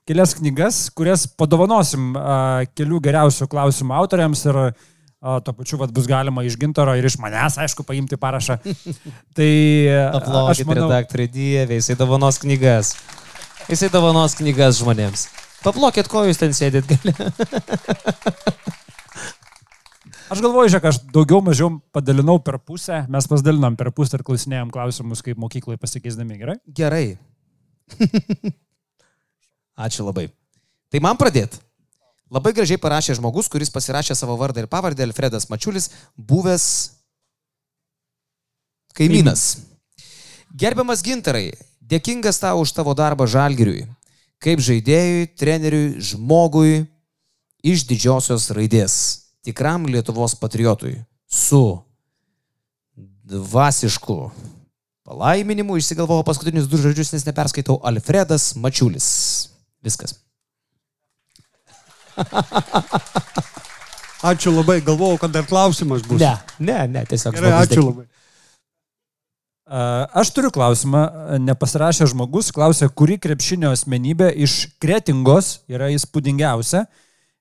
kelias 0.08 0.36
knygas, 0.38 0.80
kurias 0.96 1.24
padovanosim 1.40 2.12
e, 2.16 2.68
kelių 2.76 3.00
geriausių 3.08 3.48
klausimų 3.52 3.96
autoriams 3.96 4.44
ir 4.46 4.60
e, 4.60 4.68
O 5.24 5.38
tuo 5.40 5.54
pačiu 5.56 5.78
vat, 5.80 5.92
bus 5.96 6.04
galima 6.10 6.44
iš 6.44 6.58
gintaro 6.60 6.92
ir 6.98 7.06
iš 7.08 7.16
manęs, 7.22 7.56
aišku, 7.62 7.86
paimti 7.88 8.18
parašą. 8.20 8.58
Tai 9.36 9.52
Aplaukit, 10.18 10.66
manau... 10.68 10.90
redaktorė 10.90 11.26
Dievė, 11.32 11.80
jisai 11.80 11.96
dovanos 11.96 12.38
knygas. 12.42 12.92
Jisai 13.70 13.88
dovanos 13.90 14.36
knygas 14.38 14.82
žmonėms. 14.82 15.28
Paplokit, 15.64 16.10
ko 16.12 16.26
jūs 16.28 16.38
ten 16.42 16.52
sėdit 16.54 16.86
gali. 16.90 17.16
Aš 20.26 20.40
galvoju, 20.42 20.70
žiūrėk, 20.72 20.86
aš 20.90 20.96
daugiau 21.14 21.38
mažiau 21.46 21.68
padalinau 21.94 22.40
per 22.42 22.56
pusę, 22.58 23.04
mes 23.06 23.28
pasidalinom 23.30 23.76
per 23.78 23.92
pusę 23.94 24.18
ir 24.18 24.24
klausinėjom 24.26 24.72
klausimus, 24.74 25.22
kaip 25.22 25.38
mokykloje 25.38 25.78
pasikeisdami, 25.78 26.38
gerai? 26.40 26.56
Gerai. 26.66 27.04
Ačiū 29.86 30.02
labai. 30.08 30.26
Tai 30.90 31.02
man 31.06 31.20
pradėti. 31.20 31.62
Labai 32.36 32.52
gražiai 32.52 32.80
parašė 32.80 33.16
žmogus, 33.16 33.48
kuris 33.48 33.72
pasirašė 33.72 34.12
savo 34.18 34.34
vardą 34.36 34.60
ir 34.60 34.68
pavardę, 34.68 35.06
Alfredas 35.06 35.48
Mačiulis, 35.48 35.88
buvęs 36.20 36.66
kaimynas. 38.96 39.44
Gerbiamas 40.52 41.00
gintarai, 41.04 41.54
dėkingas 41.80 42.42
tau 42.42 42.60
už 42.60 42.74
tavo 42.76 42.92
darbą 42.96 43.24
žalgiriui, 43.30 43.86
kaip 44.42 44.60
žaidėjui, 44.60 45.30
treneriui, 45.38 45.86
žmogui 46.10 46.84
iš 47.64 47.86
didžiosios 47.88 48.50
raidės, 48.52 48.98
tikram 49.46 49.88
Lietuvos 49.88 50.36
patriotui, 50.36 50.98
su 51.24 51.64
dvasišku 53.26 54.18
palaiminimu 55.08 55.80
išsigalvojo 55.80 56.26
paskutinius 56.26 56.68
du 56.68 56.84
žodžius, 56.84 57.14
nes 57.16 57.26
neperskaitau 57.30 57.80
Alfredas 57.86 58.52
Mačiulis. 58.60 59.08
Viskas. 59.86 60.18
Ačiū 64.30 64.52
labai, 64.54 64.80
galvojau, 64.84 65.18
kad 65.22 65.34
dar 65.34 65.46
klausimas 65.46 66.04
bus. 66.06 66.20
Ne, 66.20 66.34
ne, 66.58 66.86
ne, 66.88 67.04
tiesiog. 67.08 67.34
Gerai, 67.36 67.52
ačiū 67.62 67.84
labai. 67.84 68.06
Aš 69.66 70.30
turiu 70.30 70.52
klausimą, 70.54 71.00
nepasirašė 71.42 72.06
žmogus, 72.12 72.52
klausė, 72.54 72.86
kuri 72.94 73.16
krepšinio 73.18 73.72
asmenybė 73.74 74.28
iš 74.46 74.68
kretingos 74.82 75.56
yra 75.66 75.88
įspūdingiausia 75.90 76.84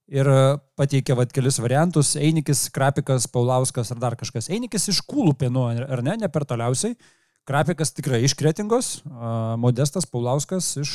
ir 0.10 0.30
pateikė 0.78 1.18
vat, 1.18 1.30
kelis 1.34 1.60
variantus- 1.62 2.16
Einikis, 2.26 2.66
Krapikas, 2.74 3.30
Paulauskas 3.30 3.94
ar 3.94 4.02
dar 4.02 4.18
kažkas. 4.18 4.50
Einikis 4.50 4.90
iš 4.90 5.04
Kūlų 5.06 5.36
pienų, 5.38 5.68
ar 5.86 6.02
ne, 6.02 6.18
ne 6.18 6.28
per 6.28 6.50
toliausiai. 6.50 6.98
Krapikas 7.46 7.94
tikrai 7.94 8.24
iš 8.26 8.34
Kretingos, 8.34 9.04
a, 9.06 9.54
Modestas 9.62 10.10
Paulauskas 10.10 10.78
iš... 10.82 10.92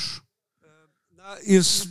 Na, 1.15 1.39
jis, 1.47 1.87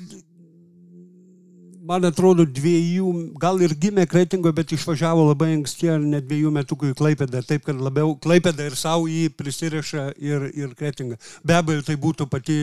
man 1.89 2.05
atrodo, 2.05 2.45
dviejų, 2.45 3.09
gal 3.41 3.59
ir 3.65 3.73
gimė 3.81 4.05
Kretingoje, 4.09 4.55
bet 4.59 4.73
išvažiavo 4.75 5.25
labai 5.31 5.53
anksti, 5.55 5.89
ar 5.95 6.03
net 6.03 6.27
dviejų 6.29 6.53
metų 6.59 6.77
į 6.91 6.93
Klaipėdą, 6.99 7.41
taip 7.47 7.65
kad 7.65 7.81
labiau 7.81 8.13
Klaipėdą 8.21 8.69
ir 8.69 8.77
savo 8.77 9.09
jį 9.09 9.29
prisiriša 9.37 10.11
ir, 10.21 10.49
ir 10.53 10.75
Kretingą. 10.77 11.17
Be 11.43 11.57
abejo, 11.57 11.83
tai 11.87 11.97
būtų 11.99 12.29
pati 12.29 12.57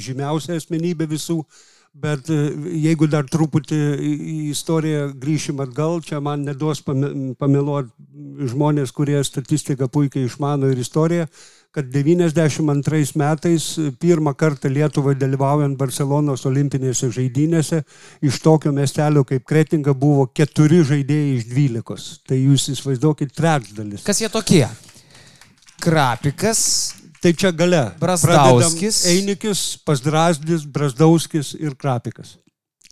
žymiausia 0.00 0.56
asmenybė 0.56 1.08
visų, 1.12 1.42
bet 1.94 2.30
e, 2.32 2.38
jeigu 2.82 3.06
dar 3.10 3.28
truputį 3.30 3.80
į 4.02 4.36
istoriją 4.50 5.10
grįšim 5.20 5.60
atgal, 5.62 6.00
čia 6.02 6.18
man 6.24 6.42
neduos 6.48 6.80
pame- 6.82 7.34
pameluoti 7.38 8.48
žmonės, 8.50 8.94
kurie 8.96 9.20
statistiką 9.24 9.86
puikiai 9.92 10.26
išmano 10.26 10.72
ir 10.72 10.80
istoriją, 10.82 11.28
kad 11.74 11.88
92 11.90 13.18
metais 13.18 13.68
pirmą 14.00 14.34
kartą 14.38 14.70
Lietuvai 14.70 15.16
dalyvaujant 15.18 15.76
Barcelonos 15.78 16.46
olimpinėse 16.46 17.10
žaidynėse 17.14 17.82
iš 18.22 18.40
tokio 18.44 18.72
miestelio 18.74 19.24
kaip 19.26 19.46
Kretinga 19.48 19.94
buvo 19.94 20.28
keturi 20.30 20.82
žaidėjai 20.86 21.38
iš 21.38 21.48
dvylikos. 21.50 22.10
Tai 22.28 22.38
jūs 22.38 22.68
įsivaizduokit 22.76 23.34
trečdalis. 23.34 24.06
Kas 24.06 24.22
jie 24.22 24.30
tokie? 24.30 24.66
Krapikas, 25.82 26.60
Tai 27.24 27.30
čia 27.32 27.54
gale. 27.56 27.78
Brazdauskis. 27.96 28.98
Pradedam 29.00 29.14
Einikis, 29.16 29.60
Pasdrasdis, 29.80 30.66
Brazdauskis 30.68 31.54
ir 31.56 31.72
Krapikas. 31.72 32.34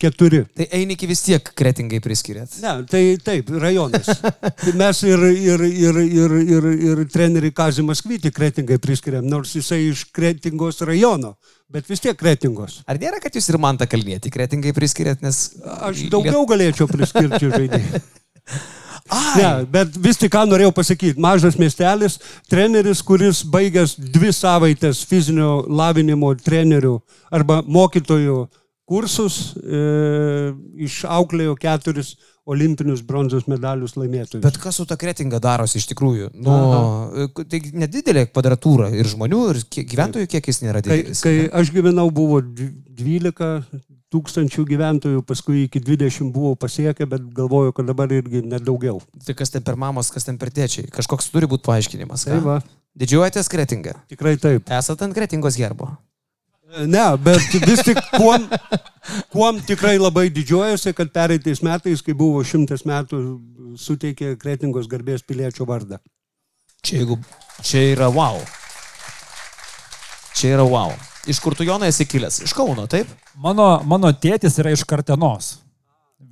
Keturi. 0.03 0.43
tai 0.57 0.67
Einikį 0.81 1.09
vis 1.11 1.23
tiek 1.23 1.53
kretingai 1.59 2.01
priskiriat. 2.03 2.57
Ne, 2.63 2.75
tai 2.91 3.03
taip, 3.23 3.53
rajonas. 3.63 4.11
Mes 4.81 5.03
ir, 5.07 5.25
ir, 5.31 5.65
ir, 5.69 6.01
ir, 6.03 6.37
ir, 6.43 6.69
ir 6.89 7.03
trenerių 7.13 7.53
Kazimas 7.55 8.03
Kvyti 8.03 8.33
kretingai 8.35 8.81
priskiriam, 8.83 9.27
nors 9.29 9.55
jisai 9.55 9.85
iš 9.93 10.05
kretingos 10.15 10.83
rajono, 10.89 11.37
bet 11.73 11.87
vis 11.91 12.03
tiek 12.03 12.19
kretingos. 12.19 12.81
Ar 12.91 12.99
nėra, 12.99 13.23
kad 13.23 13.39
jūs 13.39 13.51
ir 13.53 13.61
man 13.63 13.79
tą 13.79 13.87
kalnėti 13.91 14.33
kretingai 14.35 14.75
priskiriat, 14.77 15.23
nes... 15.23 15.45
Aš 15.79 16.07
daugiau 16.13 16.43
galėčiau 16.51 16.91
priskirti 16.91 17.53
žaidėjų. 17.53 18.03
Ne, 19.13 19.67
bet 19.69 19.97
vis 20.01 20.17
tik 20.17 20.31
ką 20.33 20.45
norėjau 20.49 20.73
pasakyti. 20.73 21.21
Mažas 21.21 21.59
miestelis, 21.61 22.19
treneris, 22.49 23.03
kuris 23.05 23.43
baigęs 23.45 23.97
dvi 23.99 24.31
savaitės 24.33 25.03
fizinio 25.09 25.67
lavinimo 25.69 26.31
trenerių 26.39 26.95
arba 27.35 27.61
mokytojų 27.67 28.39
kursus, 28.89 29.55
e, 29.63 30.53
išauklėjo 30.87 31.55
keturis 31.61 32.15
olimpinius 32.51 33.05
bronzos 33.07 33.45
medalius 33.47 33.95
laimėtojus. 33.95 34.43
Bet 34.43 34.57
kas 34.59 34.81
su 34.81 34.87
ta 34.91 34.97
kretinga 34.99 35.39
darosi 35.43 35.79
iš 35.79 35.87
tikrųjų? 35.93 36.33
Nu, 36.43 36.57
tai 37.47 37.61
nedidelė 37.79 38.27
kvadratūra 38.33 38.89
ir 38.99 39.07
žmonių, 39.07 39.43
ir 39.53 39.61
kiek, 39.71 39.87
gyventojų 39.93 40.27
kiekis 40.35 40.59
nėra 40.65 40.83
Kai, 40.83 40.99
didelis. 41.05 41.23
kai 41.23 41.37
aš 41.55 41.71
gyvenau, 41.71 42.09
buvo 42.11 42.41
dv- 42.43 42.73
12 42.99 43.63
tūkstančių 44.13 44.65
gyventojų, 44.69 45.23
paskui 45.25 45.63
iki 45.69 45.81
20 45.81 46.33
buvau 46.35 46.57
pasiekę, 46.61 47.07
bet 47.09 47.31
galvoju, 47.33 47.73
kad 47.79 47.87
dabar 47.89 48.11
irgi 48.13 48.43
nedaugiau. 48.45 48.99
Tai 49.25 49.35
kas 49.39 49.55
ten 49.55 49.63
per 49.65 49.79
mamos, 49.81 50.11
kas 50.13 50.27
ten 50.27 50.37
per 50.37 50.51
tėčiai? 50.53 50.91
Kažkoks 50.93 51.31
turi 51.33 51.47
būti 51.49 51.65
paaiškinimas. 51.71 52.27
ką? 52.27 52.35
Tai 52.35 52.41
va, 52.45 52.59
Didžiuojatės 52.99 53.49
kretingą. 53.49 53.95
tikrai 54.13 54.35
taip. 54.37 54.69
Esate 54.69 55.07
ant 55.07 55.15
kretingos 55.17 55.57
gerbo. 55.57 55.95
Ne, 56.73 57.05
bet 57.21 57.53
vis 57.67 57.83
tik 57.85 57.99
kuom, 58.15 58.47
kuom 59.33 59.59
tikrai 59.67 59.99
labai 60.01 60.31
didžiuojuosi, 60.33 60.95
kad 60.97 61.11
pereitais 61.13 61.61
metais, 61.65 62.01
kai 62.05 62.15
buvo 62.17 62.41
šimtas 62.47 62.87
metų, 62.89 63.21
suteikė 63.81 64.37
Kretingos 64.41 64.89
garbės 64.89 65.25
piliečio 65.27 65.67
vardą. 65.69 66.01
Čia, 66.83 67.03
jeigu, 67.03 67.19
čia 67.61 67.83
yra 67.93 68.09
wow. 68.13 68.41
Čia 70.39 70.57
yra 70.57 70.65
wow. 70.67 70.95
Iš 71.29 71.39
kur 71.45 71.55
tu 71.55 71.67
Jonai 71.67 71.93
esi 71.93 72.09
kilęs? 72.09 72.41
Iš 72.47 72.55
Kauno, 72.57 72.89
taip? 72.91 73.11
Mano, 73.39 73.77
mano 73.87 74.11
tėtis 74.11 74.57
yra 74.59 74.73
iš 74.75 74.83
Kartenos. 74.89 75.59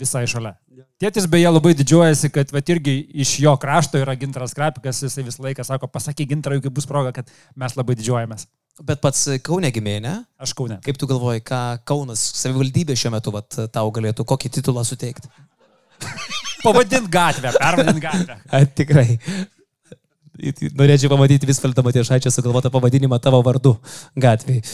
Visai 0.00 0.24
šalia. 0.30 0.56
Tėtis 1.00 1.28
beje 1.30 1.48
labai 1.52 1.74
didžiuojasi, 1.76 2.32
kad 2.32 2.50
vat, 2.52 2.72
irgi 2.72 2.96
iš 3.22 3.36
jo 3.44 3.52
krašto 3.60 4.00
yra 4.00 4.16
gintaras 4.20 4.56
Krapikas, 4.56 5.02
jisai 5.04 5.24
visą 5.28 5.44
laiką 5.44 5.64
sako, 5.68 5.88
pasakyk 5.92 6.32
gintarui, 6.32 6.60
kai 6.64 6.72
bus 6.72 6.88
proga, 6.88 7.12
kad 7.20 7.30
mes 7.60 7.76
labai 7.76 7.96
didžiuojamės. 8.00 8.48
Bet 8.86 9.00
pats 9.02 9.26
Kaune 9.44 9.68
gimė, 9.74 9.98
ne? 10.00 10.14
Aš 10.40 10.54
kaune. 10.56 10.78
Kaip 10.84 10.98
tu 11.00 11.08
galvoji, 11.10 11.42
ką 11.44 11.60
Kaunas 11.88 12.22
savivaldybė 12.40 12.96
šiuo 12.96 13.12
metu 13.12 13.32
vat, 13.34 13.58
tau 13.74 13.92
galėtų, 13.92 14.24
kokį 14.28 14.52
titulą 14.56 14.84
suteikti? 14.88 15.28
Pavadint 16.64 17.08
gatvę, 17.12 17.52
pervadint 17.56 18.00
gatvę. 18.02 18.38
A, 18.56 18.64
tikrai. 18.64 19.18
Norėčiau 20.40 21.12
pamatyti 21.12 21.48
Visvaldą 21.48 21.84
Matiešaičią 21.84 22.32
sugalvotą 22.32 22.72
pavadinimą 22.72 23.20
tavo 23.20 23.42
vardu 23.44 23.74
gatvėje. 24.16 24.64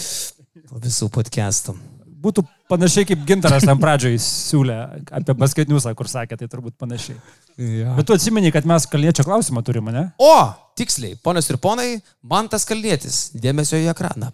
Visų 0.82 1.10
podcastų. 1.14 1.74
Būtų 2.16 2.46
panašiai 2.70 3.04
kaip 3.10 3.24
gintaras 3.28 3.64
ten 3.66 3.76
pradžioj 3.80 4.14
siūlė 4.22 4.76
apie 5.18 5.34
basketniusą, 5.36 5.92
kur 5.98 6.08
sakė, 6.08 6.38
tai 6.40 6.48
turbūt 6.48 6.76
panašiai. 6.80 7.18
Ja. 7.60 7.92
Bet 7.98 8.08
tu 8.08 8.16
atsimeni, 8.16 8.52
kad 8.54 8.64
mes 8.68 8.88
kalniečio 8.88 9.26
klausimą 9.26 9.60
turime, 9.66 9.92
ne? 9.92 10.04
O, 10.16 10.32
tiksliai, 10.80 11.18
ponios 11.20 11.50
ir 11.52 11.60
ponai, 11.60 11.98
man 12.24 12.48
tas 12.52 12.64
kalnėtis. 12.68 13.34
Dėmesio 13.36 13.82
į 13.82 13.90
ekraną. 13.92 14.32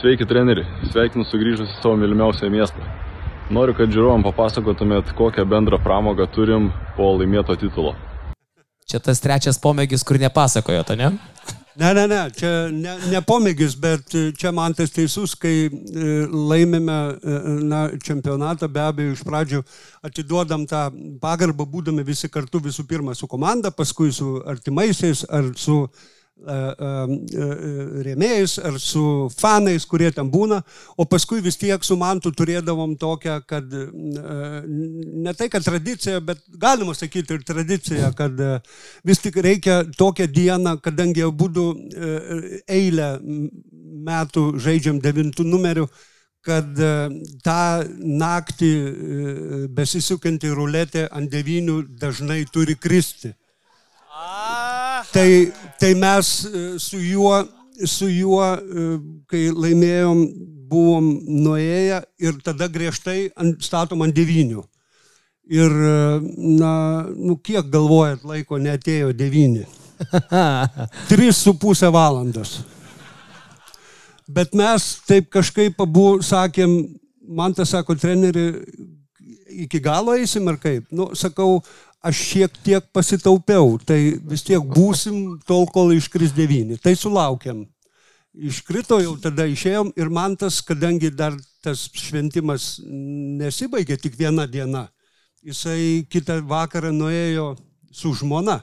Sveiki 0.00 0.28
treneri, 0.28 0.66
sveikinu 0.92 1.24
sugrįžus 1.30 1.70
į 1.70 1.80
savo 1.80 1.96
mylimiausią 2.02 2.50
miestą. 2.52 2.84
Noriu, 3.54 3.76
kad 3.76 3.92
žiūrovam 3.92 4.24
papasakotumėt, 4.24 5.14
kokią 5.16 5.44
bendrą 5.48 5.80
pramogą 5.84 6.28
turim 6.32 6.70
po 6.96 7.14
laimėto 7.16 7.56
titulo. 7.60 7.92
Čia 8.88 9.00
tas 9.00 9.20
trečias 9.24 9.60
pomėgis, 9.60 10.04
kur 10.04 10.20
nepasakojo, 10.20 10.84
to 10.84 10.96
ne? 11.00 11.14
Ne, 11.76 11.94
ne, 11.94 12.06
ne, 12.06 12.18
čia 12.30 12.50
ne, 12.70 12.92
ne 13.10 13.20
pomėgis, 13.26 13.72
bet 13.82 14.14
e, 14.14 14.28
čia 14.38 14.52
man 14.54 14.76
tas 14.78 14.92
teisus, 14.94 15.32
kai 15.34 15.66
e, 15.66 15.70
laimime 16.30 16.98
e, 17.18 17.38
na, 17.66 17.80
čempionatą, 17.98 18.68
be 18.70 18.82
abejo, 18.84 19.16
iš 19.16 19.24
pradžių 19.26 19.62
atiduodam 20.06 20.68
tą 20.70 20.84
pagarbą, 21.22 21.66
būdami 21.66 22.06
visi 22.06 22.30
kartu 22.30 22.62
visų 22.62 22.86
pirma 22.86 23.16
su 23.18 23.26
komanda, 23.30 23.74
paskui 23.74 24.14
su 24.14 24.36
artimaisiais 24.46 25.24
ar 25.26 25.50
su 25.58 25.80
rėmėjais 28.04 28.58
ar 28.66 28.78
su 28.82 29.30
fanais, 29.32 29.86
kurie 29.86 30.10
ten 30.12 30.28
būna, 30.30 30.58
o 30.98 31.06
paskui 31.06 31.40
vis 31.40 31.56
tiek 31.56 31.84
su 31.86 31.96
mantu 31.96 32.32
turėdavom 32.34 32.96
tokią, 33.00 33.38
kad 33.46 33.64
e, 33.70 33.84
ne 35.24 35.34
tai, 35.38 35.48
kad 35.52 35.64
tradicija, 35.64 36.20
bet 36.20 36.42
galima 36.60 36.94
sakyti 36.94 37.38
ir 37.38 37.44
tradicija, 37.46 38.10
kad 38.18 38.40
e, 38.40 38.58
vis 39.06 39.22
tik 39.22 39.38
reikia 39.46 39.84
tokią 39.96 40.26
dieną, 40.26 40.78
kadangi 40.84 41.24
būtų 41.30 41.68
eilę 42.68 43.08
metų 44.04 44.50
žaidžiam 44.60 44.98
devintų 45.00 45.46
numerių, 45.48 45.86
kad 46.44 46.80
e, 46.80 46.90
tą 47.44 47.60
naktį 48.20 48.70
e, 48.74 49.62
besisukantį 49.76 50.52
ruletę 50.58 51.06
ant 51.08 51.32
devynių 51.32 51.80
dažnai 52.00 52.42
turi 52.52 52.76
kristi. 52.76 53.32
Tai, 55.12 55.52
tai 55.78 55.94
mes 55.94 56.32
e, 56.44 56.78
su 56.78 56.98
juo, 56.98 57.36
su 57.84 58.08
juo, 58.08 58.44
e, 58.54 58.88
kai 59.30 59.48
laimėjom, 59.52 60.24
buvom 60.74 61.10
nuėję 61.44 62.00
ir 62.24 62.38
tada 62.44 62.68
griežtai 62.72 63.28
ant, 63.36 63.60
statom 63.62 64.04
ant 64.06 64.14
devynių. 64.16 64.64
Ir, 65.54 65.70
e, 65.70 65.96
na, 66.60 66.74
nu 67.14 67.36
kiek 67.36 67.68
galvojat, 67.70 68.24
laiko 68.24 68.58
netėjo 68.58 69.12
devyni. 69.16 69.66
Tris 71.10 71.42
su 71.44 71.54
pusę 71.60 71.90
valandos. 71.92 72.58
Bet 74.26 74.54
mes 74.56 74.86
taip 75.04 75.28
kažkaip 75.32 75.80
abu 75.84 76.18
sakėm, 76.24 76.78
man 77.28 77.52
tas 77.54 77.74
sako, 77.74 77.96
treneri, 78.00 78.46
iki 79.64 79.80
galo 79.84 80.14
eisim 80.16 80.48
ar 80.48 80.56
kaip? 80.60 80.86
Nu, 80.90 81.10
sakau, 81.18 81.58
aš 82.04 82.20
šiek 82.30 82.58
tiek 82.64 82.88
pasitaupiau, 82.92 83.78
tai 83.80 84.16
vis 84.20 84.44
tiek 84.44 84.62
būsim 84.76 85.38
tol, 85.48 85.64
kol 85.72 85.94
iškris 85.96 86.34
devyni. 86.36 86.76
Tai 86.80 86.92
sulaukėm. 86.98 87.64
Iškrito 88.34 88.98
jau 89.00 89.14
tada 89.22 89.46
išėjom 89.46 89.92
ir 89.96 90.10
man 90.10 90.34
tas, 90.36 90.58
kadangi 90.66 91.12
dar 91.14 91.36
tas 91.64 91.86
šventimas 91.94 92.76
nesibaigė 92.84 93.96
tik 94.02 94.18
viena 94.18 94.44
diena, 94.50 94.88
jisai 95.46 96.04
kitą 96.10 96.40
vakarą 96.48 96.90
nuėjo 96.92 97.54
su 97.94 98.12
žmona. 98.18 98.60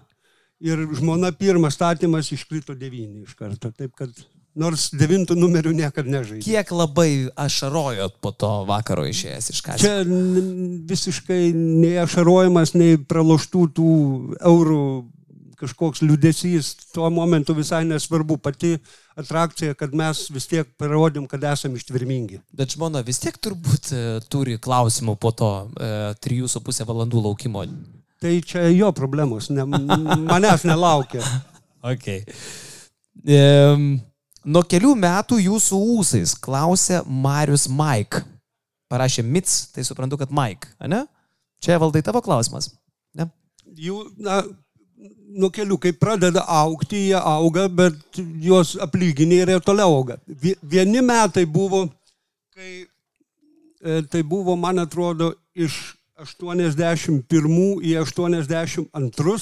Ir 0.62 0.84
žmona 0.94 1.32
pirmas 1.34 1.74
statymas 1.80 2.30
iškrito 2.36 2.76
devyni 2.78 3.24
iš 3.24 3.34
karto. 3.34 3.72
Taip 3.74 3.96
kad 3.98 4.12
nors 4.58 4.90
devintų 4.96 5.38
numerių 5.40 5.72
niekada 5.78 6.12
nežaidė. 6.12 6.44
Kiek 6.44 6.74
labai 6.76 7.30
ašarojot 7.40 8.18
po 8.24 8.34
to 8.36 8.52
vakaro 8.68 9.06
išėjęs 9.08 9.52
iš 9.54 9.62
ką? 9.66 9.78
Čia 9.80 9.96
visiškai 10.90 11.42
nei 11.56 11.96
ašarojimas, 12.04 12.76
nei 12.76 13.00
praloštų 13.00 13.66
tų 13.78 13.92
eurų 14.40 14.84
kažkoks 15.62 16.02
liudesys. 16.02 16.74
Tuo 16.94 17.10
momentu 17.14 17.56
visai 17.58 17.84
nesvarbu. 17.86 18.38
Pati 18.42 18.76
atrakcija, 19.20 19.76
kad 19.78 19.94
mes 19.98 20.26
vis 20.34 20.48
tiek 20.50 20.70
parodėm, 20.82 21.28
kad 21.30 21.44
esame 21.52 21.80
ištvirmingi. 21.80 22.42
Bet 22.58 22.76
žmona 22.76 23.04
vis 23.06 23.22
tiek 23.22 23.38
turbūt 23.38 23.92
e, 23.94 24.04
turi 24.32 24.58
klausimų 24.62 25.18
po 25.22 25.34
to 25.38 25.52
e, 25.78 25.92
3,5 26.26 26.88
valandų 26.90 27.26
laukimo. 27.28 27.66
Tai 28.22 28.34
čia 28.46 28.68
jo 28.70 28.92
problemos, 28.94 29.50
ne, 29.54 29.66
manęs 29.66 30.68
nelaukia. 30.68 31.24
Okay. 31.82 32.20
Ehm, 33.26 33.96
nuo 34.46 34.64
kelių 34.66 34.94
metų 35.00 35.38
jūsų 35.44 35.80
ūsais 35.98 36.34
klausė 36.42 37.02
Marius 37.06 37.68
Mike. 37.70 38.24
Parašė 38.92 39.24
Mits, 39.24 39.70
tai 39.72 39.86
suprantu, 39.88 40.18
kad 40.20 40.32
Mike, 40.36 40.68
ne? 40.92 41.06
Čia 41.64 41.78
valdai 41.80 42.02
tavo 42.04 42.20
klausimas. 42.26 42.72
Ne? 43.16 43.30
Jų, 43.78 44.02
na, 44.20 44.42
nuo 45.32 45.48
kelių, 45.54 45.78
kai 45.80 45.94
pradeda 45.96 46.44
aukti, 46.52 47.06
jie 47.12 47.20
auga, 47.22 47.68
bet 47.72 48.20
juos 48.44 48.74
aplyginiai 48.84 49.46
ir 49.46 49.62
toliau 49.64 49.94
auga. 50.02 50.18
Vie- 50.28 50.58
Vieni 50.62 51.00
metai 51.06 51.46
buvo, 51.48 51.86
kai 52.56 52.72
e, 52.84 54.02
tai 54.12 54.24
buvo, 54.28 54.58
man 54.60 54.82
atrodo, 54.84 55.32
iš 55.56 55.78
81 56.22 57.82
į 57.82 57.96
82, 58.02 59.38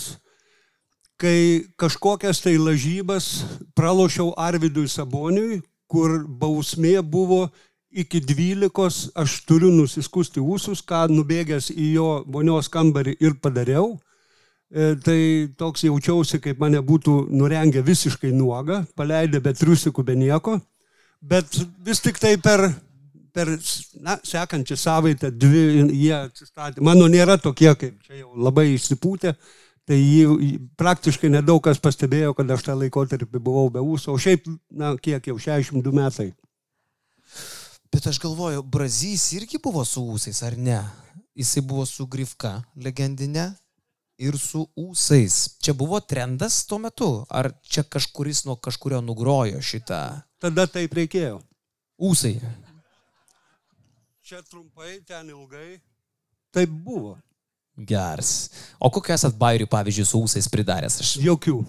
kai 1.19 1.65
kažkokias 1.79 2.39
tai 2.43 2.55
lažybas 2.57 3.43
pralošiau 3.75 4.31
Arvidui 4.39 4.87
Saboniui, 4.87 5.59
kur 5.89 6.23
bausmė 6.23 6.99
buvo 7.03 7.47
iki 7.89 8.21
12, 8.21 9.09
aš 9.17 9.39
turiu 9.49 9.71
nusiskusti 9.73 10.39
ūsus, 10.39 10.83
ką 10.85 11.07
nubėgęs 11.11 11.71
į 11.73 11.87
jo 11.95 12.09
vonios 12.29 12.69
kambarį 12.71 13.17
ir 13.19 13.35
padariau. 13.41 13.97
E, 14.69 14.93
Tai 15.01 15.21
toks 15.57 15.87
jaučiausi, 15.87 16.37
kaip 16.43 16.59
mane 16.61 16.81
būtų 16.85 17.23
nurengę 17.33 17.81
visiškai 17.81 18.29
nuogą, 18.31 18.83
paleidę 18.95 19.41
be 19.41 19.53
triusikų, 19.57 20.05
be 20.05 20.15
nieko. 20.15 20.59
Bet 21.19 21.57
vis 21.83 21.99
tik 22.05 22.21
tai 22.21 22.35
per, 22.37 22.67
per 23.33 23.55
na, 23.99 24.19
sekančią 24.23 24.77
savaitę, 24.77 25.31
dvi 25.33 25.89
jie 25.89 26.13
atsistatė. 26.19 26.85
Mano 26.85 27.09
nėra 27.09 27.39
tokie, 27.41 27.73
kaip 27.73 27.97
čia 28.05 28.21
jau 28.21 28.29
labai 28.37 28.69
išsipūtę. 28.75 29.33
Tai 29.89 29.97
jį 29.97 30.51
praktiškai 30.77 31.31
nedaug 31.33 31.63
kas 31.65 31.79
pastebėjo, 31.81 32.35
kad 32.37 32.51
aš 32.53 32.67
tą 32.67 32.75
laikotarpį 32.77 33.39
buvau 33.41 33.71
be 33.73 33.81
ūsų. 33.81 34.13
O 34.13 34.21
šiaip, 34.21 34.45
na, 34.69 34.91
kiek 35.01 35.31
jau 35.31 35.39
62 35.41 35.93
metai. 35.97 36.27
Bet 37.89 38.05
aš 38.05 38.19
galvoju, 38.21 38.61
Brazys 38.61 39.31
irgi 39.33 39.57
buvo 39.57 39.81
su 39.81 40.03
ūsais, 40.13 40.43
ar 40.45 40.59
ne? 40.61 40.77
Jisai 41.33 41.63
buvo 41.65 41.87
su 41.89 42.05
Grifka 42.05 42.59
legendinė 42.77 43.47
ir 44.21 44.37
su 44.37 44.61
ūsais. 44.77 45.39
Čia 45.63 45.73
buvo 45.73 45.97
trendas 46.05 46.59
tuo 46.69 46.77
metu? 46.83 47.09
Ar 47.25 47.49
čia 47.65 47.81
kažkuris 47.81 48.43
nuo 48.45 48.59
kažkurio 48.61 49.01
nugrojo 49.01 49.63
šitą 49.63 50.03
Tada 50.37 50.67
taip 50.69 50.93
reikėjo. 50.93 51.39
ūsai? 51.97 52.35
Čia 54.21 54.43
trumpai, 54.45 54.99
ten 55.01 55.33
ilgai. 55.33 55.79
Taip 56.53 56.69
buvo. 56.69 57.17
Geras. 57.79 58.49
O 58.79 58.89
kokią 58.91 59.15
esat 59.15 59.37
bairių, 59.39 59.67
pavyzdžiui, 59.71 60.05
su 60.09 60.19
ūsais 60.25 60.49
pridaręs? 60.51 60.99
Aš 61.03 61.13
Jokių. 61.23 61.61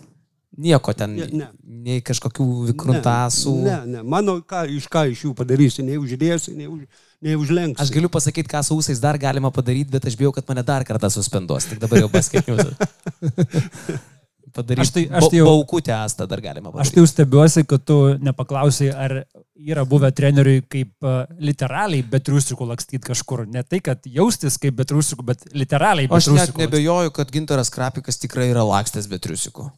nieko 0.58 0.92
ten, 0.92 1.14
Ne, 1.16 1.28
ne. 1.32 1.46
nei 1.62 2.00
kažkokių 2.02 2.46
vikruntasų. 2.72 3.52
Ne, 3.62 3.76
ne. 3.86 4.02
Mano, 4.02 4.40
ką, 4.42 4.64
iš 4.68 4.88
ką 4.90 5.04
iš 5.12 5.22
jų 5.28 5.34
padarysi, 5.38 5.84
nei 5.86 5.96
uždėsi, 6.02 6.52
nei, 6.58 6.66
už, 6.66 6.82
nei 7.22 7.36
užlenksi. 7.38 7.80
Aš 7.80 7.92
galiu 7.94 8.10
pasakyti, 8.12 8.50
ką 8.50 8.60
su 8.66 8.76
ūsais 8.76 9.00
dar 9.00 9.16
galima 9.22 9.52
padaryti, 9.54 9.90
bet 9.94 10.04
aš 10.10 10.18
bijau, 10.18 10.32
kad 10.34 10.44
mane 10.50 10.62
dar 10.66 10.84
kartą 10.84 11.08
suspenduos. 11.14 11.70
Tik 11.70 11.78
dabar 11.80 12.02
jau 12.02 12.10
paskaičiu. 12.12 12.58
Padaryti. 14.52 14.82
Aš 14.82 14.90
tai- 14.94 15.04
aš 15.18 15.28
tai 15.30 15.38
jau- 15.38 15.46
Baukutę 15.46 15.92
astą 15.94 16.26
dar 16.28 16.40
galima 16.40 16.68
Aš 16.68 16.72
padaryti. 16.74 16.94
tai 16.94 17.00
jau 17.02 17.06
stebiuosi, 17.12 17.64
kad 17.66 17.84
tu 17.84 17.96
nepaklausai, 18.18 18.88
ar 18.94 19.14
yra 19.56 19.84
buvę 19.84 20.10
treneriui 20.16 20.62
kaip 20.68 20.92
uh, 21.02 21.24
literaliai 21.38 22.02
be 22.02 22.18
triusikų 22.18 22.66
lakstyti 22.72 23.04
kažkur. 23.10 23.46
Ne 23.46 23.62
tai, 23.62 23.80
kad 23.80 24.02
jaustis 24.06 24.58
kaip 24.58 24.74
be 24.76 24.84
triusikų, 24.84 25.24
bet 25.24 25.44
literaliai 25.52 26.08
be 26.08 26.14
Aš 26.18 26.28
net 26.34 26.56
nebejoju, 26.56 27.10
kad 27.12 27.30
Gintaras 27.30 27.70
Krapikas 27.70 28.18
tikrai 28.18 28.50
yra 28.50 28.64
lakstęs 28.66 29.06
be 29.08 29.18
triusikų. 29.18 29.70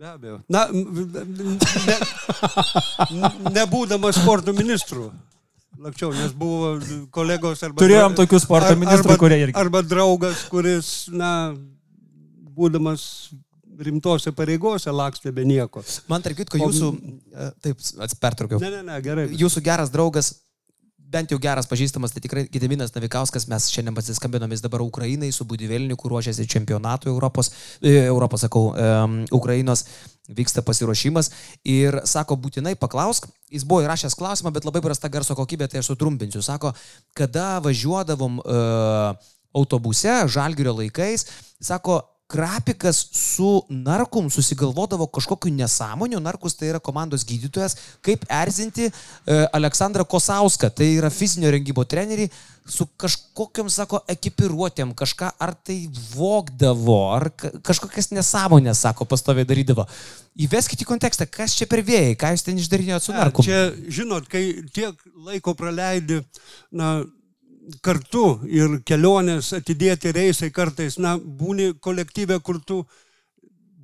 Be 0.00 0.06
abejo. 0.14 0.38
Na, 0.48 0.66
ne, 0.72 1.96
nebūdamas 3.56 4.16
sporto 4.20 4.54
ministru. 4.56 5.10
Lakčiau, 5.80 6.10
nes 6.12 6.32
buvo 6.36 6.74
kolegos 7.14 7.62
arba... 7.64 7.80
Turėjom 7.80 8.16
tokių 8.18 8.40
sporto 8.42 8.74
ministrų, 8.76 9.14
kurie 9.20 9.38
irgi- 9.46 9.56
Arba 9.56 9.80
draugas, 9.86 10.42
kuris, 10.52 10.90
na, 11.08 11.54
būdamas 12.56 13.04
rimtose 13.86 14.32
pareigose 14.36 14.92
lakstė 14.92 15.32
be 15.34 15.46
nieko. 15.48 15.82
Man 16.10 16.24
tarp 16.24 16.38
kitko, 16.42 16.60
jūsų, 16.60 16.92
e, 17.32 17.50
taip, 17.64 17.82
atsipertraukiau. 18.06 18.60
Ne, 18.62 18.70
ne, 18.78 18.84
ne, 18.86 19.00
gerai. 19.04 19.26
Jūsų 19.40 19.62
geras 19.66 19.92
draugas, 19.94 20.34
bent 21.10 21.32
jau 21.32 21.38
geras 21.42 21.66
pažįstamas, 21.66 22.12
tai 22.14 22.22
tikrai 22.22 22.44
Gediminas 22.52 22.94
Navikauskas, 22.94 23.48
mes 23.50 23.66
šiandien 23.72 23.96
pasiskambinome 23.96 24.54
jis 24.54 24.62
dabar 24.62 24.82
Ukrainai 24.84 25.32
su 25.34 25.46
Budivelniku, 25.48 26.10
ruošiasi 26.12 26.46
čempionatui 26.50 27.10
Europos, 27.10 27.50
e, 27.82 27.96
Europos, 28.04 28.44
sakau, 28.46 28.70
um, 28.70 29.16
Ukrainos 29.34 29.84
vyksta 30.30 30.62
pasiruošimas 30.62 31.32
ir 31.66 31.98
sako, 32.06 32.38
būtinai 32.38 32.76
paklausk, 32.78 33.26
jis 33.50 33.66
buvo 33.66 33.82
įrašęs 33.82 34.14
klausimą, 34.18 34.54
bet 34.54 34.68
labai 34.68 34.82
prasta 34.84 35.10
garso 35.10 35.34
kokybė, 35.38 35.66
tai 35.70 35.82
aš 35.82 35.90
sutrumpinsiu. 35.90 36.44
Sako, 36.46 36.72
kada 37.18 37.58
važiuodavom 37.64 38.38
uh, 38.44 39.34
autobuse, 39.56 40.14
žalgerio 40.30 40.76
laikais, 40.78 41.26
sako, 41.58 42.04
Krapikas 42.30 43.00
su 43.16 43.64
narkum 43.68 44.28
susigalvodavo 44.30 45.08
kažkokiu 45.10 45.50
nesąmoniu, 45.56 46.20
narkus 46.22 46.54
tai 46.54 46.68
yra 46.70 46.78
komandos 46.78 47.24
gydytojas, 47.26 47.74
kaip 48.06 48.22
erzinti 48.30 48.86
e, 48.86 48.92
Aleksandrą 49.58 50.04
Kosauską, 50.06 50.70
tai 50.70 50.92
yra 51.00 51.10
fizinio 51.10 51.50
rengimo 51.50 51.82
trenerių, 51.84 52.28
su 52.70 52.86
kažkokiam, 53.00 53.66
sako, 53.72 53.98
ekipiruotėm, 54.14 54.92
kažką 54.94 55.32
ar 55.42 55.56
tai 55.66 55.80
vogdavo, 56.14 56.98
ar 57.16 57.30
ka- 57.34 57.50
kažkokias 57.66 58.12
nesąmonės, 58.14 58.84
sako, 58.86 59.06
pastoviai 59.10 59.48
darydavo. 59.48 59.88
Įveskite 60.38 60.84
į 60.84 60.88
kontekstą, 60.92 61.26
kas 61.26 61.56
čia 61.58 61.66
per 61.66 61.82
vėjai, 61.82 62.14
ką 62.20 62.30
jūs 62.36 62.44
ten 62.46 62.60
išdarinėjot 62.62 63.02
su 63.08 63.16
narkum. 63.16 63.44
Čia, 63.48 63.72
žinot, 63.90 64.28
kai 64.30 64.44
tiek 64.70 64.94
laiko 65.26 65.56
praleidi 65.58 66.20
na, 66.70 67.00
kartu 67.84 68.40
ir 68.48 68.80
kelionės 68.86 69.52
atidėti 69.56 70.12
reisai 70.16 70.50
kartais, 70.54 70.98
na, 70.98 71.16
būni 71.18 71.72
kolektyvė, 71.80 72.40
kur 72.44 72.60
tu 72.66 72.82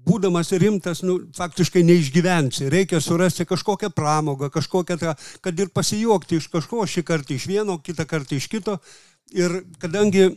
būdamas 0.07 0.53
rimtas, 0.61 1.03
nu, 1.03 1.19
faktiškai 1.37 1.83
neišgyvensi. 1.87 2.69
Reikia 2.71 3.01
surasti 3.03 3.47
kažkokią 3.49 3.91
pramogą, 3.95 4.51
kažkokią, 4.55 4.99
tą, 5.01 5.15
kad 5.43 5.61
ir 5.61 5.73
pasijuokti 5.75 6.39
iš 6.39 6.49
kažko, 6.53 6.87
šį 6.87 7.03
kartą 7.07 7.35
iš 7.35 7.49
vieno, 7.51 7.79
kitą 7.83 8.07
kartą 8.07 8.39
iš 8.39 8.47
kito. 8.53 8.79
Ir 9.35 9.65
kadangi 9.83 10.29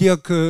tiek 0.00 0.30
e, 0.32 0.40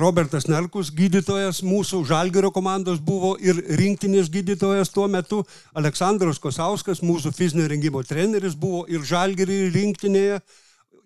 Robertas 0.00 0.46
Narkus, 0.48 0.90
gydytojas 0.96 1.62
mūsų 1.64 2.02
Žalgerio 2.08 2.50
komandos 2.52 3.00
buvo 3.04 3.34
ir 3.40 3.60
rinktinės 3.80 4.28
gydytojas 4.32 4.92
tuo 4.92 5.06
metu, 5.08 5.42
Aleksandras 5.76 6.40
Kosauskas, 6.42 7.04
mūsų 7.04 7.32
fizinio 7.36 7.68
rengimo 7.70 8.02
treneris 8.04 8.56
buvo 8.56 8.84
ir 8.88 9.04
Žalgerį 9.06 9.62
rinktinėje. 9.76 10.40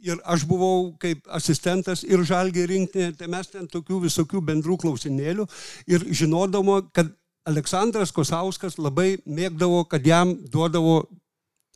Ir 0.05 0.20
aš 0.28 0.44
buvau 0.44 0.93
kaip 1.01 1.24
asistentas 1.32 2.02
ir 2.05 2.20
žalgiai 2.28 2.68
rinktinė, 2.68 3.14
tai 3.16 3.28
mes 3.32 3.48
ten 3.48 3.68
tokių 3.70 4.02
visokių 4.05 4.43
bendrų 4.44 4.76
klausimėlių 4.82 5.47
ir 5.89 6.05
žinodamo, 6.12 6.82
kad 6.93 7.09
Aleksandras 7.48 8.12
Kosauskas 8.12 8.76
labai 8.81 9.18
mėgdavo, 9.24 9.82
kad 9.89 10.05
jam 10.05 10.35
duodavo 10.52 11.02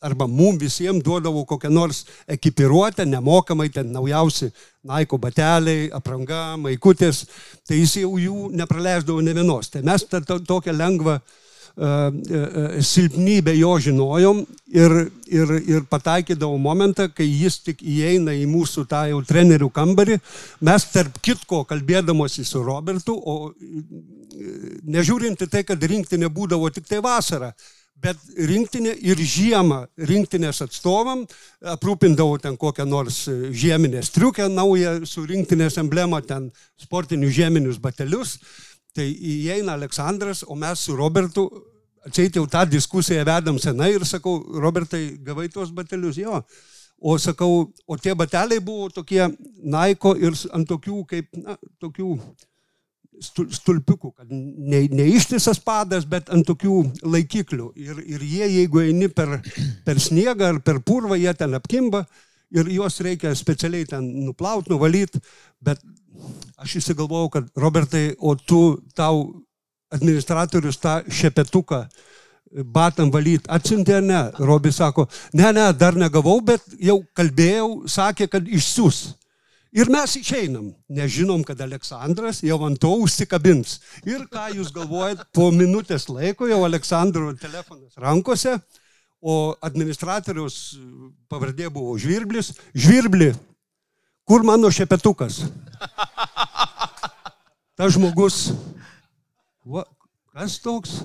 arba 0.05 0.29
mum 0.31 0.59
visiems 0.61 1.03
duodavo 1.05 1.43
kokią 1.49 1.73
nors 1.73 2.05
ekipiruotę, 2.31 3.05
nemokamai 3.09 3.67
ten 3.73 3.91
naujausi 3.93 4.53
naiko 4.87 5.19
bateliai, 5.19 5.89
apranga, 5.93 6.55
maikutės, 6.61 7.25
tai 7.67 7.81
jis 7.81 7.99
jau 8.05 8.15
jų 8.21 8.53
nepraleisdavo 8.61 9.25
ne 9.25 9.35
vienos. 9.35 9.73
Tai 9.73 9.83
mes 9.89 10.07
tą 10.07 10.23
to, 10.25 10.39
tokią 10.53 10.77
lengvą 10.77 11.19
uh, 11.19 11.48
silpnybę 11.79 13.53
jo 13.55 13.77
žinojom 13.79 14.41
ir, 14.75 14.95
ir, 15.31 15.53
ir 15.63 15.85
pataikydavo 15.91 16.59
momentą, 16.59 17.07
kai 17.15 17.27
jis 17.29 17.61
tik 17.63 17.83
įeina 17.87 18.35
į 18.35 18.49
mūsų 18.51 18.87
tą 18.91 19.05
jau 19.13 19.21
trenerių 19.27 19.71
kambarį, 19.75 20.19
mes 20.67 20.89
tarp 20.93 21.21
kitko 21.23 21.63
kalbėdamosi 21.69 22.45
su 22.45 22.63
Robertu, 22.67 23.15
o 23.15 23.53
e, 23.53 23.83
nežiūrint 24.91 25.47
į 25.47 25.51
tai, 25.53 25.65
kad 25.69 25.83
rinktinė 25.83 26.33
būdavo 26.35 26.71
tik 26.75 26.89
tai 26.91 27.03
vasarą, 27.05 27.53
Bet 27.99 28.19
rinktinė 28.47 28.93
ir 29.11 29.19
žiemą 29.19 29.81
rinktinės 30.07 30.61
atstovam 30.63 31.25
aprūpindavo 31.67 32.37
ten 32.39 32.55
kokią 32.61 32.85
nors 32.87 33.25
e, 33.27 33.51
žieminę 33.51 34.05
striukę 34.07 34.47
naują 34.53 35.01
su 35.03 35.25
rinktinės 35.27 35.81
emblema, 35.83 36.21
ten 36.23 36.47
sportinius 36.79 37.35
žieminius 37.35 37.81
batelius. 37.83 38.37
Tai 38.97 39.05
įeina 39.05 39.75
Aleksandras, 39.77 40.45
o 40.49 40.57
mes 40.59 40.81
su 40.87 40.97
Robertu 40.97 41.49
atseit 42.09 42.37
jau 42.39 42.47
tą 42.51 42.65
diskusiją 42.71 43.25
vedam 43.29 43.59
senai 43.61 43.93
ir 43.95 44.05
sakau, 44.09 44.39
Robertai, 44.63 45.19
gavai 45.25 45.49
tuos 45.53 45.73
batelius, 45.75 46.19
jo. 46.21 46.41
O 46.99 47.15
sakau, 47.21 47.69
o 47.87 47.97
tie 48.01 48.15
bateliai 48.19 48.63
buvo 48.65 48.89
tokie 48.91 49.23
naiko 49.63 50.17
ir 50.19 50.35
ant 50.57 50.67
tokių 50.67 51.03
kaip, 51.11 51.29
na, 51.39 51.55
tokių 51.83 52.09
stu- 53.23 53.47
stulpiukų, 53.55 54.13
kad 54.17 54.33
ne, 54.33 54.81
ne 54.91 55.07
ištisas 55.15 55.61
padas, 55.63 56.07
bet 56.11 56.31
ant 56.35 56.47
tokių 56.49 56.81
laikiklių. 57.07 57.69
Ir, 57.79 58.01
ir 58.03 58.25
jie, 58.27 58.49
jeigu 58.57 58.83
eini 58.83 59.11
per, 59.15 59.37
per 59.87 60.01
sniegą 60.03 60.55
ar 60.55 60.61
per 60.65 60.81
purvą, 60.83 61.19
jie 61.21 61.35
ten 61.39 61.55
apkimba 61.59 62.05
ir 62.51 62.71
juos 62.73 62.99
reikia 63.05 63.35
specialiai 63.37 63.87
ten 63.87 64.07
nuplauti, 64.25 64.73
nuvalyti. 64.73 65.21
Bet 65.63 65.83
aš 66.59 66.79
įsigalvojau, 66.83 67.31
kad 67.37 67.51
Robertai, 67.57 68.13
o 68.19 68.35
tu 68.35 68.79
tau 68.97 69.29
administratorius 69.95 70.81
tą 70.83 71.01
šepetuką 71.09 71.85
batam 72.73 73.13
valyti. 73.13 73.49
Atsintė 73.53 73.99
ar 73.99 74.05
ne? 74.05 74.21
Robis 74.41 74.81
sako, 74.81 75.07
ne, 75.37 75.51
ne, 75.53 75.69
dar 75.77 75.97
negavau, 75.99 76.41
bet 76.45 76.65
jau 76.81 77.01
kalbėjau, 77.17 77.89
sakė, 77.91 78.29
kad 78.33 78.49
išsiūs. 78.49 79.03
Ir 79.77 79.91
mes 79.93 80.15
išeinam. 80.17 80.71
Nežinom, 80.89 81.43
kad 81.45 81.61
Aleksandras 81.61 82.41
jau 82.41 82.57
ant 82.65 82.81
to 82.81 82.91
užsikabins. 83.05 83.77
Ir 84.09 84.25
ką 84.33 84.49
jūs 84.57 84.73
galvojat, 84.73 85.27
po 85.37 85.51
minutės 85.53 86.09
laiko 86.09 86.49
jau 86.49 86.63
Aleksandro 86.65 87.35
telefonas 87.37 87.99
rankose, 88.01 88.57
o 89.21 89.53
administratorius 89.67 90.79
pavardė 91.29 91.69
buvo 91.75 91.99
Žvirblis. 92.01 92.55
Žvirbli, 92.73 93.35
kur 94.29 94.45
mano 94.45 94.71
šepetukas? 94.71 95.41
Tas 97.79 97.95
žmogus, 97.95 98.51
va, 99.65 99.87
kas 100.35 100.59
toks? 100.61 100.99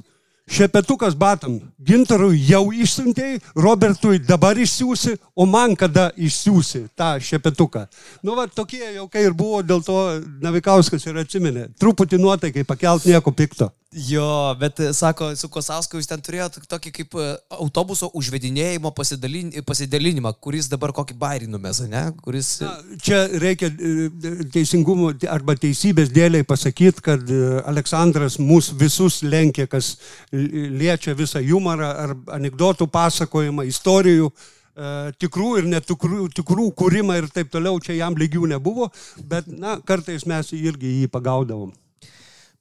Šepetukas 0.50 1.16
batam. 1.16 1.56
Gintarui 1.80 2.36
jau 2.44 2.66
išsiuntėjai, 2.76 3.38
Robertui 3.56 4.20
dabar 4.20 4.58
išsiųsi, 4.60 5.14
o 5.40 5.46
man 5.48 5.78
kada 5.80 6.10
išsiųsi 6.20 6.84
tą 7.00 7.14
šepetuką. 7.24 7.86
Nu, 8.26 8.36
va, 8.36 8.50
tokie 8.52 8.84
jau 8.98 9.08
kai 9.12 9.24
ir 9.30 9.38
buvo, 9.38 9.62
dėl 9.64 9.86
to 9.86 10.00
Navikauskas 10.44 11.08
ir 11.08 11.22
atsiminė. 11.24 11.70
Truputį 11.80 12.20
nuotaikai 12.20 12.66
pakelt 12.68 13.08
nieko 13.08 13.32
pikto. 13.32 13.70
Jo, 13.96 14.56
bet 14.60 14.80
e, 14.80 14.94
sako, 14.94 15.28
su 15.38 15.48
Kosausku 15.54 16.00
jūs 16.00 16.08
ten 16.10 16.22
turėjote 16.24 16.64
tokį 16.70 16.92
kaip 16.96 17.18
e, 17.20 17.26
autobuso 17.54 18.08
užvedinėjimo 18.18 18.90
pasidalin, 18.96 19.52
pasidalinimą, 19.68 20.32
kuris 20.42 20.70
dabar 20.72 20.94
kokį 20.96 21.18
bairį 21.20 21.50
numesa, 21.52 21.86
ne? 21.90 22.08
Kuris... 22.26 22.56
Na, 22.64 22.72
čia 23.04 23.20
reikia 23.44 23.70
e, 23.70 24.08
teisingumo 24.54 25.12
arba 25.30 25.54
teisybės 25.60 26.10
dėliai 26.14 26.48
pasakyti, 26.48 27.06
kad 27.06 27.30
e, 27.30 27.60
Aleksandras 27.70 28.40
mus 28.42 28.72
visus 28.80 29.20
lenkia, 29.22 29.68
kas 29.70 29.94
liečia 30.34 31.14
visą 31.18 31.44
humorą 31.46 31.94
ar 32.08 32.16
anegdotų 32.40 32.90
pasakojimą, 32.98 33.68
istorijų 33.70 34.32
e, 34.32 35.14
tikrų 35.22 35.54
ir 35.62 35.70
netikrų 35.76 36.32
tikrų 36.42 36.72
kūrimą 36.82 37.22
ir 37.22 37.30
taip 37.36 37.54
toliau, 37.54 37.78
čia 37.78 38.00
jam 38.00 38.18
lygių 38.18 38.50
nebuvo, 38.56 38.90
bet 39.22 39.54
na, 39.54 39.78
kartais 39.86 40.26
mes 40.26 40.50
irgi 40.58 40.98
jį 41.04 41.14
pagaudavom. 41.14 41.76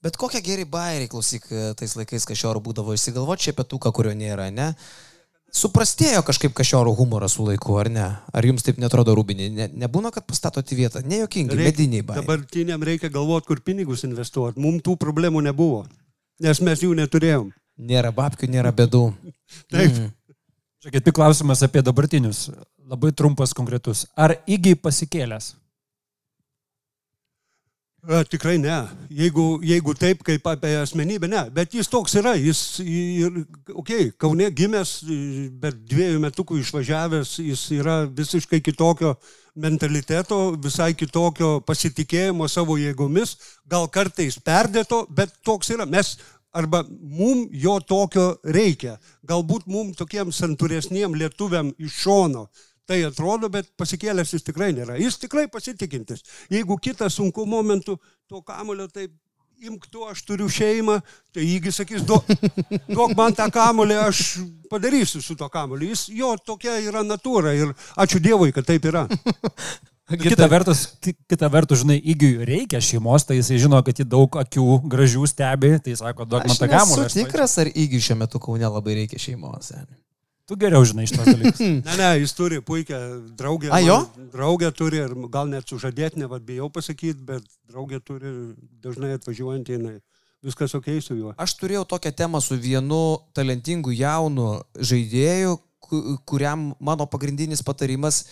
Bet 0.02 0.18
kokie 0.18 0.42
geri 0.42 0.64
bairiai, 0.66 1.06
klausyk, 1.10 1.46
e, 1.54 1.70
tais 1.78 1.92
laikais 1.94 2.26
kašiorų 2.26 2.62
būdavo 2.64 2.94
išsigalvoti 2.96 3.46
čia 3.46 3.54
pietuką, 3.54 3.92
kurio 3.94 4.14
nėra, 4.18 4.48
ne? 4.50 4.72
Suprastėjo 5.52 6.24
kažkaip 6.26 6.54
kašiorų 6.58 6.94
humoras 6.98 7.36
su 7.36 7.44
laiku, 7.46 7.76
ar 7.78 7.90
ne? 7.92 8.06
Ar 8.32 8.48
jums 8.48 8.64
taip 8.66 8.80
netrodo 8.82 9.14
rūbinė? 9.14 9.46
Ne, 9.52 9.68
nebūna, 9.84 10.10
kad 10.10 10.26
pastatot 10.26 10.66
į 10.74 10.78
vietą? 10.80 11.04
Nejokingi, 11.06 11.58
mediniai 11.60 12.02
bairiai. 12.08 12.24
Dabartiniam 12.24 12.82
reikia 12.88 13.12
galvoti, 13.14 13.50
kur 13.52 13.62
pinigus 13.62 14.02
investuoti. 14.08 14.58
Mums 14.64 14.82
tų 14.88 14.96
problemų 15.04 15.44
nebuvo, 15.46 15.84
nes 16.42 16.62
mes 16.64 16.82
jų 16.82 16.96
neturėjom. 16.98 17.52
Nėra 17.92 18.10
babkių, 18.16 18.50
nėra 18.50 18.74
bėdų. 18.74 19.04
Taip. 19.72 19.92
Mm. 19.92 20.10
Žiūrėkit, 20.82 21.04
tik 21.06 21.14
klausimas 21.14 21.62
apie 21.62 21.84
dabartinius. 21.86 22.48
Labai 22.90 23.12
trumpas, 23.14 23.54
konkretus. 23.54 24.08
Ar 24.18 24.34
įgy 24.50 24.74
pasikėlęs? 24.82 25.52
A, 28.02 28.24
tikrai 28.26 28.56
ne. 28.58 28.76
Jeigu, 29.14 29.60
jeigu 29.62 29.92
taip 29.94 30.24
kaip 30.26 30.46
apie 30.50 30.72
asmenybę, 30.80 31.28
ne. 31.30 31.44
Bet 31.54 31.74
jis 31.76 31.86
toks 31.86 32.16
yra. 32.18 32.32
Jis, 32.34 32.80
ir, 32.82 33.44
okay, 33.78 34.08
Kaune 34.18 34.48
gimęs, 34.50 34.96
bet 35.62 35.78
dviejų 35.86 36.18
metukų 36.24 36.58
išvažiavęs, 36.64 37.36
jis 37.46 37.62
yra 37.76 38.00
visiškai 38.10 38.58
kitokio 38.66 39.14
mentaliteto, 39.54 40.40
visai 40.58 40.90
kitokio 40.98 41.60
pasitikėjimo 41.68 42.50
savo 42.50 42.74
jėgomis, 42.80 43.36
gal 43.70 43.86
kartais 43.86 44.40
perdėto, 44.42 45.04
bet 45.06 45.38
toks 45.46 45.70
yra. 45.70 45.86
Mes 45.86 46.16
arba 46.50 46.82
mum 46.90 47.46
jo 47.54 47.78
tokio 47.86 48.32
reikia. 48.42 48.96
Galbūt 49.22 49.70
mum 49.70 49.94
tokiem 49.94 50.34
santūresniem 50.34 51.14
lietuviam 51.22 51.70
iš 51.78 52.02
šono 52.02 52.48
tai 52.88 53.02
atrodo, 53.06 53.48
bet 53.52 53.68
pasikėlęs 53.78 54.34
jis 54.34 54.46
tikrai 54.46 54.72
nėra. 54.76 54.98
Jis 55.00 55.18
tikrai 55.22 55.46
pasitikintis. 55.52 56.24
Jeigu 56.52 56.76
kitas 56.82 57.18
sunku 57.18 57.46
momentu 57.46 57.98
to 58.28 58.42
kamulio 58.42 58.88
taip 58.90 59.12
imk 59.62 59.84
tu, 59.92 60.02
aš 60.10 60.24
turiu 60.26 60.48
šeimą, 60.50 60.96
tai 61.34 61.44
jįgi 61.46 61.70
sakys, 61.70 62.02
duok, 62.06 62.26
duok 62.96 63.12
man 63.18 63.34
tą 63.38 63.46
kamulį, 63.54 63.94
aš 64.08 64.22
padarysiu 64.72 65.22
su 65.22 65.36
to 65.38 65.46
kamuliu. 65.52 65.92
Jis 65.92 66.08
jo 66.10 66.32
tokia 66.42 66.80
yra 66.82 67.04
natūra 67.06 67.54
ir 67.54 67.70
ačiū 68.02 68.18
Dievui, 68.24 68.50
kad 68.56 68.66
taip 68.66 68.90
yra. 68.90 69.06
Kita 70.12 70.44
vertus, 70.50 70.80
ki- 71.00 71.14
kita 71.30 71.48
vertus, 71.48 71.84
žinai, 71.84 71.94
įgiui 72.12 72.42
reikia 72.44 72.82
šeimos, 72.84 73.22
tai 73.24 73.38
jisai 73.38 73.56
žino, 73.62 73.78
kad 73.86 73.96
jį 73.96 74.04
daug 74.12 74.34
akių 74.36 74.64
gražių 74.92 75.22
stebi, 75.30 75.70
tai 75.80 75.94
sako, 75.96 76.26
duok 76.28 76.50
man 76.50 76.58
tą 76.58 76.68
kamuolį. 76.68 77.06
aš 77.06 77.16
tikras, 77.16 77.54
ar 77.62 77.70
įgy 77.70 78.00
šiuo 78.02 78.18
metu 78.20 78.42
Kaune 78.42 78.66
labai 78.68 78.98
reikia 78.98 79.22
šeimos. 79.22 79.70
seni. 79.70 79.94
Tu 80.52 80.56
geriau 80.60 80.84
žinai 80.84 81.06
iš 81.08 81.14
tos 81.16 81.24
dalykus. 81.24 81.60
Ne, 81.86 81.94
ne, 81.96 82.08
jis 82.20 82.34
turi 82.36 82.58
puikią 82.60 82.98
draugę. 83.38 83.70
A, 83.72 83.78
jo? 83.80 84.02
Draugę 84.34 84.68
turi 84.76 84.98
ir 85.00 85.14
gal 85.32 85.48
net 85.48 85.64
sužadėtinę, 85.70 86.28
vad 86.28 86.44
bijau 86.44 86.68
pasakyti, 86.68 87.24
bet 87.24 87.46
draugė 87.72 88.02
turi 88.04 88.32
dažnai 88.84 89.14
atvažiuojant, 89.16 89.70
jinai 89.72 89.94
viskas 90.44 90.74
ok 90.76 90.90
su 91.00 91.16
juo. 91.16 91.32
Aš 91.40 91.54
turėjau 91.56 91.86
tokią 91.88 92.12
temą 92.20 92.42
su 92.44 92.58
vienu 92.60 92.98
talentingu 93.32 93.94
jaunu 93.96 94.58
žaidėju, 94.76 95.56
ku- 95.88 96.18
kuriam 96.28 96.72
mano 96.82 97.06
pagrindinis 97.08 97.64
patarimas, 97.64 98.26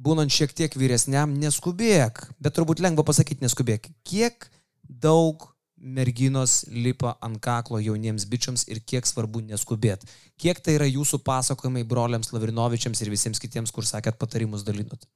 būnant 0.00 0.32
šiek 0.34 0.56
tiek 0.56 0.74
vyresniam, 0.74 1.38
neskubėk. 1.38 2.24
Bet 2.42 2.56
turbūt 2.58 2.82
lengva 2.82 3.06
pasakyti 3.06 3.44
neskubėk. 3.46 3.92
Kiek 4.02 4.48
daug 4.88 5.46
merginos 5.80 6.64
lipa 6.68 7.14
ant 7.24 7.40
kaklo 7.40 7.80
jauniems 7.80 8.26
bičiams 8.28 8.66
ir 8.68 8.82
kiek 8.84 9.06
svarbu 9.08 9.40
neskubėti. 9.48 10.06
Kiek 10.40 10.60
tai 10.60 10.76
yra 10.76 10.86
jūsų 10.88 11.22
pasakojimai 11.24 11.86
broliams 11.88 12.32
Lavrinovičiams 12.34 13.00
ir 13.00 13.10
visiems 13.12 13.40
kitiems, 13.40 13.72
kur 13.72 13.88
sakėt 13.88 14.20
patarimus 14.20 14.64
dalinot. 14.66 15.08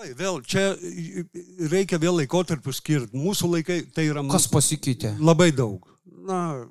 Oi, 0.00 0.14
vėl, 0.16 0.40
čia 0.40 0.70
reikia 1.68 1.98
vėl 2.00 2.22
laikotarpių 2.22 2.72
skirti. 2.72 3.18
Mūsų 3.20 3.50
laikai 3.58 3.82
tai 3.92 4.06
yra 4.08 4.24
Kas 4.32 4.48
pasikeitė? 4.48 5.12
labai 5.20 5.50
daug. 5.52 5.84
Na, 6.24 6.64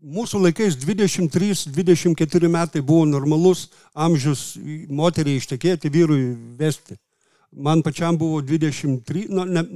mūsų 0.00 0.40
laikais 0.46 0.78
23-24 0.80 2.48
metai 2.48 2.80
buvo 2.80 3.04
normalus 3.04 3.66
amžius 3.92 4.54
moteriai 4.88 5.42
ištekėti, 5.42 5.92
vyrui 5.92 6.32
vesti. 6.56 6.96
Man 7.52 7.82
pačiam 7.84 8.16
buvo 8.16 8.40
23, 8.40 9.26
nu, 9.28 9.44
ne, 9.44 9.66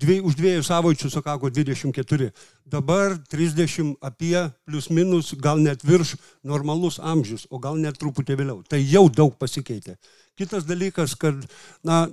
dvi, 0.00 0.18
už 0.24 0.36
dviejų 0.38 0.64
savaičių 0.66 1.10
sukako 1.12 1.50
24. 1.52 2.30
Dabar 2.70 3.16
30 3.30 3.96
apie, 4.04 4.36
plus 4.66 4.88
minus, 4.90 5.34
gal 5.38 5.60
net 5.62 5.84
virš 5.86 6.16
normalus 6.46 6.98
amžius, 6.98 7.46
o 7.50 7.60
gal 7.62 7.78
net 7.80 7.98
truputį 8.00 8.38
vėliau. 8.40 8.62
Tai 8.66 8.80
jau 8.80 9.06
daug 9.12 9.36
pasikeitė. 9.38 9.98
Kitas 10.38 10.66
dalykas, 10.68 11.14
kad, 11.18 11.44
na, 11.84 12.06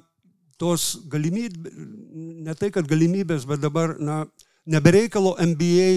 tos 0.57 0.95
galimybės, 1.09 1.73
ne 2.47 2.55
tai, 2.57 2.71
kad 2.73 2.87
galimybės, 2.89 3.45
bet 3.49 3.61
dabar, 3.63 3.95
na, 3.99 4.25
nebereikalo 4.67 5.35
NBA 5.39 5.89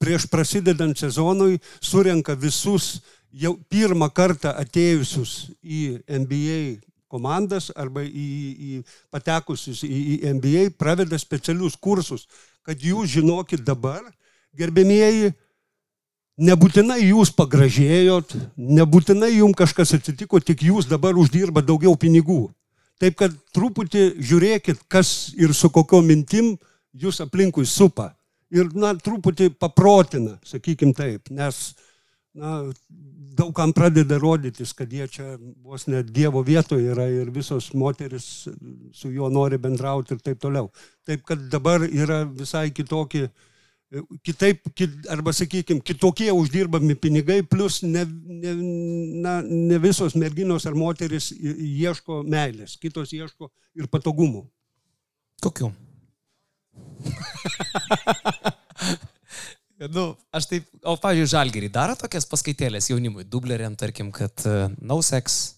prieš 0.00 0.26
prasidedant 0.32 0.96
sezonui 0.98 1.60
surenka 1.80 2.34
visus 2.34 2.98
jau 3.30 3.54
pirmą 3.70 4.08
kartą 4.10 4.54
atėjusius 4.58 5.50
į 5.62 6.00
NBA 6.08 6.80
komandas 7.10 7.68
arba 7.74 8.04
į, 8.06 8.28
į 8.70 8.80
patekusius 9.12 9.82
į, 9.86 10.00
į 10.14 10.34
NBA, 10.38 10.64
praveda 10.78 11.18
specialius 11.20 11.76
kursus, 11.76 12.26
kad 12.66 12.80
jūs 12.80 13.10
žinokit 13.16 13.64
dabar, 13.66 14.02
gerbėmieji, 14.56 15.32
nebūtinai 16.40 17.00
jūs 17.02 17.32
pagražėjot, 17.36 18.36
nebūtinai 18.56 19.32
jums 19.34 19.58
kažkas 19.58 19.96
atsitiko, 19.98 20.40
tik 20.40 20.64
jūs 20.68 20.88
dabar 20.90 21.18
uždirba 21.18 21.64
daugiau 21.64 21.96
pinigų. 21.98 22.46
Taip 23.00 23.16
kad 23.16 23.34
truputį 23.56 24.10
žiūrėkit, 24.20 24.84
kas 24.88 25.32
ir 25.40 25.54
su 25.56 25.70
kokio 25.72 26.02
mintim 26.04 26.54
jūs 26.92 27.22
aplinkui 27.24 27.64
supa. 27.68 28.10
Ir, 28.50 28.66
na, 28.74 28.92
truputį 28.98 29.52
paprotina, 29.62 30.34
sakykim 30.44 30.90
taip, 30.96 31.30
nes, 31.30 31.70
na, 32.34 32.72
daugam 33.36 33.72
pradeda 33.72 34.18
rodytis, 34.18 34.72
kad 34.76 34.92
jie 34.92 35.06
čia 35.10 35.36
vos 35.64 35.86
net 35.90 36.10
Dievo 36.14 36.42
vietoje 36.46 36.92
yra 36.92 37.08
ir 37.10 37.30
visos 37.34 37.72
moteris 37.74 38.48
su 38.94 39.10
juo 39.10 39.30
nori 39.32 39.58
bendrauti 39.58 40.14
ir 40.14 40.20
taip 40.24 40.40
toliau. 40.42 40.70
Taip 41.06 41.24
kad 41.26 41.38
dabar 41.50 41.82
yra 41.88 42.22
visai 42.24 42.70
kitokie, 42.74 43.28
kitaip, 44.26 44.70
kit, 44.78 44.94
arba 45.10 45.32
sakykime, 45.34 45.82
kitokie 45.82 46.30
uždirbami 46.32 46.94
pinigai, 46.94 47.42
plus 47.42 47.82
ne, 47.82 48.06
ne, 48.06 48.54
na, 49.24 49.40
ne 49.42 49.78
visos 49.82 50.14
merginos 50.14 50.66
ar 50.66 50.78
moteris 50.78 51.32
ieško 51.34 52.22
meilės, 52.30 52.78
kitos 52.80 53.12
ieško 53.16 53.50
ir 53.74 53.90
patogumų. 53.90 54.46
Kokiu? 55.42 55.72
nu, 59.88 60.10
aš 60.36 60.46
taip, 60.50 60.66
o 60.84 60.96
pavyzdžiui, 61.00 61.30
žalgerį 61.32 61.70
daro 61.72 61.94
tokias 61.96 62.26
paskaitėlės 62.28 62.90
jaunimui, 62.90 63.24
dubleriam, 63.24 63.76
tarkim, 63.80 64.10
kad 64.12 64.44
uh, 64.44 64.66
no 64.84 65.00
sex, 65.04 65.56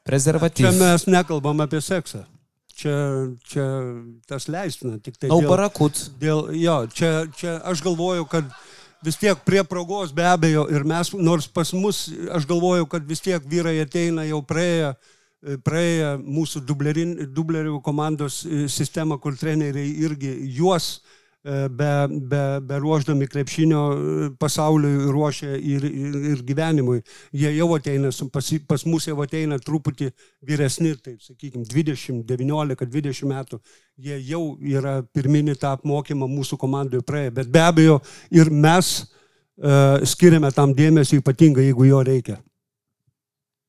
Čia 0.00 0.06
prezervatyvas. 0.06 0.78
mes 0.78 1.06
nekalbam 1.10 1.60
apie 1.64 1.80
seksą. 1.82 2.22
Čia, 2.80 2.94
čia 3.44 3.64
tas 4.30 4.46
leistina, 4.48 4.96
tik 5.02 5.18
tai 5.20 5.28
No 5.28 5.40
dėl, 5.42 5.50
barakut. 5.50 5.98
dėl 6.22 6.46
jo, 6.56 6.76
čia, 6.94 7.26
čia 7.36 7.58
aš 7.68 7.82
galvoju, 7.84 8.24
kad 8.30 8.46
vis 9.04 9.18
tiek 9.20 9.42
prie 9.44 9.60
progos 9.68 10.14
be 10.16 10.24
abejo 10.24 10.64
ir 10.72 10.86
mes, 10.88 11.12
nors 11.12 11.48
pas 11.50 11.74
mus, 11.76 12.06
aš 12.32 12.46
galvoju, 12.48 12.86
kad 12.88 13.04
vis 13.04 13.20
tiek 13.20 13.44
vyrai 13.44 13.76
ateina 13.82 14.24
jau 14.24 14.40
praėję, 14.40 14.94
praėję 15.66 16.14
mūsų 16.24 16.62
dublerių 16.64 17.80
komandos 17.84 18.42
e, 18.46 18.66
sistemą, 18.72 19.18
kur 19.20 19.36
treneriai 19.36 19.92
irgi 20.06 20.32
juos 20.56 21.00
e, 21.00 21.19
be, 21.44 22.06
be, 22.08 22.60
be 22.60 22.78
ruoždami 22.78 23.26
krepšinio 23.26 23.82
e, 23.92 24.28
pasauliui 24.38 25.08
ruošia 25.12 25.54
ir, 25.56 25.84
ir, 25.84 26.18
ir 26.32 26.42
gyvenimui. 26.44 27.00
Jie 27.32 27.52
jau 27.56 27.70
ateina, 27.76 28.10
pas, 28.32 28.50
pas 28.68 28.84
mus 28.84 29.06
jau 29.08 29.16
ateina 29.24 29.58
truputį 29.58 30.10
vyresni, 30.46 30.92
taip 31.00 31.22
sakykime, 31.24 31.64
20, 31.64 32.26
19, 32.28 32.90
20 32.92 33.30
metų. 33.32 33.60
Jie 34.00 34.20
jau 34.28 34.42
yra 34.60 35.00
pirminį 35.14 35.56
tą 35.60 35.72
apmokymą 35.78 36.28
mūsų 36.28 36.60
komandoje 36.60 37.04
praėję. 37.08 37.32
Bet 37.40 37.48
be 37.52 37.64
abejo 37.64 37.98
ir 38.32 38.52
mes 38.52 38.92
uh, 39.00 40.00
skiriame 40.04 40.52
tam 40.56 40.76
dėmesio 40.76 41.20
ypatingai, 41.20 41.70
jeigu 41.70 41.88
jo 41.88 42.04
reikia. 42.04 42.40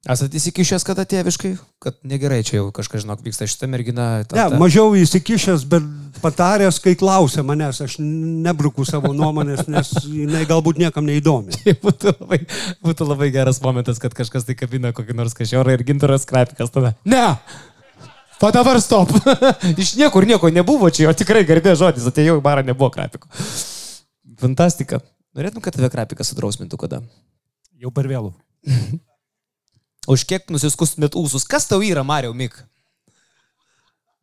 Esate 0.09 0.33
įsikišęs 0.39 0.81
kada 0.81 1.03
tėviškai, 1.05 1.51
kad 1.77 1.99
negerai 2.09 2.39
čia 2.41 2.55
jau 2.55 2.71
kažkas, 2.73 3.03
žinok, 3.03 3.19
vyksta 3.21 3.45
šitą 3.45 3.67
merginą. 3.69 4.05
ta- 4.25 4.33
Ne, 4.35 4.45
ta- 4.49 4.57
mažiau 4.57 4.95
įsikišęs, 4.97 5.61
bet 5.69 5.83
pataręs, 6.23 6.79
kai 6.81 6.95
klausia 6.97 7.43
manęs, 7.45 7.81
aš 7.85 7.99
nebruku 8.01 8.81
savo 8.83 9.13
nuomonės, 9.13 9.67
nes 9.69 9.91
jinai 10.01 10.41
galbūt 10.49 10.79
niekam 10.81 11.05
neįdomi. 11.05 11.53
Tai 11.53 11.73
būtų 11.85 12.15
labai, 12.17 12.39
būtų 12.81 13.07
labai 13.11 13.29
geras 13.29 13.61
momentas, 13.61 13.99
kad 14.01 14.15
kažkas 14.17 14.43
tai 14.49 14.55
kabina 14.57 14.89
kokį 14.91 15.13
nors 15.13 15.37
kašiorą 15.37 15.77
ir 15.77 15.83
gintaras 15.85 16.25
krapikas 16.25 16.73
tada. 16.73 16.95
Ne! 17.05 17.37
O 18.41 18.49
dabar 18.49 18.81
stop. 18.81 19.11
Iš 19.77 19.93
niekur 20.01 20.25
nieko 20.25 20.49
nebuvo 20.49 20.89
čia, 20.89 21.11
o 21.11 21.13
tikrai 21.13 21.45
garbė 21.45 21.75
žodis, 21.77 22.07
atėjau 22.09 22.39
į 22.39 22.41
barą, 22.41 22.65
nebuvo 22.65 22.89
krapiko. 22.89 23.29
Fantastika. 24.41 24.97
Norėtum, 25.37 25.61
kad 25.61 25.77
tave 25.77 25.91
krapikas 25.93 26.33
sudrausmintų 26.33 26.79
kada? 26.81 27.03
Jau 27.77 27.93
per 27.93 28.09
vėlų. 28.09 28.33
Už 30.11 30.25
kiek 30.27 30.49
nusiskustumėt 30.51 31.15
ūsus? 31.15 31.45
Kas 31.47 31.67
tau 31.69 31.79
yra, 31.85 32.03
Mario 32.03 32.33
Mik? 32.35 32.57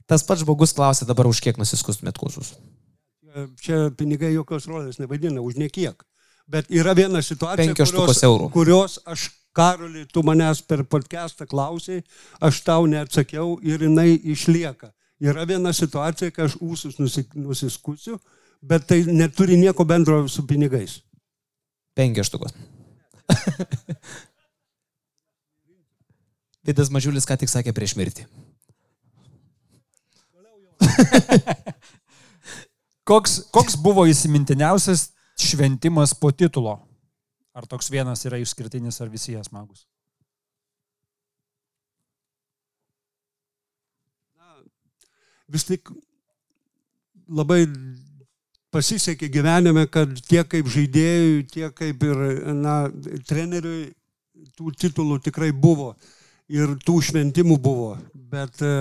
Tas 0.09 0.25
pats 0.25 0.43
žmogus 0.43 0.73
klausė 0.77 1.07
dabar, 1.09 1.29
už 1.29 1.41
kiek 1.45 1.59
nusiskustumėt 1.61 2.21
ūsus. 2.25 2.55
Čia 3.63 3.89
pinigai 3.97 4.33
jokios 4.35 4.67
rolės 4.69 4.99
nevaidina, 5.01 5.41
už 5.45 5.59
niekiek. 5.61 6.01
Bet 6.49 6.71
yra 6.73 6.95
viena 6.97 7.21
situacija, 7.23 7.75
kurios, 7.77 8.23
kurios 8.55 8.97
aš, 9.05 9.29
Karoli, 9.59 10.05
tu 10.13 10.23
manęs 10.23 10.61
per 10.65 10.85
podcastą 10.87 11.47
klausai, 11.49 12.01
aš 12.41 12.61
tau 12.65 12.87
neatsakiau 12.89 13.57
ir 13.67 13.83
jinai 13.85 14.13
išlieka. 14.33 14.93
Yra 15.21 15.45
viena 15.49 15.73
situacija, 15.75 16.31
kai 16.33 16.47
aš 16.47 16.57
ūsus 16.63 16.97
nusi- 17.03 17.27
nusiskusiu, 17.35 18.17
bet 18.63 18.87
tai 18.89 19.03
neturi 19.09 19.59
nieko 19.61 19.85
bendro 19.89 20.21
su 20.31 20.45
pinigais. 20.47 21.01
Penkios 21.99 22.31
štukos. 22.31 22.55
Vidas 26.69 26.93
Mažiulis 26.93 27.25
ką 27.29 27.39
tik 27.41 27.51
sakė 27.53 27.73
prieš 27.77 27.97
mirtį. 27.99 28.29
Koks, 33.09 33.39
koks 33.57 33.73
buvo 33.81 34.03
įsimintiniausias 34.05 35.07
šventimas 35.41 36.13
po 36.13 36.29
titulo? 36.29 36.75
Ar 37.57 37.65
toks 37.65 37.89
vienas 37.89 38.21
yra 38.29 38.37
išskirtinis, 38.43 39.01
ar 39.01 39.09
visi 39.09 39.33
jie 39.33 39.41
smagus? 39.47 39.89
vis 45.49 45.65
tik 45.65 45.91
labai 47.29 47.63
pasisekė 48.75 49.31
gyvenime, 49.33 49.87
kad 49.93 50.13
tiek 50.29 50.49
kaip 50.49 50.69
žaidėjui, 50.73 51.47
tiek 51.53 51.75
kaip 51.77 52.05
ir 52.05 52.23
na, 52.57 52.77
treneriui 53.29 53.89
tų 54.59 54.73
titulų 54.77 55.19
tikrai 55.25 55.51
buvo 55.53 55.95
ir 56.49 56.75
tų 56.85 56.99
šventimų 57.11 57.59
buvo. 57.63 57.93
Bet 58.13 58.63
e, 58.65 58.73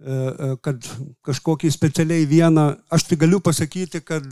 e, 0.00 0.54
kad 0.64 0.86
kažkokį 1.26 1.72
specialiai 1.72 2.28
vieną, 2.28 2.66
aš 2.92 3.08
tik 3.10 3.22
galiu 3.24 3.40
pasakyti, 3.44 4.02
kad 4.04 4.26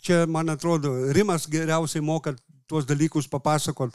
čia, 0.00 0.24
man 0.26 0.52
atrodo, 0.52 0.94
Rimas 1.12 1.46
geriausiai 1.50 2.04
moka 2.04 2.34
tuos 2.70 2.86
dalykus 2.88 3.28
papasakot, 3.28 3.94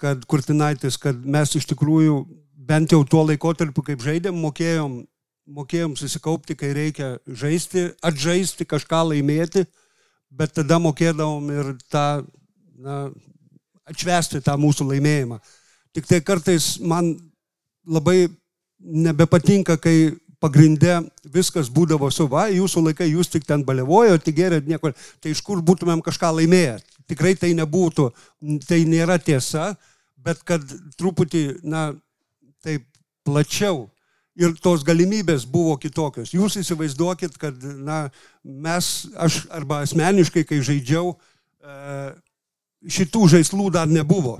kad 0.00 0.24
Kurtinaitis, 0.26 0.98
kad 0.98 1.18
mes 1.22 1.54
iš 1.54 1.68
tikrųjų 1.70 2.22
bent 2.66 2.94
jau 2.94 3.02
tuo 3.06 3.22
laikotarpiu, 3.28 3.84
kaip 3.86 4.02
žaidėm, 4.02 4.38
mokėjom, 4.42 5.02
mokėjom 5.52 5.94
susikaupti, 5.98 6.56
kai 6.58 6.72
reikia 6.74 7.14
žaisti, 7.26 7.90
atžaisti, 8.02 8.66
kažką 8.66 9.04
laimėti, 9.12 9.66
bet 10.32 10.54
tada 10.56 10.78
mokėdavom 10.82 11.50
ir 11.54 11.72
tą, 11.92 12.06
na, 12.82 13.02
atšvesti 13.90 14.42
tą 14.42 14.56
mūsų 14.58 14.88
laimėjimą. 14.92 15.38
Tik 15.92 16.08
tai 16.08 16.20
kartais 16.24 16.76
man 16.80 17.14
labai 17.86 18.26
nebepatinka, 18.82 19.76
kai 19.80 20.12
pagrindė 20.42 20.98
viskas 21.34 21.70
būdavo 21.70 22.10
su, 22.10 22.26
va, 22.30 22.48
jūsų 22.50 22.82
laikai, 22.88 23.10
jūs 23.12 23.30
tik 23.30 23.46
ten 23.46 23.62
balevojo, 23.66 24.18
tik 24.18 24.40
gerėt 24.40 24.66
nieko, 24.66 24.90
tai 25.22 25.34
iš 25.34 25.42
kur 25.46 25.62
būtumėm 25.62 26.02
kažką 26.02 26.32
laimėję. 26.38 26.80
Tikrai 27.10 27.34
tai 27.38 27.52
nebūtų, 27.58 28.08
tai 28.66 28.82
nėra 28.88 29.18
tiesa, 29.22 29.72
bet 30.22 30.42
kad 30.46 30.64
truputį, 30.98 31.44
na, 31.62 31.90
taip 32.62 32.86
plačiau 33.26 33.86
ir 34.38 34.54
tos 34.62 34.84
galimybės 34.86 35.44
buvo 35.48 35.76
kitokios. 35.80 36.32
Jūs 36.34 36.56
įsivaizduokit, 36.62 37.36
kad, 37.40 37.58
na, 37.84 38.06
mes, 38.42 38.90
aš 39.14 39.42
arba 39.52 39.82
asmeniškai, 39.86 40.46
kai 40.48 40.62
žaidžiau, 40.64 41.12
e, 41.60 42.06
šitų 42.98 43.28
žaislų 43.36 43.68
dar 43.74 43.90
nebuvo. 43.90 44.38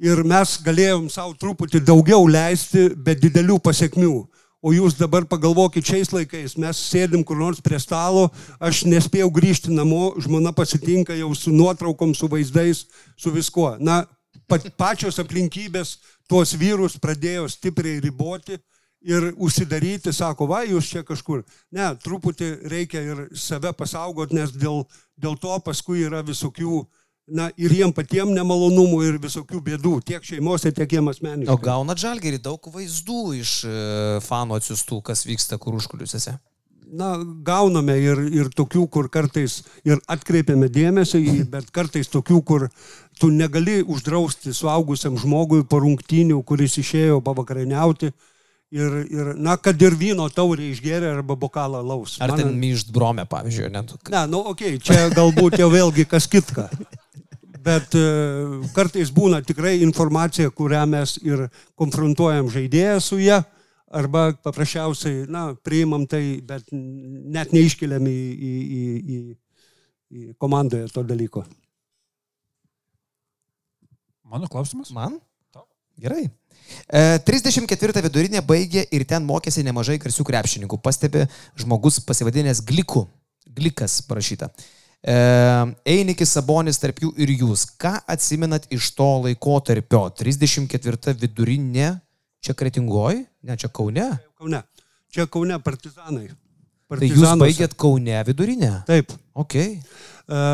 Ir 0.00 0.22
mes 0.24 0.54
galėjom 0.64 1.10
savo 1.12 1.34
truputį 1.36 1.82
daugiau 1.84 2.24
leisti, 2.24 2.88
be 2.96 3.12
didelių 3.12 3.58
pasiekmių. 3.60 4.14
O 4.60 4.72
jūs 4.72 4.96
dabar 4.96 5.26
pagalvokit 5.28 5.84
šiais 5.84 6.10
laikais, 6.12 6.54
mes 6.60 6.80
sėdim 6.88 7.20
kur 7.24 7.36
nors 7.40 7.60
prie 7.64 7.76
stalo, 7.80 8.26
aš 8.60 8.82
nespėjau 8.88 9.28
grįžti 9.32 9.72
namo, 9.72 10.14
žmona 10.20 10.52
pasitinka 10.56 11.16
jau 11.16 11.30
su 11.36 11.52
nuotraukom, 11.52 12.14
su 12.16 12.28
vaizdais, 12.32 12.86
su 13.16 13.32
viskuo. 13.32 13.74
Na, 13.80 14.02
pačios 14.80 15.20
aplinkybės 15.20 15.98
tuos 16.28 16.52
vyrus 16.56 16.96
pradėjo 17.00 17.48
stipriai 17.52 18.00
riboti 18.04 18.56
ir 19.00 19.30
užsidaryti, 19.36 20.12
sako, 20.12 20.48
va, 20.48 20.62
jūs 20.68 20.88
čia 20.92 21.04
kažkur. 21.08 21.44
Ne, 21.72 21.92
truputį 22.04 22.50
reikia 22.68 23.04
ir 23.04 23.22
save 23.32 23.72
pasaugot, 23.76 24.32
nes 24.36 24.52
dėl, 24.52 24.84
dėl 25.16 25.36
to 25.40 25.56
paskui 25.64 26.04
yra 26.04 26.20
visokių, 26.24 26.84
na, 27.30 27.48
ir 27.60 27.72
jiem 27.74 27.92
patiem 27.94 28.32
nemalonumų 28.34 29.00
ir 29.06 29.18
visokių 29.22 29.62
bėdų, 29.70 29.96
tiek 30.06 30.24
šeimose, 30.26 30.72
tiek 30.74 30.98
jiem 30.98 31.10
asmeniškai. 31.12 31.54
O 31.54 31.60
gauna 31.62 31.96
žalgerį 31.98 32.42
daug 32.44 32.70
vaizdų 32.74 33.24
iš 33.40 33.56
e, 33.64 33.74
fanų 34.26 34.60
atsiustų, 34.60 35.02
kas 35.10 35.26
vyksta 35.28 35.60
kur 35.62 35.78
užkuliuose. 35.78 36.20
na, 36.92 37.10
gauname 37.46 37.96
ir, 38.02 38.20
ir 38.34 38.50
tokių, 38.56 38.86
kur 38.92 39.08
kartais 39.12 39.60
ir 39.86 40.00
atkreipiame 40.10 40.68
dėmesį, 40.72 41.22
bet 41.52 41.70
kartais 41.74 42.10
tokių, 42.10 42.40
kur 42.46 42.66
tu 43.20 43.30
negali 43.30 43.80
uždrausti 43.82 44.54
suaugusiam 44.56 45.18
žmogui 45.20 45.62
po 45.68 45.80
rungtynių, 45.84 46.42
kuris 46.46 46.78
išėjo 46.82 47.20
pavakarieniauti. 47.24 48.12
Ir, 48.70 48.92
ir, 49.10 49.32
na, 49.34 49.56
kad 49.58 49.80
ir 49.82 49.96
vyno 49.98 50.28
taurį 50.30 50.68
išgeria 50.70 51.10
arba 51.16 51.34
bokalą 51.34 51.80
laus. 51.82 52.14
Ar 52.22 52.30
Man- 52.30 52.38
ten 52.38 52.52
myžt 52.54 52.92
brome, 52.94 53.24
pavyzdžiui, 53.26 53.70
net. 53.74 53.94
Ne, 54.12 54.20
nu, 54.30 54.44
okei, 54.52 54.76
okay, 54.78 54.84
čia 54.86 55.08
galbūt 55.10 55.58
jau 55.58 55.66
vėlgi 55.72 56.06
kas 56.06 56.28
kitka. 56.30 56.68
Bet 57.60 57.96
e, 57.98 58.04
kartais 58.72 59.10
būna 59.12 59.42
tikrai 59.44 59.80
informacija, 59.82 60.52
kurią 60.54 60.84
mes 60.88 61.16
ir 61.26 61.48
konfrontuojam 61.76 62.46
žaidėją 62.48 63.00
su 63.02 63.18
ją, 63.20 63.42
arba 63.90 64.30
paprasčiausiai, 64.38 65.26
na, 65.28 65.50
priimam 65.66 66.06
tai, 66.08 66.38
bet 66.46 66.70
net 66.70 67.50
neiškeliam 67.52 68.06
į, 68.06 68.18
į, 68.30 68.52
į, 68.54 68.84
į, 69.18 69.18
į 70.14 70.34
komandoje 70.40 70.86
to 70.94 71.02
dalyko. 71.06 71.42
Mano 74.30 74.46
klausimas? 74.46 74.94
Man? 74.94 75.18
Gerai. 76.00 76.28
E, 76.86 77.18
34 77.26 78.02
vidurinė 78.06 78.42
baigė 78.46 78.84
ir 78.90 79.06
ten 79.08 79.24
mokėsi 79.26 79.64
nemažai 79.66 79.98
garsių 80.02 80.26
krepšininkų. 80.26 80.80
Pastebi 80.82 81.26
žmogus 81.58 82.00
pasivadinęs 82.06 82.62
Gliku. 82.66 83.06
Glikas 83.50 84.00
parašyta. 84.06 84.50
E, 85.00 85.14
Einikis 85.88 86.34
Sabonis 86.36 86.80
tarp 86.80 87.00
jų 87.02 87.14
ir 87.20 87.32
jūs. 87.40 87.64
Ką 87.80 87.96
atsimenat 88.10 88.68
iš 88.74 88.92
to 88.98 89.08
laikotarpio? 89.26 90.06
34 90.18 91.16
vidurinė. 91.22 91.94
Čia 92.40 92.56
Kretingoj? 92.56 93.24
Ne, 93.44 93.56
čia 93.60 93.68
Kaune. 93.68 94.06
Kaune. 94.40 94.62
Čia 95.12 95.26
Kaune 95.28 95.58
partizanai. 95.60 96.30
Tai 96.90 97.06
jūs 97.06 97.32
baigėt 97.38 97.74
Kaune 97.78 98.22
vidurinę. 98.26 98.72
Taip. 98.88 99.12
Ok. 99.38 99.56
E, 99.60 100.44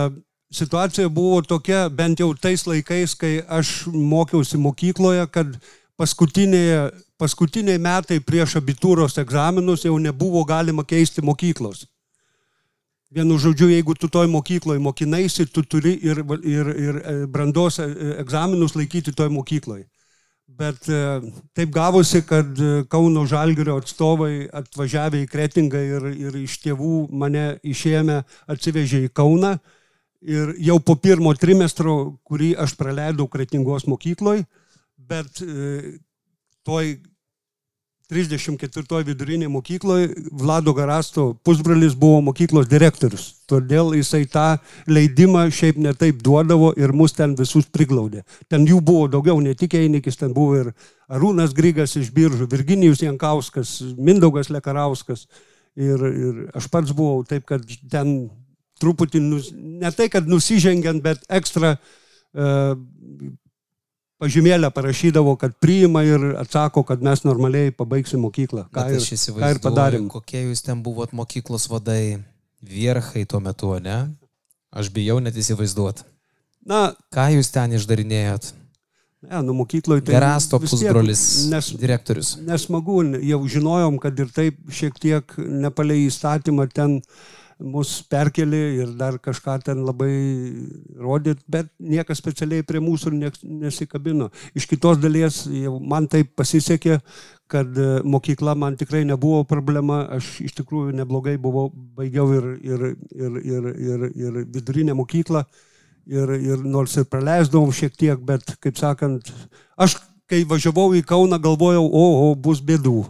situacija 0.52 1.08
buvo 1.12 1.40
tokia, 1.46 1.86
bent 1.92 2.20
jau 2.20 2.30
tais 2.34 2.66
laikais, 2.66 3.14
kai 3.18 3.38
aš 3.48 3.86
mokiausi 3.92 4.60
mokykloje, 4.60 5.26
kad 5.32 5.56
paskutiniai, 5.96 6.90
paskutiniai 7.18 7.80
metai 7.82 8.20
prieš 8.20 8.58
abitūros 8.60 9.18
egzaminus 9.22 9.84
jau 9.86 9.96
nebuvo 9.98 10.44
galima 10.44 10.84
keisti 10.84 11.24
mokyklos. 11.24 11.86
Vienu 13.16 13.38
žodžiu, 13.38 13.68
jeigu 13.70 13.94
tu 13.94 14.08
toj 14.12 14.26
mokykloje 14.28 14.82
mokinaisi, 14.82 15.46
tu 15.46 15.62
turi 15.62 15.94
ir, 16.02 16.24
ir, 16.42 16.72
ir 16.86 16.96
e, 17.00 17.18
brandos 17.30 17.78
e, 17.78 17.86
egzaminus 18.20 18.74
laikyti 18.76 19.14
toj 19.14 19.30
mokykloje. 19.32 19.86
Bet 20.56 20.88
e, 20.88 20.98
taip 21.54 21.72
gavosi, 21.74 22.22
kad 22.24 22.58
e, 22.58 22.84
Kauno 22.88 23.26
Žalgirio 23.28 23.76
atstovai 23.80 24.46
atvažiavę 24.54 25.20
į 25.24 25.30
Kretingą 25.30 25.82
ir, 25.84 26.06
ir 26.16 26.36
iš 26.40 26.58
tėvų 26.62 27.08
mane 27.12 27.58
išėmė, 27.66 28.22
atsivežė 28.54 29.02
į 29.06 29.10
Kauną. 29.16 29.56
Ir 30.26 30.54
jau 30.64 30.78
po 30.80 30.96
pirmo 30.96 31.34
trimestro, 31.36 31.96
kurį 32.24 32.54
aš 32.62 32.72
praleidau 32.78 33.28
Kretingos 33.30 33.84
mokykloje, 33.90 34.46
bet 35.08 35.42
e, 35.42 35.98
toj 36.66 36.96
34 38.06 39.02
vidurinėje 39.02 39.50
mokykloje 39.50 40.10
Vlado 40.38 40.70
Garasto 40.76 41.32
pusbrolis 41.42 41.96
buvo 41.98 42.20
mokyklos 42.28 42.68
direktorius. 42.70 43.32
Todėl 43.50 43.96
jisai 43.98 44.22
tą 44.30 44.46
leidimą 44.86 45.48
šiaip 45.50 45.80
netaip 45.82 46.20
duodavo 46.22 46.70
ir 46.78 46.94
mus 46.94 47.16
ten 47.18 47.34
visus 47.38 47.66
priglaudė. 47.66 48.22
Ten 48.46 48.66
jų 48.66 48.78
buvo 48.78 49.08
daugiau, 49.10 49.40
ne 49.42 49.56
tik 49.58 49.74
Einikis, 49.74 50.18
ten 50.20 50.34
buvo 50.36 50.60
ir 50.60 50.72
Arūnas 51.10 51.54
Grygas 51.54 51.96
iš 51.98 52.12
Biržų, 52.14 52.46
Virginijus 52.50 53.02
Jankauskas, 53.02 53.80
Mindaugas 53.98 54.52
Lekarauskas. 54.54 55.26
Ir, 55.76 55.98
ir 56.06 56.44
aš 56.56 56.70
pats 56.72 56.94
buvau 56.94 57.24
taip, 57.26 57.42
kad 57.50 57.66
ten 57.90 58.30
truputį, 58.80 59.20
nus, 59.24 59.50
ne 59.52 59.90
tai, 59.92 60.06
kad 60.12 60.30
nusižengiant, 60.30 61.02
bet 61.04 61.26
ekstra 61.32 61.74
uh, 61.74 62.78
pažymėlę 64.22 64.70
parašydavo, 64.74 65.36
kad 65.40 65.54
priima 65.60 66.02
ir 66.06 66.24
atsako, 66.40 66.84
kad 66.88 67.02
mes 67.04 67.22
normaliai 67.26 67.72
pabaigsim 67.74 68.22
mokyklą. 68.24 68.66
Ką, 68.72 68.86
ir, 68.96 69.00
ką 69.40 69.50
ir 69.54 69.62
padarėm. 69.64 70.08
kokie 70.12 70.44
jūs 70.46 70.64
ten 70.66 70.82
buvot 70.84 71.12
mokyklos 71.16 71.68
vadai, 71.72 72.18
vierchai 72.64 73.26
tuo 73.28 73.40
metu, 73.44 73.74
ne? 73.82 74.06
Aš 74.76 74.90
bijau 74.92 75.18
net 75.22 75.36
įsivaizduoti. 75.38 76.04
Na, 76.66 76.90
Ką 77.14 77.28
jūs 77.36 77.52
ten 77.54 77.76
išdarinėjot? 77.78 78.52
ne, 79.26 79.42
nu 79.42 79.54
mokykloje 79.58 80.04
tai... 80.06 80.14
Gerasto 80.14 80.58
pusbrolis, 80.62 81.22
Nes, 81.50 81.70
direktorius. 81.80 82.36
nesmagu, 82.46 83.00
jau 83.26 83.40
žinojom, 83.50 83.98
kad 84.02 84.18
ir 84.22 84.30
taip 84.34 84.58
šiek 84.70 84.98
tiek 85.02 85.36
nepalei 85.38 86.06
įstatymą 86.06 86.68
ten 86.74 87.00
mus 87.62 88.02
perkelė 88.10 88.62
ir 88.82 88.90
dar 88.98 89.16
kažką 89.22 89.56
ten 89.64 89.80
labai 89.86 90.10
rodyt, 91.00 91.40
bet 91.48 91.70
niekas 91.80 92.20
specialiai 92.20 92.64
prie 92.66 92.82
mūsų 92.84 93.12
nesikabino. 93.16 94.28
Iš 94.54 94.66
kitos 94.68 95.00
dalies 95.00 95.44
man 95.80 96.08
taip 96.12 96.34
pasisekė, 96.36 96.98
kad 97.48 97.78
e, 97.78 97.86
mokykla 98.04 98.56
man 98.58 98.76
tikrai 98.76 99.04
nebuvo 99.06 99.44
problema, 99.48 100.02
aš 100.18 100.40
iš 100.44 100.56
tikrųjų 100.58 100.96
neblogai 100.98 101.36
buvau, 101.40 101.70
baigiau 101.70 102.28
ir, 102.34 102.50
ir, 102.60 102.84
ir, 103.14 103.40
ir, 103.40 103.70
ir, 103.72 104.06
ir 104.10 104.40
vidurinę 104.52 104.96
mokyklą, 104.98 105.44
ir, 106.10 106.34
ir 106.36 106.66
nors 106.66 106.96
ir 106.98 107.06
praleisdavom 107.08 107.72
šiek 107.72 107.96
tiek, 107.96 108.20
bet, 108.20 108.56
kaip 108.60 108.76
sakant, 108.80 109.30
aš 109.78 109.96
kai 110.30 110.42
važiavau 110.48 110.90
į 110.98 111.04
Kauną 111.06 111.38
galvojau, 111.42 111.86
o, 111.86 112.06
o 112.26 112.34
bus 112.34 112.60
bėdų. 112.60 113.04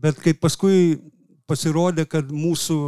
Bet 0.00 0.20
kai 0.20 0.32
paskui 0.36 1.00
pasirodė, 1.50 2.06
kad 2.06 2.30
mūsų 2.30 2.78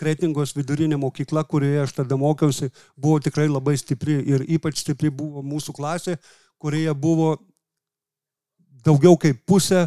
Kretingos 0.00 0.54
vidurinė 0.56 0.98
mokykla, 1.00 1.44
kurioje 1.44 1.84
aš 1.84 1.94
tada 2.00 2.16
mokiausi, 2.20 2.70
buvo 2.96 3.20
tikrai 3.20 3.48
labai 3.50 3.76
stipri 3.80 4.18
ir 4.32 4.44
ypač 4.48 4.80
stipri 4.82 5.12
buvo 5.12 5.44
mūsų 5.44 5.76
klasė, 5.76 6.16
kurioje 6.58 6.94
buvo 6.96 7.36
daugiau 8.86 9.18
kaip 9.20 9.44
pusė 9.46 9.86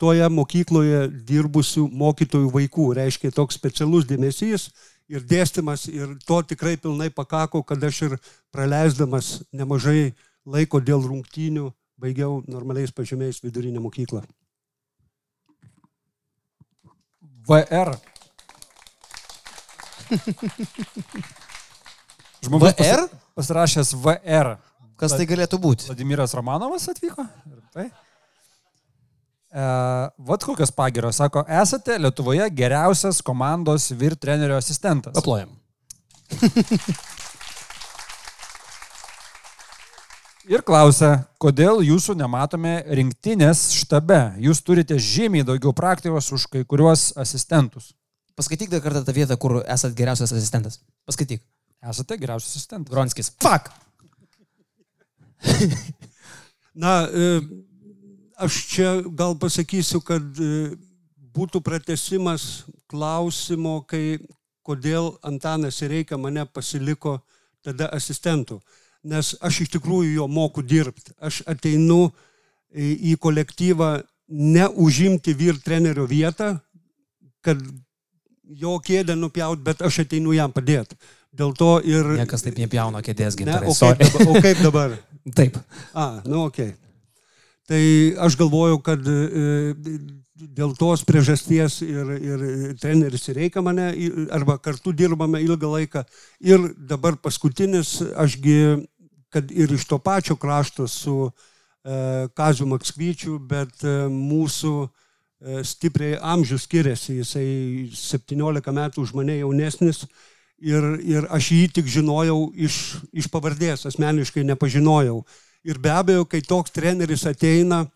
toje 0.00 0.28
mokykloje 0.32 1.08
dirbusių 1.28 1.86
mokytojų 2.02 2.50
vaikų. 2.54 2.86
Reiškia 3.00 3.32
toks 3.36 3.58
specialus 3.60 4.08
dėmesys 4.08 4.70
ir 5.10 5.26
dėstymas 5.26 5.88
ir 5.90 6.16
to 6.26 6.40
tikrai 6.46 6.76
pilnai 6.80 7.10
pakako, 7.10 7.64
kad 7.66 7.82
aš 7.84 8.02
ir 8.08 8.18
praleisdamas 8.54 9.40
nemažai 9.52 10.12
laiko 10.46 10.80
dėl 10.80 11.04
rungtynių 11.04 11.70
baigiau 12.00 12.40
normaliais 12.48 12.94
pažymiais 12.96 13.42
vidurinę 13.44 13.82
mokyklą. 13.82 14.24
VR. 17.50 17.90
Žmogus 22.44 22.74
VR? 22.78 23.08
pasirašęs 23.36 23.94
VR. 24.04 24.56
Kas 25.00 25.12
tai 25.16 25.26
galėtų 25.28 25.56
būti? 25.60 25.88
Vladimiras 25.88 26.34
Romanovas 26.36 26.88
atvyko. 26.92 27.24
Tai. 27.72 27.86
E, 29.50 29.62
vat 30.30 30.44
kokios 30.44 30.72
pagiros. 30.76 31.16
Sako, 31.20 31.40
esate 31.62 31.96
Lietuvoje 31.98 32.46
geriausias 32.52 33.22
komandos 33.24 33.90
vyr 33.96 34.14
trenerio 34.20 34.56
asistentas. 34.60 35.16
Aplojam. 35.18 35.56
Ir 40.50 40.64
klausia, 40.66 41.28
kodėl 41.38 41.78
jūsų 41.86 42.16
nematome 42.18 42.80
rinktinės 42.98 43.68
štabe. 43.84 44.32
Jūs 44.42 44.58
turite 44.66 44.96
žymiai 44.98 45.46
daugiau 45.46 45.70
praktikos 45.70 46.32
už 46.34 46.48
kai 46.50 46.64
kuriuos 46.66 47.12
asistentus. 47.22 47.92
Paskaityk 48.34 48.72
dar 48.72 48.82
kartą 48.82 49.04
tą 49.06 49.14
vietą, 49.14 49.36
kur 49.38 49.60
esat 49.62 49.94
geriausias 49.94 50.32
asistentas. 50.34 50.80
Paskaityk. 51.06 51.44
Esate 51.86 52.18
geriausias 52.18 52.56
asistentas. 52.56 52.90
Gronskis. 52.90 53.30
Fuck! 53.38 53.70
Na, 56.82 57.06
e, 57.06 57.30
aš 58.42 58.58
čia 58.72 58.90
gal 59.06 59.38
pasakysiu, 59.38 60.02
kad 60.02 60.42
e, 60.42 60.74
būtų 61.30 61.62
pratesimas 61.62 62.64
klausimo, 62.90 63.84
kai 63.86 64.18
kodėl 64.66 65.14
Antanas 65.22 65.78
Reikia 65.78 66.18
mane 66.18 66.42
pasiliko 66.50 67.20
tada 67.62 67.86
asistentų. 67.94 68.58
Nes 69.04 69.32
aš 69.40 69.62
iš 69.64 69.70
tikrųjų 69.76 70.14
jo 70.18 70.26
moku 70.28 70.62
dirbti. 70.62 71.14
Aš 71.20 71.40
ateinu 71.48 72.10
į 72.76 73.14
kolektyvą 73.18 74.02
neužimti 74.30 75.34
vyr 75.34 75.58
trenerio 75.64 76.04
vietą, 76.06 76.52
kad 77.42 77.62
jo 78.44 78.76
kėdę 78.84 79.16
nupjaut, 79.16 79.62
bet 79.64 79.82
aš 79.82 80.02
ateinu 80.04 80.34
jam 80.36 80.52
padėti. 80.52 80.98
Dėl 81.32 81.54
to 81.54 81.78
ir... 81.86 82.06
Niekas 82.18 82.42
taip 82.42 82.58
nepjauna 82.58 83.02
kėdės 83.06 83.36
Ne, 83.38 83.44
gintarai. 83.44 83.70
o, 83.70 83.74
kaip 83.78 84.00
dabar, 84.02 84.28
o 84.28 84.42
kaip 84.42 84.62
dabar? 84.64 84.96
Taip. 85.36 85.58
A, 85.94 86.06
nu 86.26 86.46
ok. 86.48 86.64
Tai 87.70 87.82
aš 88.26 88.34
galvojau, 88.40 88.80
kad 88.82 89.06
e, 89.06 89.18
dėl 90.34 90.72
tos 90.78 91.04
priežasties 91.06 91.80
ir, 91.86 92.08
ir 92.18 92.42
treneris 92.80 93.28
reikia 93.36 93.62
mane, 93.62 93.92
arba 94.34 94.56
kartu 94.58 94.90
dirbame 94.96 95.38
ilgą 95.44 95.70
laiką. 95.76 96.02
Ir 96.42 96.72
dabar 96.90 97.14
paskutinis, 97.22 98.00
ašgi, 98.18 98.56
kad 99.30 99.50
ir 99.50 99.72
iš 99.72 99.86
to 99.88 99.98
pačio 99.98 100.36
krašto 100.36 100.88
su 100.88 101.30
e, 101.30 102.28
Kaziu 102.34 102.66
Makskvyčiu, 102.66 103.38
bet 103.38 103.84
e, 103.84 103.94
mūsų 104.10 104.74
e, 104.84 105.62
stipriai 105.64 106.18
amžius 106.20 106.66
skiriasi. 106.66 107.20
Jisai 107.20 107.46
17 107.94 108.74
metų 108.74 109.06
už 109.06 109.14
mane 109.16 109.38
jaunesnis. 109.40 110.04
Ir, 110.60 110.84
ir 111.00 111.24
aš 111.32 111.54
jį 111.54 111.62
tik 111.78 111.86
žinojau 111.88 112.50
iš, 112.52 112.98
iš 113.16 113.30
pavardės, 113.32 113.86
asmeniškai 113.88 114.44
nepažinojau. 114.44 115.22
Ir 115.64 115.80
be 115.80 115.92
abejo, 115.92 116.26
kai 116.28 116.42
toks 116.44 116.74
treneris 116.74 117.24
ateina 117.28 117.86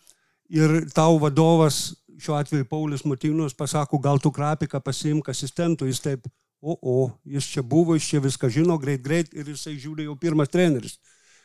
ir 0.48 0.86
tau 0.96 1.18
vadovas, 1.20 1.90
šiuo 2.20 2.38
atveju 2.38 2.64
Paulius 2.70 3.04
Motinus, 3.04 3.56
pasako, 3.56 3.98
gal 3.98 4.20
tu 4.22 4.32
krapiką 4.32 4.80
pasiimk 4.80 5.28
asistentų, 5.28 5.88
jis 5.90 6.00
taip, 6.04 6.28
o, 6.62 6.76
o, 6.80 6.96
jis 7.28 7.48
čia 7.52 7.64
buvo, 7.64 7.96
jis 7.98 8.08
čia 8.08 8.22
viską 8.24 8.48
žino, 8.52 8.78
greit, 8.80 9.02
greit, 9.04 9.32
ir 9.36 9.50
jisai 9.52 9.76
žiūri 9.80 10.08
jau 10.08 10.16
pirmas 10.20 10.52
treneris. 10.52 10.96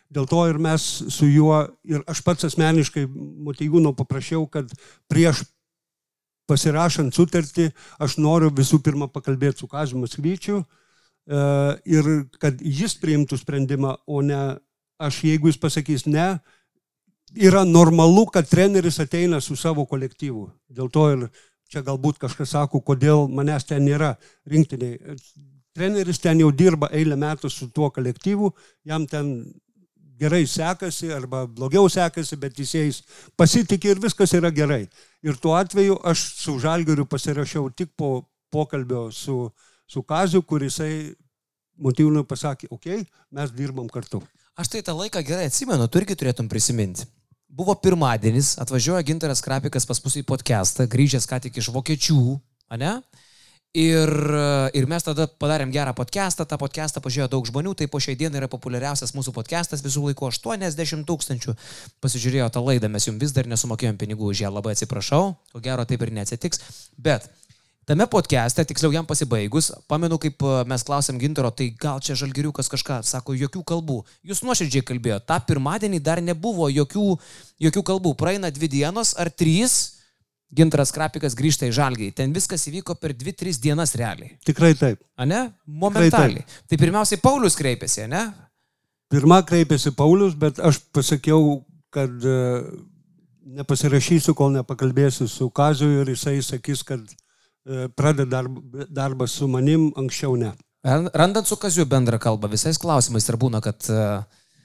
Dėl 0.09 0.25
to 0.29 0.41
ir 0.49 0.57
mes 0.57 0.83
su 1.13 1.27
juo, 1.29 1.61
ir 1.85 2.01
aš 2.09 2.23
pats 2.25 2.47
asmeniškai 2.47 3.05
Motigūno 3.45 3.93
paprašiau, 3.97 4.47
kad 4.49 4.71
prieš 5.11 5.43
pasirašant 6.49 7.13
sutartį, 7.13 7.69
aš 8.01 8.17
noriu 8.17 8.49
visų 8.49 8.81
pirma 8.85 9.09
pakalbėti 9.11 9.61
su 9.61 9.69
Kaziu 9.69 10.01
Maskvyčiu 10.01 10.63
e, 10.63 10.63
ir 11.93 12.09
kad 12.41 12.57
jis 12.57 12.97
priimtų 12.97 13.37
sprendimą, 13.37 13.99
o 14.09 14.23
ne 14.25 14.39
aš, 14.99 15.21
jeigu 15.29 15.51
jis 15.51 15.61
pasakys 15.61 16.07
ne, 16.09 16.39
yra 17.37 17.63
normalu, 17.67 18.25
kad 18.33 18.49
treneris 18.49 18.99
ateina 18.99 19.39
su 19.41 19.55
savo 19.55 19.85
kolektyvu. 19.85 20.47
Dėl 20.73 20.89
to 20.89 21.05
ir 21.13 21.29
čia 21.69 21.85
galbūt 21.85 22.17
kažkas 22.25 22.55
sako, 22.57 22.81
kodėl 22.81 23.27
manęs 23.29 23.69
ten 23.69 23.85
nėra 23.85 24.15
rinktiniai. 24.49 25.15
Treneris 25.77 26.19
ten 26.19 26.41
jau 26.41 26.49
dirba 26.51 26.89
eilę 26.97 27.15
metų 27.19 27.51
su 27.53 27.69
tuo 27.69 27.91
kolektyvu, 27.93 28.49
jam 28.89 29.05
ten 29.07 29.35
gerai 30.19 30.43
sekasi 30.47 31.11
arba 31.15 31.45
blogiau 31.47 31.87
sekasi, 31.91 32.37
bet 32.39 32.59
jis 32.59 33.01
pasitikė 33.39 33.93
ir 33.93 34.01
viskas 34.03 34.33
yra 34.37 34.51
gerai. 34.51 34.83
Ir 35.23 35.39
tuo 35.39 35.55
atveju 35.57 35.99
aš 36.03 36.25
su 36.39 36.57
Žalgiriu 36.59 37.05
pasirašiau 37.09 37.69
tik 37.71 37.95
po 37.97 38.25
pokalbio 38.51 39.09
su, 39.11 39.49
su 39.87 40.03
Kaziu, 40.03 40.41
kurisai 40.41 41.13
motyvūnui 41.79 42.25
pasakė, 42.27 42.67
okei, 42.71 43.03
okay, 43.03 43.23
mes 43.31 43.53
dirbam 43.55 43.87
kartu. 43.91 44.21
Aš 44.59 44.73
tai 44.73 44.83
tą 44.83 44.95
laiką 44.97 45.23
gerai 45.23 45.47
atsimenu, 45.47 45.87
tu 45.87 46.01
irgi 46.01 46.17
turėtum 46.19 46.49
prisiminti. 46.51 47.07
Buvo 47.49 47.73
pirmadienis, 47.79 48.57
atvažiuoja 48.61 49.05
Ginteras 49.07 49.41
Krapikas 49.41 49.87
pas 49.89 50.01
mus 50.03 50.17
į 50.19 50.25
podcastą, 50.27 50.85
grįžęs 50.91 51.25
ką 51.29 51.39
tik 51.45 51.57
iš 51.61 51.71
vokiečių, 51.73 52.19
ane? 52.75 52.99
Ir, 53.77 54.09
ir 54.73 54.87
mes 54.89 55.03
tada 55.05 55.27
padarėm 55.29 55.69
gerą 55.69 55.91
podcastą, 55.93 56.41
tą 56.49 56.57
podcastą 56.57 57.03
pažiūrėjo 57.05 57.27
daug 57.29 57.45
žmonių, 57.45 57.75
tai 57.77 57.85
po 57.85 57.99
šiai 58.01 58.15
dienai 58.17 58.39
yra 58.41 58.47
populiariausias 58.49 59.13
mūsų 59.13 59.29
podcastas 59.35 59.83
visų 59.85 60.07
laikų 60.07 60.25
80 60.25 61.05
tūkstančių. 61.05 61.53
Pasižiūrėjo 62.01 62.47
tą 62.49 62.63
laidą, 62.65 62.89
mes 62.89 63.05
jums 63.05 63.21
vis 63.21 63.35
dar 63.35 63.45
nesumokėjom 63.45 63.99
pinigų 64.01 64.31
už 64.31 64.41
ją, 64.41 64.49
labai 64.55 64.73
atsiprašau, 64.73 65.35
ko 65.53 65.61
gero 65.61 65.85
taip 65.85 66.01
ir 66.01 66.13
neatsitiks. 66.17 66.63
Bet 66.97 67.29
tame 67.85 68.09
podcast'e, 68.09 68.65
tiksliau 68.65 68.89
jam 68.95 69.05
pasibaigus, 69.05 69.69
pamenu, 69.85 70.17
kaip 70.17 70.41
e, 70.41 70.55
mes 70.65 70.87
klausėm 70.89 71.21
gintaro, 71.21 71.53
tai 71.53 71.69
gal 71.69 72.01
čia 72.01 72.17
žalgiriukas 72.17 72.73
kažką, 72.73 73.03
sako, 73.05 73.37
jokių 73.37 73.61
kalbų. 73.69 73.99
Jūs 74.25 74.41
nuoširdžiai 74.49 74.81
kalbėjote, 74.89 75.29
tą 75.29 75.37
pirmadienį 75.45 76.01
dar 76.01 76.25
nebuvo 76.25 76.73
jokių, 76.73 77.07
jokių 77.69 77.85
kalbų. 77.93 78.17
Praeina 78.17 78.49
dvi 78.49 78.73
dienos 78.79 79.13
ar 79.13 79.29
trys 79.29 79.98
Gintaras 80.49 80.91
Krapikas 80.93 81.35
grįžta 81.37 81.67
į 81.69 81.73
Žalgį. 81.77 82.09
Ten 82.17 82.33
viskas 82.33 82.63
įvyko 82.71 82.95
per 82.97 83.13
2-3 83.17 83.59
dienas 83.61 83.93
realiai. 83.99 84.33
Tikrai 84.45 84.73
taip. 84.77 85.01
A 85.19 85.27
ne? 85.29 85.43
Momentaliai. 85.65 86.45
Tai 86.65 86.79
pirmiausiai 86.81 87.21
Paulius 87.21 87.57
kreipėsi, 87.59 88.07
ne? 88.09 88.23
Pirma 89.13 89.41
kreipėsi 89.45 89.93
Paulius, 89.97 90.33
bet 90.37 90.61
aš 90.61 90.81
pasakiau, 90.93 91.59
kad 91.93 92.09
e, 92.25 92.39
nepasirašysiu, 93.59 94.33
kol 94.37 94.53
nepakalbėsiu 94.57 95.29
su 95.29 95.49
Kaziu 95.53 96.01
ir 96.01 96.11
jisai 96.13 96.39
sakys, 96.45 96.81
kad 96.85 97.01
e, 97.05 97.87
pradeda 97.97 98.43
darbą 98.89 99.29
su 99.29 99.49
manim, 99.49 99.89
anksčiau 99.97 100.37
ne. 100.37 100.53
Randant 100.85 101.49
su 101.49 101.57
Kaziu 101.59 101.85
bendrą 101.89 102.17
kalbą 102.21 102.49
visais 102.49 102.77
klausimais 102.81 103.25
ir 103.29 103.37
būna, 103.41 103.61
kad... 103.65 103.85
e, 103.89 104.03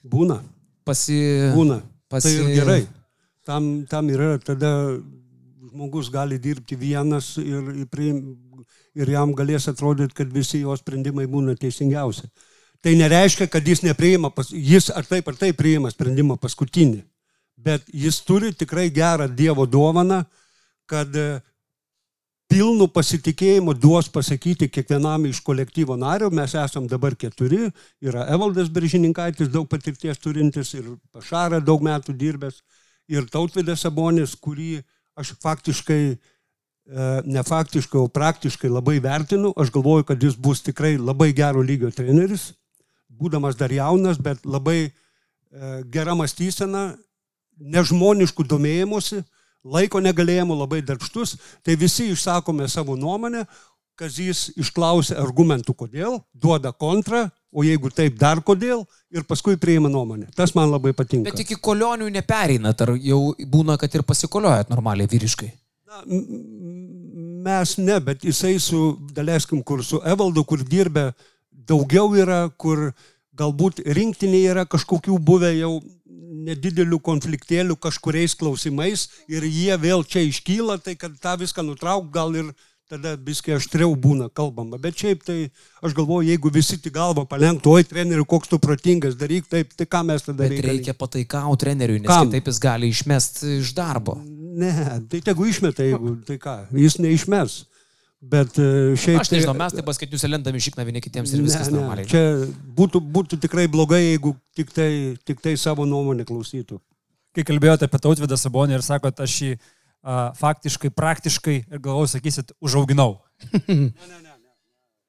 Būna. 0.04 0.40
Pasi... 0.84 1.16
Būna. 1.56 1.80
Pasi... 2.12 2.28
Tai 2.28 2.44
ir 2.44 2.58
gerai. 2.60 2.82
Tam, 3.44 3.84
tam 3.88 4.08
yra 4.12 4.36
tada 4.40 4.70
žmogus 5.74 6.08
gali 6.10 6.38
dirbti 6.38 6.76
vienas 6.78 7.34
ir, 7.42 7.86
ir 8.94 9.08
jam 9.10 9.32
galės 9.34 9.66
atrodyti, 9.66 10.14
kad 10.14 10.30
visi 10.30 10.60
jo 10.62 10.76
sprendimai 10.78 11.26
būna 11.26 11.56
teisingiausi. 11.58 12.28
Tai 12.84 12.92
nereiškia, 13.00 13.48
kad 13.50 13.66
jis 13.66 13.82
nepriima, 13.82 14.30
jis 14.52 14.90
ar 14.94 15.08
taip 15.08 15.28
ar 15.32 15.40
taip 15.40 15.58
priima 15.58 15.90
sprendimą 15.90 16.36
paskutinį, 16.38 17.00
bet 17.58 17.90
jis 17.90 18.20
turi 18.22 18.52
tikrai 18.54 18.86
gerą 18.94 19.26
Dievo 19.26 19.66
dovaną, 19.66 20.20
kad 20.86 21.10
e, 21.16 21.40
pilnu 22.52 22.86
pasitikėjimu 22.94 23.74
duos 23.74 24.12
pasakyti 24.12 24.68
kiekvienam 24.70 25.26
iš 25.26 25.40
kolektyvo 25.42 25.96
nario, 25.98 26.30
mes 26.30 26.54
esam 26.54 26.86
dabar 26.86 27.16
keturi, 27.18 27.72
yra 28.04 28.28
Evaldas 28.36 28.70
Beržininkaitis, 28.70 29.50
daug 29.50 29.66
patirties 29.66 30.22
turintis 30.22 30.74
ir 30.78 30.92
Pašara 31.10 31.58
daug 31.64 31.82
metų 31.82 32.14
dirbęs, 32.20 32.60
ir 33.10 33.26
Tautvidas 33.32 33.82
Sabonis, 33.82 34.36
kurį 34.36 34.84
aš 35.18 35.34
faktiškai, 35.42 36.02
e, 36.14 37.06
ne 37.24 37.42
faktiškai, 37.42 38.00
o 38.00 38.08
praktiškai 38.08 38.70
labai 38.70 38.98
vertinu. 39.02 39.52
Aš 39.56 39.72
galvoju, 39.74 40.04
kad 40.10 40.22
jis 40.22 40.36
bus 40.36 40.62
tikrai 40.62 40.96
labai 40.98 41.32
gero 41.36 41.62
lygio 41.62 41.90
treneris, 41.94 42.52
būdamas 43.08 43.58
dar 43.58 43.72
jaunas, 43.72 44.18
bet 44.18 44.44
labai 44.44 44.78
e, 44.84 44.92
gera 45.94 46.16
mąstysena, 46.18 46.94
nežmoniškų 47.58 48.46
domėjimuose, 48.50 49.22
laiko 49.64 50.00
negalėjimo 50.02 50.56
labai 50.58 50.82
darbštus, 50.84 51.36
tai 51.64 51.78
visi 51.80 52.10
išsakome 52.12 52.66
savo 52.68 52.96
nuomonę, 52.98 53.44
kas 53.98 54.18
jis 54.18 54.48
išklausė 54.58 55.16
argumentų 55.22 55.74
kodėl, 55.78 56.18
duoda 56.34 56.72
kontrą, 56.74 57.28
o 57.54 57.62
jeigu 57.62 57.90
taip 57.94 58.16
dar 58.18 58.42
kodėl 58.42 58.82
ir 59.14 59.24
paskui 59.28 59.54
priima 59.60 59.88
nuomonę. 59.92 60.26
Tas 60.34 60.56
man 60.58 60.72
labai 60.72 60.92
patinka. 60.96 61.30
Bet 61.30 61.44
iki 61.44 61.56
kolionių 61.62 62.10
nepereinat, 62.16 62.82
ar 62.82 62.96
jau 62.98 63.20
būna, 63.38 63.78
kad 63.78 63.94
ir 63.94 64.02
pasikoliojat 64.06 64.72
normaliai 64.74 65.10
vyriškai? 65.10 65.52
Na, 65.86 66.02
mes 67.46 67.76
ne, 67.78 68.00
bet 68.02 68.26
jisai 68.26 68.56
su, 68.58 68.96
daleiskim, 69.14 69.62
kur 69.62 69.84
su 69.86 70.02
Evaldu, 70.02 70.42
kur 70.48 70.64
dirbė, 70.66 71.12
daugiau 71.68 72.10
yra, 72.18 72.48
kur 72.58 72.90
galbūt 73.38 73.84
rinktinėje 73.86 74.54
yra 74.54 74.66
kažkokių 74.70 75.18
buvę 75.22 75.52
jau 75.54 75.76
nedidelių 76.44 76.98
konfliktėlių 77.04 77.76
kažkuriais 77.80 78.34
klausimais 78.38 79.08
ir 79.30 79.46
jie 79.46 79.74
vėl 79.80 80.04
čia 80.04 80.24
iškyla, 80.26 80.78
tai 80.82 80.96
kad 80.98 81.14
tą 81.22 81.36
viską 81.40 81.64
nutrauk 81.64 82.10
gal 82.14 82.34
ir 82.36 82.50
tada 82.90 83.14
viskai 83.16 83.56
aštriau 83.56 83.94
būna 83.98 84.28
kalbama. 84.34 84.78
Bet 84.80 84.98
šiaip 85.00 85.24
tai 85.26 85.36
aš 85.84 85.94
galvoju, 85.96 86.28
jeigu 86.28 86.52
visi 86.52 86.78
tik 86.80 86.94
galvą 86.96 87.24
palenktų, 87.28 87.74
oi 87.78 87.86
treneriu, 87.88 88.26
koks 88.28 88.50
tu 88.52 88.60
protingas, 88.62 89.16
daryk 89.20 89.48
taip, 89.50 89.72
tai 89.76 89.86
ką 89.88 90.02
mes 90.10 90.26
tada 90.26 90.44
darysime. 90.44 90.68
Reikia 90.68 90.96
pataikauti 90.98 91.64
treneriui, 91.64 92.02
nes 92.04 92.10
Kam? 92.10 92.28
kitaip 92.28 92.50
jis 92.52 92.60
gali 92.62 92.90
išmesti 92.92 93.58
iš 93.60 93.74
darbo. 93.76 94.18
Ne, 94.24 94.74
tai 95.10 95.22
tegu 95.24 95.48
išmeta, 95.50 95.86
jeigu 95.86 96.18
tai 96.28 96.38
ką, 96.42 96.58
jis 96.78 97.00
neišmes. 97.02 97.62
Bet 98.24 98.56
e, 98.56 98.94
šiaip... 98.96 99.20
Aš 99.20 99.30
nežinau, 99.34 99.52
mes 99.58 99.74
taip 99.76 99.84
paskaitinius 99.84 100.24
lendami 100.30 100.60
šikna 100.64 100.86
vieni 100.88 101.02
kitiems 101.04 101.32
ir 101.34 101.42
viskas 101.44 101.68
ne, 101.68 101.74
ne, 101.74 101.80
normaliai. 101.82 102.08
Čia 102.08 102.22
būtų, 102.78 103.02
būtų 103.16 103.38
tikrai 103.42 103.66
blogai, 103.68 104.00
jeigu 104.06 104.32
tik 104.56 104.72
tai, 104.72 104.90
tik 105.28 105.42
tai 105.44 105.52
savo 105.60 105.84
nuomonę 105.88 106.24
klausytų. 106.28 106.78
Kai 107.34 107.44
kalbėjote 107.44 107.88
apie 107.88 108.00
Tautvidą 108.00 108.38
Sabonį 108.40 108.78
ir 108.78 108.86
sakote, 108.86 109.26
aš 109.26 109.36
jį 109.42 109.50
a, 110.04 110.32
faktiškai, 110.36 110.90
praktiškai 110.92 111.56
ir 111.64 111.80
galvoju, 111.80 112.12
sakysit, 112.14 112.52
užauginau. 112.60 113.16
ne, 113.68 113.90
ne, 113.96 114.18
ne. 114.20 114.34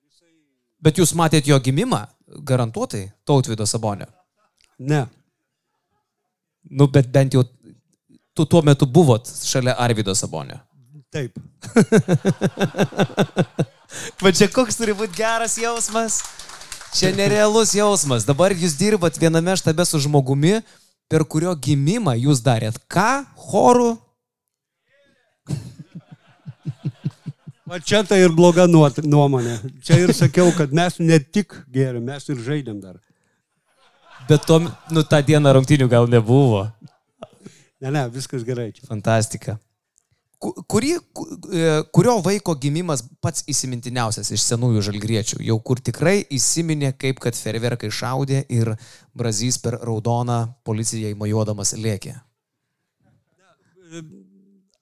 Jisai... 0.08 0.32
Bet 0.80 1.02
jūs 1.02 1.14
matėt 1.20 1.50
jo 1.52 1.60
gimimą, 1.60 2.06
garantuotai, 2.48 3.10
Tautvido 3.28 3.68
Sabonio? 3.68 4.08
Ne. 4.80 5.06
Nu, 6.72 6.88
bet 6.88 7.12
bent 7.12 7.36
jau 7.36 7.44
tu 8.36 8.46
tuo 8.46 8.62
metu 8.66 8.86
buvot 8.86 9.28
šalia 9.44 9.76
Arvido 9.80 10.16
Sabonio. 10.16 10.58
Taip. 11.14 11.38
Va 14.24 14.32
čia 14.36 14.50
koks 14.52 14.76
turi 14.76 14.96
būti 14.98 15.16
geras 15.16 15.56
jausmas. 15.62 16.20
Čia 16.96 17.12
nerealus 17.16 17.72
jausmas. 17.76 18.26
Dabar 18.28 18.56
jūs 18.56 18.76
dirbat 18.80 19.20
viename 19.20 19.56
štabe 19.60 19.86
su 19.88 20.00
žmogumi, 20.04 20.60
per 21.12 21.24
kurio 21.28 21.54
gimimą 21.56 22.16
jūs 22.20 22.42
darėt 22.44 22.80
ką? 22.92 23.24
Chorų, 23.46 23.94
Va 27.66 27.80
čia 27.82 28.04
tai 28.06 28.20
ir 28.22 28.34
bloga 28.38 28.68
nuomonė. 28.70 29.58
Čia 29.86 29.98
ir 30.04 30.14
sakiau, 30.14 30.52
kad 30.54 30.74
mes 30.76 31.00
ne 31.02 31.18
tik 31.20 31.56
gėrėm, 31.74 32.04
mes 32.06 32.30
ir 32.30 32.42
žaidėm 32.46 32.78
dar. 32.84 33.00
Bet 34.30 34.46
to, 34.46 34.60
nu, 34.94 35.04
tą 35.06 35.22
dieną 35.26 35.54
rungtinių 35.58 35.88
gal 35.90 36.10
nebuvo. 36.10 36.68
Ne, 37.82 37.90
ne, 37.90 38.04
viskas 38.14 38.46
gerai. 38.46 38.72
Čia. 38.74 38.86
Fantastika. 38.90 39.58
Kuri, 40.70 40.92
e, 40.94 41.70
kurio 41.96 42.20
vaiko 42.22 42.54
gimimas 42.62 43.02
pats 43.24 43.46
įsimintiniausias 43.50 44.30
iš 44.36 44.44
senųjų 44.46 44.84
žalgriečių, 44.90 45.40
jau 45.48 45.58
kur 45.66 45.82
tikrai 45.82 46.20
įsiminė, 46.38 46.92
kaip 47.02 47.22
kad 47.24 47.38
ferverkai 47.38 47.90
šaudė 47.90 48.44
ir 48.54 48.76
brazys 49.18 49.58
per 49.64 49.80
raudoną 49.82 50.44
policijai 50.68 51.16
mojuodamas 51.18 51.74
lėkė? 51.80 52.18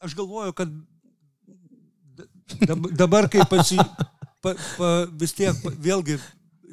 Aš 0.03 0.17
galvoju, 0.19 0.53
kad 0.57 0.71
Dabar, 2.97 3.27
kai 3.29 3.45
pasi, 3.49 3.77
pa, 4.43 4.53
pa, 4.77 4.89
vis 5.19 5.33
tiek 5.35 5.57
vėlgi 5.81 6.17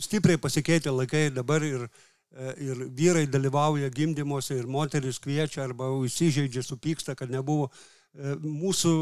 stipriai 0.00 0.40
pasikeitė 0.40 0.92
laikai 0.92 1.28
dabar 1.34 1.64
ir, 1.64 1.86
e, 2.34 2.54
ir 2.66 2.82
vyrai 2.96 3.26
dalyvauja 3.30 3.90
gimdymuose 3.94 4.58
ir 4.58 4.68
moteris 4.70 5.20
kviečia 5.22 5.64
arba 5.64 5.90
įsižeidžia, 6.06 6.64
supyksta, 6.66 7.16
kad 7.16 7.32
nebuvo 7.32 7.70
e, 7.70 8.34
mūsų 8.42 8.94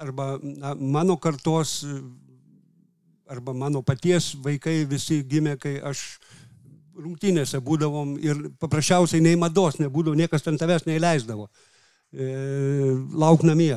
arba 0.00 0.36
na, 0.42 0.74
mano 0.76 1.16
kartos 1.20 1.80
arba 3.26 3.54
mano 3.56 3.82
paties 3.82 4.34
vaikai 4.38 4.84
visi 4.88 5.22
gimė, 5.26 5.56
kai 5.58 5.78
aš 5.82 6.04
rungtynėse 6.96 7.58
būdavom 7.64 8.14
ir 8.22 8.44
paprasčiausiai 8.62 9.24
nei 9.24 9.36
mados 9.40 9.80
nebūdavo, 9.82 10.16
niekas 10.16 10.46
ten 10.46 10.56
tavęs 10.60 10.86
neįleisdavo. 10.88 11.50
E, 12.16 12.96
lauk 13.12 13.42
namie 13.44 13.76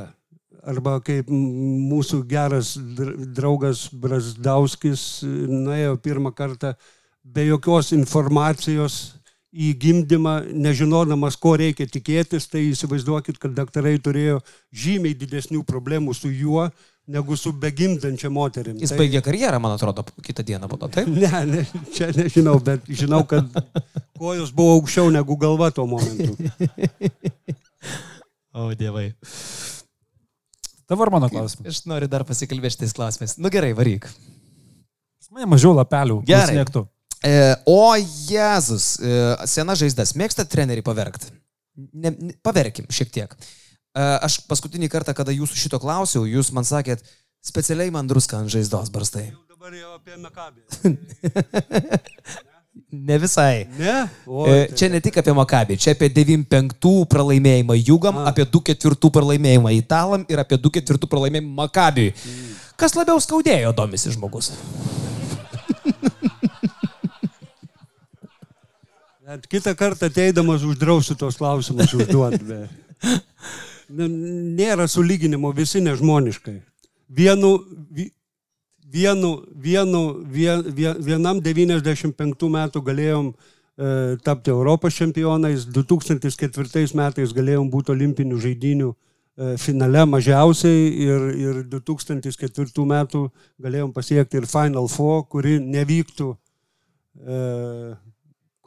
arba 0.64 0.98
kaip 1.04 1.28
mūsų 1.32 2.22
geras 2.30 2.74
draugas 3.36 3.88
Brasdauskis 3.92 5.24
nuėjo 5.26 5.98
pirmą 6.04 6.32
kartą 6.36 6.74
be 7.24 7.44
jokios 7.50 7.92
informacijos 7.96 9.00
į 9.50 9.72
gimdymą, 9.82 10.36
nežinodamas, 10.54 11.36
ko 11.42 11.56
reikia 11.58 11.88
tikėtis, 11.90 12.46
tai 12.52 12.68
įsivaizduokit, 12.70 13.40
kad 13.42 13.56
daktarai 13.58 13.96
turėjo 13.98 14.44
žymiai 14.70 15.18
didesnių 15.18 15.64
problemų 15.66 16.14
su 16.14 16.30
juo, 16.30 16.68
negu 17.10 17.38
su 17.40 17.52
begimdančia 17.58 18.30
moterim. 18.30 18.78
Jis 18.78 18.94
tai... 18.94 19.00
baigė 19.02 19.24
karjerą, 19.26 19.58
man 19.64 19.74
atrodo, 19.74 20.06
kitą 20.26 20.46
dieną 20.46 20.70
po 20.70 20.78
to, 20.78 20.92
taip? 20.94 21.10
Ne, 21.24 21.42
ne, 21.50 21.66
čia 21.96 22.12
nežinau, 22.14 22.60
bet 22.62 22.86
žinau, 22.86 23.24
kad 23.30 23.50
kojos 24.20 24.54
buvo 24.54 24.78
aukščiau 24.78 25.10
negu 25.18 25.40
galva 25.42 25.74
tuo 25.74 25.90
momentu. 25.90 26.38
o 28.60 28.70
dievai. 28.78 29.12
Dabar 30.90 31.12
mano 31.14 31.30
klausimas. 31.30 31.70
Aš 31.70 31.84
noriu 31.90 32.10
dar 32.10 32.26
pasikalbėti 32.28 32.78
šitais 32.78 32.96
klausimais. 32.98 33.38
Nu 33.38 33.52
gerai, 33.54 33.72
varyk. 33.78 34.10
Mane 35.30 35.46
mažiau 35.52 35.76
lapelių. 35.78 36.24
Gerai. 36.26 36.64
E, 37.22 37.34
o 37.70 37.94
Jėzus, 38.00 38.96
e, 38.98 39.16
sena 39.52 39.76
žaizdas, 39.78 40.16
mėgsta 40.18 40.48
treneriį 40.50 40.82
paverkti. 40.88 41.30
Ne, 41.94 42.12
ne, 42.16 42.34
paverkim 42.44 42.88
šiek 42.90 43.12
tiek. 43.14 43.36
E, 43.36 44.02
aš 44.02 44.40
paskutinį 44.50 44.90
kartą, 44.90 45.14
kada 45.14 45.36
jūsų 45.36 45.60
šito 45.60 45.80
klausiau, 45.84 46.26
jūs 46.26 46.50
man 46.56 46.66
sakėt, 46.66 47.06
Specialiai 47.40 47.92
man 47.92 48.08
druską 48.08 48.42
ant 48.42 48.52
žaizdos 48.52 48.92
barstai. 48.92 49.30
Dabar 49.48 49.76
jau 49.76 49.94
apie 49.96 50.18
Mekabį. 50.20 50.62
Ne 52.92 53.18
visai. 53.22 53.68
Ne? 53.78 54.10
O, 54.26 54.48
E, 54.50 54.66
tai- 54.68 54.76
Čia 54.76 54.88
ne 54.90 55.00
tik 55.00 55.18
apie 55.22 55.34
Makabį, 55.38 55.76
čia 55.78 55.92
apie 55.94 56.10
9-5 56.10 57.06
pralaimėjimą 57.06 57.76
Jūgam, 57.86 58.18
apie 58.26 58.46
2-4 58.50 59.12
pralaimėjimą 59.14 59.74
Italam 59.78 60.26
ir 60.28 60.40
apie 60.42 60.58
2-4 60.58 61.06
pralaimėjimą 61.12 61.54
Makabiui. 61.60 62.14
Kas 62.76 62.96
labiau 62.98 63.20
skaudėjo, 63.22 63.76
domisi 63.78 64.10
žmogus. 64.16 64.50
Net 69.30 69.46
kitą 69.48 69.76
kartą 69.78 70.08
ateidamas 70.10 70.64
uždrausiu 70.66 71.16
tos 71.18 71.38
klausimus 71.38 71.94
užduoti. 71.94 72.42
be- 72.48 72.70
N- 73.90 74.56
Nėra 74.58 74.88
sulyginimo, 74.90 75.52
visi 75.56 75.82
nežmoniškai. 75.82 76.60
Vienu, 77.14 77.52
vi- 77.92 78.12
vienu, 78.92 79.44
vienu, 79.54 80.02
vien, 80.26 80.64
vien- 80.76 81.00
vienam 81.04 81.40
95 81.42 82.50
metų 82.50 82.82
galėjom 82.86 83.30
e, 83.30 84.18
tapti 84.26 84.52
Europos 84.54 84.98
čempionais, 84.98 85.66
2004 85.66 86.90
metais 86.98 87.34
galėjom 87.36 87.70
būti 87.70 87.94
olimpinių 87.94 88.42
žaidinių 88.42 88.90
e, 88.90 89.56
finale 89.62 90.06
mažiausiai 90.10 90.90
ir, 91.06 91.30
ir 91.38 91.64
2004 91.70 92.86
metų 92.94 93.26
galėjom 93.62 93.94
pasiekti 93.94 94.42
ir 94.42 94.50
Final 94.50 94.90
Four, 94.92 95.26
kuri 95.30 95.60
nevyktų 95.60 96.34
e, 96.34 97.42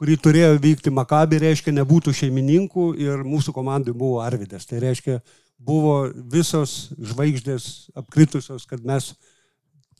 kurį 0.03 0.17
turėjo 0.19 0.55
vykti 0.59 0.91
Makabi, 0.91 1.37
reiškia, 1.39 1.71
nebūtų 1.77 2.11
šeimininkų 2.17 2.89
ir 2.99 3.21
mūsų 3.23 3.53
komandai 3.55 3.93
buvo 3.95 4.19
Arvidas. 4.23 4.65
Tai 4.67 4.81
reiškia, 4.83 5.21
buvo 5.63 6.09
visos 6.33 6.91
žvaigždės 6.99 7.91
apkritusios, 7.95 8.65
kad 8.67 8.83
mes 8.83 9.13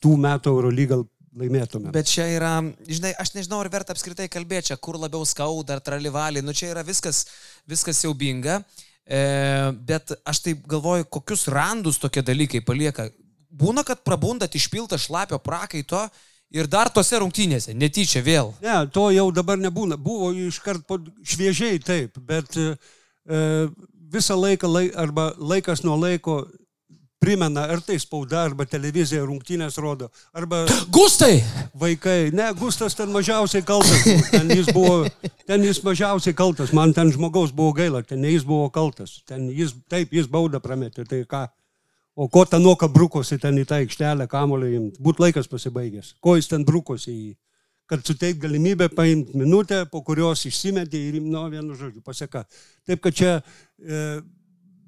tų 0.04 0.14
metų 0.20 0.52
Eurolygą 0.52 1.00
laimėtume. 1.34 1.92
Bet 1.94 2.08
čia 2.10 2.26
yra, 2.36 2.54
žinai, 2.86 3.14
aš 3.20 3.34
nežinau, 3.34 3.60
ar 3.64 3.70
verta 3.72 3.94
apskritai 3.94 4.28
kalbėti 4.32 4.70
čia, 4.70 4.78
kur 4.80 4.98
labiau 5.00 5.24
skauda, 5.26 5.78
ar 5.78 5.84
tralivalį, 5.84 6.44
nu 6.44 6.54
čia 6.56 6.70
yra 6.74 6.84
viskas, 6.86 7.24
viskas 7.70 8.02
siaubinga. 8.02 8.60
E, 9.04 9.20
bet 9.84 10.14
aš 10.24 10.40
taip 10.46 10.62
galvoju, 10.70 11.08
kokius 11.12 11.48
randus 11.52 11.98
tokie 12.00 12.22
dalykai 12.24 12.62
palieka. 12.64 13.10
Būna, 13.54 13.84
kad 13.86 14.00
prabundat 14.06 14.54
išpiltą 14.56 14.98
šlapio 14.98 15.38
prakaito 15.42 16.06
ir 16.54 16.70
dar 16.70 16.88
tose 16.94 17.18
rungtynėse, 17.20 17.74
netyčia 17.76 18.22
vėl. 18.24 18.54
Ne, 18.64 18.78
to 18.94 19.10
jau 19.14 19.28
dabar 19.34 19.60
nebūna. 19.60 19.98
Buvo 20.00 20.32
iškart 20.46 20.86
po 20.88 20.98
šviežiai 21.26 21.82
taip, 21.84 22.16
bet 22.24 22.56
e, 22.56 22.74
e, 23.28 23.42
visą 24.14 24.38
laiką 24.38 24.70
lai, 24.70 24.86
arba 24.94 25.32
laikas 25.36 25.84
nuo 25.84 25.98
laiko 26.00 26.44
primena, 27.24 27.64
ar 27.72 27.80
tai 27.84 27.96
spauda, 28.02 28.44
arba 28.44 28.68
televizija 28.68 29.24
rungtynės 29.24 29.80
rodo, 29.80 30.10
arba 30.36 30.64
Gustai! 30.92 31.40
vaikai. 31.80 32.30
Ne, 32.32 32.52
Gustas 32.58 32.94
ten 32.94 33.10
mažiausiai 33.12 33.64
kaltas. 33.66 34.04
Ten 34.30 34.50
jis 34.52 34.70
buvo, 34.72 35.04
ten 35.48 35.64
jis 35.64 35.80
mažiausiai 35.84 36.34
kaltas. 36.36 36.72
Man 36.76 36.94
ten 36.94 37.12
žmogaus 37.12 37.52
buvo 37.52 37.72
gaila, 37.76 38.02
ten 38.02 38.20
ne 38.22 38.32
jis 38.32 38.44
buvo 38.46 38.68
kaltas. 38.70 39.20
Ten 39.28 39.48
jis, 39.50 39.74
taip, 39.90 40.12
jis 40.14 40.28
baudą 40.30 40.60
prametė, 40.62 41.06
tai 41.08 41.24
ką. 41.28 41.46
O 42.14 42.28
ko 42.30 42.44
ten 42.46 42.62
nuoka 42.62 42.86
brukosi 42.88 43.40
ten 43.42 43.56
į 43.58 43.64
tą 43.66 43.80
aikštelę, 43.82 44.28
kamulio 44.30 44.68
imti. 44.70 45.02
Būt 45.02 45.22
laikas 45.24 45.50
pasibaigęs. 45.50 46.14
Ko 46.22 46.36
jis 46.38 46.50
ten 46.50 46.66
brukosi 46.66 47.10
į 47.10 47.16
jį. 47.16 47.32
Kad 47.90 48.06
suteikt 48.06 48.38
galimybę 48.40 48.86
paimti 48.88 49.36
minutę, 49.36 49.82
po 49.90 50.00
kurios 50.06 50.46
išsimetė 50.48 51.00
ir, 51.10 51.18
nu, 51.20 51.42
vienu 51.52 51.74
žodžiu, 51.76 52.00
paseka. 52.06 52.46
Taip, 52.86 53.02
kad 53.04 53.18
čia 53.18 53.32
e, 53.36 53.98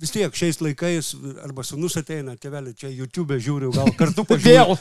vis 0.00 0.12
tiek 0.12 0.34
šiais 0.36 0.58
laikais, 0.60 1.10
arba 1.44 1.64
sunus 1.66 1.96
ateina, 2.00 2.34
tėvelė, 2.40 2.74
čia 2.76 2.90
YouTube 2.92 3.38
žiūriu, 3.42 3.70
gal 3.74 3.90
kartu 4.00 4.24
pažiūrim. 4.28 4.76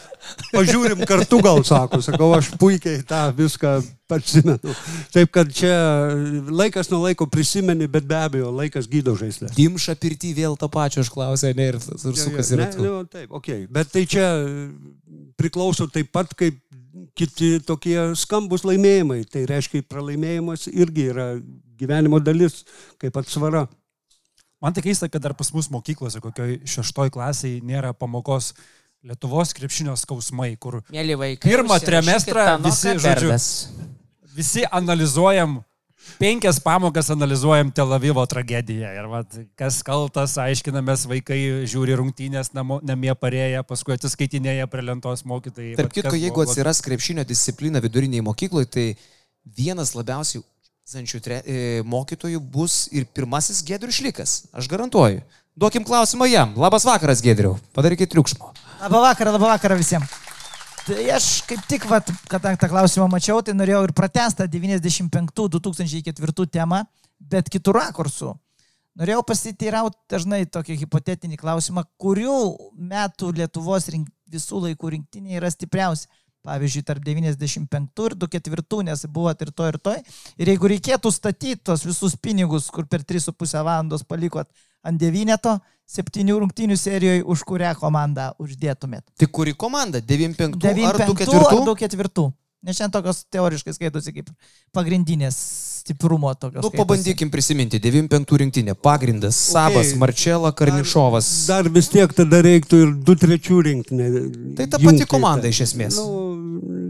Pažiūrim 0.51 1.03
kartu, 1.07 1.39
gal 1.45 1.61
sako, 1.67 2.01
sakau, 2.05 2.31
aš 2.37 2.51
puikiai 2.59 3.03
tą 3.07 3.21
viską 3.37 3.75
atsimenu. 4.15 4.75
Taip, 5.13 5.31
kad 5.33 5.51
čia 5.55 5.75
laikas 6.51 6.91
nuo 6.91 7.01
laiko 7.05 7.27
prisimeni, 7.31 7.87
bet 7.91 8.07
be 8.09 8.17
abejo, 8.19 8.51
laikas 8.55 8.89
gydo 8.91 9.15
žaislę. 9.19 9.49
Dimša 9.55 9.97
pirti 10.01 10.33
vėl 10.37 10.59
tą 10.59 10.69
pačią 10.71 11.05
užklausė, 11.05 11.55
ne, 11.57 11.71
ir, 11.73 11.79
ir 11.79 12.19
sukasi 12.19 12.55
Ne, 12.59 12.65
ratu. 12.65 12.83
nu, 12.83 12.97
taip, 13.09 13.31
okay. 13.35 13.65
Bet 13.71 13.91
tai 13.93 14.05
čia 14.09 14.27
priklauso 15.39 15.87
taip 15.91 16.11
pat 16.15 16.35
kaip 16.37 16.59
kiti 17.15 17.57
tokie 17.65 17.97
skambus 18.19 18.65
laimėjimai. 18.67 19.23
Tai 19.31 19.45
reiškia, 19.49 19.83
pralaimėjimas 19.89 20.67
irgi 20.71 21.09
yra 21.11 21.27
gyvenimo 21.79 22.21
dalis, 22.23 22.63
kaip 23.01 23.17
atsvara. 23.19 23.65
Man 24.63 24.73
tai 24.73 24.85
keista, 24.85 25.09
kad 25.11 25.21
dar 25.21 25.35
pas 25.37 25.51
mus 25.53 25.67
mokyklose, 25.73 26.21
kokioj 26.23 26.59
šeštoj 26.69 27.11
klasiai, 27.13 27.59
nėra 27.65 27.93
pamokos 27.97 28.53
Lietuvos 29.05 29.51
krepšinio 29.53 29.93
skausmai, 30.01 30.55
kur 30.57 30.79
Mėly 30.89 31.13
vaikai. 31.19 31.45
Pirmą 31.45 31.75
trimestrą 31.83 32.45
visi, 32.63 32.95
žodžiu, 33.03 33.35
visi 34.33 34.63
analizuojam, 34.73 35.59
penkias 36.17 36.57
pamokas 36.63 37.11
analizuojam 37.13 37.69
Tel 37.75 37.93
Avivo 37.93 38.23
tragediją. 38.25 38.95
Ir 38.97 39.11
vat, 39.11 39.37
kas 39.59 39.77
kaltas, 39.85 40.39
aiškinamės, 40.41 41.05
vaikai 41.11 41.37
žiūri 41.69 41.99
rungtynės 42.01 42.49
namo, 42.57 42.79
namie 42.81 43.13
parėję, 43.13 43.61
paskui 43.69 43.93
atsiskaitinėja 43.99 44.65
prie 44.73 44.87
lentos 44.87 45.21
mokytojai. 45.29 45.75
Tarp 45.77 45.91
Vat, 45.91 45.99
kitko, 45.99 46.15
kas 46.15 46.25
jeigu 46.25 46.47
atsiras 46.47 46.81
krepšinio 46.87 47.27
disciplina 47.29 47.83
viduriniai 47.85 48.25
mokykloje, 48.25 48.71
tai 48.73 48.87
vienas 49.45 49.93
labiausiai 49.93 50.41
zančių 50.85 51.17
tre, 51.23 51.39
e, 51.41 51.81
mokytojų 51.81 52.39
bus 52.39 52.87
ir 52.93 53.07
pirmasis 53.09 53.63
Gedrius 53.65 53.97
Šlikas. 53.97 54.45
Aš 54.53 54.67
garantuoju. 54.69 55.23
Duokim 55.57 55.85
klausimą 55.87 56.27
jam. 56.29 56.53
Labas 56.59 56.85
vakaras, 56.85 57.23
Gedriu. 57.25 57.55
Padarykit 57.73 58.11
triukšmo. 58.11 58.51
Labą 58.83 59.01
vakarą, 59.01 59.31
labą 59.33 59.47
vakarą 59.55 59.77
visiems. 59.79 60.05
Tai 60.85 61.07
aš 61.15 61.41
kaip 61.49 61.63
tik, 61.65 61.87
vat, 61.89 62.05
kad 62.29 62.45
tą 62.61 62.69
klausimą 62.69 63.07
mačiau, 63.09 63.41
tai 63.41 63.57
norėjau 63.57 63.87
ir 63.87 63.93
pratestą 63.97 64.45
95-2004 64.45 66.45
temą, 66.53 66.83
bet 67.17 67.49
kitų 67.49 67.73
rakursų. 67.79 68.35
Norėjau 68.95 69.23
pasiteirauti 69.25 69.97
dažnai 70.11 70.45
tokį 70.45 70.77
hipotetinį 70.83 71.37
klausimą, 71.41 71.83
kurių 71.97 72.37
metų 72.77 73.33
Lietuvos 73.39 73.89
rink, 73.89 74.07
visų 74.29 74.61
laikų 74.67 74.93
rinktinė 74.93 75.41
yra 75.41 75.49
stipriausia. 75.49 76.05
Pavyzdžiui, 76.45 76.83
tarp 76.85 77.03
95 77.05 78.05
ir 78.05 78.15
24, 78.21 78.83
nes 78.85 79.05
buvo 79.09 79.33
ir 79.33 79.51
to 79.51 79.69
ir 79.71 79.79
to. 79.81 79.95
Ir 80.37 80.51
jeigu 80.53 80.69
reikėtų 80.75 81.11
statyti 81.13 81.57
tos 81.71 81.85
visus 81.87 82.15
pinigus, 82.15 82.69
kur 82.73 82.85
per 82.85 83.01
3,5 83.01 83.63
valandos 83.65 84.05
palikot 84.05 84.51
ant 84.85 85.01
devyneto, 85.01 85.57
septynių 85.89 86.39
rungtynių 86.43 86.77
serijoje, 86.77 87.23
už 87.25 87.43
kurią 87.49 87.73
komandą 87.81 88.31
uždėtumėt. 88.41 89.05
Tai 89.17 89.29
kuri 89.33 89.55
komanda? 89.57 90.01
95 90.01 90.61
ar 90.61 90.77
95 90.77 90.89
ar 90.89 91.01
24? 91.01 91.65
24. 91.65 92.29
Nes 92.65 92.77
šiandien 92.77 92.93
tokios 92.97 93.25
teoriškai 93.33 93.75
skaitosi 93.77 94.13
kaip 94.13 94.31
pagrindinės 94.73 95.37
stiprumo 95.85 96.31
tokios. 96.33 96.65
Nu, 96.65 96.71
pabandykim 96.73 97.29
prisiminti. 97.29 97.77
95 97.79 98.37
rinktinė. 98.41 98.73
Pagrindas. 98.73 99.37
Sabas, 99.37 99.91
Okay. 99.91 99.99
Marčela, 100.01 100.49
Karnišovas. 100.51 101.27
Dar 101.47 101.69
vis 101.69 101.91
tiek 101.93 102.09
tada 102.17 102.41
reiktų 102.41 102.79
ir 102.81 102.93
2-3 103.05 103.61
rinktinę. 103.69 104.07
Tai 104.57 104.65
ta 104.73 104.79
pati 104.81 105.05
komanda 105.05 105.47
iš 105.51 105.61
esmės. 105.67 105.99
Nu, 106.01 106.33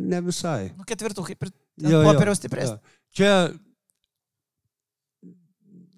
ne 0.07 0.21
visai. 0.23 0.71
Nu, 0.77 0.87
ketvirtų, 0.87 1.25
kaip 1.27 1.43
ir 1.43 1.51
popieriaus 1.83 2.39
stipresnis. 2.39 2.79
jo. 2.79 2.95
Čia 3.15 3.33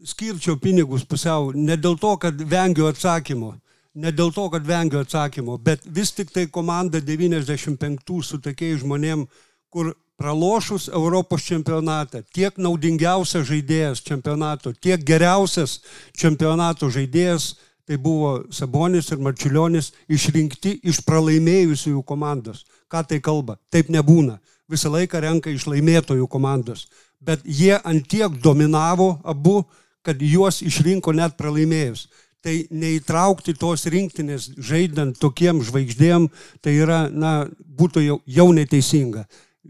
skirčiau 0.08 0.58
pinigus 0.62 1.06
pusiau 1.06 1.52
ne 1.54 1.78
dėl 1.78 1.98
to, 2.02 2.16
kad 2.22 2.34
vengiu 2.50 2.88
atsakymo, 2.90 3.54
ne 3.98 4.12
dėl 4.16 4.32
to, 4.34 4.48
kad 4.54 4.66
vengiu 4.66 5.02
atsakymo, 5.04 5.58
bet 5.62 5.84
vis 5.86 6.14
tik 6.16 6.32
tai 6.34 6.48
komanda 6.48 7.02
95 7.04 8.22
su 8.24 8.40
tokiais 8.42 8.82
žmonėm, 8.84 9.26
kur 9.74 9.94
pralošus 10.18 10.90
Europos 10.90 11.46
čempionatą, 11.46 12.24
tiek 12.34 12.58
naudingiausias 12.58 13.46
žaidėjas 13.48 14.02
čempionato, 14.02 14.74
tiek 14.74 15.04
geriausias 15.06 15.80
čempionato 16.18 16.90
žaidėjas, 16.90 17.54
tai 17.88 17.96
buvo 18.02 18.44
Sabonis 18.52 19.12
ir 19.14 19.22
Marčiulionis 19.24 19.94
išrinkti 20.12 20.80
iš 20.84 21.00
pralaimėjusiųjų 21.08 22.04
komandos. 22.04 22.66
Ką 22.92 23.06
tai 23.08 23.22
kalba? 23.24 23.56
Taip 23.72 23.94
nebūna. 23.94 24.42
Visą 24.68 24.92
laiką 24.92 25.22
renka 25.24 25.54
iš 25.54 25.70
laimėtojų 25.70 26.28
komandos. 26.28 26.88
Bet 27.24 27.46
jie 27.46 27.78
antiek 27.88 28.34
dominavo 28.44 29.16
abu, 29.24 29.62
kad 30.04 30.20
juos 30.22 30.60
išrinko 30.66 31.14
net 31.16 31.38
pralaimėjus. 31.40 32.08
Tai 32.44 32.54
neįtraukti 32.72 33.56
tos 33.60 33.88
rinktinės 33.92 34.52
žaidant 34.60 35.18
tokiem 35.20 35.64
žvaigždėm, 35.66 36.28
tai 36.62 36.76
yra, 36.84 37.08
na, 37.12 37.48
būtų 37.80 38.04
jau, 38.06 38.20
jau 38.28 38.48
neteisinga. 38.56 39.26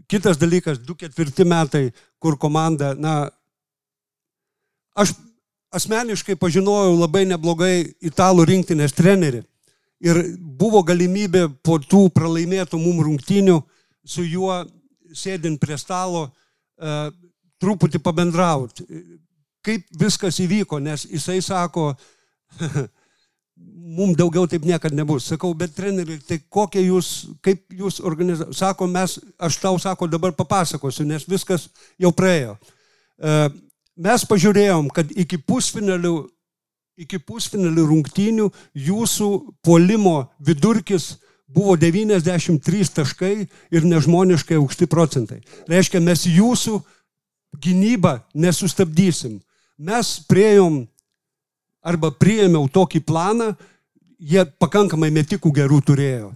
Kitas 0.06 0.38
dalykas, 0.38 0.78
2-4 0.86 1.44
metai, 1.48 1.88
kur 2.22 2.38
komanda, 2.38 2.92
na, 2.94 3.30
aš 4.96 5.14
asmeniškai 5.74 6.36
pažinojau 6.40 6.94
labai 6.96 7.24
neblogai 7.28 7.74
italų 8.00 8.46
rinktinės 8.48 8.94
trenerį. 8.96 9.42
Ir 10.00 10.20
buvo 10.38 10.84
galimybė 10.86 11.48
po 11.66 11.80
tų 11.82 12.06
pralaimėtų 12.14 12.78
mum 12.78 13.00
rungtynių 13.02 13.58
su 14.06 14.22
juo 14.24 14.62
sėdint 15.12 15.58
prie 15.60 15.76
stalo 15.80 16.28
uh, 16.28 17.08
truputį 17.58 18.00
pabendrauti. 18.02 18.86
Kaip 19.64 19.88
viskas 19.98 20.38
įvyko, 20.40 20.78
nes 20.80 21.04
jisai 21.10 21.40
sako, 21.42 21.90
mums 23.98 24.16
daugiau 24.18 24.46
taip 24.46 24.66
niekada 24.68 24.96
nebus. 24.96 25.28
Sakau, 25.30 25.54
bet 25.58 25.72
treneri, 25.76 26.18
tai 26.24 26.40
kokie 26.48 26.84
jūs, 26.86 27.28
kaip 27.44 27.64
jūs 27.74 28.02
organizuojate? 28.04 28.56
Sako, 28.58 28.86
mes, 28.90 29.18
aš 29.40 29.60
tau 29.62 29.78
sako, 29.80 30.10
dabar 30.10 30.34
papasakosiu, 30.36 31.06
nes 31.08 31.24
viskas 31.28 31.68
jau 31.98 32.12
praėjo. 32.14 32.58
E, 33.18 33.48
Mes 33.98 34.22
pažiūrėjom, 34.30 34.92
kad 34.94 35.08
iki 35.10 35.40
pusfinalių, 35.42 36.12
iki 37.02 37.18
pusfinalių 37.18 37.86
rungtynių 37.90 38.44
jūsų 38.78 39.30
puolimo 39.66 40.28
vidurkis 40.38 41.16
buvo 41.50 41.74
93 41.80 42.92
taškai 42.94 43.32
ir 43.74 43.88
nežmoniškai 43.90 44.60
aukšti 44.60 44.86
procentai. 44.86 45.40
Reiškia, 45.66 45.98
mes 46.04 46.22
jūsų 46.30 46.76
gynybą 47.58 48.20
nesustabdysim. 48.38 49.40
Mes 49.78 50.14
priejom 50.30 50.84
arba 51.82 52.10
priėmiau 52.10 52.68
tokį 52.72 53.02
planą, 53.06 53.52
jie 54.18 54.44
pakankamai 54.58 55.10
metikų 55.14 55.52
gerų 55.54 55.80
turėjo. 55.90 56.32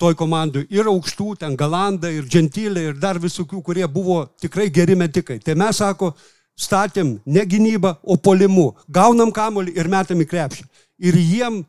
Toj 0.00 0.16
komandai 0.18 0.64
ir 0.72 0.88
aukštų, 0.90 1.36
ten 1.38 1.56
Galanda, 1.56 2.10
ir 2.10 2.26
Gentylė, 2.26 2.88
ir 2.90 2.96
dar 2.98 3.20
visokių, 3.22 3.60
kurie 3.62 3.86
buvo 3.86 4.24
tikrai 4.40 4.66
geri 4.72 4.96
metikai. 4.98 5.38
Tai 5.38 5.54
mes, 5.60 5.78
sako, 5.78 6.10
statėm 6.58 7.20
ne 7.26 7.44
gynybą, 7.46 7.94
o 8.02 8.16
polimu. 8.16 8.72
Gaunam 8.90 9.30
kamolį 9.34 9.76
ir 9.78 9.90
metam 9.92 10.24
į 10.24 10.26
krepšį. 10.32 10.66
Ir 11.06 11.18
jiem 11.20 11.62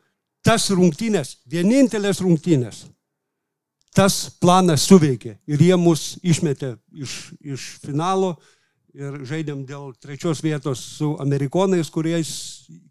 tas 0.44 0.66
rungtynės, 0.74 1.38
vienintelės 1.50 2.20
rungtynės, 2.24 2.84
tas 3.96 4.26
planas 4.42 4.88
suveikė. 4.90 5.38
Ir 5.48 5.62
jie 5.62 5.78
mus 5.80 6.16
išmetė 6.24 6.74
iš, 6.92 7.34
iš 7.40 7.68
finalo 7.84 8.36
ir 8.94 9.24
žaidėm 9.26 9.64
dėl 9.66 9.94
trečios 10.02 10.44
vietos 10.44 10.82
su 10.98 11.14
amerikonais, 11.22 11.90
kuriais, 11.90 12.34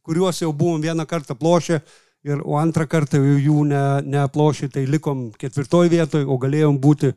kuriuos 0.02 0.42
jau 0.42 0.52
buvom 0.52 0.80
vieną 0.82 1.06
kartą 1.06 1.36
plošę. 1.38 1.80
Ir, 2.22 2.38
o 2.46 2.54
antrą 2.54 2.86
kartą 2.86 3.18
jau 3.18 3.38
jų 3.42 3.64
ne, 3.66 3.82
neaplošė, 4.06 4.68
tai 4.70 4.84
likom 4.86 5.32
ketvirtoj 5.34 5.88
vietoje, 5.90 6.26
o 6.30 6.36
galėjom 6.38 6.76
būti 6.78 7.10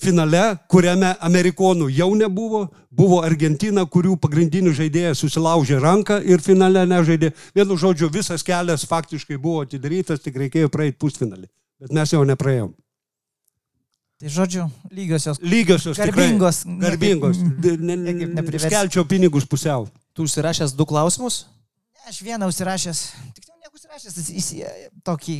finale, 0.00 0.56
kuriame 0.72 1.12
amerikonų 1.20 1.90
jau 1.92 2.08
nebuvo, 2.18 2.64
buvo 2.90 3.20
Argentina, 3.22 3.84
kurių 3.86 4.16
pagrindinis 4.22 4.78
žaidėjas 4.78 5.20
susilaužė 5.22 5.78
ranką 5.82 6.22
ir 6.24 6.40
finale 6.42 6.86
nežaidė. 6.88 7.34
Vienu 7.54 7.76
žodžiu, 7.76 8.08
visas 8.08 8.42
kelias 8.46 8.86
faktiškai 8.88 9.36
buvo 9.36 9.66
atidarytas, 9.66 10.24
tik 10.24 10.40
reikėjo 10.40 10.72
praeiti 10.72 10.98
pusfinalį. 11.04 11.46
Bet 11.84 11.92
mes 11.94 12.16
jau 12.16 12.24
nepraėjom. 12.24 12.72
Tai 14.24 14.30
žodžiu, 14.30 14.68
lygiosios. 14.94 15.40
Lygiosios. 15.42 15.98
Garbingos. 15.98 16.62
Garbingos. 16.64 17.40
Ne- 17.42 17.96
ne- 17.98 18.14
nepriversi. 18.14 18.70
Skelčiau 18.70 19.04
pinigus 19.04 19.44
pusiau. 19.44 19.88
Tu 20.14 20.24
užsirašęs 20.24 20.72
du 20.78 20.86
klausimus? 20.86 21.44
Aš 22.08 22.20
vieną 22.22 22.48
užsirašęs, 22.50 23.00
tiksliau, 23.36 23.58
ne 23.62 23.70
užsirašęs, 23.72 24.16
jis- 24.28 24.54
tokį 25.06 25.36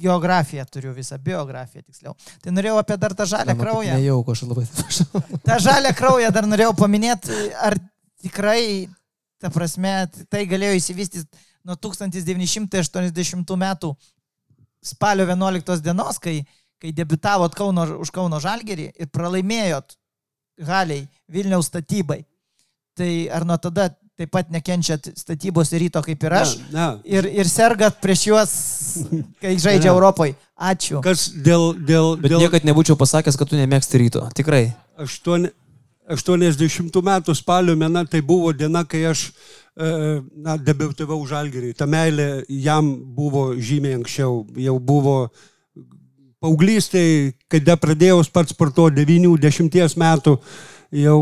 geografiją 0.00 0.64
turiu 0.66 0.94
visą, 0.96 1.18
biografiją 1.18 1.82
tiksliau. 1.84 2.14
Tai 2.42 2.52
norėjau 2.56 2.78
apie 2.80 2.96
dar 2.98 3.14
tą 3.14 3.26
žalę 3.28 3.54
kraują. 3.58 3.98
Nejauku, 3.98 4.32
aš 4.32 4.42
labai 4.48 4.64
atsiprašau. 4.66 5.22
tą 5.48 5.58
žalę 5.62 5.92
kraują 5.96 6.30
dar 6.34 6.48
norėjau 6.48 6.72
paminėti, 6.78 7.36
ar 7.60 7.76
tikrai, 8.22 8.88
ta 9.40 9.50
prasme, 9.52 9.94
tai 10.32 10.46
galėjo 10.48 10.78
įsivystyti 10.80 11.44
nuo 11.68 11.76
1980 11.76 13.54
metų 13.64 13.92
spalio 14.82 15.26
11 15.28 15.84
dienos, 15.84 16.18
kai, 16.18 16.40
kai 16.80 16.92
debitavot 16.96 17.54
Kauno, 17.54 17.84
už 18.00 18.12
Kauno 18.14 18.40
žalgerį 18.40 18.90
ir 18.96 19.10
pralaimėjot 19.12 19.96
Haliai 20.66 21.06
Vilniaus 21.28 21.68
statybai. 21.70 22.22
Tai 22.96 23.10
ar 23.32 23.44
nuo 23.48 23.56
tada 23.60 23.90
taip 24.20 24.32
pat 24.34 24.50
nekenčiat 24.52 25.10
statybos 25.16 25.72
ryto 25.80 26.02
kaip 26.04 26.26
ir 26.28 26.34
aš? 26.42 26.56
Ne, 26.68 26.76
ne. 26.76 26.88
Ir, 27.08 27.28
ir 27.40 27.48
sergat 27.48 28.00
prieš 28.02 28.26
juos, 28.28 28.52
kai 29.40 29.54
žaidžia 29.56 29.88
Ne. 29.88 29.94
Europoje. 29.94 30.36
Ačiū. 30.60 31.00
Kas 31.04 31.30
dėl... 31.32 31.72
dėl, 31.74 32.18
Bet 32.20 32.34
dėl... 32.34 32.44
niekad 32.44 32.66
nebūčiau 32.68 32.98
pasakęs, 33.00 33.38
kad 33.40 33.48
tu 33.48 33.56
nemėgsti 33.56 34.02
ryto. 34.02 34.26
Tikrai. 34.36 34.74
8, 35.00 35.48
80 36.12 37.00
metų 37.06 37.36
spalio 37.38 37.76
mėna 37.80 38.04
tai 38.04 38.20
buvo 38.20 38.52
diena, 38.52 38.82
kai 38.84 39.06
aš 39.08 39.30
e, 39.30 40.20
na, 40.36 40.58
debiutavau 40.60 41.22
žalgerį. 41.28 41.72
Ta 41.78 41.88
meilė 41.88 42.44
jam 42.52 42.92
buvo 43.16 43.54
žymiai 43.56 43.96
anksčiau. 44.02 44.42
Jau 44.60 44.76
buvo 44.76 45.16
paauglystėje, 46.44 47.32
kada 47.52 47.78
pradėjau 47.80 48.20
pats 48.32 48.52
sportuoti 48.52 49.06
9-10 49.08 49.96
metų, 50.00 50.36
jau 51.06 51.18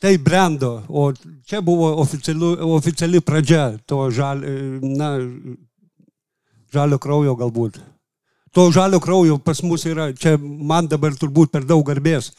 tai 0.00 0.16
brendo, 0.18 0.82
o 0.88 1.12
čia 1.46 1.62
buvo 1.64 1.94
oficiali, 2.02 2.52
oficiali 2.60 3.20
pradžia 3.20 3.76
to 3.86 4.10
žal, 4.10 4.42
na, 4.82 5.16
žalio 6.72 6.98
kraujo 6.98 7.36
galbūt. 7.38 7.80
To 8.56 8.68
žalio 8.72 9.00
kraujo 9.00 9.38
pas 9.38 9.62
mus 9.62 9.84
yra, 9.88 10.10
čia 10.16 10.36
man 10.40 10.88
dabar 10.88 11.16
turbūt 11.16 11.52
per 11.52 11.64
daug 11.68 11.84
garbės, 11.86 12.32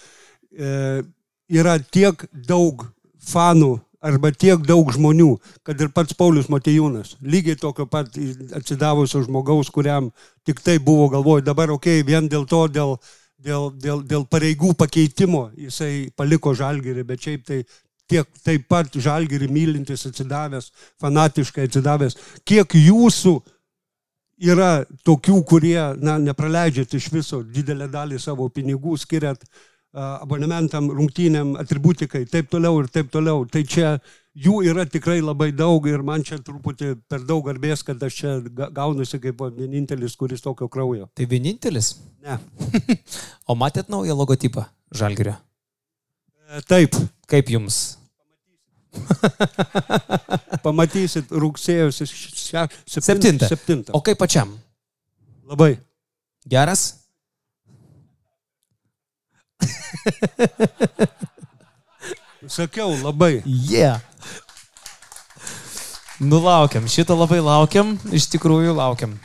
e, 0.54 1.02
yra 1.50 1.78
tiek 1.80 2.24
daug 2.34 2.88
fanų 3.28 3.78
arba 4.08 4.32
tiek 4.32 4.62
daug 4.66 4.90
žmonių, 4.94 5.30
kad 5.66 5.80
ir 5.82 5.90
pats 5.94 6.16
Paulius 6.18 6.50
Matejūnas, 6.54 7.16
lygiai 7.22 7.58
tokio 7.60 7.88
pat 7.90 8.18
atsidavusio 8.56 9.24
žmogaus, 9.26 9.72
kuriam 9.74 10.12
tik 10.46 10.62
tai 10.64 10.78
buvo 10.80 11.10
galvoju, 11.12 11.46
dabar 11.46 11.74
ok, 11.74 11.90
vien 12.08 12.30
dėl 12.30 12.46
to, 12.50 12.68
dėl, 12.72 12.96
dėl, 13.44 13.70
dėl, 13.74 14.02
dėl 14.06 14.26
pareigų 14.30 14.74
pakeitimo 14.78 15.48
jisai 15.58 16.10
paliko 16.18 16.54
žalgerį, 16.58 17.06
bet 17.08 17.28
šiaip 17.28 17.46
tai 17.48 17.62
tiek 18.08 18.28
taip 18.44 18.68
pat 18.72 18.94
žalgerį 18.94 19.50
mylintis 19.52 20.08
atsidavęs, 20.10 20.72
fanatiškai 21.02 21.68
atsidavęs, 21.68 22.18
kiek 22.48 22.78
jūsų 22.80 23.36
yra 24.48 24.86
tokių, 25.08 25.42
kurie 25.50 25.80
na, 26.00 26.18
nepraleidžiat 26.22 26.94
iš 26.94 27.10
viso 27.12 27.42
didelę 27.44 27.90
dalį 27.92 28.20
savo 28.22 28.48
pinigų, 28.54 28.96
skiriat 29.02 29.42
a, 29.44 29.48
abonementam, 29.94 30.90
rungtynėm, 30.94 31.56
atributikai, 31.62 32.26
taip 32.30 32.50
toliau 32.52 32.82
ir 32.84 32.88
taip 32.94 33.08
toliau. 33.14 33.46
Tai 33.50 33.64
čia 33.64 33.94
jų 34.38 34.60
yra 34.70 34.84
tikrai 34.86 35.20
labai 35.24 35.52
daug 35.56 35.88
ir 35.90 36.04
man 36.06 36.22
čia 36.28 36.38
truputį 36.38 36.92
per 37.10 37.24
daug 37.26 37.46
garbės, 37.48 37.82
kad 37.88 38.04
aš 38.06 38.14
čia 38.20 38.34
ga- 38.46 38.70
gaunusi 38.70 39.18
kaip 39.24 39.42
vienintelis, 39.58 40.16
kuris 40.20 40.42
tokio 40.46 40.68
kraujo. 40.70 41.08
Tai 41.18 41.26
vienintelis. 41.26 41.96
Ne. 42.22 42.38
O 43.48 43.56
matėt 43.56 43.88
naują 43.90 44.14
logotipą 44.20 44.66
Žalgirio? 44.92 45.38
E, 46.52 46.62
Taip, 46.68 46.96
Kaip 47.28 47.48
jums? 47.50 47.96
pamatysit 50.64 51.30
rugsėjo 51.32 51.92
se- 51.92 52.08
se- 52.08 52.68
Septintą. 53.02 53.48
septintą. 53.48 53.94
O 53.94 54.02
kaip 54.02 54.18
pačiam? 54.20 54.54
Labai. 55.48 55.78
Geras? 56.48 57.07
Sakiau, 62.58 62.96
labai. 63.04 63.42
Yeah. 63.46 64.02
Nulaukiam, 66.20 66.88
šitą 66.90 67.18
labai 67.18 67.40
laukiam, 67.44 67.98
iš 68.16 68.30
tikrųjų 68.34 68.74
laukiam. 68.78 69.18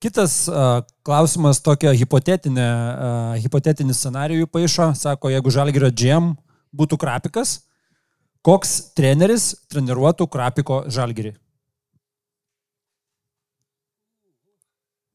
Kitas 0.00 0.46
uh, 0.48 0.80
klausimas 1.04 1.58
tokia 1.60 1.90
hipotetinė, 1.92 2.68
uh, 2.68 3.32
hipotetinį 3.42 3.96
scenarijų 3.96 4.46
paaišo, 4.48 4.92
sako, 4.96 5.32
jeigu 5.34 5.52
Žalgirio 5.52 5.90
GM 5.92 6.30
būtų 6.72 6.96
Krapikas, 7.02 7.58
koks 8.46 8.94
treneris 8.96 9.50
treniruotų 9.68 10.28
Krapiko 10.30 10.84
Žalgirį? 10.88 11.34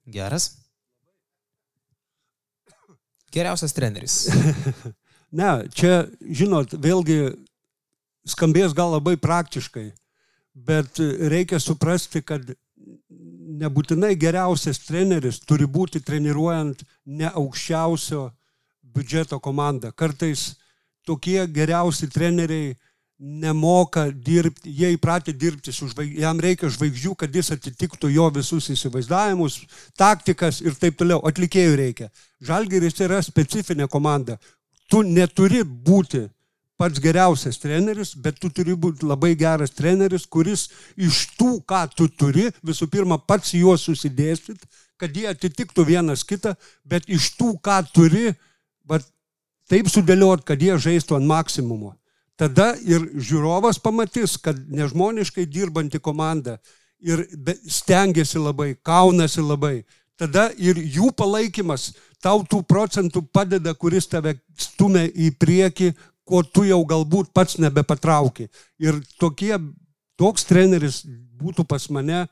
Geras. 0.06 0.52
Geriausias 3.36 3.76
treneris. 3.76 4.22
Ne, 5.36 5.66
čia, 5.76 6.06
žinot, 6.22 6.78
vėlgi 6.80 7.34
skambės 8.30 8.72
gal 8.78 8.94
labai 8.94 9.18
praktiškai, 9.20 9.90
bet 10.56 11.02
reikia 11.28 11.60
suprasti, 11.60 12.22
kad 12.24 12.46
nebūtinai 13.60 14.14
geriausias 14.20 14.80
treneris 14.86 15.42
turi 15.44 15.68
būti 15.68 16.00
treniruojant 16.06 16.86
ne 17.20 17.28
aukščiausio 17.28 18.30
biudžeto 18.96 19.42
komandą. 19.44 19.92
Kartais 19.92 20.54
tokie 21.06 21.42
geriausi 21.52 22.08
treneriai 22.12 22.76
nemoka 23.20 24.10
dirbti, 24.12 24.72
jie 24.76 24.92
įpratę 24.96 25.34
dirbti 25.34 25.72
su 25.74 25.88
žvaigždžiu, 25.88 26.22
jam 26.22 26.40
reikia 26.44 26.70
žvaigždžių, 26.72 27.14
kad 27.16 27.36
jis 27.36 27.54
atitiktų 27.56 28.12
jo 28.12 28.28
visus 28.36 28.68
įsivaizdavimus, 28.74 29.62
taktikas 29.98 30.60
ir 30.66 30.76
taip 30.80 30.98
toliau. 31.00 31.22
Atlikėjų 31.28 31.78
reikia. 31.80 32.10
Žalgeris 32.44 33.00
yra 33.06 33.22
specifinė 33.24 33.88
komanda. 33.92 34.38
Tu 34.92 35.02
neturi 35.08 35.64
būti 35.64 36.26
pats 36.76 37.00
geriausias 37.00 37.58
treneris, 37.64 38.14
bet 38.20 38.40
tu 38.40 38.50
turi 38.52 38.76
būti 38.76 39.08
labai 39.08 39.34
geras 39.40 39.72
treneris, 39.72 40.28
kuris 40.28 40.68
iš 41.00 41.26
tų, 41.40 41.62
ką 41.64 41.86
tu 41.96 42.10
turi, 42.12 42.50
visų 42.68 42.90
pirma, 42.92 43.18
pats 43.18 43.56
juos 43.56 43.88
susidėstyt, 43.88 44.60
kad 45.00 45.16
jie 45.16 45.30
atitiktų 45.32 45.86
vienas 45.88 46.24
kitą, 46.28 46.56
bet 46.84 47.08
iš 47.08 47.32
tų, 47.40 47.54
ką 47.64 47.80
turi, 47.96 48.34
va, 48.84 49.00
taip 49.72 49.88
sudėliot, 49.92 50.44
kad 50.44 50.60
jie 50.62 50.76
žaistų 50.76 51.22
ant 51.22 51.32
maksimumo. 51.32 51.96
Tada 52.40 52.74
ir 52.84 53.08
žiūrovas 53.16 53.80
pamatys, 53.84 54.38
kad 54.42 54.58
nežmoniškai 54.68 55.46
dirbanti 55.48 56.00
komanda 56.00 56.58
ir 57.00 57.26
stengiasi 57.70 58.42
labai, 58.42 58.74
kaunasi 58.84 59.44
labai. 59.44 59.78
Tada 60.16 60.48
ir 60.56 60.80
jų 60.80 61.12
palaikymas 61.18 61.90
tau 62.24 62.44
tų 62.48 62.62
procentų 62.68 63.26
padeda, 63.36 63.76
kuris 63.76 64.08
tave 64.08 64.38
stumia 64.58 65.06
į 65.12 65.34
priekį, 65.40 65.92
ko 66.26 66.42
tu 66.44 66.64
jau 66.66 66.80
galbūt 66.88 67.34
pats 67.36 67.60
nebepatrauki. 67.62 68.48
Ir 68.82 69.02
tokie, 69.22 69.54
toks 70.18 70.48
treneris 70.48 71.04
būtų 71.36 71.68
pas 71.70 71.86
mane 71.94 72.24
e, 72.24 72.28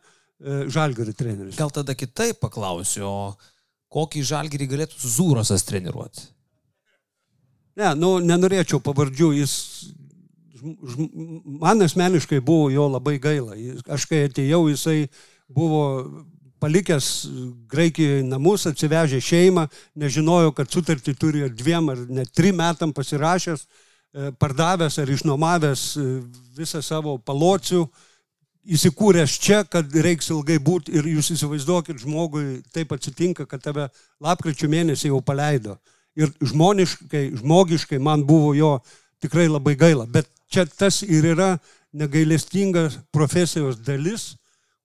žalgari 0.72 1.14
treneris. 1.14 1.60
Gal 1.60 1.74
tada 1.76 1.94
kitaip 1.94 2.40
paklausiu, 2.42 3.36
kokį 3.94 4.24
žalgyrį 4.32 4.70
galėtų 4.72 5.04
Zūrosas 5.04 5.68
treniruoti? 5.68 6.33
Ne, 7.80 7.94
nu, 7.98 8.18
nenorėčiau 8.22 8.78
pavardžių, 8.86 9.30
jis, 9.40 9.54
žm- 10.62 11.10
man 11.64 11.82
asmeniškai 11.82 12.42
buvo 12.46 12.70
jo 12.70 12.86
labai 12.92 13.18
gaila. 13.22 13.58
Aš 13.90 14.06
kai 14.10 14.28
atėjau, 14.28 14.68
jisai 14.70 15.08
buvo 15.50 15.84
palikęs 16.64 17.08
Graikijoje 17.72 18.24
namus, 18.28 18.68
atsivežė 18.70 19.20
šeimą, 19.24 19.66
nežinojo, 20.00 20.54
kad 20.56 20.72
sutartį 20.72 21.16
turi 21.20 21.44
ar 21.48 21.52
dviem 21.52 21.90
ar 21.92 22.06
net 22.08 22.32
trim 22.32 22.62
metam 22.62 22.94
pasirašęs, 22.96 23.66
e, 23.66 24.32
pardavęs 24.40 25.00
ar 25.02 25.12
išnuomavęs 25.12 25.84
e, 25.98 26.08
visą 26.56 26.80
savo 26.86 27.18
palocių, 27.18 27.84
įsikūręs 28.64 29.34
čia, 29.44 29.64
kad 29.68 29.92
reiks 30.06 30.30
ilgai 30.32 30.56
būti 30.64 30.94
ir 30.96 31.10
jūs 31.18 31.34
įsivaizduokit, 31.36 32.00
žmogui 32.06 32.62
taip 32.72 32.94
atsitinka, 32.96 33.48
kad 33.50 33.64
tave 33.66 33.90
lapkričio 34.24 34.70
mėnesį 34.72 35.12
jau 35.12 35.20
paleido. 35.26 35.76
Ir 36.20 36.30
žmoniškai, 36.46 37.24
žmogiškai 37.40 37.98
man 38.00 38.26
buvo 38.28 38.54
jo 38.54 38.76
tikrai 39.24 39.48
labai 39.50 39.74
gaila. 39.80 40.06
Bet 40.06 40.30
čia 40.52 40.68
tas 40.70 41.02
ir 41.02 41.26
yra 41.34 41.56
negailestinga 41.94 42.90
profesijos 43.14 43.80
dalis, 43.82 44.34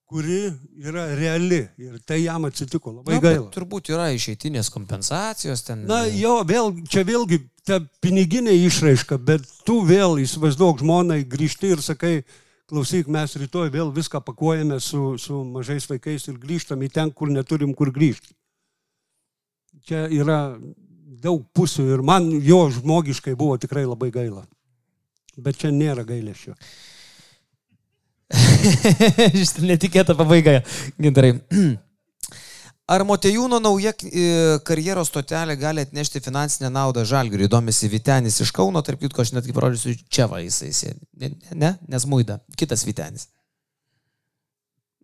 kuri 0.08 0.48
yra 0.80 1.10
reali. 1.18 1.66
Ir 1.76 1.98
tai 2.08 2.22
jam 2.22 2.48
atsitiko 2.48 2.94
labai 2.96 3.18
Na, 3.18 3.20
gaila. 3.20 3.50
turbūt 3.52 3.90
yra 3.92 4.08
išeitinės 4.16 4.70
kompensacijos 4.72 5.66
ten. 5.66 5.84
Na 5.88 6.06
jo, 6.08 6.38
vėl, 6.48 6.72
čia 6.88 7.04
vėlgi 7.04 7.42
ta 7.68 7.82
piniginė 8.00 8.54
išraiška, 8.64 9.18
bet 9.20 9.44
tu 9.68 9.82
vėl 9.84 10.16
įsivaizduok 10.22 10.80
žmonai, 10.80 11.20
grįžti 11.28 11.74
ir 11.74 11.84
sakai, 11.84 12.22
klausyk, 12.68 13.08
mes 13.12 13.36
rytoj 13.36 13.68
vėl 13.72 13.92
viską 13.92 14.22
pakuojame 14.24 14.80
su, 14.80 15.16
su 15.20 15.42
mažais 15.44 15.84
vaikais 15.88 16.28
ir 16.28 16.40
grįžtam 16.40 16.80
į 16.84 16.92
ten, 16.92 17.12
kur 17.12 17.28
neturim 17.32 17.74
kur 17.76 17.92
grįžti. 17.92 18.32
Čia 19.88 20.06
yra 20.12 20.40
daug 21.08 21.42
pusių 21.56 21.88
ir 21.94 22.04
man 22.04 22.28
jo 22.44 22.66
žmogiškai 22.72 23.34
buvo 23.38 23.56
tikrai 23.60 23.86
labai 23.88 24.10
gaila. 24.14 24.44
Bet 25.38 25.60
čia 25.60 25.70
nėra 25.72 26.04
gailėšio. 26.06 26.54
Šitą 29.38 29.64
netikėtą 29.64 30.16
pabaigą, 30.18 30.58
gintarai. 31.00 31.38
Ar 32.88 33.04
Motejūno 33.04 33.58
nauja 33.60 33.92
e, 34.00 34.28
karjeros 34.64 35.10
stotelė 35.12 35.58
gali 35.60 35.82
atnešti 35.84 36.22
finansinę 36.24 36.70
naudą 36.72 37.04
žalgiriui? 37.08 37.44
Įdomisi 37.44 37.90
Vitenis 37.92 38.40
iš 38.40 38.52
Kauno, 38.56 38.80
tarp 38.84 39.02
kitko, 39.02 39.24
aš 39.24 39.34
net 39.36 39.44
kaip 39.44 39.58
parodysiu, 39.58 39.92
čia 40.08 40.24
va 40.28 40.40
jisai 40.40 40.70
sėdi. 40.72 41.02
Ne, 41.20 41.34
ne, 41.52 41.74
nes 41.88 42.06
muida. 42.08 42.38
Kitas 42.56 42.86
Vitenis. 42.88 43.28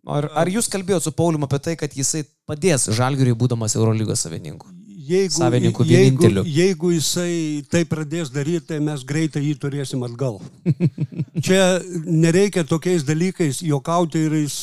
Ar, 0.05 0.27
ar 0.37 0.49
jūs 0.49 0.69
kalbėjote 0.69 1.07
su 1.07 1.13
Pauliu 1.17 1.41
apie 1.45 1.61
tai, 1.61 1.77
kad 1.77 1.93
jisai 1.93 2.23
padės 2.49 2.89
žalgiriui 2.93 3.37
būdamas 3.37 3.77
Eurolygos 3.77 4.25
savininku? 4.25 4.69
Jeigu, 5.05 5.33
Savininku 5.35 5.83
jeigu, 5.85 6.17
vieninteliu. 6.17 6.43
jeigu 6.49 6.91
jisai 6.95 7.63
tai 7.69 7.83
pradės 7.85 8.31
daryti, 8.33 8.65
tai 8.71 8.79
mes 8.81 9.03
greitai 9.05 9.43
jį 9.45 9.55
turėsim 9.61 10.01
atgal. 10.07 10.39
Čia 11.45 11.79
nereikia 12.05 12.63
tokiais 12.65 13.05
dalykais 13.05 13.59
juokauti 13.65 14.23
ir 14.25 14.37
jis 14.43 14.55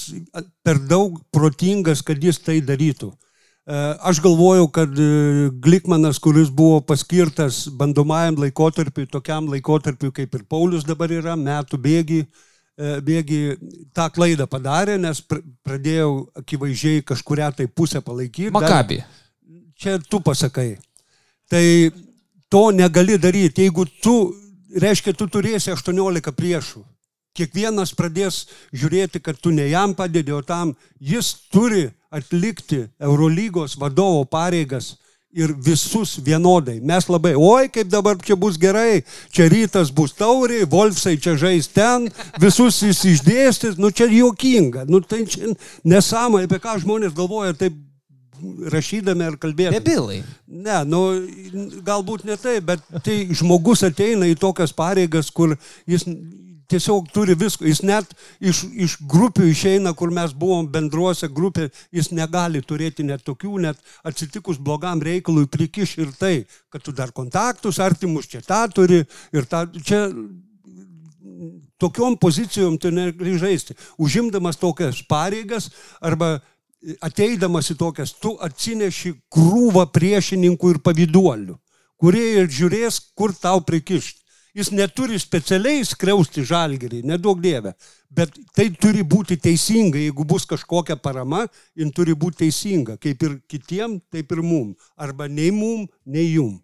per 0.66 0.81
daug 0.90 1.20
protingas, 1.35 2.02
kad 2.02 2.19
jis 2.23 2.40
tai 2.43 2.59
darytų. 2.64 3.12
E, 3.62 3.81
Aš 4.10 4.19
galvoju, 4.24 4.66
kad 4.74 4.90
e, 4.98 5.51
Glikmanas, 5.62 6.19
kuris 6.19 6.51
buvo 6.51 6.81
paskirtas 6.82 7.69
bandomajam 7.78 8.40
laikotarpiu, 8.43 9.06
tokiam 9.06 9.47
laikotarpiu 9.52 10.10
kaip 10.16 10.35
ir 10.35 10.43
Paulius 10.51 10.82
dabar 10.89 11.12
yra, 11.14 11.36
metų 11.39 11.78
bėgi, 11.85 12.23
e, 12.74 12.97
bėgi 13.06 13.40
tą 13.94 14.09
klaidą 14.10 14.48
padarė, 14.51 14.98
nes 14.98 15.23
pr- 15.23 15.44
pradėjau 15.62 16.10
akivaizdžiai 16.43 17.05
kažkuria 17.06 17.52
tai 17.55 17.69
pusę 17.70 18.02
palaikyti. 18.02 18.51
Dar- 18.51 19.22
Čia 19.82 19.98
tu 19.98 20.20
pasakai. 20.22 20.76
Tai 21.50 21.66
to 22.46 22.70
negali 22.70 23.18
daryti. 23.18 23.66
Jeigu 23.66 23.84
tu, 24.02 24.14
reiškia, 24.78 25.16
tu 25.18 25.26
turėsi 25.26 25.72
18 25.74 26.30
priešų. 26.38 26.84
Kiekvienas 27.34 27.94
pradės 27.96 28.44
žiūrėti, 28.76 29.18
kad 29.24 29.40
tu 29.40 29.50
ne 29.50 29.64
jam 29.70 29.96
padedi, 29.96 30.30
o 30.36 30.42
tam 30.44 30.74
jis 31.00 31.32
turi 31.50 31.88
atlikti 32.12 32.84
Eurolygos 33.00 33.74
vadovo 33.80 34.26
pareigas 34.28 34.92
ir 35.32 35.54
visus 35.56 36.18
vienodai. 36.20 36.76
Mes 36.84 37.09
labai, 37.09 37.32
oi, 37.34 37.70
kaip 37.72 37.88
dabar 37.88 38.20
čia 38.20 38.36
bus 38.36 38.59
gerai, 38.60 39.00
čia 39.32 39.48
rytas 39.48 39.90
bus 39.90 40.12
tauriai, 40.12 40.68
Wolfsai 40.68 41.16
čia 41.16 41.38
žais 41.40 41.70
ten, 41.72 42.10
visus 42.40 42.82
jis 42.84 43.00
išdėstys, 43.14 43.80
nu 43.80 43.90
čia 43.90 44.10
juokinga, 44.12 44.84
nu 44.92 45.00
tai 45.00 45.24
čia 45.24 45.54
nesąmonė, 45.88 46.50
apie 46.50 46.60
ką 46.60 46.76
žmonės 46.84 47.16
galvoja 47.16 47.56
taip 47.56 47.80
rašydami 48.73 49.27
ar 49.31 49.39
kalbėdami. 49.40 49.81
Debilai. 49.81 50.20
Ne, 50.47 50.78
nu, 50.89 51.02
galbūt 51.86 52.27
ne 52.28 52.36
taip, 52.40 52.66
bet 52.70 52.86
tai 53.05 53.19
žmogus 53.35 53.85
ateina 53.86 54.28
į 54.31 54.39
tokias 54.40 54.74
pareigas, 54.77 55.31
kur 55.35 55.56
jis 55.89 56.06
tiesiog 56.73 57.09
turi 57.12 57.36
visko. 57.39 57.66
Jis 57.69 57.82
net 57.86 58.14
iš, 58.40 58.64
iš 58.73 58.97
grupių 59.09 59.48
išeina, 59.51 59.94
kur 59.98 60.12
mes 60.14 60.35
buvom 60.36 60.69
bendruose 60.73 61.28
grupė, 61.28 61.69
jis 61.94 62.12
negali 62.16 62.62
turėti 62.64 63.06
net 63.06 63.24
tokių, 63.27 63.56
net 63.66 63.81
atsitikus 64.09 64.60
blogam 64.60 65.02
reikalui 65.02 65.48
prikiš 65.51 65.98
ir 66.01 66.14
tai, 66.19 66.35
kad 66.73 66.85
tu 66.85 66.94
dar 66.97 67.12
kontaktus 67.12 67.81
artimus 67.82 68.31
čia 68.31 68.43
tą 68.47 68.64
turi 68.73 69.02
ir 69.35 69.48
tą, 69.51 69.66
čia 69.82 70.06
tokiom 71.82 72.16
pozicijom 72.20 72.78
tu 72.78 72.93
negali 72.94 73.36
žaisti. 73.39 73.77
Užimdamas 73.98 74.60
tokias 74.60 75.02
pareigas 75.09 75.70
arba 76.01 76.39
ateidamas 77.00 77.70
į 77.72 77.76
tokias, 77.80 78.14
tu 78.18 78.34
atsineši 78.42 79.14
krūvą 79.32 79.86
priešininkų 79.94 80.74
ir 80.74 80.80
pavyduolių, 80.84 81.56
kurie 82.00 82.26
ir 82.40 82.50
žiūrės, 82.50 82.98
kur 83.14 83.34
tau 83.36 83.62
prikišti. 83.66 84.20
Jis 84.52 84.68
neturi 84.68 85.16
specialiai 85.16 85.80
skriausti 85.88 86.42
žalgerį, 86.44 86.98
nedaug 87.09 87.38
dievę, 87.40 87.70
bet 88.12 88.34
tai 88.52 88.66
turi 88.76 89.00
būti 89.00 89.38
teisinga, 89.40 89.96
jeigu 89.96 90.26
bus 90.28 90.44
kažkokia 90.50 90.98
parama, 91.00 91.46
jin 91.72 91.88
turi 91.96 92.12
būti 92.12 92.42
teisinga, 92.42 92.98
kaip 93.00 93.24
ir 93.24 93.38
kitiem, 93.48 93.96
taip 94.12 94.34
ir 94.36 94.42
mum. 94.44 94.74
Arba 95.00 95.24
nei 95.24 95.48
mum, 95.56 95.86
nei 96.04 96.34
jum. 96.34 96.59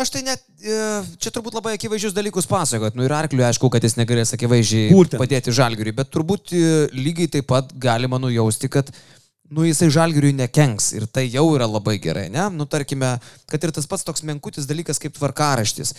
Aš 0.00 0.12
tai 0.14 0.22
net, 0.24 0.42
e, 0.64 0.80
čia 1.20 1.32
turbūt 1.34 1.56
labai 1.58 1.74
akivaizdžius 1.76 2.16
dalykus 2.16 2.48
pasakot. 2.48 2.96
Nu 2.96 3.04
ir 3.04 3.12
arkliui 3.12 3.44
aišku, 3.44 3.68
kad 3.72 3.84
jis 3.84 3.98
negalės 4.00 4.32
akivaizdžiai 4.36 4.90
Būtent. 4.94 5.20
padėti 5.20 5.52
žalgiriui, 5.52 5.92
bet 5.96 6.08
turbūt 6.14 6.54
e, 6.56 6.66
lygiai 6.96 7.28
taip 7.36 7.50
pat 7.50 7.74
galima 7.76 8.20
nujausti, 8.22 8.70
kad 8.72 8.88
nu, 9.50 9.64
jisai 9.66 9.90
žalgiriui 9.90 10.30
nekenks 10.38 10.92
ir 10.94 11.04
tai 11.10 11.24
jau 11.26 11.42
yra 11.56 11.66
labai 11.66 11.96
gerai, 12.02 12.28
ne? 12.30 12.44
Nu, 12.54 12.68
tarkime, 12.70 13.16
kad 13.50 13.66
ir 13.66 13.72
tas 13.74 13.88
pats 13.90 14.06
toks 14.06 14.22
menkutis 14.26 14.68
dalykas 14.70 15.02
kaip 15.02 15.16
tvarkaraštis. 15.16 15.90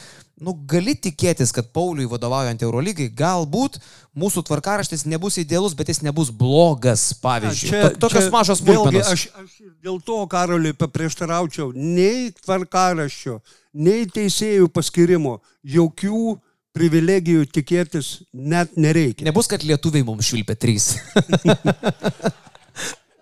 Nu, 0.41 0.55
gali 0.71 0.95
tikėtis, 0.95 1.51
kad 1.53 1.67
Pauliui 1.75 2.07
vadovaujant 2.09 2.63
Eurolygai, 2.63 3.09
galbūt 3.11 3.77
mūsų 4.17 4.45
tvarkaraštis 4.47 5.03
nebus 5.05 5.37
idealus, 5.43 5.75
bet 5.77 5.91
jis 5.91 5.99
nebus 6.07 6.31
blogas, 6.31 7.09
pavyzdžiui. 7.21 7.73
Čia, 7.75 7.91
Tokios 8.01 8.31
mažos 8.33 8.63
vėlgi, 8.63 9.03
smulkmenos. 9.03 9.11
aš, 9.11 9.27
aš 9.43 9.73
dėl 9.83 9.99
to, 10.07 10.21
Karoliui, 10.31 10.73
paprieštaraučiau, 10.79 11.73
nei 11.75 12.31
tvarkaraščio, 12.39 13.41
nei 13.73 14.07
teisėjų 14.09 14.69
paskirimo, 14.73 15.39
jokių 15.63 16.37
privilegijų 16.75 17.47
tikėtis 17.51 18.21
net 18.31 18.77
nereikia. 18.79 19.25
Nebus, 19.27 19.49
kad 19.51 19.63
lietuviai 19.67 20.05
mums 20.07 20.29
švilpia 20.31 20.55
trys. 20.55 20.93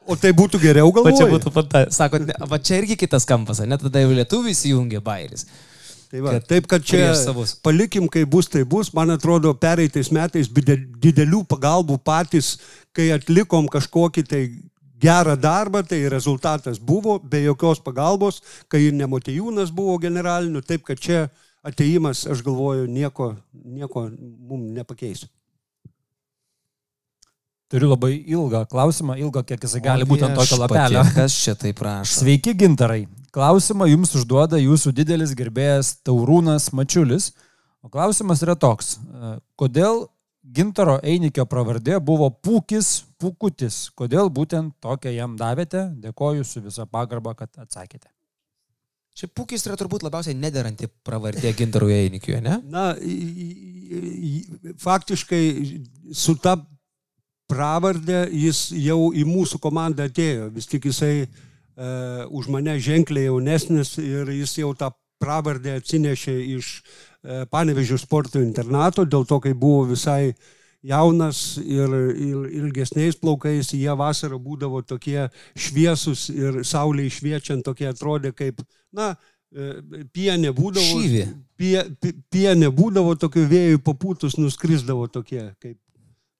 O 0.10 0.16
tai 0.18 0.32
būtų 0.34 0.58
geriau 0.62 0.90
Va 0.90 1.12
čia 1.14 1.28
būtų 1.30 1.52
fanta. 1.54 1.84
Sakot, 1.94 2.24
ne, 2.26 2.34
va 2.50 2.58
čia 2.58 2.80
irgi 2.82 2.98
kitas 2.98 3.28
kampas, 3.30 3.62
net 3.62 3.84
tada 3.86 4.02
jau 4.02 4.10
lietuviai 4.10 4.56
įsijungia 4.56 5.04
bairis. 5.06 5.46
Tai 6.10 6.24
va, 6.26 6.34
kad 6.34 6.48
taip, 6.50 6.66
kad 6.66 6.86
čia 6.86 7.12
palikim, 7.62 8.08
kai 8.10 8.24
bus, 8.26 8.50
tai 8.50 8.64
bus. 8.66 8.90
Man 8.98 9.14
atrodo, 9.14 9.54
pereitais 9.54 10.10
metais 10.10 10.50
didelių 10.50 11.44
pagalbų 11.52 12.00
patys, 12.02 12.56
kai 12.98 13.12
atlikom 13.14 13.70
kažkokį 13.70 14.24
tai 14.26 14.42
gerą 15.02 15.36
darbą, 15.40 15.84
tai 15.88 16.04
rezultatas 16.12 16.80
buvo 16.80 17.20
be 17.20 17.44
jokios 17.46 17.82
pagalbos, 17.84 18.42
kai 18.68 18.88
ir 18.90 18.96
Nemotijūnas 19.00 19.74
buvo 19.76 19.98
generaliniu, 20.02 20.62
taip 20.62 20.86
kad 20.88 21.00
čia 21.00 21.28
ateimas, 21.66 22.26
aš 22.28 22.44
galvoju, 22.46 22.88
nieko, 22.88 23.34
nieko 23.54 24.08
mums 24.12 24.72
nepakeis. 24.76 25.26
Turiu 27.70 27.92
labai 27.92 28.16
ilgą 28.26 28.64
klausimą, 28.66 29.16
ilgą, 29.22 29.44
kiek 29.46 29.62
jisai 29.62 29.82
gali 29.86 30.06
būti 30.10 30.26
ant 30.26 30.40
tokio 30.40 30.58
lapelio. 30.58 31.04
Kas 31.18 31.36
čia 31.38 31.54
taip 31.54 31.78
prašo? 31.78 32.24
Sveiki, 32.24 32.56
gintarai. 32.58 33.04
Klausimą 33.36 33.86
jums 33.92 34.16
užduoda 34.18 34.58
jūsų 34.58 34.94
didelis 34.98 35.36
gerbėjas 35.38 36.00
Taurūnas 36.02 36.72
Mačiulis. 36.74 37.30
O 37.86 37.92
klausimas 37.94 38.42
yra 38.42 38.56
toks. 38.58 38.96
Kodėl 39.60 40.08
Gintaro 40.50 40.98
Einikio 41.06 41.46
pravardė 41.50 42.00
buvo 42.02 42.30
Pūkis 42.32 43.04
Pūkutis? 43.22 43.90
Kodėl 43.98 44.32
būtent 44.34 44.74
tokią 44.82 45.12
jam 45.14 45.36
davėte? 45.38 45.90
Dėkoju 46.02 46.46
su 46.48 46.64
visa 46.64 46.88
pagarba, 46.90 47.36
kad 47.38 47.52
atsakėte. 47.60 48.10
Čia 49.20 49.28
pūkis 49.36 49.66
yra 49.68 49.76
turbūt 49.76 50.06
labiausiai 50.06 50.38
nederanti 50.38 50.88
pravardė 51.04 51.52
gintarui 51.58 51.92
Einikiui, 52.06 52.38
ne? 52.46 52.56
Na, 52.72 52.94
faktiškai 54.80 55.42
su 56.16 56.38
ta 56.40 56.56
pravardė 57.52 58.30
jis 58.32 58.70
jau 58.80 59.10
į 59.12 59.26
mūsų 59.28 59.60
komandą 59.60 60.08
atėjo. 60.08 60.48
Vis 60.56 60.70
tik 60.72 60.88
jisai 60.88 61.26
uh, 61.26 62.24
už 62.32 62.48
mane 62.54 62.78
ženkliai 62.80 63.28
jaunesnis 63.28 63.98
ir 64.00 64.32
jis 64.38 64.56
jau 64.62 64.72
tą 64.78 64.94
pravardę 65.20 65.76
atsinešė 65.82 66.38
iš 66.56 66.72
uh, 66.80 67.09
Panevežio 67.52 67.98
sporto 68.00 68.40
internato, 68.40 69.04
dėl 69.06 69.26
to, 69.28 69.40
kai 69.44 69.52
buvo 69.58 69.90
visai 69.90 70.34
jaunas 70.86 71.58
ir, 71.60 71.92
ir 72.16 72.46
ilgesniais 72.62 73.18
plaukais, 73.20 73.74
jie 73.76 73.96
vasarą 74.00 74.40
būdavo 74.40 74.80
tokie 74.88 75.28
šviesus 75.60 76.30
ir 76.32 76.62
saulė 76.64 77.10
išviečiant 77.10 77.66
tokie 77.68 77.90
atrodė 77.90 78.32
kaip, 78.32 78.64
na, 78.96 79.12
e, 79.52 79.82
pienė 80.16 80.54
būdavo. 80.56 81.02
Šyvi. 81.02 81.26
Pie, 81.60 81.76
pi- 82.00 82.16
pienė 82.32 82.72
būdavo 82.72 83.18
tokių 83.20 83.46
vėjų 83.52 83.84
papūtus, 83.84 84.40
nuskrisdavo 84.40 85.10
tokie 85.12 85.50
kaip 85.60 85.76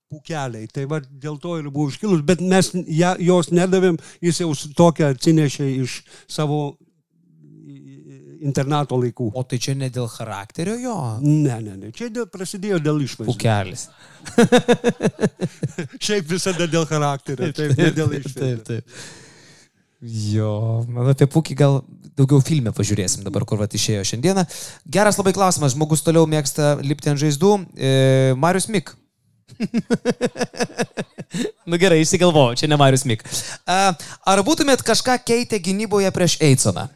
pūkeliai. 0.10 0.70
Tai 0.72 0.86
va 0.90 1.02
dėl 1.04 1.38
to 1.42 1.58
ir 1.60 1.68
buvo 1.70 1.92
iškilus, 1.92 2.24
bet 2.26 2.40
mes 2.42 2.72
ją, 2.74 3.18
jos 3.20 3.52
nedavėm, 3.52 4.00
jis 4.24 4.40
jau 4.46 4.54
tokią 4.80 5.12
atsinešė 5.14 5.68
iš 5.84 6.00
savo 6.32 6.78
internato 8.46 8.98
laikų. 9.00 9.30
O 9.38 9.44
tai 9.48 9.60
čia 9.62 9.76
ne 9.78 9.90
dėl 9.94 10.08
charakterio 10.12 10.76
jo? 10.80 10.96
Ne, 11.24 11.58
ne, 11.64 11.78
ne, 11.78 11.92
čia 11.96 12.10
dėl, 12.14 12.28
prasidėjo 12.32 12.80
dėl 12.84 13.02
išvaizdos. 13.06 13.36
Pukelis. 13.36 13.88
Šiaip 16.06 16.30
visada 16.30 16.68
dėl 16.70 16.86
charakterio, 16.90 17.52
taip, 17.56 17.76
ne 17.78 17.90
dėl 17.96 18.14
Taip, 18.14 18.30
išvaizdos. 18.30 18.68
taip. 18.70 19.02
Jo, 20.00 20.86
man 20.88 21.10
apie 21.12 21.28
Pukį 21.28 21.58
gal 21.60 21.82
daugiau 22.20 22.40
filmę 22.44 22.72
pažiūrėsim 22.76 23.26
dabar, 23.26 23.44
kur 23.48 23.60
vat 23.60 23.74
išėjo 23.76 24.06
šiandieną. 24.14 24.46
Geras 24.88 25.20
labai 25.20 25.34
klausimas, 25.36 25.76
žmogus 25.76 26.04
toliau 26.06 26.28
mėgsta 26.30 26.78
lipti 26.84 27.12
ant 27.12 27.20
žaizdų. 27.20 27.52
E, 27.76 27.92
Marius 28.40 28.70
Mik. 28.72 28.94
nu 31.70 31.80
gerai, 31.82 32.00
išsigalvojau, 32.04 32.56
čia 32.60 32.70
ne 32.72 32.80
Marius 32.80 33.04
Mik. 33.10 33.26
A, 33.68 33.92
ar 34.24 34.44
būtumėt 34.48 34.84
kažką 34.88 35.18
keitę 35.28 35.60
gynyboje 35.64 36.12
prieš 36.16 36.38
Eisoną? 36.48 36.88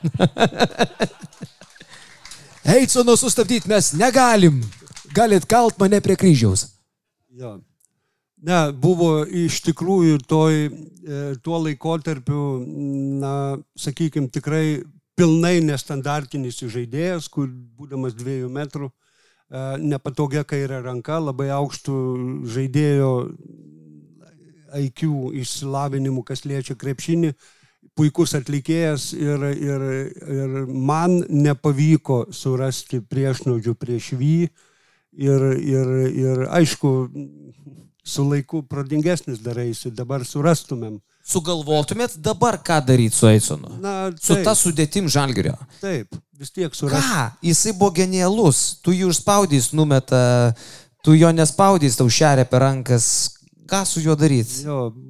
Eisono 2.74 3.16
sustabdyti 3.16 3.68
mes 3.68 3.92
negalim. 3.98 4.60
Galit 5.14 5.46
kalt 5.50 5.78
mane 5.80 6.00
prie 6.04 6.16
kryžiaus. 6.16 6.66
Jo. 7.34 7.58
Ne, 8.40 8.60
buvo 8.72 9.26
iš 9.26 9.58
tikrųjų 9.66 10.22
toj, 10.28 10.54
e, 10.64 10.68
tuo 11.44 11.58
laikotarpiu, 11.60 12.44
na, 13.20 13.32
sakykime, 13.76 14.30
tikrai 14.32 14.80
pilnai 15.18 15.58
nestandartinis 15.60 16.62
žaidėjas, 16.62 17.28
kur 17.28 17.50
būdamas 17.50 18.16
dviejų 18.16 18.48
metrų, 18.54 18.88
e, 18.88 19.64
nepatogia 19.84 20.46
kairė 20.48 20.80
ranka, 20.86 21.18
labai 21.20 21.50
aukštų 21.52 21.96
žaidėjo 22.54 23.10
IQ 24.80 25.04
išsilavinimu, 25.42 26.24
kas 26.24 26.46
liečia 26.48 26.78
krepšinį, 26.80 27.34
puikus 27.98 28.34
atlikėjas 28.38 29.10
ir, 29.18 29.42
ir, 29.54 29.84
ir 30.24 30.56
man 30.70 31.20
nepavyko 31.28 32.26
surasti 32.34 33.00
priešnaudžių 33.02 33.74
prieš 33.76 34.12
jį. 34.16 34.48
Ir, 35.20 35.42
ir, 35.58 35.88
ir 36.14 36.42
aišku, 36.54 36.90
su 38.06 38.24
laiku 38.30 38.62
pradingesnis 38.62 39.40
daraisi, 39.42 39.90
dabar 39.90 40.22
surastumėm. 40.24 41.00
Sugalvotumėt 41.26 42.14
dabar, 42.22 42.56
ką 42.62 42.78
daryti 42.86 43.14
su 43.18 43.26
Eisonu? 43.28 43.74
Na, 43.82 44.10
Su 44.16 44.36
taip, 44.36 44.44
ta 44.46 44.54
sudėtim 44.56 45.10
žalgerio. 45.10 45.56
taip, 45.82 46.14
vis 46.38 46.54
tiek 46.54 46.74
surastumėm. 46.74 47.10
Ką? 47.10 47.26
Jisai 47.50 47.74
buvo 47.76 47.90
genialus. 47.98 48.62
Tu 48.86 48.94
jį 48.96 49.10
užspaudys, 49.10 49.72
numeta, 49.76 50.22
tu 51.04 51.14
jo 51.18 51.30
nespaudys, 51.34 51.98
tau 52.00 52.08
šeria 52.08 52.46
per 52.48 52.62
rankas. 52.64 53.10
Ką 53.70 53.84
su 53.86 54.00
juo 54.02 54.16
daryti? 54.18 54.64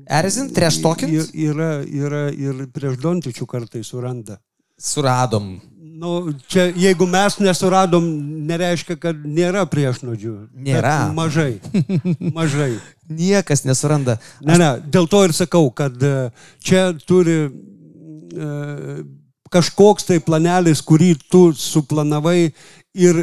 Erzint, 0.07 0.53
treštokint? 0.57 1.13
ir- 1.13 1.31
Yra, 1.51 1.71
yra 1.87 2.23
ir 2.35 2.67
prieš 2.75 2.99
Dontičių 3.01 3.47
kartai 3.49 3.81
suranda. 3.87 4.37
Suradom. 4.81 5.55
Nu, 6.01 6.33
čia, 6.49 6.71
jeigu 6.73 7.05
mes 7.09 7.35
nesuradom, 7.45 8.05
nereiškia, 8.49 8.97
kad 9.01 9.17
nėra 9.21 9.67
priešnodžių. 9.69 10.31
Nėra. 10.57 10.95
Mažai. 11.13 11.59
Mažai. 12.39 12.71
Niekas 13.09 13.67
nesuranda. 13.69 14.17
Ne, 14.41 14.57
ne, 14.57 14.71
dėl 14.89 15.09
to 15.13 15.21
ir 15.29 15.35
sakau, 15.37 15.67
kad 15.77 15.97
e, 16.01 16.31
čia 16.65 16.87
turi 17.05 17.37
e, 17.51 18.49
kažkoks 19.53 20.09
tai 20.09 20.21
planelis, 20.25 20.81
kurį 20.81 21.15
tu 21.29 21.51
suplanavai 21.53 22.53
ir 22.97 23.21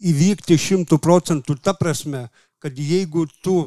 įvykti 0.00 0.54
šimtų 0.60 1.00
procentų 1.02 1.58
ta 1.58 1.74
prasme, 1.74 2.28
kad 2.62 2.78
jeigu 2.78 3.26
tu 3.42 3.64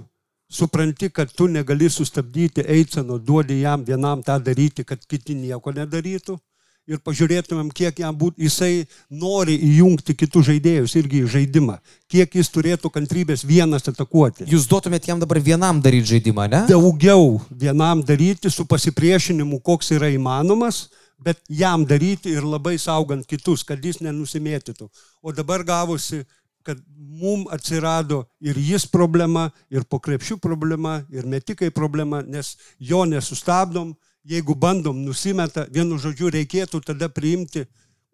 supranti, 0.50 1.10
kad 1.10 1.32
tu 1.32 1.48
negali 1.48 1.90
sustabdyti 1.90 2.66
Eiceno, 2.68 3.18
duodi 3.18 3.62
jam 3.62 3.84
vienam 3.86 4.24
tą 4.24 4.40
daryti, 4.44 4.84
kad 4.84 5.06
kiti 5.06 5.36
nieko 5.36 5.74
nedarytų. 5.76 6.38
Ir 6.84 7.00
pažiūrėtumėm, 7.00 7.70
kiek 7.72 8.00
jam 8.02 8.16
būtų, 8.20 8.42
jisai 8.44 8.84
nori 9.08 9.54
įjungti 9.56 10.18
kitus 10.20 10.50
žaidėjus 10.50 10.98
irgi 11.00 11.22
į 11.24 11.30
žaidimą, 11.32 11.78
kiek 12.12 12.36
jis 12.36 12.52
turėtų 12.52 12.92
kantrybės 12.92 13.46
vienas 13.48 13.88
atakuoti 13.88 14.50
Jūs 14.52 14.66
duotumėt 14.68 15.08
jam 15.08 15.22
dabar 15.22 15.40
vienam 15.40 15.80
daryti 15.80 16.18
žaidimą, 16.18 16.50
ne? 16.52 16.60
daugiau 16.68 17.38
vienam 17.48 18.04
daryti 18.04 18.52
su 18.52 18.68
pasipriešinimu, 18.68 19.62
koks 19.64 19.94
yra 19.96 20.12
įmanomas, 20.12 20.90
bet 21.24 21.40
jam 21.48 21.86
daryti 21.88 22.36
ir 22.36 22.44
labai 22.44 22.76
saugant 22.76 23.24
kitus, 23.24 23.64
kad 23.64 23.80
jis 23.80 24.02
nenusimėtytų. 24.04 24.90
O 25.24 25.32
dabar 25.32 25.64
gavosi, 25.64 26.26
kad 26.64 26.80
mum 26.96 27.46
atsirado 27.52 28.24
ir 28.42 28.58
jis 28.58 28.86
problema, 28.90 29.50
ir 29.70 29.86
po 29.86 30.00
krepšių 30.00 30.40
problema, 30.42 31.02
ir 31.14 31.28
metikai 31.30 31.70
problema, 31.72 32.22
nes 32.24 32.56
jo 32.80 33.04
nesustabdom, 33.06 33.94
jeigu 34.24 34.56
bandom 34.56 35.04
nusimeta, 35.04 35.68
vienu 35.72 36.00
žodžiu 36.00 36.32
reikėtų 36.34 36.82
tada 36.88 37.10
priimti 37.12 37.66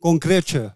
konkrečią, 0.01 0.69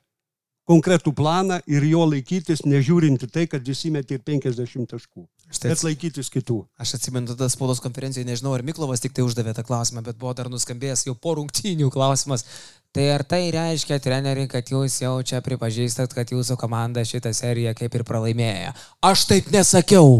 konkretų 0.70 1.14
planą 1.18 1.60
ir 1.68 1.84
jo 1.90 2.06
laikytis, 2.08 2.64
nežiūrinti 2.66 3.28
tai, 3.28 3.48
kad 3.52 3.68
jis 3.68 3.86
įmetė 3.90 4.20
ir 4.20 4.24
50 4.28 4.94
taškų, 4.94 5.26
Štai 5.54 5.70
bet 5.70 5.84
laikytis 5.86 6.32
kitų. 6.34 6.64
Aš 6.82 6.96
atsimenu 6.98 7.30
tada 7.30 7.50
spaudos 7.52 7.82
konferencijoje, 7.84 8.26
nežinau, 8.26 8.56
ar 8.58 8.64
Miklovas 8.66 9.04
tik 9.04 9.14
tai 9.14 9.26
uždavė 9.26 9.54
tą 9.54 9.66
klausimą, 9.68 10.02
bet 10.06 10.18
buvo 10.18 10.34
dar 10.38 10.50
nuskambėjęs 10.50 11.06
jau 11.08 11.14
po 11.14 11.36
rungtynių 11.38 11.92
klausimas. 11.94 12.48
Tai 12.94 13.06
ar 13.10 13.24
tai 13.26 13.48
reiškia, 13.54 13.98
treneri, 14.02 14.46
kad 14.50 14.70
jūs 14.70 15.00
jau 15.02 15.16
čia 15.26 15.42
pripažįstat, 15.46 16.14
kad 16.14 16.30
jūsų 16.30 16.58
komanda 16.62 17.02
šitą 17.06 17.32
seriją 17.34 17.74
kaip 17.78 17.96
ir 17.98 18.06
pralaimėjo? 18.06 18.74
Aš 19.06 19.26
taip 19.30 19.50
nesakiau. 19.54 20.20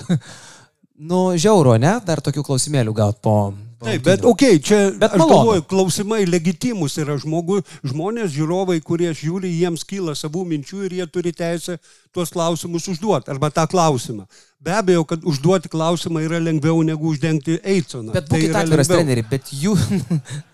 nu, 1.10 1.20
žiauro, 1.36 1.76
ne? 1.80 1.98
Dar 2.06 2.24
tokių 2.24 2.44
klausimėlių 2.48 2.96
gaut 2.96 3.20
po... 3.24 3.36
Taip, 3.82 4.02
bet 4.06 4.24
okei, 4.24 4.56
okay, 4.56 4.62
čia 4.62 4.78
Bet 4.94 5.14
aš 5.16 5.18
malonu. 5.18 5.34
galvoju, 5.34 5.64
klausimai 5.70 6.20
legitimus 6.28 6.96
yra 7.02 7.16
žmogų, 7.20 7.60
žmonės, 7.90 8.30
žiūrovai, 8.34 8.78
kurie 8.84 9.10
žiūri, 9.16 9.50
jiems 9.58 9.84
kyla 9.88 10.14
savų 10.18 10.44
minčių 10.52 10.84
ir 10.86 10.96
jie 11.00 11.06
turi 11.10 11.32
teisę 11.34 11.78
tuos 12.14 12.30
klausimus 12.34 12.86
užduoti, 12.92 13.30
arba 13.32 13.50
tą 13.50 13.66
klausimą. 13.70 14.28
Be 14.62 14.74
abejo, 14.78 15.04
kad 15.08 15.24
užduoti 15.26 15.70
klausimą 15.72 16.22
yra 16.22 16.38
lengviau 16.42 16.84
negu 16.86 17.10
uždengti 17.10 17.58
Eiconą. 17.58 18.14
Bet 18.14 18.28
Tai 18.28 18.36
būkite 18.36 18.52
yra 18.52 18.64
atviras, 18.66 18.90
treneri, 18.92 19.26
bet 19.30 19.50
jų... 19.50 19.74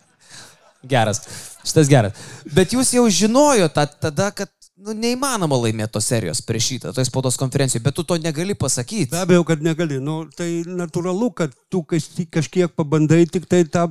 geras, 0.94 1.20
šitas 1.66 1.90
geras. 1.90 2.28
Bet 2.54 2.72
jūs 2.72 2.94
jau 2.96 3.04
žinojote 3.12 3.84
tada, 4.00 4.30
kad 4.32 4.52
nu, 4.78 4.94
neįmanoma 4.94 5.58
laimėti 5.58 5.92
tos 5.96 6.06
serijos 6.10 6.40
prieš 6.46 6.68
šitą, 6.72 6.92
toj 6.96 7.06
spaudos 7.08 7.36
konferencijoje, 7.40 7.82
bet 7.84 7.96
tu 7.98 8.04
to 8.06 8.16
negali 8.22 8.54
pasakyti. 8.58 9.10
Be 9.12 9.22
abejo, 9.24 9.44
kad 9.48 9.62
negali. 9.64 9.98
Nu, 10.02 10.20
tai 10.36 10.62
natūralu, 10.66 11.32
kad 11.34 11.54
tu 11.72 11.82
kažkiek 11.84 12.72
pabandai, 12.78 13.24
tik 13.30 13.46
tai 13.50 13.64
tą 13.66 13.88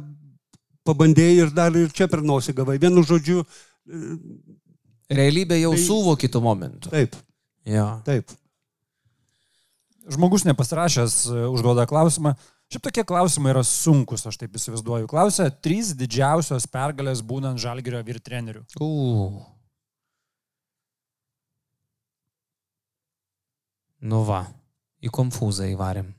pabandėjai 0.88 1.38
ir 1.44 1.52
dar 1.56 1.76
ir 1.76 1.92
čia 1.92 2.08
per 2.08 2.22
nosį 2.24 2.56
gavai. 2.62 2.78
Vienu 2.82 3.04
žodžiu, 3.04 3.44
Realybė 5.08 5.56
jau 5.62 5.70
Tai- 5.72 5.84
suvoki 5.86 6.28
tų 6.28 6.42
momentų. 6.44 6.90
taip, 6.92 7.14
Jo. 7.66 8.02
taip. 8.04 8.28
Žmogus 10.12 10.44
nepasirašęs 10.48 11.14
e, 11.32 11.46
užduoda 11.52 11.86
klausimą. 11.88 12.34
Šiaip 12.72 12.84
tokie 12.84 13.04
klausimai 13.08 13.54
yra 13.54 13.64
sunkus, 13.64 14.26
aš 14.28 14.36
taip 14.42 14.52
įsivaizduoju. 14.60 15.08
Klausia, 15.08 15.48
trys 15.64 15.94
didžiausios 15.96 16.68
pergalės 16.68 17.22
būnant 17.24 17.60
žalgerio 17.60 18.02
vyr 18.04 18.20
treneriu. 18.20 18.66
U. 18.84 19.40
Nu 24.02 24.22
va, 24.28 24.44
į 25.02 25.10
konfūzą 25.14 25.72
įvarėm. 25.74 26.14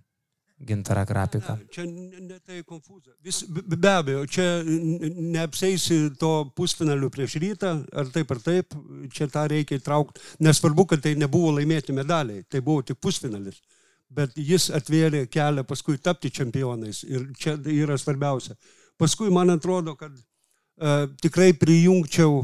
gintarą 0.59 1.05
grapiką. 1.07 1.57
Čia 1.71 1.85
ne, 1.87 2.39
tai 2.43 2.63
konfūzija. 2.67 3.15
Vis, 3.23 3.43
be, 3.47 3.63
be 3.77 3.91
abejo, 3.93 4.25
čia 4.27 4.47
neapseisi 4.67 5.99
to 6.19 6.33
pusfinalių 6.59 7.11
prieš 7.15 7.39
rytą, 7.43 7.75
ar 7.95 8.11
taip 8.15 8.33
ar 8.35 8.43
taip, 8.43 8.75
čia 9.15 9.29
tą 9.31 9.47
reikia 9.51 9.79
įtraukti. 9.79 10.23
Nesvarbu, 10.43 10.89
kad 10.91 11.05
tai 11.05 11.15
nebuvo 11.19 11.55
laimėti 11.59 11.95
medaliai, 11.95 12.45
tai 12.51 12.63
buvo 12.65 12.83
tik 12.83 12.99
pusfinalis. 13.03 13.61
Bet 14.09 14.35
jis 14.41 14.71
atvėrė 14.75 15.27
kelią 15.31 15.67
paskui 15.69 15.99
tapti 16.01 16.33
čempionais 16.33 17.05
ir 17.05 17.29
čia 17.39 17.59
yra 17.71 17.99
svarbiausia. 18.01 18.57
Paskui 18.99 19.31
man 19.31 19.53
atrodo, 19.55 19.95
kad 20.01 20.11
uh, 20.11 21.05
tikrai 21.23 21.53
prijungčiau 21.55 22.41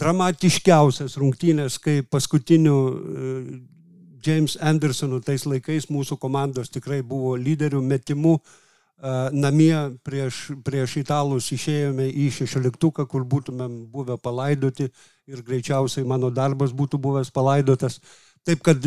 dramatiškiausias 0.00 1.18
rungtynės, 1.20 1.76
kai 1.82 1.98
paskutiniu 2.06 2.76
uh, 2.78 3.52
James 4.24 4.56
Andersonu 4.60 5.20
tais 5.24 5.46
laikais 5.46 5.88
mūsų 5.90 6.18
komandos 6.20 6.72
tikrai 6.72 7.00
buvo 7.02 7.36
lyderių 7.36 7.82
metimų. 7.82 8.38
Namie 9.32 9.72
prieš, 10.04 10.50
prieš 10.60 10.98
italus 11.00 11.46
išėjome 11.54 12.10
į 12.10 12.26
šešioliktuką, 12.36 13.06
kur 13.08 13.24
būtumėm 13.24 13.86
buvę 13.88 14.18
palaidoti 14.20 14.90
ir 15.30 15.44
greičiausiai 15.46 16.04
mano 16.04 16.28
darbas 16.28 16.74
būtų 16.76 17.00
buvęs 17.00 17.32
palaidotas. 17.32 17.96
Taip 18.44 18.60
kad 18.64 18.84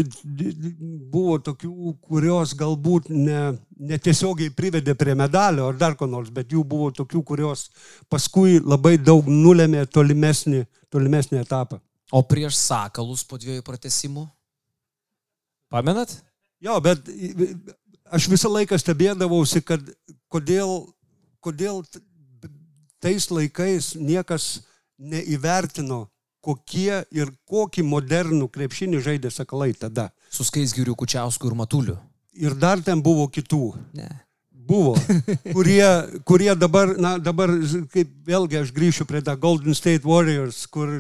buvo 1.14 1.39
tokių, 1.41 1.95
kurios 2.01 2.55
galbūt 2.57 3.10
ne, 3.14 3.55
netiesiogiai 3.77 4.53
privedė 4.53 4.95
prie 4.97 5.14
medalio 5.18 5.68
ar 5.69 5.77
dar 5.77 5.97
ko 5.97 6.07
nors, 6.10 6.31
bet 6.34 6.53
jų 6.53 6.64
buvo 6.65 6.89
tokių, 6.93 7.22
kurios 7.26 7.68
paskui 8.10 8.57
labai 8.57 8.95
daug 8.97 9.30
nulėmė 9.30 9.85
tolimesnį, 9.93 10.64
tolimesnį 10.93 11.41
etapą. 11.41 11.81
O 12.14 12.22
prieš 12.26 12.57
sakalus 12.61 13.26
po 13.26 13.38
dviejų 13.41 13.65
pratesimų? 13.65 14.26
Pamenat? 15.74 16.14
Jo, 16.64 16.78
bet 16.84 17.10
aš 18.14 18.30
visą 18.32 18.52
laiką 18.54 18.78
stebėdavausi, 18.80 19.64
kad 19.66 19.82
kodėl, 20.32 20.84
kodėl 21.44 21.82
tais 23.04 23.28
laikais 23.34 23.94
niekas 23.98 24.64
neįvertino, 25.02 26.06
kokie 26.44 27.04
ir 27.16 27.32
kokį 27.50 27.86
modernų 27.88 28.50
krepšinį 28.54 29.02
žaidė 29.04 29.32
sakalai 29.34 29.72
tada. 29.74 30.12
Su 30.32 30.45
Skaisgiriu 30.45 30.95
Kučiausku 31.00 31.50
ir 31.50 31.58
Matuliu. 31.58 31.98
Ir 32.34 32.56
dar 32.58 32.82
ten 32.84 33.02
buvo 33.04 33.26
kitų. 33.32 33.74
Ne. 33.98 34.10
Buvo, 34.68 34.94
kurie, 35.52 35.84
kurie 36.23 36.56
dabar, 36.56 36.94
na 36.95 37.18
dabar, 37.19 37.52
kaip 37.91 38.11
vėlgi 38.27 38.61
aš 38.61 38.72
grįšiu 38.76 39.06
prie 39.10 39.19
tą 39.26 39.35
Golden 39.40 39.76
State 39.76 40.07
Warriors, 40.07 40.61
kur 40.72 40.91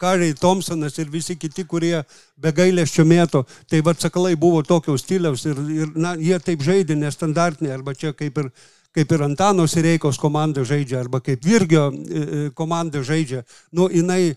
Kariai 0.00 0.36
Thompsonas 0.38 0.96
ir 1.02 1.10
visi 1.12 1.36
kiti, 1.36 1.66
kurie 1.68 2.00
be 2.40 2.52
gailėščio 2.54 3.04
mėto, 3.08 3.44
tai 3.68 3.82
vad 3.84 4.00
sakalai 4.00 4.34
buvo 4.40 4.62
tokio 4.64 4.96
stiliaus 4.96 5.44
ir, 5.50 5.60
ir 5.74 5.92
na, 6.00 6.14
jie 6.16 6.38
taip 6.40 6.64
žaidė 6.64 6.96
nestandartiniai, 6.96 7.74
arba 7.76 7.92
čia 7.98 8.14
kaip 8.16 8.40
ir, 8.40 8.48
kaip 8.96 9.12
ir 9.12 9.26
Antano 9.26 9.68
Sireikos 9.68 10.20
komanda 10.20 10.64
žaidžia, 10.64 11.02
arba 11.04 11.20
kaip 11.24 11.44
Virgio 11.44 11.90
e, 11.92 11.98
e, 11.98 12.46
komanda 12.56 13.04
žaidžia. 13.04 13.44
Nu, 13.76 13.90
jinai 13.92 14.32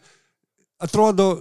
atrodo, 0.81 1.37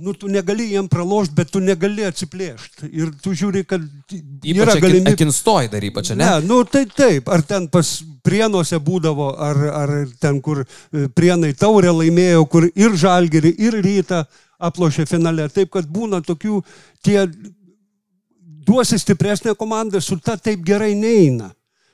nu, 0.00 0.12
tu 0.12 0.26
negali 0.26 0.70
jiem 0.70 0.88
pralošti, 0.88 1.34
bet 1.36 1.50
tu 1.52 1.60
negali 1.60 2.04
atsiplėšti. 2.06 2.88
Ir 2.96 3.10
tu 3.22 3.34
žiūri, 3.36 3.64
kad 3.68 3.82
yra 4.12 4.72
Ypač 4.72 4.80
galimybė. 4.80 5.12
Akinstoj 5.16 5.68
dar 5.72 5.84
ypač, 5.84 6.12
ne? 6.14 6.24
Ne, 6.24 6.46
nu 6.48 6.62
tai 6.64 6.86
taip, 6.88 7.28
ar 7.32 7.44
ten 7.46 7.68
pas 7.72 7.90
prienuose 8.24 8.78
būdavo, 8.80 9.32
ar, 9.36 9.60
ar 9.82 9.92
ten, 10.22 10.40
kur 10.44 10.62
e, 10.64 11.08
prienai 11.12 11.52
taurė 11.58 11.92
laimėjo, 11.92 12.46
kur 12.48 12.68
ir 12.70 12.96
žalgerį, 12.96 13.52
ir 13.60 13.76
rytą 13.84 14.22
aplošė 14.62 15.06
finale. 15.10 15.50
Taip, 15.52 15.72
kad 15.76 15.90
būna 15.90 16.22
tokių, 16.24 16.62
tie 17.04 17.26
duosi 18.64 18.98
stipresnę 18.98 19.54
komandą, 19.58 20.00
su 20.00 20.16
ta 20.16 20.38
taip 20.40 20.64
gerai 20.64 20.94
neina. 20.96 21.52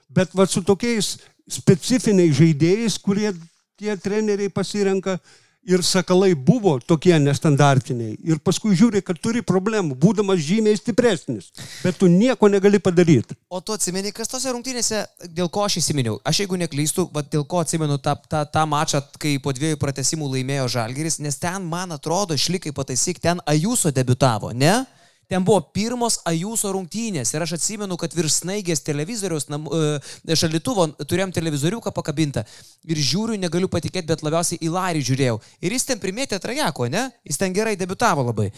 Bet 0.08 0.32
va 0.36 0.46
su 0.46 0.62
tokiais 0.64 1.16
specifiniais 1.50 2.36
žaidėjais, 2.36 3.00
kurie 3.02 3.32
tie 3.78 3.94
treneriai 3.96 4.52
pasirenka, 4.52 5.18
ir 5.66 5.82
sakalai 5.82 6.34
buvo 6.34 6.78
tokie 6.80 7.14
nestandartiniai. 7.20 8.16
Ir 8.24 8.40
paskui 8.44 8.76
žiūri, 8.78 9.02
kad 9.04 9.18
turi 9.22 9.42
problemų, 9.44 9.96
būdamas 10.00 10.40
žymiai 10.44 10.78
stipresnis. 10.78 11.50
Bet 11.84 11.98
tu 12.00 12.08
nieko 12.10 12.48
negali 12.48 12.80
padaryti. 12.82 13.36
O 13.50 13.60
tu 13.60 13.74
atsimeni, 13.76 14.12
kas 14.16 14.30
tose 14.30 14.52
rungtynėse, 14.54 15.04
dėl 15.34 15.50
ko 15.52 15.64
aš 15.66 15.80
įsiminiau? 15.82 16.18
Aš 16.28 16.44
jeigu 16.44 16.60
neklystu, 16.60 17.08
bet 17.12 17.30
dėl 17.32 17.46
ko 17.48 17.62
atsimenu 17.64 17.98
tą, 18.02 18.16
tą, 18.28 18.44
tą 18.48 18.66
mačą, 18.68 19.02
kai 19.20 19.36
po 19.42 19.54
dviejų 19.56 19.80
pratesimų 19.80 20.30
laimėjo 20.36 20.68
Žalgeris, 20.78 21.18
nes 21.24 21.40
ten, 21.40 21.66
man 21.68 21.92
atrodo, 21.96 22.38
išlikai 22.38 22.72
pataisyk, 22.76 23.20
ten 23.22 23.42
Ajuso 23.48 23.92
debitavo, 23.94 24.52
ne? 24.56 24.84
Ten 25.28 25.44
buvo 25.44 25.60
pirmos 25.76 26.18
Ajuso 26.28 26.70
rungtynės 26.72 27.34
ir 27.34 27.44
aš 27.44 27.58
atsimenu, 27.58 27.98
kad 28.00 28.14
virš 28.16 28.38
snaigės 28.40 28.80
televizoriaus 28.80 29.50
nam, 29.52 29.66
e, 29.68 30.36
šalituvo 30.40 30.86
turėjom 31.04 31.34
televizoriuką 31.36 31.92
pakabintą 31.92 32.46
ir 32.88 33.02
žiūriu, 33.10 33.36
negaliu 33.40 33.68
patikėti, 33.68 34.08
bet 34.08 34.24
labiausiai 34.24 34.62
į 34.64 34.72
Larį 34.72 35.04
žiūrėjau. 35.10 35.36
Ir 35.60 35.76
jis 35.76 35.84
ten 35.90 36.00
primėtė 36.00 36.40
trajeko, 36.40 36.88
ne? 36.88 37.10
Jis 37.28 37.40
ten 37.42 37.52
gerai 37.52 37.76
debitavo 37.76 38.24
labai. 38.30 38.48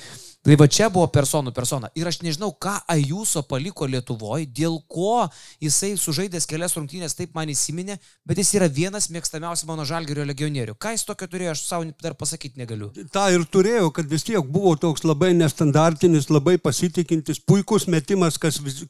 Tai 0.40 0.54
va 0.56 0.64
čia 0.72 0.86
buvo 0.88 1.04
personų 1.12 1.52
persona. 1.52 1.90
Ir 2.00 2.08
aš 2.08 2.22
nežinau, 2.24 2.48
ką 2.56 2.78
Ajuso 2.88 3.42
paliko 3.44 3.84
Lietuvoje, 3.84 4.46
dėl 4.48 4.78
ko 4.88 5.26
jisai 5.60 5.90
sužaidęs 6.00 6.46
kelias 6.48 6.72
rungtynės 6.78 7.12
taip 7.18 7.34
man 7.36 7.50
įsiminė, 7.52 7.98
bet 8.24 8.40
jis 8.40 8.54
yra 8.56 8.70
vienas 8.72 9.10
mėgstamiausių 9.12 9.68
mano 9.68 9.84
žalgerio 9.84 10.24
legionierių. 10.30 10.78
Ką 10.80 10.94
jis 10.94 11.04
tokio 11.04 11.28
turėjo, 11.28 11.52
aš 11.52 11.64
savo 11.66 11.90
dar 12.00 12.16
pasakyti 12.16 12.56
negaliu. 12.62 12.88
Ta 13.12 13.26
ir 13.34 13.44
turėjau, 13.44 13.90
kad 13.92 14.08
vis 14.08 14.24
tiek 14.24 14.40
buvo 14.40 14.72
toks 14.80 15.04
labai 15.04 15.34
nestandartinis, 15.36 16.30
labai 16.32 16.56
pasitikintis, 16.56 17.42
puikus 17.44 17.84
metimas, 17.92 18.40
kas, 18.40 18.62
vis, 18.64 18.86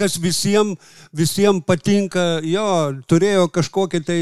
kas 0.00 0.16
visiems 0.16 0.80
visiem 1.12 1.60
patinka. 1.60 2.40
Jo, 2.40 2.96
turėjo 3.04 3.50
kažkokį 3.52 4.04
tai... 4.08 4.20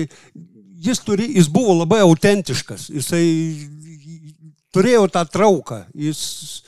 Jis, 0.84 0.98
turi, 1.06 1.30
jis 1.38 1.46
buvo 1.48 1.78
labai 1.78 2.02
autentiškas. 2.02 2.90
Jisai 2.92 3.22
turėjo 4.74 5.06
tą 5.14 5.22
trauką. 5.30 5.84
Jis 5.94 6.63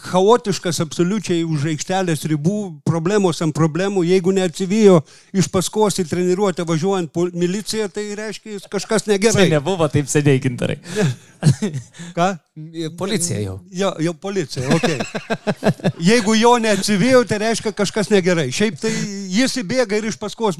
chaotiškas 0.00 0.80
absoliučiai 0.80 1.42
už 1.44 1.66
aikštelės 1.74 2.24
ribų, 2.30 2.58
problemos 2.88 3.42
ant 3.44 3.52
problemų. 3.56 4.04
Jeigu 4.08 4.32
neatsivijo 4.32 5.02
iš 5.36 5.50
paskos 5.52 6.00
į 6.00 6.06
treniruotę 6.08 6.64
važiuojant 6.68 7.12
po 7.12 7.26
miliciją, 7.28 7.90
tai 7.92 8.06
reiškia, 8.16 8.54
jis 8.56 8.68
kažkas 8.72 9.08
negerai. 9.10 9.48
nebuvo 9.52 9.88
taip 9.92 10.08
seniai 10.08 10.40
gintarai. 10.40 10.78
Ką? 12.16 12.30
Policija 12.98 13.42
jau. 13.44 13.58
Jo, 13.70 13.92
jau 14.02 14.14
policija, 14.16 14.68
ok. 14.74 14.88
Jeigu 16.00 16.38
jo 16.38 16.54
neatsivijo, 16.64 17.24
tai 17.28 17.42
reiškia 17.44 17.74
kažkas 17.76 18.08
negerai. 18.14 18.48
Šiaip 18.54 18.80
tai 18.80 18.94
jis 19.34 19.60
įbėga 19.60 20.00
ir 20.00 20.08
iš 20.08 20.16
paskos 20.20 20.56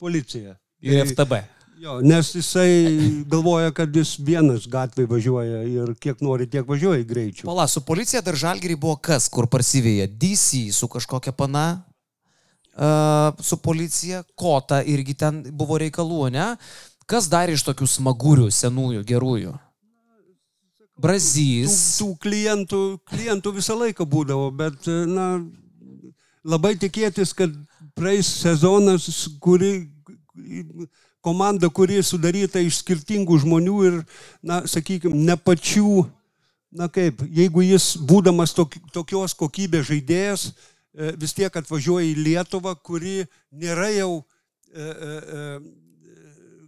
policija. 0.00 0.56
Ir 0.80 1.04
FTB. 1.04 1.44
Jo, 1.76 1.98
nes 2.00 2.30
jisai 2.34 3.24
galvoja, 3.28 3.68
kad 3.76 3.92
jis 3.92 4.14
vienas 4.24 4.64
gatvėje 4.70 5.10
važiuoja 5.10 5.58
ir 5.68 5.90
kiek 6.00 6.22
nori, 6.24 6.46
tiek 6.48 6.64
važiuoja 6.64 7.04
greičiu. 7.04 7.44
Pala, 7.44 7.66
su 7.68 7.82
policija 7.84 8.22
dar 8.24 8.38
žalgeriai 8.40 8.80
buvo 8.80 8.96
kas, 8.96 9.26
kur 9.28 9.44
parsivėja? 9.52 10.06
DC 10.08 10.70
su 10.72 10.88
kažkokia 10.88 11.34
pana, 11.36 11.66
uh, 12.78 13.36
su 13.44 13.58
policija, 13.60 14.22
kota 14.34 14.80
irgi 14.88 15.18
ten 15.20 15.42
buvo 15.52 15.76
reikalų, 15.82 16.30
ne? 16.32 16.54
Kas 17.06 17.28
dar 17.28 17.52
iš 17.52 17.66
tokių 17.68 17.90
smagurių, 17.92 18.48
senųjų, 18.50 19.04
gerųjų? 19.12 19.52
Tų, 19.52 21.02
Brazys. 21.04 21.76
tų 22.00 22.08
klientų, 22.24 22.82
klientų 23.12 23.52
visą 23.58 23.76
laiką 23.76 24.08
būdavo, 24.08 24.48
bet 24.56 24.88
na, 25.12 25.28
labai 26.40 26.72
tikėtis, 26.80 27.36
kad 27.36 27.52
praeis 27.92 28.32
sezonas, 28.40 29.10
kuri 29.44 29.90
komanda, 31.26 31.70
kuri 31.72 31.98
sudaryta 32.06 32.62
iš 32.62 32.82
skirtingų 32.84 33.40
žmonių 33.42 33.76
ir, 33.88 33.98
na, 34.46 34.60
sakykime, 34.70 35.16
ne 35.26 35.34
pačių, 35.34 36.04
na 36.76 36.86
kaip, 36.92 37.24
jeigu 37.34 37.64
jis 37.66 37.94
būdamas 38.06 38.54
tok, 38.54 38.76
tokios 38.94 39.34
kokybės 39.38 39.88
žaidėjas, 39.90 40.50
e, 40.50 41.14
vis 41.18 41.34
tiek 41.34 41.50
atvažiuoja 41.50 42.06
į 42.12 42.14
Lietuvą, 42.28 42.76
kuri 42.78 43.24
nėra 43.50 43.88
jau, 43.96 44.12
e, 44.70 44.86
e, 44.86 45.16
e, 45.40 45.48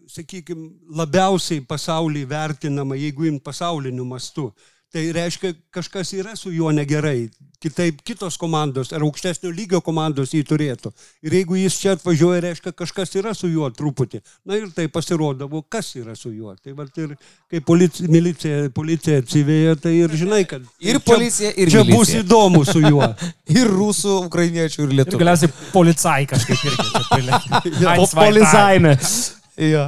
sakykime, 0.09 0.73
labiausiai 0.99 1.63
pasaulyje 1.63 2.27
vertinama, 2.31 2.99
jeigu 2.99 3.29
im 3.29 3.39
pasauliniu 3.39 4.09
mastu. 4.09 4.49
Tai 4.89 5.02
reiškia, 5.12 5.51
kažkas 5.77 6.15
yra 6.16 6.32
su 6.36 6.48
juo 6.48 6.70
negerai. 6.73 7.27
Kitaip 7.60 7.98
kitos 8.06 8.36
komandos 8.39 8.93
ar 8.94 9.02
aukštesnio 9.02 9.51
lygio 9.52 9.81
komandos 9.85 10.31
jį 10.32 10.44
turėtų. 10.47 10.93
Ir 11.27 11.35
jeigu 11.40 11.56
jis 11.59 11.74
čia 11.82 11.93
atvažiuoja, 11.97 12.39
reiškia, 12.44 12.70
kažkas 12.78 13.10
yra 13.19 13.32
su 13.36 13.51
juo 13.51 13.66
truputį. 13.74 14.20
Na 14.48 14.56
ir 14.56 14.70
tai 14.73 14.86
pasirodavo, 14.89 15.60
kas 15.69 15.90
yra 15.98 16.15
su 16.16 16.31
juo. 16.32 16.55
Tai 16.62 16.73
va 16.78 16.86
ir 17.02 17.16
kai 17.51 17.60
policija, 17.60 18.09
milicija, 18.09 18.60
policija 18.73 19.19
atsivėja, 19.24 19.74
tai 19.82 19.93
ir 20.06 20.15
žinai, 20.23 20.44
kad 20.48 20.62
Ir 20.81 21.01
čia- 21.01 21.05
policija, 21.10 21.51
ir 21.59 21.73
čia 21.74 21.82
bus 21.82 21.90
milicija. 22.09 22.23
įdomu 22.24 22.62
su 22.70 22.81
juo. 22.86 23.10
Ir 23.59 23.69
rusų, 23.74 24.15
ukrainiečių, 24.31 24.86
ir 24.86 24.89
Ir 24.94 24.97
lietuvių. 25.02 25.20
galiausiai 25.24 25.52
policai 25.74 26.23
kažkaip 26.31 26.65
irgi. 26.70 26.89
zwei, 27.10 27.20
drei. 27.82 28.06
Polizaime. 28.15 28.94
Jo. 29.69 29.85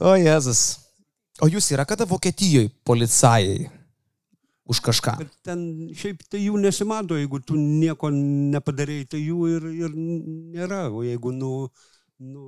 O 0.00 0.14
Jėzus. 0.16 0.62
O 1.42 1.48
jūs 1.50 1.68
yra 1.74 1.84
kada 1.88 2.06
Vokietijoje 2.08 2.70
policajai? 2.86 3.68
Už 4.70 4.80
kažką. 4.86 5.16
Bet 5.18 5.32
ten 5.46 5.62
šiaip 5.98 6.22
tai 6.30 6.44
jų 6.44 6.58
nesimato, 6.62 7.18
jeigu 7.18 7.40
tu 7.42 7.58
nieko 7.58 8.12
nepadarėjai, 8.14 9.08
tai 9.14 9.22
jų 9.22 9.40
ir, 9.56 9.70
ir 9.86 9.96
nėra. 9.96 10.84
O 10.94 11.02
jeigu 11.06 11.32
nu, 11.34 11.54
nu, 12.20 12.44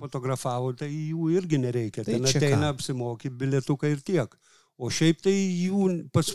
fotografavo, 0.00 0.72
tai 0.78 0.90
jų 0.90 1.30
irgi 1.36 1.60
nereikia. 1.62 2.06
Tai 2.06 2.18
ten 2.18 2.26
ateina 2.32 2.64
ką? 2.66 2.72
apsimoky 2.74 3.30
bilietuką 3.30 3.92
ir 3.92 4.02
tiek. 4.06 4.34
O 4.76 4.90
šiaip 4.92 5.22
tai 5.24 5.32
jų 5.36 5.86
pas, 6.12 6.34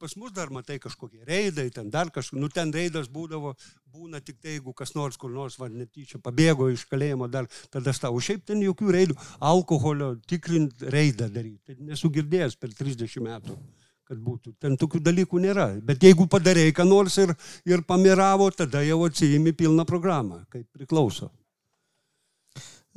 pas 0.00 0.14
mus 0.16 0.32
dar 0.32 0.54
matai 0.54 0.78
kažkokie 0.82 1.26
reidai, 1.28 1.66
ten 1.74 1.90
dar 1.92 2.14
kažkas, 2.14 2.38
nu 2.38 2.48
ten 2.48 2.70
reidas 2.72 3.10
būdavo, 3.12 3.56
būna 3.92 4.22
tik 4.24 4.38
tai, 4.38 4.56
jeigu 4.56 4.72
kas 4.78 4.94
nors 4.96 5.18
kur 5.20 5.34
nors, 5.34 5.58
va, 5.60 5.68
netyčia 5.68 6.22
pabėgo 6.22 6.70
iš 6.72 6.86
kalėjimo, 6.88 7.28
dar 7.28 7.50
tada 7.74 7.92
stau. 7.92 8.14
O 8.14 8.22
šiaip 8.22 8.46
ten 8.48 8.62
jokių 8.64 8.94
reidų, 8.94 9.18
alkoholio 9.52 10.14
tikrint 10.30 10.86
reidą 10.94 11.28
daryti. 11.28 11.60
Tai 11.66 11.92
nesu 11.92 12.14
girdėjęs 12.14 12.56
per 12.62 12.72
30 12.78 13.26
metų 13.26 13.58
kad 14.08 14.18
būtų. 14.22 14.56
Ten 14.62 14.76
tokių 14.80 15.00
dalykų 15.04 15.42
nėra. 15.42 15.68
Bet 15.84 16.02
jeigu 16.04 16.26
padarėjai 16.30 16.74
ką 16.76 16.86
nors 16.88 17.18
ir, 17.22 17.34
ir 17.68 17.84
pamiravo, 17.88 18.50
tada 18.54 18.82
jau 18.86 19.02
atsijimi 19.06 19.54
pilną 19.56 19.86
programą, 19.88 20.42
kaip 20.52 20.66
priklauso. 20.74 21.30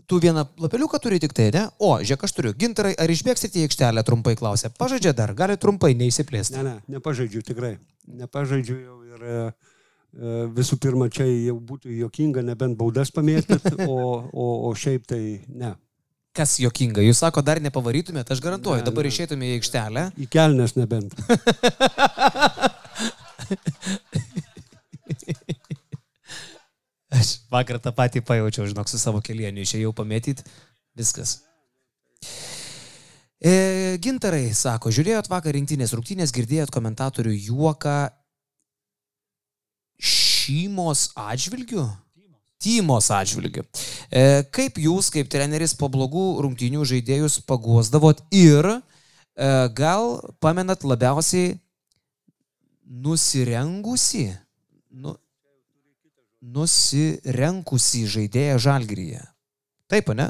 Tu 0.05 0.19
vieną 0.21 0.43
lapeliuką 0.61 0.99
turi 1.01 1.19
tik 1.19 1.33
tai, 1.33 1.47
ne? 1.55 1.63
O, 1.81 1.95
žiūrėk, 1.97 2.25
aš 2.27 2.33
turiu. 2.37 2.51
Gintarai, 2.61 2.91
ar 2.99 3.09
išbėgsite 3.09 3.57
į 3.57 3.69
aikštelę, 3.69 4.03
trumpai 4.05 4.35
klausė. 4.37 4.69
Pažaidžia 4.77 5.15
dar, 5.17 5.33
gali 5.33 5.55
trumpai 5.57 5.95
neįsiplėsti. 5.97 6.59
Ne, 6.59 6.65
ne, 6.67 6.97
nepažaidžiu 6.97 7.41
tikrai. 7.47 7.77
Nepažaidžiu 8.19 8.75
jau 8.75 8.97
ir 9.07 9.23
e, 9.23 9.39
e, 9.39 10.35
visų 10.59 10.77
pirma, 10.83 11.07
čia 11.09 11.25
jau 11.25 11.55
būtų 11.71 11.95
jokinga, 12.03 12.43
nebent 12.45 12.77
baudas 12.77 13.09
pamėtyt, 13.15 13.65
o, 13.89 13.97
o, 14.29 14.49
o 14.69 14.75
šiaip 14.77 15.07
tai 15.09 15.21
ne. 15.47 15.73
Kas 16.35 16.57
jokinga? 16.59 16.99
Jūs 17.05 17.21
sako, 17.23 17.39
dar 17.45 17.61
nepavarytumėte, 17.63 18.35
aš 18.35 18.41
garantuoju, 18.43 18.81
Ne, 18.83 18.87
dabar 18.89 19.07
ne. 19.07 19.11
išeitume 19.13 19.47
į 19.47 19.53
aikštelę. 19.59 20.05
Į 20.19 20.27
kelnes 20.33 20.75
nebent. 20.75 21.15
Aš 27.15 27.37
vakar 27.53 27.79
tą 27.79 27.93
patį 27.95 28.21
pajaučiau, 28.25 28.67
žinok, 28.67 28.89
su 28.91 28.99
savo 28.99 29.21
kelieniu 29.23 29.63
išėjau 29.63 29.93
pamėtyti. 29.95 30.43
Viskas. 30.97 31.37
E, 33.45 33.95
gintarai, 34.01 34.49
sako, 34.57 34.91
žiūrėjot 34.95 35.29
vakar 35.31 35.55
rinktinės 35.55 35.93
rungtynės, 35.95 36.33
girdėjot 36.35 36.71
komentatorių 36.73 37.35
juoką 37.35 37.97
šeimos 40.01 41.11
atžvilgių? 41.19 41.85
Tymos 42.61 43.09
atžvilgių. 43.11 43.65
E, 44.09 44.43
kaip 44.55 44.79
jūs, 44.79 45.09
kaip 45.13 45.27
treneris, 45.31 45.75
po 45.75 45.89
blogų 45.91 46.39
rungtynių 46.45 46.85
žaidėjus 46.87 47.41
paguosdavot 47.49 48.21
ir 48.33 48.69
e, 48.71 48.79
gal 49.75 50.15
pamenat 50.39 50.85
labiausiai 50.87 51.57
nusirengusi, 52.85 54.29
nu, 54.95 55.17
nusirenkusi 56.55 58.05
žaidėją 58.15 58.59
žalgyryje. 58.69 59.23
Taip, 59.91 60.13
ne? 60.15 60.29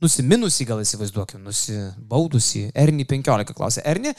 Nusiminusi 0.00 0.64
gal 0.68 0.80
įsivaizduokim, 0.80 1.42
nusibaudusi. 1.44 2.70
Erni 2.78 3.04
15 3.08 3.56
klausė. 3.56 3.82
Erni, 3.84 4.14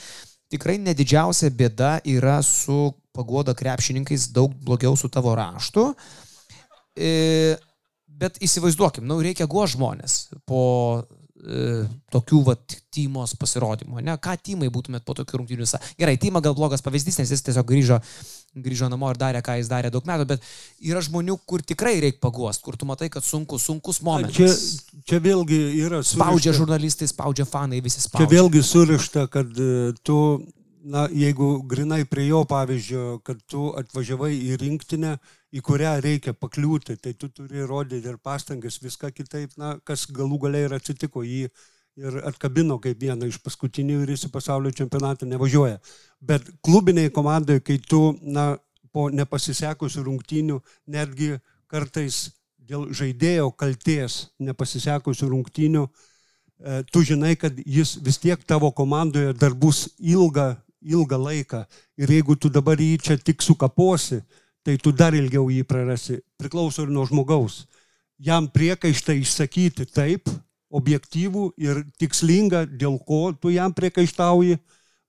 tikrai 0.52 0.76
nedidžiausia 0.84 1.50
bėda 1.58 1.96
yra 2.12 2.42
su 2.46 2.92
pagoda 3.16 3.56
krepšininkais, 3.58 4.28
daug 4.36 4.54
blogiau 4.66 5.00
su 5.00 5.10
tavo 5.10 5.34
raštu. 5.38 5.88
E, 5.96 6.28
bet 8.22 8.38
įsivaizduokim, 8.44 9.06
nu, 9.08 9.20
reikia 9.24 9.48
guo 9.50 9.64
žmonės 9.70 10.28
po 10.46 10.60
e, 11.42 11.86
tokių 12.14 12.42
vat 12.52 12.76
tymos 12.94 13.34
pasirodymų. 13.40 14.04
Ne? 14.06 14.14
Ką 14.22 14.36
tymai 14.46 14.68
būtumėt 14.74 15.06
po 15.08 15.16
tokių 15.18 15.40
rungtynių? 15.42 15.66
Gerai, 15.98 16.18
tyma 16.22 16.42
gal 16.44 16.54
blogas 16.58 16.84
pavyzdys, 16.86 17.18
nes 17.22 17.32
jis 17.34 17.42
tiesiog 17.48 17.66
grįžo, 17.72 17.98
grįžo 18.62 18.90
namo 18.92 19.10
ir 19.14 19.18
darė, 19.18 19.42
ką 19.46 19.56
jis 19.62 19.72
darė 19.72 19.90
daug 19.94 20.06
metų, 20.06 20.28
bet 20.36 20.46
yra 20.92 21.02
žmonių, 21.02 21.40
kur 21.50 21.64
tikrai 21.66 21.96
reikia 22.04 22.22
paguost, 22.22 22.62
kur 22.66 22.78
tu 22.78 22.86
matai, 22.90 23.10
kad 23.10 23.24
sunku, 23.26 23.58
sunkus 23.58 23.98
Čia, 24.02 24.06
momentas. 24.06 24.68
čia 25.08 25.22
vėlgi 25.24 25.62
yra 25.82 26.04
Spaudžia 26.04 26.52
surišta- 26.52 26.58
žurnalistai, 26.60 27.08
spaudžia 27.10 27.48
fanai, 27.50 27.82
visi 27.82 28.02
Čia 28.04 28.10
spaudžia. 28.10 28.32
vėlgi 28.36 28.62
surišta, 28.68 29.26
kad 29.32 29.50
e, 29.58 29.94
tu, 30.04 30.20
na, 30.84 31.08
jeigu 31.10 31.62
grinai 31.66 32.04
prie 32.06 32.28
jo 32.28 32.44
pavyzdžio, 32.46 33.22
kad 33.26 33.40
tu 33.50 33.72
atvažiavai 33.82 34.34
į 34.36 34.60
rinktinę, 34.62 35.16
į 35.52 35.62
kurią 35.66 35.98
reikia 36.04 36.34
pakliūti, 36.38 36.96
tai 37.02 37.14
tu 37.14 37.30
turi 37.30 37.66
rodyti 37.68 38.08
ir 38.08 38.18
pastangas, 38.24 38.80
viską 38.82 39.12
kitaip, 39.16 39.56
na, 39.60 39.76
kas 39.84 40.08
galų 40.08 40.40
galiai 40.46 40.68
ir 40.70 40.76
atsitiko 40.78 41.26
jį 41.28 41.48
ir 42.00 42.20
atkabino 42.24 42.78
kaip 42.80 43.02
vieną 43.02 43.28
iš 43.28 43.42
paskutinių 43.44 44.02
ir 44.04 44.14
jis 44.14 44.30
į 44.30 44.32
pasaulio 44.32 44.72
čempionatą 44.76 45.28
nevažiuoja. 45.28 45.82
Bet 46.24 46.48
klubiniai 46.64 47.12
komandai, 47.12 47.60
kai 47.60 47.78
tu, 47.84 48.14
na, 48.22 48.54
po 48.92 49.10
nepasisekusių 49.12 50.04
rungtynių, 50.08 50.60
netgi 50.92 51.36
kartais 51.72 52.30
dėl 52.72 52.90
žaidėjo 52.96 53.52
kalties 53.60 54.26
nepasisekusių 54.44 55.30
rungtynių, 55.32 55.86
e, 55.88 56.82
tu 56.92 57.04
žinai, 57.08 57.36
kad 57.40 57.56
jis 57.66 57.98
vis 58.04 58.20
tiek 58.24 58.44
tavo 58.48 58.72
komandoje 58.72 59.34
dar 59.40 59.56
bus 59.56 59.90
ilgą, 60.00 60.54
ilgą 60.82 61.20
laiką. 61.20 61.66
Ir 62.00 62.16
jeigu 62.18 62.36
tu 62.36 62.50
dabar 62.50 62.80
jį 62.80 62.98
čia 63.04 63.18
tik 63.18 63.44
sukaposi, 63.44 64.22
tai 64.66 64.78
tu 64.78 64.94
dar 64.94 65.16
ilgiau 65.18 65.50
jį 65.50 65.64
prarasi. 65.68 66.20
Priklauso 66.40 66.86
ir 66.86 66.94
nuo 66.94 67.06
žmogaus. 67.10 67.66
Jam 68.22 68.48
priekaištą 68.54 69.16
išsakyti 69.18 69.88
taip, 69.90 70.30
objektyvų 70.72 71.46
ir 71.60 71.84
tikslingą, 72.00 72.66
dėl 72.80 73.00
ko 73.04 73.32
tu 73.34 73.52
jam 73.52 73.74
priekaištauji, 73.76 74.60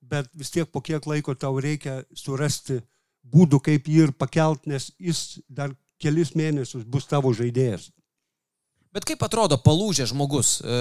bet 0.03 0.31
vis 0.35 0.51
tiek 0.51 0.69
po 0.69 0.83
kiek 0.83 1.05
laiko 1.07 1.35
tau 1.39 1.61
reikia 1.61 2.03
surasti 2.17 2.81
būdų, 3.23 3.61
kaip 3.63 3.89
jį 3.89 4.09
ir 4.09 4.15
pakelt, 4.19 4.67
nes 4.67 4.91
jis 4.99 5.43
dar 5.49 5.75
kelis 6.03 6.35
mėnesius 6.35 6.85
bus 6.85 7.07
tavo 7.07 7.31
žaidėjas. 7.37 7.93
Bet 8.93 9.07
kaip 9.09 9.23
atrodo 9.25 9.57
palūžę 9.57 10.09
žmogus 10.11 10.59
e, 10.61 10.79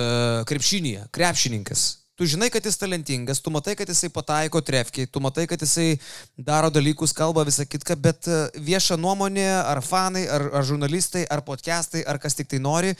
krepšinėje, 0.49 1.05
krepšininkas? 1.15 2.00
Tu 2.21 2.27
žinai, 2.29 2.51
kad 2.53 2.61
jis 2.61 2.75
talentingas, 2.77 3.39
tu 3.41 3.49
matai, 3.49 3.73
kad 3.73 3.89
jisai 3.89 4.11
pataiko 4.13 4.59
trefkiai, 4.61 5.07
tu 5.09 5.17
matai, 5.25 5.47
kad 5.49 5.63
jisai 5.65 5.95
daro 6.37 6.67
dalykus, 6.69 7.15
kalba 7.17 7.41
visą 7.47 7.65
kitką, 7.65 7.95
bet 7.97 8.27
e, 8.29 8.35
vieša 8.61 8.93
nuomonė, 9.01 9.47
ar 9.57 9.81
fanai, 9.81 10.27
ar, 10.29 10.45
ar 10.59 10.67
žurnalistai, 10.69 11.23
ar 11.33 11.41
podcastai, 11.47 12.03
ar 12.05 12.19
kas 12.21 12.37
tik 12.37 12.51
tai 12.51 12.59
nori, 12.61 12.93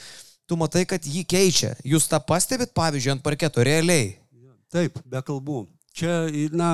tu 0.50 0.58
matai, 0.58 0.82
kad 0.90 1.06
jį 1.06 1.22
keičia. 1.30 1.70
Jūs 1.86 2.10
tą 2.10 2.18
pastebit, 2.18 2.74
pavyzdžiui, 2.74 3.12
ant 3.14 3.22
parketo 3.22 3.62
realiai. 3.62 4.16
Taip, 4.74 4.98
be 5.06 5.22
kalbų. 5.22 5.68
Čia, 5.94 6.18
na, 6.50 6.72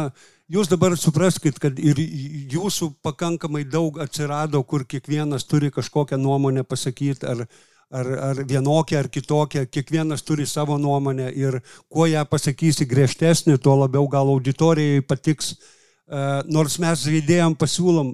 jūs 0.48 0.72
dabar 0.72 0.96
supraskite, 0.96 1.60
kad 1.60 1.76
ir 1.76 2.00
jūsų 2.00 2.94
pakankamai 3.04 3.66
daug 3.68 4.00
atsirado, 4.00 4.64
kur 4.64 4.88
kiekvienas 4.88 5.44
turi 5.44 5.68
kažkokią 5.68 6.16
nuomonę 6.16 6.64
pasakyti, 6.64 7.28
ar, 7.28 7.44
ar, 7.90 8.06
ar 8.06 8.42
vienokią, 8.44 8.98
ar 8.98 9.08
kitokią, 9.10 9.66
kiekvienas 9.70 10.22
turi 10.22 10.46
savo 10.46 10.78
nuomonę 10.78 11.30
ir 11.32 11.60
kuo 11.88 12.06
ją 12.06 12.24
pasakysi 12.28 12.86
griežtesnį, 12.88 13.58
tuo 13.58 13.78
labiau 13.82 14.08
gal 14.08 14.28
auditorijai 14.34 15.04
patiks. 15.06 15.54
E, 15.54 16.24
Nors 16.52 16.78
mes 16.82 17.04
žaidėjom 17.04 17.56
pasiūlom, 17.58 18.12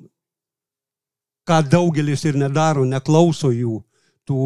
ką 1.48 1.60
daugelis 1.68 2.24
ir 2.24 2.38
nedaro, 2.40 2.86
neklauso 2.88 3.52
jų. 3.54 3.82
Tų 4.24 4.40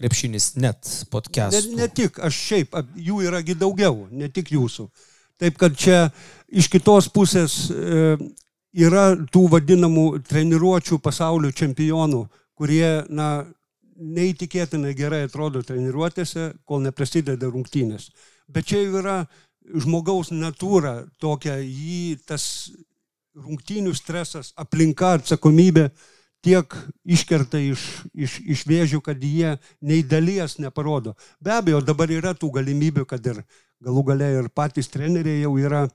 Krepšinis 0.00 0.56
net 0.58 0.88
podcast. 1.12 1.54
Ne, 1.70 1.84
ne 1.84 1.86
tik, 1.86 2.16
aš 2.18 2.34
šiaip, 2.48 2.72
jų 2.98 3.20
yragi 3.28 3.54
daugiau, 3.54 4.08
ne 4.10 4.26
tik 4.26 4.50
jūsų. 4.50 4.88
Taip 5.38 5.60
kad 5.60 5.76
čia 5.78 6.08
iš 6.50 6.66
kitos 6.72 7.06
pusės 7.12 7.54
e, 7.70 8.16
yra 8.74 9.12
tų 9.30 9.44
vadinamų 9.52 10.06
treniruočių 10.26 10.98
pasaulio 11.02 11.52
čempionų, 11.54 12.24
kurie, 12.58 13.04
na, 13.14 13.44
neįtikėtinai 13.96 14.94
gerai 14.96 15.24
atrodo 15.26 15.62
treniruotėse, 15.66 16.52
kol 16.64 16.82
neprasideda 16.84 17.50
rungtynės. 17.50 18.10
Bet 18.48 18.70
čia 18.70 18.82
jau 18.82 18.98
yra 19.02 19.18
žmogaus 19.62 20.32
natūra 20.34 21.02
tokia, 21.22 21.58
jį 21.60 22.18
tas 22.26 22.72
rungtynių 23.36 23.94
stresas, 23.96 24.52
aplinka, 24.60 25.16
atsakomybė 25.18 25.88
tiek 26.42 26.74
iškerta 27.06 27.60
iš, 27.62 27.84
iš, 28.12 28.38
iš 28.42 28.64
vėžių, 28.68 29.00
kad 29.04 29.22
jie 29.22 29.54
nei 29.80 30.02
dalies 30.02 30.58
neparodo. 30.58 31.14
Be 31.40 31.54
abejo, 31.54 31.80
dabar 31.86 32.10
yra 32.10 32.34
tų 32.34 32.50
galimybių, 32.58 33.06
kad 33.08 33.26
ir 33.30 33.44
galų 33.82 34.04
gale 34.10 34.30
ir 34.40 34.50
patys 34.50 34.90
treneriai 34.90 35.44
jau 35.44 35.54
yra 35.60 35.86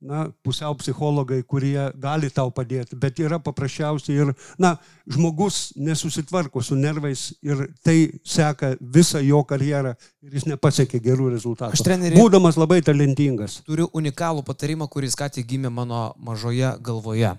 na, 0.00 0.26
pusiau 0.44 0.74
psichologai, 0.76 1.40
kurie 1.42 1.90
gali 1.98 2.28
tau 2.30 2.50
padėti, 2.54 2.96
bet 3.00 3.18
yra 3.22 3.38
paprasčiausiai 3.42 4.18
ir, 4.26 4.32
na, 4.60 4.74
žmogus 5.08 5.72
nesusitvarko 5.76 6.62
su 6.62 6.76
nervais 6.76 7.30
ir 7.42 7.66
tai 7.84 7.96
seka 8.24 8.74
visą 8.80 9.22
jo 9.24 9.42
karjerą 9.48 9.94
ir 10.22 10.36
jis 10.36 10.46
nepasiekia 10.50 11.00
gerų 11.00 11.30
rezultatų. 11.36 11.72
Aš 11.78 11.84
treneri- 11.86 12.18
Būdamas 12.20 12.58
labai 12.60 12.82
talentingas. 12.84 13.62
Turiu 13.66 13.88
unikalų 13.96 14.44
patarimą, 14.44 14.88
kuris 14.92 15.16
ką 15.16 15.30
tik 15.32 15.46
gimė 15.48 15.72
mano 15.72 16.12
mažoje 16.18 16.76
galvoje. 16.84 17.32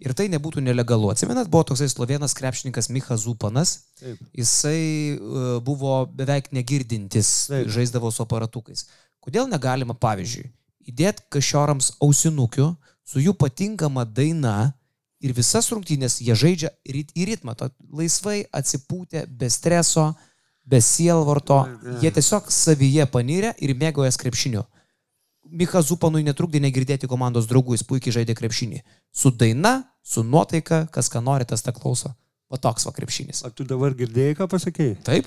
Ir 0.00 0.14
tai 0.16 0.30
nebūtų 0.32 0.62
nelegalu. 0.64 1.10
Atsimenat, 1.12 1.50
buvo 1.52 1.66
toksai 1.68 1.90
slovenas 1.92 2.32
krepšininkas 2.32 2.88
Micha 2.88 3.18
Zupanas. 3.20 3.82
Taip. 4.00 4.16
Jisai 4.32 5.12
e, 5.12 5.18
buvo 5.60 6.06
beveik 6.08 6.48
negirdintis, 6.56 7.50
Taip. 7.50 7.68
žaisdavo 7.68 8.08
su 8.08 8.22
aparatukais. 8.24 8.86
Kodėl 9.20 9.44
negalima, 9.52 9.92
pavyzdžiui, 9.92 10.48
įdėt 10.88 11.24
kašiorams 11.32 11.94
ausinukių 12.02 12.70
su 13.04 13.22
jų 13.22 13.34
patinkama 13.38 14.04
daina 14.04 14.72
ir 15.20 15.34
visas 15.36 15.68
rungtynės 15.72 16.20
jie 16.24 16.34
žaidžia 16.34 16.72
į 16.86 17.26
ritmą, 17.28 17.54
to 17.54 17.68
laisvai 17.92 18.44
atsipūtę, 18.56 19.26
be 19.28 19.50
streso, 19.52 20.10
be 20.64 20.80
sielvarto, 20.84 21.64
jie 22.02 22.12
tiesiog 22.14 22.50
savyje 22.54 23.06
panyrė 23.10 23.54
ir 23.60 23.74
mėgojas 23.76 24.18
krepšiniu. 24.20 24.64
Mika 25.50 25.82
Zupanui 25.82 26.22
netrukdė 26.22 26.60
negirdėti 26.62 27.08
komandos 27.10 27.48
draugų, 27.50 27.74
jis 27.74 27.86
puikiai 27.88 28.20
žaidė 28.20 28.36
krepšinį. 28.38 28.84
Su 29.10 29.32
daina, 29.34 29.80
su 30.06 30.22
nuotaika, 30.22 30.84
kas 30.94 31.10
ką 31.10 31.22
nori, 31.26 31.48
tas 31.48 31.64
tą 31.66 31.74
klauso. 31.74 32.12
O 32.50 32.58
toks 32.58 32.86
va 32.86 32.92
krepšinis. 32.94 33.42
O 33.46 33.50
tu 33.54 33.66
dabar 33.66 33.94
girdėjai, 33.94 34.36
ką 34.38 34.46
pasakėjai? 34.50 34.94
Taip? 35.06 35.26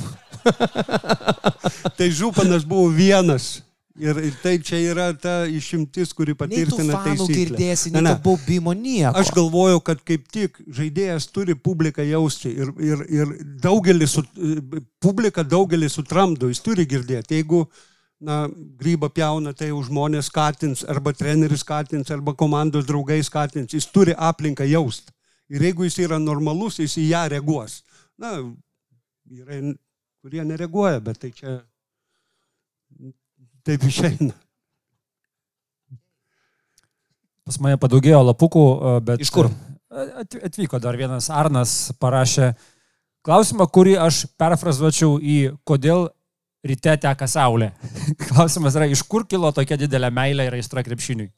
Tai 1.97 2.07
Županas 2.11 2.65
buvo 2.67 2.89
vienas. 2.91 3.61
Ir, 4.02 4.18
ir 4.26 4.34
tai 4.41 4.56
čia 4.57 4.80
yra 4.90 5.11
ta 5.14 5.44
išimtis, 5.45 6.15
kuri 6.18 6.34
patvirtina 6.34 6.95
fanų 6.95 7.28
taisyklę. 7.28 7.36
girdėsi, 7.38 7.91
Ne, 7.94 8.02
ne. 8.02 8.14
baubimo 8.24 8.74
nieko. 8.74 9.11
Aš 9.22 9.30
galvoju, 9.36 9.84
kad 9.86 9.99
kaip 10.02 10.24
tik 10.34 10.57
žaidėjas 10.65 11.28
turi 11.30 11.53
publiką 11.53 12.02
jausti 12.02 12.49
ir, 12.57 12.72
ir, 12.82 13.03
ir 13.06 13.34
daugelį, 13.61 14.07
su, 14.10 14.24
publika 15.03 15.44
daugelį 15.45 15.91
sutramdo, 15.94 16.49
jis 16.49 16.64
turi 16.65 16.88
girdėti. 16.90 17.38
Jeigu 17.38 17.68
na, 18.24 18.48
grybą 18.82 19.11
pjauna, 19.14 19.53
tai 19.53 19.70
jau 19.70 19.84
žmonės 19.86 20.32
skatins, 20.32 20.82
arba 20.90 21.14
treneris 21.14 21.61
skatins, 21.61 22.10
arba 22.10 22.34
komandos 22.34 22.88
draugai 22.90 23.20
skatins, 23.22 23.76
jis 23.78 23.86
turi 23.94 24.15
aplinką 24.18 24.65
jausti. 24.72 25.14
Ir 25.53 25.68
jeigu 25.68 25.86
jis 25.86 25.99
yra 26.07 26.18
normalus, 26.18 26.80
jis 26.82 26.98
į 26.98 27.11
ją 27.11 27.28
reaguos. 27.36 27.84
Na, 28.18 28.40
yra, 29.30 29.61
kurie 30.24 30.41
nereaguoja, 30.49 30.98
bet 31.03 31.22
tai 31.22 31.30
čia 31.36 31.60
taip 33.68 33.85
išeina. 33.88 34.34
Pas 37.44 37.60
mane 37.60 37.80
padaugėjo 37.80 38.22
lapukų, 38.30 38.64
e, 38.64 38.98
bet... 39.10 39.23
Iš 39.23 39.31
kur? 39.35 39.52
At- 39.94 40.40
Atvyko 40.48 40.80
dar 40.81 40.95
vienas 40.98 41.27
Arnas, 41.30 41.91
parašė 42.02 42.53
klausimą, 43.26 43.68
kurį 43.72 43.98
aš 44.02 44.23
perfrazuočiau 44.40 45.18
į 45.19 45.38
kodėl 45.68 46.07
ryte 46.64 46.95
teka 47.03 47.27
saulė. 47.27 47.73
Klausimas 48.30 48.80
yra, 48.80 48.88
iš 48.90 49.03
kur 49.07 49.27
kilo 49.30 49.52
tokia 49.56 49.77
didelė 49.80 50.10
meilė 50.15 50.48
ir 50.49 50.60
aistra 50.60 50.84
krepšiniui? 50.88 51.30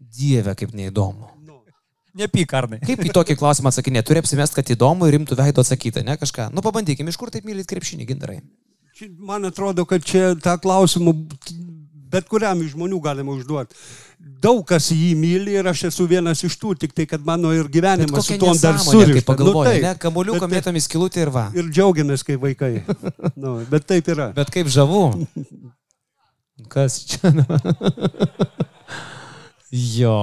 Dieve, 0.00 0.56
kaip 0.58 0.74
neįdomu. 0.76 1.30
Nepyk, 2.14 2.52
Arnai. 2.54 2.78
Kaip 2.78 3.00
į 3.02 3.10
tokį 3.10 3.34
klausimą 3.40 3.72
atsakinė? 3.72 4.04
Turi 4.06 4.20
apsimest, 4.22 4.54
kad 4.54 4.68
įdomu 4.70 5.08
ir 5.08 5.16
rimtų 5.16 5.34
veidų 5.38 5.64
atsakyti, 5.64 6.04
ne 6.06 6.14
kažką. 6.20 6.46
Nu, 6.54 6.62
pabandykime, 6.62 7.10
iš 7.10 7.18
kur 7.18 7.32
taip 7.34 7.46
mylit 7.48 7.66
krepšinį, 7.66 8.06
gintarai. 8.06 8.36
Man 9.18 9.44
atrodo, 9.50 9.84
kad 9.88 10.04
čia 10.04 10.34
tą 10.40 10.56
klausimą 10.62 11.14
bet 12.14 12.28
kuriam 12.30 12.60
iš 12.62 12.74
žmonių 12.76 13.00
galima 13.02 13.34
užduoti. 13.34 13.74
Daug 14.44 14.62
kas 14.68 14.86
jį 14.94 15.10
myli 15.18 15.56
ir 15.58 15.66
aš 15.68 15.86
esu 15.90 16.06
vienas 16.08 16.40
iš 16.46 16.54
tų, 16.60 16.74
tik 16.80 16.94
tai, 16.96 17.04
kad 17.10 17.24
mano 17.26 17.50
ir 17.52 17.66
gyvenimas 17.72 18.28
su 18.28 18.38
tuom 18.40 18.56
dar 18.60 18.76
nesąmonė, 18.78 19.00
kai 19.02 19.10
surišta. 19.10 19.26
pagalvoji, 19.32 19.70
taip. 19.72 19.82
ne, 19.84 19.92
kamuoliuką 20.04 20.46
Bet- 20.46 20.54
mėtom 20.54 20.78
į 20.78 20.82
skilutę 20.86 21.24
ir 21.24 21.32
va. 21.34 21.44
Ir 21.56 21.68
džiaugiamės, 21.74 22.24
kai 22.24 22.38
vaikai. 22.40 22.72
nu, 23.42 23.56
bet 23.72 23.88
taip 23.90 24.08
yra. 24.14 24.30
Bet 24.36 24.52
kaip 24.54 24.70
žavu. 24.72 25.02
Kas 26.72 27.00
čia? 27.10 27.32
jo. 29.98 30.18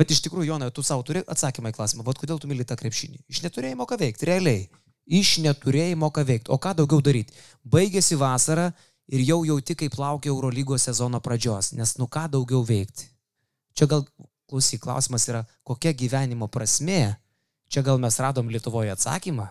Bet 0.00 0.12
iš 0.14 0.20
tikrųjų, 0.24 0.48
Jonai, 0.52 0.70
tu 0.74 0.82
savo 0.86 1.04
turi 1.06 1.22
atsakymą 1.28 1.72
į 1.72 1.76
klausimą, 1.76 2.04
bet 2.06 2.20
kodėl 2.20 2.38
tu 2.42 2.48
myli 2.50 2.64
tą 2.66 2.76
krepšinį? 2.78 3.22
Iš 3.30 3.42
neturėjimo 3.46 3.86
ką 3.88 3.98
veikti, 4.00 4.28
realiai. 4.28 4.66
Iš 5.06 5.38
neturėjimo 5.44 6.10
ką 6.14 6.24
veikti. 6.26 6.52
O 6.52 6.58
ką 6.60 6.74
daugiau 6.78 7.02
daryti? 7.02 7.34
Baigėsi 7.66 8.18
vasara 8.20 8.70
ir 9.10 9.24
jau 9.26 9.40
jauti, 9.46 9.74
kaip 9.78 9.96
laukia 9.98 10.30
Eurolygos 10.30 10.86
sezono 10.86 11.20
pradžios. 11.20 11.72
Nes 11.78 11.96
nu 11.98 12.06
ką 12.10 12.28
daugiau 12.30 12.62
veikti? 12.66 13.08
Čia 13.74 13.88
gal, 13.90 14.04
klausyk, 14.50 14.82
klausimas 14.84 15.26
yra, 15.30 15.44
kokia 15.66 15.94
gyvenimo 15.96 16.50
prasme? 16.50 17.16
Čia 17.70 17.82
gal 17.86 17.98
mes 18.02 18.18
radom 18.18 18.50
Lietuvoje 18.50 18.92
atsakymą? 18.94 19.48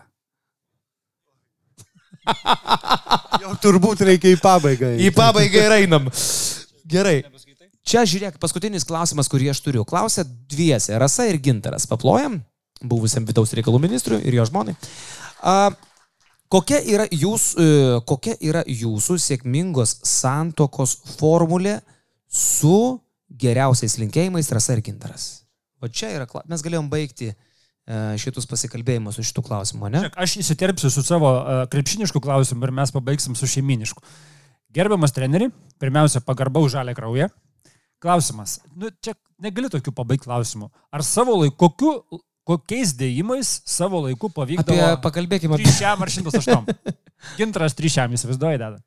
Jau 3.40 3.54
turbūt 3.62 4.04
reikia 4.04 4.34
į 4.34 4.40
pabaigą. 4.42 4.92
Į 5.00 5.12
pabaigą 5.16 5.64
ir 5.66 5.76
einam. 5.80 6.10
Gerai. 6.90 7.22
Čia 7.86 8.04
žiūrėk, 8.06 8.36
paskutinis 8.42 8.84
klausimas, 8.86 9.28
kurį 9.32 9.50
aš 9.54 9.62
turiu. 9.64 9.86
Klausė 9.88 10.26
dviese, 10.26 10.92
Rasa 11.00 11.26
ir 11.30 11.40
Gintaras. 11.42 11.88
Paplojam, 11.88 12.38
buvusiam 12.84 13.24
vidaus 13.26 13.54
reikalų 13.56 13.80
ministrui 13.82 14.20
ir 14.20 14.36
jo 14.36 14.44
žmonai. 14.50 14.76
A, 15.40 15.70
kokia, 16.52 16.80
yra 16.84 17.06
jūs, 17.10 17.52
e, 17.56 17.68
kokia 18.08 18.36
yra 18.44 18.64
jūsų 18.68 19.18
sėkmingos 19.20 19.98
santokos 20.06 20.96
formulė 21.16 21.78
su 22.28 23.00
geriausiais 23.40 23.96
linkėjimais 24.00 24.50
Rasa 24.52 24.76
ir 24.76 24.84
Gintaras? 24.84 25.30
O 25.80 25.88
čia 25.88 26.12
yra, 26.12 26.26
mes 26.50 26.64
galėjom 26.64 26.90
baigti 26.92 27.30
e, 27.30 27.36
šitus 28.20 28.48
pasikalbėjimus 28.50 29.16
su 29.16 29.24
šitų 29.30 29.44
klausimų, 29.46 29.92
ne? 29.94 30.02
Aš 30.20 30.36
įsiterpsiu 30.42 30.92
su 30.92 31.04
savo 31.06 31.30
uh, 31.38 31.62
krepšinišku 31.72 32.20
klausimu 32.20 32.68
ir 32.68 32.74
mes 32.82 32.92
pabaigsim 32.92 33.38
su 33.38 33.48
šeiminišku. 33.48 34.04
Gerbiamas 34.76 35.16
treneri, 35.16 35.48
pirmiausia, 35.82 36.20
pagarba 36.22 36.60
už 36.62 36.76
žalę 36.76 36.94
kraują. 36.94 37.30
Klausimas. 38.00 38.60
Nu, 38.76 38.92
čia 39.02 39.16
negali 39.42 39.68
tokių 39.72 39.92
pabaigti 39.96 40.28
klausimų. 40.28 40.70
Ar 40.92 41.02
savo 41.04 41.34
laiku, 41.40 41.56
kokiu, 41.68 42.20
kokiais 42.48 42.94
dėjimais 42.98 43.50
savo 43.68 44.04
laiku 44.06 44.30
pavykdavo... 44.34 44.76
Apie, 44.76 45.02
pakalbėkime 45.04 45.58
apie... 45.58 45.66
3 45.68 45.76
šiam 45.80 46.06
ar 46.06 46.12
108. 46.12 46.94
Gintaras 47.38 47.76
3 47.78 47.92
šiam 47.96 48.16
įsivaizduoja, 48.16 48.60
deda. 48.62 48.80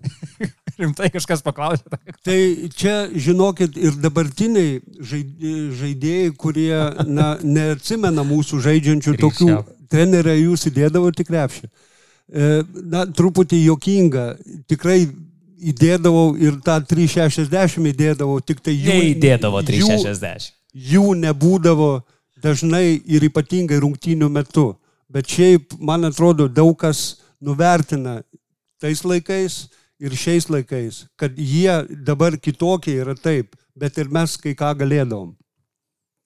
Rimtai 0.80 1.10
kažkas 1.12 1.42
paklausė. 1.44 1.84
Tai 2.24 2.38
čia, 2.76 2.94
žinokit, 3.12 3.76
ir 3.76 3.98
dabartiniai 4.00 4.78
žaid- 5.04 5.44
žaidėjai, 5.76 6.30
kurie 6.40 6.72
na, 7.10 7.34
neatsimena 7.56 8.24
mūsų 8.26 8.62
žaidžiančių 8.64 9.16
tokių 9.20 9.50
trenerių, 9.92 10.36
jūs 10.46 10.68
įdėdavo 10.70 11.10
tik 11.16 11.28
krepšį. 11.32 11.68
E, 12.30 12.48
Na, 12.86 13.04
truputį 13.10 13.58
jokinga. 13.64 14.24
Tikrai 14.70 15.02
įdėdavau 15.60 16.30
ir 16.40 16.56
tą 16.64 16.78
360 16.88 17.90
įdėdavau, 17.90 18.38
tik 18.40 18.62
tai 18.64 18.72
jų, 18.78 18.94
Neįdėdavo 18.94 19.60
jų, 19.60 19.66
360. 19.74 20.54
jų 20.94 21.04
nebūdavo 21.26 21.90
dažnai 22.42 23.00
ir 23.06 23.26
ypatingai 23.28 23.80
rungtynių 23.82 24.30
metu. 24.32 24.72
Bet 25.10 25.26
šiaip, 25.30 25.74
man 25.82 26.06
atrodo, 26.06 26.46
daug 26.48 26.76
kas 26.78 27.20
nuvertina 27.42 28.20
tais 28.80 29.02
laikais 29.04 29.64
ir 30.00 30.14
šiais 30.16 30.48
laikais, 30.48 31.04
kad 31.18 31.36
jie 31.36 31.72
dabar 32.06 32.38
kitokie 32.38 32.94
yra 33.02 33.16
taip, 33.18 33.56
bet 33.76 33.98
ir 33.98 34.08
mes 34.12 34.36
kai 34.40 34.54
ką 34.56 34.72
galėdavom. 34.80 35.34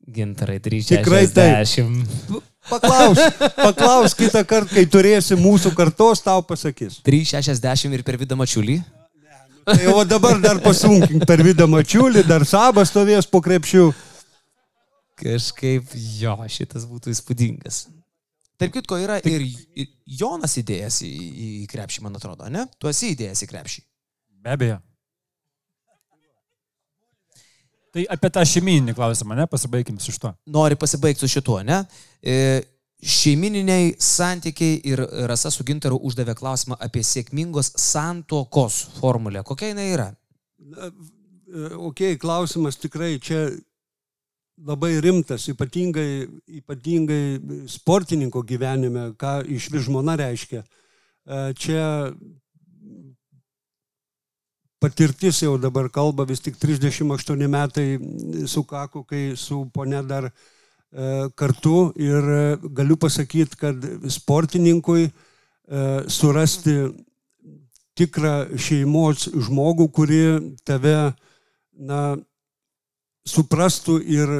Gintarai 0.04 0.58
Tikrai 0.60 1.24
taip. 1.32 1.64
360. 1.64 2.42
Paklaus, 2.68 3.20
paklaus 3.56 4.14
kitą 4.16 4.40
kartą, 4.48 4.72
kai 4.72 4.84
turėsi 4.88 5.36
mūsų 5.36 5.74
kartos, 5.76 6.22
tau 6.24 6.44
pasakys. 6.44 7.00
360 7.04 7.96
ir 7.96 8.04
per 8.04 8.16
vidą 8.20 8.36
mačiulį. 8.40 8.78
Tai 9.64 9.84
o 9.92 10.04
dabar 10.04 10.36
dar 10.40 10.60
pasunkink 10.60 11.24
per 11.28 11.40
vidą 11.44 11.66
mačiulį, 11.68 12.24
dar 12.28 12.44
sabas 12.48 12.92
stovės 12.92 13.28
po 13.28 13.40
krepšių. 13.44 13.88
Kažkaip 15.20 15.92
jo, 16.18 16.34
šitas 16.50 16.86
būtų 16.90 17.12
įspūdingas. 17.14 17.84
Tarp 18.58 18.74
kitko 18.74 18.98
yra 19.02 19.18
ir, 19.26 19.44
ir 19.74 19.90
Jonas 20.20 20.54
įdėjęs 20.60 21.00
į, 21.06 21.12
į 21.44 21.46
krepšį, 21.70 22.02
man 22.06 22.18
atrodo, 22.18 22.46
ne? 22.50 22.64
Tu 22.78 22.90
esi 22.90 23.12
įdėjęs 23.14 23.44
į 23.46 23.48
krepšį. 23.50 23.84
Be 24.44 24.54
abejo. 24.54 24.76
Tai 27.94 28.04
apie 28.10 28.30
tą 28.34 28.42
šeiminį 28.50 28.94
klausimą, 28.98 29.36
ne, 29.38 29.46
pasibaikim 29.50 29.98
su 30.02 30.14
šituo. 30.14 30.32
Nori 30.50 30.78
pasibaigti 30.78 31.22
su 31.22 31.30
šituo, 31.30 31.60
ne? 31.66 31.80
E, 32.18 32.36
šeimininiai 33.04 33.92
santykiai 34.02 34.80
ir 34.90 35.02
Rasa 35.30 35.52
su 35.54 35.66
Gintaru 35.66 36.00
uždavė 36.08 36.34
klausimą 36.38 36.78
apie 36.82 37.04
sėkmingos 37.06 37.70
santokos 37.78 38.80
formulę. 38.98 39.44
Kokia 39.46 39.70
jinai 39.70 39.90
yra? 39.94 40.08
E, 40.58 40.90
Ok, 41.54 42.16
klausimas 42.18 42.74
tikrai 42.82 43.12
čia 43.22 43.44
labai 44.62 45.00
rimtas, 45.02 45.48
ypatingai, 45.50 46.26
ypatingai 46.60 47.66
sportininko 47.70 48.44
gyvenime, 48.46 49.10
ką 49.18 49.40
iš 49.50 49.70
vis 49.72 49.86
žmona 49.88 50.16
reiškia. 50.20 50.62
E, 50.62 51.40
Čia 51.58 52.12
patirtis 54.84 55.40
jau 55.42 55.56
dabar 55.58 55.88
kalba, 55.90 56.26
vis 56.28 56.42
tik 56.44 56.58
38 56.60 57.48
metai 57.48 57.88
sukako, 58.50 59.04
kai 59.08 59.32
su 59.40 59.64
ponė 59.74 60.04
dar 60.06 60.28
e, 60.28 60.32
kartu 61.34 61.90
ir 61.96 62.28
galiu 62.76 62.98
pasakyti, 63.00 63.58
kad 63.58 63.88
sportininkui 64.12 65.08
e, 65.08 65.10
surasti 66.06 66.78
tikrą 67.98 68.54
šeimos 68.58 69.28
žmogų, 69.48 69.88
kuri 69.94 70.22
tave, 70.66 71.14
na, 71.74 72.16
suprastų 73.28 73.98
ir 74.04 74.32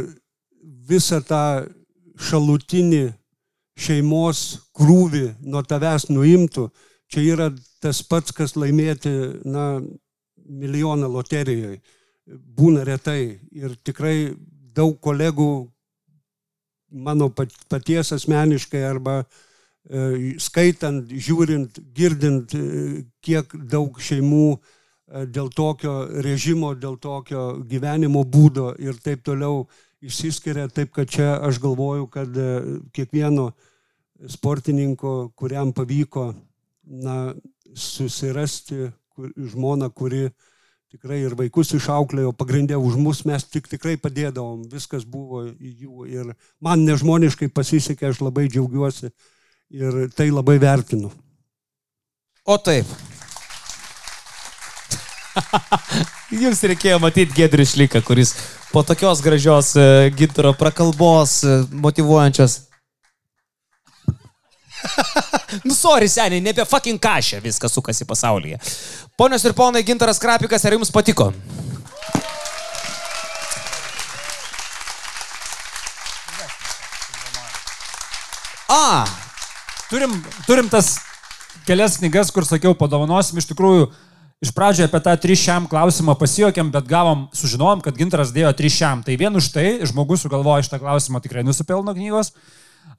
visą 0.88 1.20
tą 1.24 1.66
šalutinį 2.20 3.04
šeimos 3.80 4.42
krūvį 4.76 5.26
nuo 5.42 5.62
tavęs 5.66 6.08
nuimtų. 6.12 6.68
Čia 7.10 7.24
yra 7.34 7.48
tas 7.82 8.02
pats, 8.06 8.32
kas 8.32 8.54
laimėti, 8.56 9.10
na, 9.44 9.80
milijoną 10.44 11.08
loterijoje. 11.08 11.80
būna 12.26 12.84
retai. 12.88 13.38
Ir 13.52 13.76
tikrai 13.84 14.34
daug 14.72 14.96
kolegų 15.00 15.68
mano 16.88 17.28
pat- 17.28 17.52
paties 17.68 18.12
asmeniškai 18.12 18.80
arba 18.80 19.24
e, 19.84 20.38
skaitant, 20.40 21.10
žiūrint, 21.10 21.80
girdint, 21.92 22.54
e, 22.54 23.04
kiek 23.20 23.52
daug 23.68 24.00
šeimų 24.00 24.56
e, 24.56 24.58
dėl 25.06 25.50
tokio 25.52 26.06
režimo, 26.24 26.72
dėl 26.74 26.96
tokio 26.96 27.60
gyvenimo 27.68 28.24
būdo 28.24 28.72
ir 28.80 28.96
taip 29.04 29.24
toliau 29.24 29.66
išsiskiria, 30.04 30.68
taip 30.68 30.92
kad 30.94 31.08
čia 31.08 31.34
aš 31.44 31.60
galvoju, 31.62 32.08
kad 32.12 32.36
e, 32.36 32.48
kiekvieno 32.94 33.50
sportininko, 34.28 35.34
kuriam 35.36 35.72
pavyko 35.76 36.32
na, 36.84 37.34
susirasti 37.76 38.90
kur, 39.14 39.30
žmoną, 39.36 39.90
kuri 39.92 40.28
tikrai 40.94 41.24
ir 41.24 41.34
vaikus 41.38 41.72
išauklėjo, 41.74 42.34
pagrindė 42.38 42.78
už 42.78 42.98
mus, 43.00 43.24
mes 43.26 43.44
tik 43.50 43.66
tikrai 43.70 43.96
padėdavom, 44.00 44.68
viskas 44.70 45.04
buvo 45.04 45.42
jų 45.48 46.06
ir 46.10 46.34
man 46.62 46.84
nežmoniškai 46.86 47.50
pasisekė, 47.50 48.12
aš 48.12 48.22
labai 48.22 48.46
džiaugiuosi 48.46 49.10
ir 49.74 50.04
tai 50.14 50.30
labai 50.30 50.60
vertinu. 50.62 51.10
O 52.44 52.60
taip. 52.60 52.86
Jums 56.42 56.62
reikėjo 56.66 57.00
matyti 57.02 57.34
Gedrių 57.36 57.66
Šliką, 57.68 58.02
kuris 58.06 58.34
po 58.72 58.82
tokios 58.86 59.22
gražios 59.24 59.72
e, 59.78 60.10
gintaro 60.16 60.54
prakalbos, 60.58 61.40
e, 61.44 61.56
motivuojančios. 61.84 62.60
nu, 65.66 65.74
sorry, 65.74 66.08
seniai, 66.10 66.42
ne 66.44 66.54
apie 66.54 66.66
fucking 66.68 67.00
kažę 67.00 67.40
viskas 67.44 67.74
sukasi 67.74 68.06
pasaulyje. 68.08 68.60
Ponios 69.18 69.44
ir 69.46 69.56
ponai, 69.56 69.84
gintaras 69.86 70.22
Krapikas, 70.22 70.64
ar 70.66 70.78
jums 70.78 70.92
patiko? 70.94 71.32
A, 78.74 79.04
Turim, 79.94 80.14
turim 80.46 80.66
tas 80.66 80.96
kelias 81.68 81.98
knygas, 82.00 82.32
kur 82.34 82.46
sakiau, 82.48 82.74
padovanosim. 82.74 83.38
Iš 83.38 83.46
tikrųjų, 83.52 83.90
iš 84.42 84.50
pradžio 84.56 84.88
apie 84.88 85.00
tą 85.04 85.14
trišiam 85.20 85.68
klausimą 85.70 86.16
pasijokėm, 86.18 86.72
bet 86.74 86.88
gavom, 86.90 87.28
sužinojom, 87.36 87.84
kad 87.84 87.98
gintaras 87.98 88.32
dėjo 88.34 88.52
trišiam. 88.58 89.04
Tai 89.06 89.16
vien 89.20 89.34
už 89.34 89.50
tai 89.54 89.68
žmogus 89.86 90.24
sugalvojo 90.24 90.66
šitą 90.66 90.80
klausimą 90.82 91.22
tikrai 91.24 91.44
nusipelno 91.46 91.94
knygos. 91.96 92.34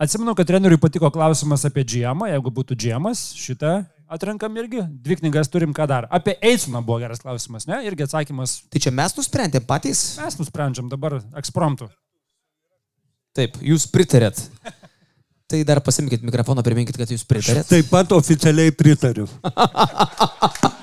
Atsimenu, 0.01 0.33
kad 0.35 0.47
treneriui 0.49 0.81
patiko 0.81 1.11
klausimas 1.13 1.63
apie 1.67 1.85
džiemą, 1.85 2.27
jeigu 2.31 2.51
būtų 2.51 2.75
džiemas, 2.75 3.27
šitą 3.37 3.83
atrenkam 4.11 4.57
irgi. 4.59 4.83
Dvi 5.05 5.19
knygas 5.21 5.49
turim 5.51 5.73
ką 5.75 5.87
dar. 5.89 6.07
Apie 6.13 6.35
Eisuną 6.43 6.81
buvo 6.85 6.99
geras 7.03 7.21
klausimas, 7.23 7.67
ne? 7.69 7.81
Irgi 7.87 8.07
atsakymas. 8.07 8.63
tai 8.69 8.81
čia 8.81 8.91
mes 8.91 9.15
nusprendėm 9.17 9.65
patys? 9.67 10.17
Mes 10.21 10.39
nusprendžiam 10.41 10.89
dabar 10.91 11.19
ekspromptų. 11.37 11.89
Taip, 13.35 13.59
jūs 13.61 13.87
pritarėt. 13.91 14.39
Tai 15.45 15.59
dar 15.67 15.81
pasimkite 15.83 16.25
mikrofoną, 16.25 16.63
priminkit, 16.65 16.97
kad 16.97 17.11
jūs 17.11 17.25
pritarėt. 17.27 17.67
Taip 17.69 17.91
pat 17.91 18.15
oficialiai 18.15 18.73
pritariu. 18.73 19.27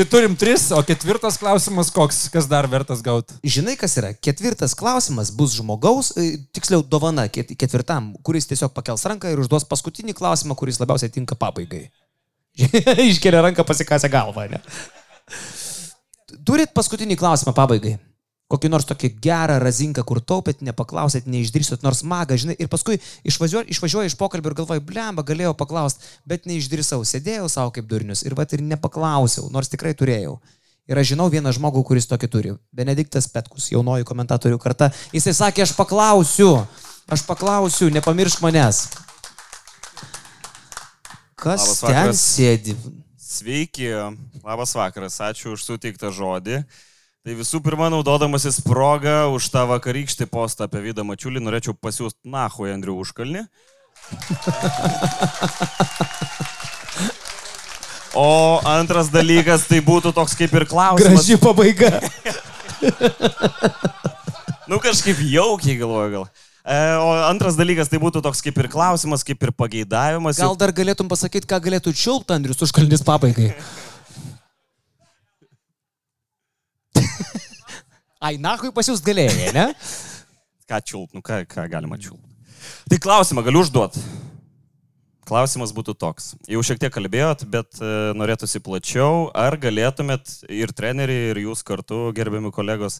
Tai 0.00 0.06
turim 0.08 0.32
tris, 0.32 0.70
o 0.72 0.78
ketvirtas 0.80 1.36
klausimas 1.36 1.90
koks, 1.92 2.22
kas 2.32 2.46
dar 2.48 2.64
vertas 2.72 3.02
gauti. 3.04 3.34
Žinai, 3.44 3.74
kas 3.76 3.98
yra? 4.00 4.14
Ketvirtas 4.16 4.72
klausimas 4.72 5.28
bus 5.28 5.52
žmogaus, 5.58 6.08
e, 6.16 6.38
tiksliau 6.56 6.80
dovana 6.80 7.26
ket- 7.28 7.52
ketvirtam, 7.52 8.14
kuris 8.24 8.48
tiesiog 8.48 8.72
pakels 8.72 9.04
ranką 9.04 9.28
ir 9.28 9.42
užduos 9.42 9.68
paskutinį 9.68 10.14
klausimą, 10.16 10.56
kuris 10.56 10.80
labiausiai 10.80 11.12
tinka 11.12 11.36
pabaigai. 11.36 11.90
Iškelia 13.10 13.44
ranką 13.44 13.60
pasikasę 13.68 14.08
galvą, 14.08 14.46
ne? 14.48 14.62
Turit 16.48 16.72
paskutinį 16.72 17.20
klausimą 17.20 17.52
pabaigai. 17.52 17.98
Kokį 18.50 18.70
nors 18.72 18.86
tokį 18.88 19.12
gerą 19.22 19.60
razinką, 19.62 20.02
kur 20.06 20.18
taupėt, 20.18 20.64
nepaklausėt, 20.66 21.28
neišdrįsot, 21.30 21.84
nors 21.86 22.02
magą, 22.02 22.34
žinai, 22.40 22.56
ir 22.58 22.66
paskui 22.72 22.96
išvažiuoju, 23.22 23.68
išvažiuoju 23.70 24.10
iš 24.10 24.16
pokalbio 24.18 24.50
ir 24.50 24.56
galvoju, 24.58 24.82
blemba, 24.88 25.22
galėjau 25.26 25.52
paklausti, 25.54 26.02
bet 26.26 26.48
neišdrįsau, 26.50 27.04
sėdėjau 27.06 27.46
savo 27.52 27.70
kaip 27.76 27.86
durnius 27.86 28.24
ir 28.26 28.34
vat 28.34 28.50
ir 28.56 28.64
nepaklausiau, 28.66 29.46
nors 29.54 29.70
tikrai 29.70 29.94
turėjau. 29.94 30.40
Ir 30.90 30.98
aš 30.98 31.12
žinau 31.12 31.28
vieną 31.30 31.52
žmogų, 31.54 31.84
kuris 31.86 32.10
tokį 32.10 32.28
turi. 32.32 32.56
Benediktas 32.74 33.28
Petkus, 33.30 33.68
jaunoji 33.70 34.08
komentatorių 34.08 34.58
karta. 34.58 34.90
Jisai 35.14 35.36
sakė, 35.38 35.62
aš 35.62 35.76
paklausiu, 35.78 36.50
aš 37.06 37.22
paklausiu, 37.28 37.92
nepamiršk 37.94 38.42
manęs. 38.42 38.88
Kas 41.38 41.62
Labas 41.62 41.80
ten 41.86 41.94
vakaras. 41.94 42.26
sėdi? 42.34 42.74
Sveiki, 43.30 43.86
labas 44.42 44.74
vakaras, 44.74 45.22
ačiū 45.22 45.54
už 45.54 45.62
suteiktą 45.62 46.10
žodį. 46.10 46.64
Tai 47.20 47.34
visų 47.36 47.58
pirma, 47.60 47.90
naudodamasis 47.92 48.62
progą 48.64 49.26
už 49.34 49.50
tą 49.52 49.66
vakarykštį 49.68 50.24
postą 50.32 50.64
apie 50.64 50.80
Vydą 50.86 51.04
Mačiulį, 51.04 51.42
norėčiau 51.44 51.74
pasiūsti 51.76 52.30
Nahu 52.32 52.64
Andrių 52.72 52.94
užkalnį. 53.02 53.42
O 58.16 58.58
antras 58.66 59.06
dalykas, 59.12 59.68
tai 59.68 59.82
būtų 59.84 60.14
toks 60.16 60.32
kaip 60.34 60.54
ir 60.58 60.64
klausimas. 60.66 61.12
Graži 61.12 61.36
pabaiga. 61.38 62.00
Nu 64.70 64.80
kažkaip 64.82 65.20
jaukiai 65.30 65.76
galvoju 65.78 66.10
gal. 66.14 66.24
E, 66.64 66.80
o 67.02 67.12
antras 67.28 67.56
dalykas, 67.58 67.88
tai 67.92 68.00
būtų 68.02 68.24
toks 68.24 68.40
kaip 68.44 68.58
ir 68.64 68.68
klausimas, 68.72 69.24
kaip 69.26 69.44
ir 69.44 69.52
pageidavimas. 69.54 70.40
Gal 70.40 70.56
dar 70.58 70.72
galėtum 70.74 71.08
pasakyti, 71.10 71.48
ką 71.50 71.60
galėtų 71.68 71.92
čiulpti 71.96 72.34
Andrius 72.36 72.64
užkalnis 72.66 73.04
pabaigai? 73.06 73.52
Ai, 78.20 78.34
nahui 78.36 78.68
pasiūs 78.76 79.00
galėjai, 79.00 79.52
ne? 79.56 79.70
Ką 80.68 80.78
čiulp, 80.84 81.14
nu 81.16 81.22
ką, 81.24 81.40
ką 81.48 81.62
galima 81.72 81.96
čiulp. 81.96 82.20
Tai 82.92 82.98
klausimą 83.00 83.40
galiu 83.46 83.62
užduoti. 83.64 84.02
Klausimas 85.24 85.72
būtų 85.72 85.94
toks. 85.96 86.34
Jau 86.50 86.60
šiek 86.66 86.82
tiek 86.82 86.92
kalbėjot, 86.92 87.46
bet 87.48 87.80
e, 87.80 87.88
norėtųsi 88.18 88.60
plačiau. 88.60 89.30
Ar 89.32 89.56
galėtumėt 89.62 90.34
ir 90.52 90.74
treneriai, 90.76 91.30
ir 91.30 91.40
jūs 91.46 91.64
kartu, 91.64 92.10
gerbiami 92.16 92.52
kolegos, 92.52 92.98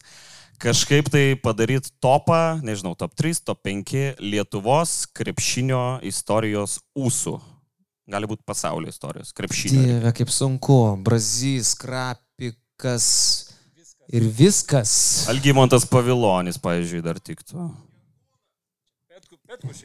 kažkaip 0.63 1.11
tai 1.13 1.23
padaryti 1.37 1.93
topą, 2.01 2.57
nežinau, 2.65 2.95
top 2.97 3.13
3, 3.19 3.43
top 3.45 3.61
5 3.67 4.23
Lietuvos 4.25 4.95
krepšinio 5.13 5.99
istorijos 6.07 6.79
ūsų? 6.97 7.37
Gali 8.09 8.31
būti 8.31 8.47
pasaulio 8.47 8.89
istorijos 8.89 9.35
krepšinio. 9.37 9.85
Dieve, 9.85 10.17
kaip 10.17 10.33
sunku. 10.33 10.81
Brazys, 11.05 11.75
krapikas 11.77 13.11
ir 14.11 14.27
viskas. 14.37 14.91
Algymontas 15.31 15.85
Pavilonis, 15.89 16.59
pavyzdžiui, 16.61 17.01
dar 17.05 17.17
tiktų. 17.19 17.69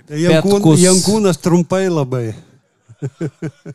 Tai 0.06 0.18
Jankūn, 0.20 0.60
Petkus. 0.60 0.78
Jankūnas 0.84 1.40
trumpai 1.42 1.86
labai. 1.90 2.28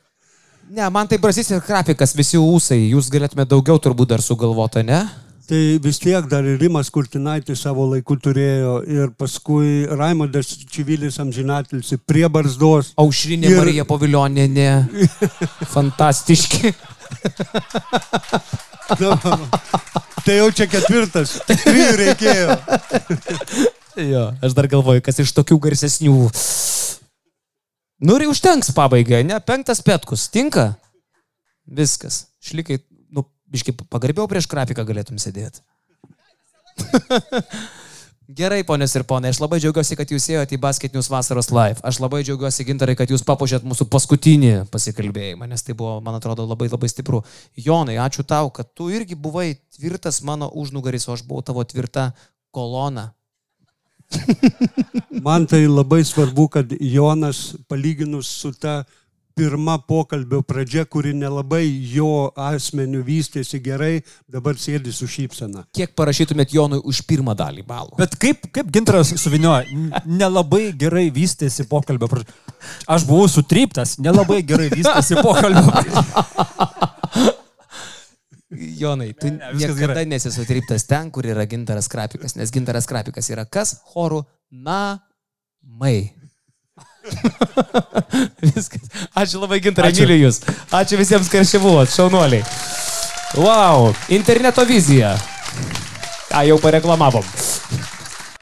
Ne, 0.71 0.85
man 0.87 1.03
tai 1.03 1.17
brazys 1.19 1.49
ir 1.51 1.59
krapikas, 1.59 2.13
visi 2.15 2.37
ūsai. 2.39 2.77
Jūs 2.93 3.09
galėtumėte 3.11 3.49
daugiau 3.51 3.75
turbūt 3.83 4.13
dar 4.13 4.21
sugalvoti, 4.23 4.85
ne? 4.87 5.01
Tai 5.49 5.59
vis 5.83 5.99
tiek 5.99 6.29
dar 6.31 6.47
ir 6.47 6.55
Rimas 6.61 6.87
Kurtinaitis 6.95 7.59
savo 7.65 7.89
laiku 7.91 8.15
turėjo 8.15 8.77
ir 8.87 9.09
paskui 9.19 9.83
Raimondas 9.91 10.53
Čivilis 10.71 11.19
amžinatilsi 11.19 11.99
prie 12.07 12.23
barzdos. 12.31 12.93
Aušrinė 13.03 13.51
Ir- 13.51 13.59
Marija 13.59 13.83
Paviljoninė. 13.89 14.69
Fantastiški. 15.75 16.71
Tai 20.21 20.35
jau 20.37 20.49
čia 20.53 20.67
ketvirtas. 20.69 21.39
Trijų 21.49 21.91
reikėjo. 22.01 22.57
Jo, 24.01 24.27
aš 24.43 24.53
dar 24.55 24.69
galvoju, 24.71 25.01
kas 25.03 25.19
iš 25.23 25.33
tokių 25.35 25.57
garsesnių. 25.65 26.13
Nu 28.01 28.15
ir 28.17 28.29
užtenks 28.31 28.71
pabaigai, 28.77 29.23
ne? 29.27 29.37
Penktas 29.45 29.81
petkus. 29.85 30.27
Tinka? 30.31 30.71
Viskas. 31.67 32.23
Šlikai, 32.41 32.79
nu, 33.13 33.25
biškai 33.51 33.75
pagarbiau 33.91 34.29
prieš 34.31 34.47
krapiką 34.49 34.85
galėtum 34.87 35.19
sėdėti. 35.21 35.61
Gerai, 38.31 38.61
ponės 38.63 38.93
ir 38.95 39.03
ponai, 39.07 39.31
aš 39.33 39.41
labai 39.41 39.57
džiaugiuosi, 39.59 39.95
kad 39.99 40.11
jūs 40.13 40.27
ėjote 40.31 40.55
į 40.55 40.59
Basket 40.61 40.93
News 40.95 41.09
vasaros 41.11 41.49
live. 41.51 41.81
Aš 41.87 41.97
labai 41.99 42.21
džiaugiuosi, 42.23 42.63
gintarai, 42.67 42.93
kad 42.95 43.09
jūs 43.11 43.25
papuošėt 43.27 43.65
mūsų 43.67 43.87
paskutinį 43.91 44.51
pasikalbėjimą, 44.71 45.49
nes 45.51 45.65
tai 45.67 45.75
buvo, 45.75 45.97
man 46.05 46.15
atrodo, 46.15 46.45
labai 46.47 46.69
labai 46.71 46.87
stipru. 46.91 47.23
Jonai, 47.59 47.97
ačiū 47.99 48.23
tau, 48.27 48.51
kad 48.55 48.69
tu 48.77 48.87
irgi 48.93 49.17
buvai 49.19 49.49
tvirtas 49.75 50.21
mano 50.27 50.47
užnugaris, 50.61 51.09
o 51.09 51.17
aš 51.17 51.25
buvau 51.27 51.43
tavo 51.49 51.65
tvirta 51.67 52.11
kolona. 52.55 53.09
Man 55.27 55.49
tai 55.49 55.65
labai 55.65 56.03
svarbu, 56.07 56.47
kad 56.55 56.71
Jonas 56.79 57.57
palyginus 57.67 58.31
su 58.31 58.53
ta 58.53 58.83
pirma 59.41 59.79
pokalbio 59.81 60.43
pradžia, 60.45 60.83
kuri 60.85 61.15
nelabai 61.17 61.63
jo 61.89 62.29
asmeniu 62.37 63.01
vystėsi 63.05 63.57
gerai, 63.63 64.03
dabar 64.29 64.59
sėdi 64.61 64.93
su 64.93 65.09
šypsena. 65.09 65.65
Kiek 65.73 65.95
parašytumėt 65.97 66.53
Jonui 66.53 66.77
už 66.85 67.01
pirmą 67.09 67.33
dalį 67.37 67.65
balų? 67.65 67.97
Bet 67.97 68.13
kaip, 68.21 68.45
kaip 68.53 68.69
gintaras 68.73 69.15
suvinioja, 69.17 69.65
nelabai 70.05 70.67
gerai 70.77 71.07
vystėsi 71.15 71.65
pokalbio. 71.71 72.11
pradžia. 72.11 72.37
Aš 72.85 73.07
buvau 73.09 73.25
sutryptas, 73.31 73.97
nelabai 73.97 74.43
gerai 74.45 74.69
vystėsi 74.75 75.17
pokalbio. 75.17 75.65
pradžia. 75.71 76.89
Jonai, 78.77 79.13
tu 79.17 79.31
ne, 79.31 79.53
viskas 79.55 79.73
niekada 79.73 79.93
gerai. 79.95 80.07
nesi 80.11 80.29
sutryptas 80.35 80.85
ten, 80.85 81.09
kur 81.09 81.25
yra 81.25 81.47
gintaras 81.49 81.89
krapikas, 81.89 82.37
nes 82.37 82.53
gintaras 82.53 82.85
krapikas 82.89 83.33
yra 83.33 83.47
kas? 83.49 83.79
Chorų 83.93 84.21
namai. 84.51 86.11
Viskas. 88.51 88.89
Ačiū 89.17 89.41
labai 89.41 89.61
gintarai, 89.63 89.93
myliu 89.97 90.27
jūs. 90.27 90.41
Ačiū 90.73 90.99
visiems, 91.01 91.29
kas 91.31 91.53
čia 91.53 91.61
buvot, 91.63 91.89
šaunuoliai. 91.91 92.45
Wow, 93.39 93.91
interneto 94.11 94.65
vizija. 94.67 95.15
Ką 96.31 96.45
jau 96.47 96.59
pareklamavom. 96.63 97.25